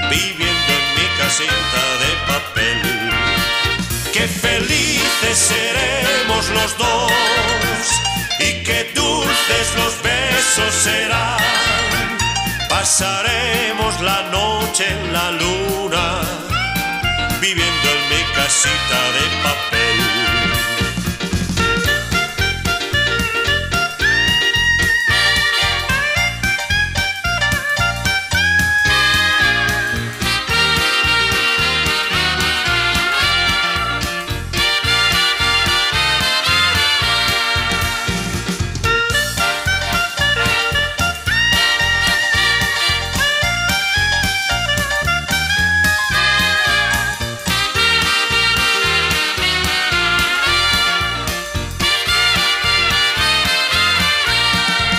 [0.08, 2.91] viviendo en mi casita de papel.
[4.22, 7.10] Qué felices seremos los dos
[8.38, 11.40] y qué dulces los besos serán.
[12.68, 16.20] Pasaremos la noche en la luna
[17.40, 20.31] viviendo en mi casita de papel.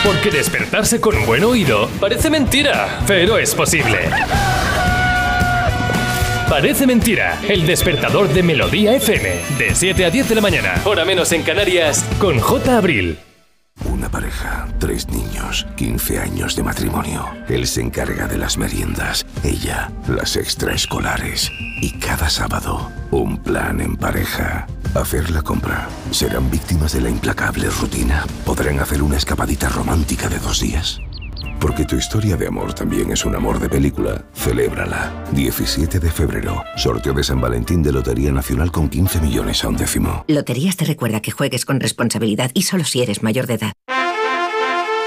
[0.04, 4.00] Porque despertarse con buen oído parece mentira, pero es posible.
[6.50, 11.06] Parece mentira, el despertador de Melodía FM, de 7 a 10 de la mañana, hora
[11.06, 12.78] menos en Canarias, con J.
[12.78, 13.18] Abril.
[13.86, 17.26] Una pareja, tres niños, 15 años de matrimonio.
[17.48, 21.50] Él se encarga de las meriendas, ella las extraescolares.
[21.82, 24.68] Y cada sábado, un plan en pareja.
[24.96, 25.90] Hacer la compra.
[26.12, 28.26] Serán víctimas de la implacable rutina.
[28.46, 31.02] Podrán hacer una escapadita romántica de dos días.
[31.60, 34.24] Porque tu historia de amor también es un amor de película.
[34.36, 35.12] Celébrala.
[35.32, 36.64] 17 de febrero.
[36.76, 40.26] Sorteo de San Valentín de Lotería Nacional con 15 millones a un décimo.
[40.28, 43.74] Loterías te recuerda que juegues con responsabilidad y solo si eres mayor de edad.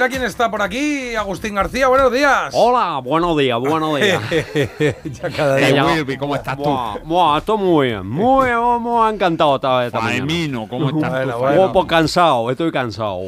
[0.00, 2.54] mira quién está por aquí, Agustín García, buenos días.
[2.54, 4.22] Hola, buenos días, buenos días.
[5.04, 5.84] ya cada día.
[5.84, 6.62] Wilby, ¿cómo estás tú?
[7.04, 8.48] Buah, estoy muy bien, muy
[8.80, 9.92] muy encantado esta vez.
[9.92, 11.72] Faemino, ¿cómo estás Bueno, Buah, tú?
[11.74, 11.86] bueno.
[11.86, 13.18] cansado, estoy cansado.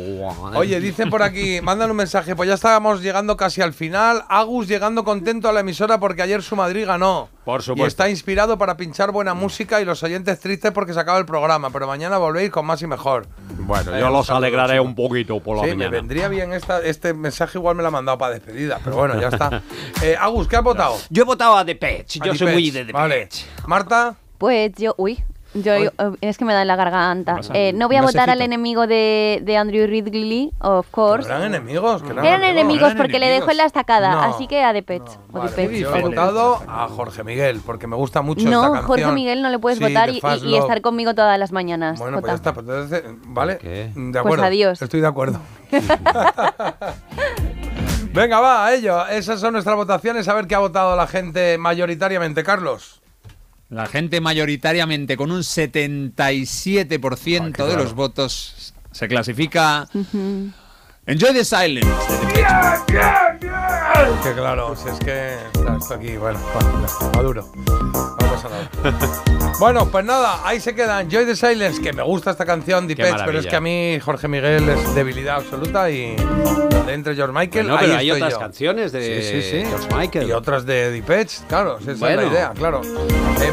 [0.54, 4.24] Oye, dice por aquí, mandan un mensaje, pues ya estábamos llegando casi al final.
[4.30, 7.28] Agus llegando contento a la emisora porque ayer su Madrid ganó.
[7.44, 7.86] Por Y supuesto.
[7.88, 11.68] está inspirado para pinchar buena música y los oyentes tristes porque se acaba el programa,
[11.70, 13.26] pero mañana volvéis con más y mejor.
[13.58, 15.90] Bueno, Eh, yo un los alegraré un poquito por la Sí, me mañana.
[15.90, 19.28] vendría bien esta, este mensaje, igual me lo ha mandado para despedida, pero bueno, ya
[19.28, 19.62] está.
[20.02, 20.96] Eh, Agus, ¿qué has votado?
[21.10, 21.64] Yo he votado a
[22.24, 22.92] A yo soy muy de Depeche.
[22.98, 23.28] Vale.
[23.66, 25.22] Marta, Pues yo, uy,
[25.54, 25.90] Yo, eh,
[26.22, 27.40] es que me da en la garganta.
[27.52, 31.28] Eh, no voy a votar al enemigo de, de Andrew Ridley, of course.
[31.28, 32.02] Eran enemigos.
[32.02, 34.20] Que eran, Eran enemigos eran porque le dejo en la estacada, No.
[34.22, 35.18] así que a Depeche.
[35.30, 38.82] o Vale, Depeche, yo he votado a Jorge Miguel porque me gusta mucho esta No.
[38.82, 40.20] Jorge Miguel no le puedes Sí, votar y,
[40.56, 41.98] estar conmigo todas las mañanas.
[41.98, 42.54] Bueno, pues ya está.
[42.54, 43.56] pues entonces, vale.
[43.56, 44.44] De Pues acuerdo.
[44.44, 44.80] adiós.
[44.80, 45.38] Estoy de acuerdo.
[48.14, 49.06] Venga, va, a ello.
[49.08, 50.28] Esas son nuestras votaciones.
[50.28, 52.42] A ver qué ha votado la gente mayoritariamente.
[52.42, 53.01] Carlos.
[53.72, 59.88] La gente mayoritariamente con un 77% de los votos se clasifica
[61.06, 61.88] Enjoy the Silence.
[64.22, 67.48] Que claro, si es que está esto aquí, bueno, bueno, maduro.
[67.56, 69.22] No pasa nada.
[69.58, 72.96] Bueno, pues nada, ahí se queda Enjoy the Silence, que me gusta esta canción, Edge,
[73.24, 77.68] pero es que a mí Jorge Miguel es debilidad absoluta y donde entre George Michael,
[77.68, 78.38] No, ahí pero hay estoy otras yo.
[78.40, 79.64] canciones de Sí, sí, sí.
[79.68, 80.28] George Michael.
[80.28, 82.80] Y otras de Deep Edge, claro, esa es la idea, claro.
[82.82, 83.52] Eh,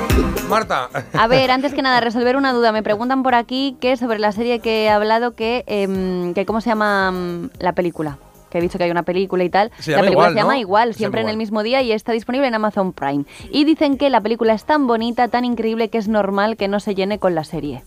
[0.49, 0.89] Marta.
[1.13, 2.71] A ver, antes que nada, resolver una duda.
[2.71, 6.59] Me preguntan por aquí que sobre la serie que he hablado, que, em, que ¿cómo
[6.61, 8.17] se llama mm, la película?
[8.49, 9.71] Que he dicho que hay una película y tal.
[9.79, 10.59] Se la película igual, se llama ¿no?
[10.59, 13.25] igual, Se siempre en el mismo día y está disponible en Amazon Prime.
[13.51, 16.79] Y dicen que la película es tan bonita, tan increíble, que es normal que no
[16.79, 17.83] se llene con la serie.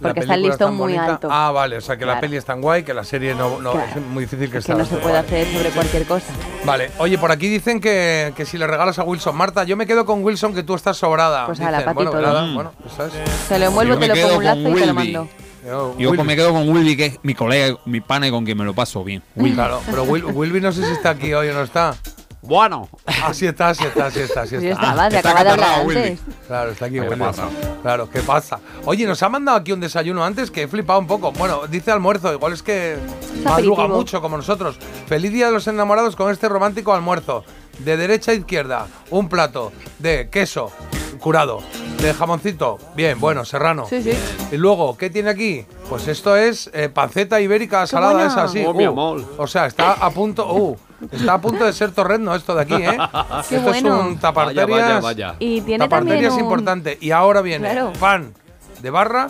[0.00, 1.04] La Porque está el listón muy bonita.
[1.06, 1.28] alto.
[1.30, 3.72] Ah, vale, o sea que la peli es tan guay que la serie no, no
[3.72, 3.86] Claro.
[3.94, 4.74] es muy difícil que Es que está.
[4.82, 6.32] no se puede hacer sobre cualquier cosa.
[6.64, 9.36] Vale, oye, por aquí dicen que, que si le regalas a Wilson.
[9.36, 11.46] Marta, yo me quedo con Wilson que tú estás sobrada.
[11.46, 13.12] Pues Dicen, ala, pa' ti bueno, nada, bueno, ¿sabes?
[13.48, 15.28] Te lo envuelvo, te lo pongo un lazo y te lo mando.
[15.64, 18.58] Yo, Yo me quedo con Wilby, que es mi colega, mi pana y con quien
[18.58, 19.22] me lo paso bien.
[19.36, 19.54] Wilby.
[19.56, 21.94] Claro, pero Wil- Wilby no sé si está aquí hoy o no está.
[22.42, 22.90] Bueno.
[23.06, 24.82] Ah, sí está, sí está, sí está, sí Sí está.
[24.82, 26.02] estaba, te Está acaba de hablar catarrado, Wilby.
[26.02, 26.20] antes.
[26.46, 27.16] Claro, está aquí ¿Qué Wilby.
[27.18, 27.48] pasa?
[27.80, 28.60] Claro, ¿qué pasa?
[28.84, 31.32] Oye, nos ha mandado aquí un desayuno antes que he flipado un poco.
[31.32, 32.98] Bueno, dice almuerzo, igual es que
[33.44, 33.88] madruga aperitivo.
[33.88, 34.76] mucho como nosotros.
[35.06, 37.44] Feliz día de los enamorados con este romántico almuerzo.
[37.80, 40.70] De derecha a izquierda, un plato de queso
[41.18, 41.60] curado,
[42.00, 43.86] de jamoncito, bien, bueno, serrano.
[43.88, 44.12] Sí, sí.
[44.52, 45.66] Y luego, ¿qué tiene aquí?
[45.88, 48.28] Pues esto es eh, panceta ibérica salada, buena.
[48.28, 48.64] esa así.
[48.66, 49.34] Oh, mi Uh, amor.
[49.38, 50.76] o sea, está a punto, uh,
[51.10, 52.96] está a punto de ser torrezno esto de aquí, ¿eh?
[53.48, 54.00] Qué esto bueno.
[54.00, 54.68] es un taparterias.
[54.68, 55.34] Vaya, vaya, vaya.
[55.38, 56.40] Y tiene taparterias también un...
[56.40, 56.98] importante.
[57.00, 57.92] Y ahora viene Claro.
[57.98, 58.34] pan
[58.82, 59.28] de barra,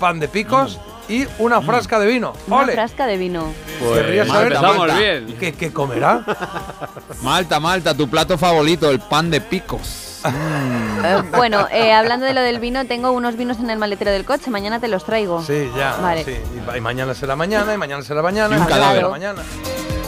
[0.00, 0.78] pan de picos
[1.08, 2.32] y una frasca de vino.
[2.46, 2.72] Una ¡Ole!
[2.72, 3.52] frasca de vino.
[3.78, 5.36] Querría Pues, saber bien.
[5.38, 6.22] ¿Qué, qué comerá?
[7.22, 10.20] Malta, Malta, tu plato favorito, el pan de picos.
[10.24, 14.24] Eh, bueno, eh, hablando de lo del vino, tengo unos vinos en el maletero del
[14.24, 14.50] coche.
[14.50, 15.42] Mañana te los traigo.
[15.42, 15.96] Sí, ya.
[16.02, 16.24] Vale.
[16.24, 16.34] sí.
[16.56, 18.96] Y, ma- y mañana será mañana, y mañana será mañana, Y un y mañana cadáver.
[18.98, 19.42] será mañana.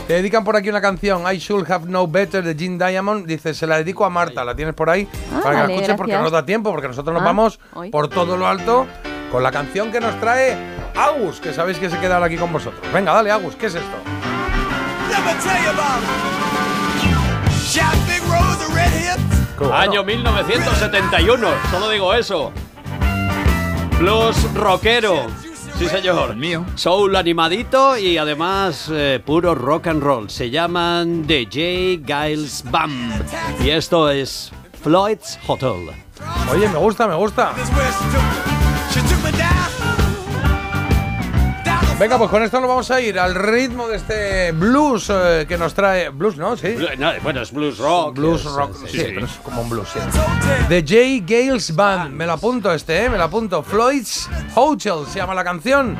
[0.08, 3.26] Te dedican por aquí una canción, I Should Have No Better de Jim Diamond.
[3.26, 5.74] Dice, se la dedico a Marta, la tienes por ahí Ah, para que vale, la
[5.82, 7.90] escuche porque no nos da tiempo, porque nosotros nos Ah, vamos hoy.
[7.90, 8.88] por todo lo alto
[9.30, 10.56] con la canción que nos trae
[10.94, 12.80] Agus, que sabéis que se queda ahora aquí con vosotros.
[12.92, 13.96] Venga, dale, Agus, ¿qué es esto?
[19.58, 19.74] Bueno.
[19.76, 22.52] Año 1971, solo digo eso.
[23.98, 25.26] Blues rockero.
[25.78, 26.30] Sí, señor.
[26.30, 26.64] El mío.
[26.74, 30.28] Soul animadito y además eh, puro rock and roll.
[30.28, 32.06] Se llaman The J.
[32.06, 33.24] Giles Band.
[33.62, 34.50] Y esto es
[34.82, 35.90] Floyd's Hotel.
[36.50, 37.52] Oye, me gusta, me gusta.
[42.00, 45.58] Venga, pues con esto nos vamos a ir al ritmo de este blues eh, que
[45.58, 46.08] nos trae.
[46.08, 46.56] Blues, ¿no?
[46.56, 46.68] Sí.
[46.68, 48.14] Blu- no, bueno, es blues rock.
[48.16, 49.98] Blues es- rock, es- sí, pero es como un blues, sí.
[50.70, 51.26] The J.
[51.26, 53.10] Gales Band, me lo apunto este, ¿eh?
[53.10, 53.62] me lo apunto.
[53.62, 55.94] Floyd's Hotel se llama la canción.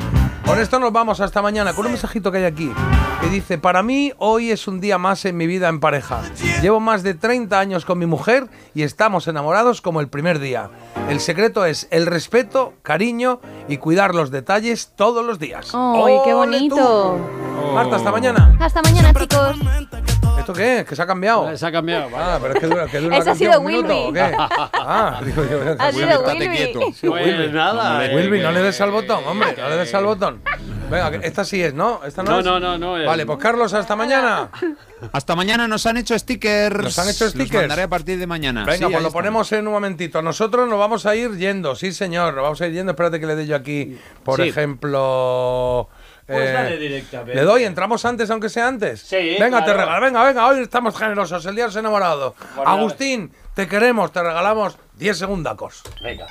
[0.46, 2.72] Con esto nos vamos hasta mañana, con un mensajito que hay aquí,
[3.20, 6.22] que dice, para mí hoy es un día más en mi vida en pareja.
[6.62, 10.70] Llevo más de 30 años con mi mujer y estamos enamorados como el primer día.
[11.08, 15.72] El secreto es el respeto, cariño y cuidar los detalles todos los días.
[15.74, 17.18] ¡Ay, qué bonito!
[17.74, 18.56] Marta, hasta mañana.
[18.60, 20.19] Hasta mañana, chicos.
[20.40, 20.84] ¿Esto qué es?
[20.86, 21.56] ¿Que se ha cambiado?
[21.56, 22.08] Se ha cambiado.
[22.16, 23.92] Ah, pero es que dura, que dura la ha sido Wilby.
[23.92, 24.34] ¿o qué?
[24.38, 25.58] Ah, digo yo.
[25.78, 26.56] Ha Wilby, sido estate Wilby.
[26.56, 26.80] quieto.
[26.94, 27.52] Sí, Pues Wilby.
[27.52, 30.42] nada, eh, Wilby, no le des al botón, hombre, no le des al botón.
[30.90, 32.00] Venga, esta sí es, ¿no?
[32.04, 32.44] ¿Esta no, No, es?
[32.44, 32.96] no, no, no.
[32.96, 34.48] el- Vale, pues Carlos, hasta mañana.
[35.12, 36.76] Hasta mañana nos han hecho stickers.
[36.82, 37.62] Nos han hecho Los stickers.
[37.62, 38.64] mandaré a partir de mañana.
[38.64, 40.20] Venga, Sí, pues lo ponemos en un momentito.
[40.20, 42.34] Nosotros nos vamos a ir yendo, sí, señor.
[42.34, 42.90] Nos vamos a ir yendo.
[42.90, 44.48] Espérate que le dé yo aquí, por Sí.
[44.48, 45.88] ejemplo.
[46.30, 47.34] Pues eh, dale directamente.
[47.34, 47.64] ¿Le doy?
[47.64, 49.00] ¿Entramos antes, aunque sea antes?
[49.00, 50.00] Sí, Venga, te regalo.
[50.04, 51.44] Venga, venga, hoy estamos generosos.
[51.46, 52.34] El día de los enamorados.
[52.54, 55.82] Bueno, Agustín, te queremos, te regalamos 10 segundacos.
[56.02, 56.26] Venga.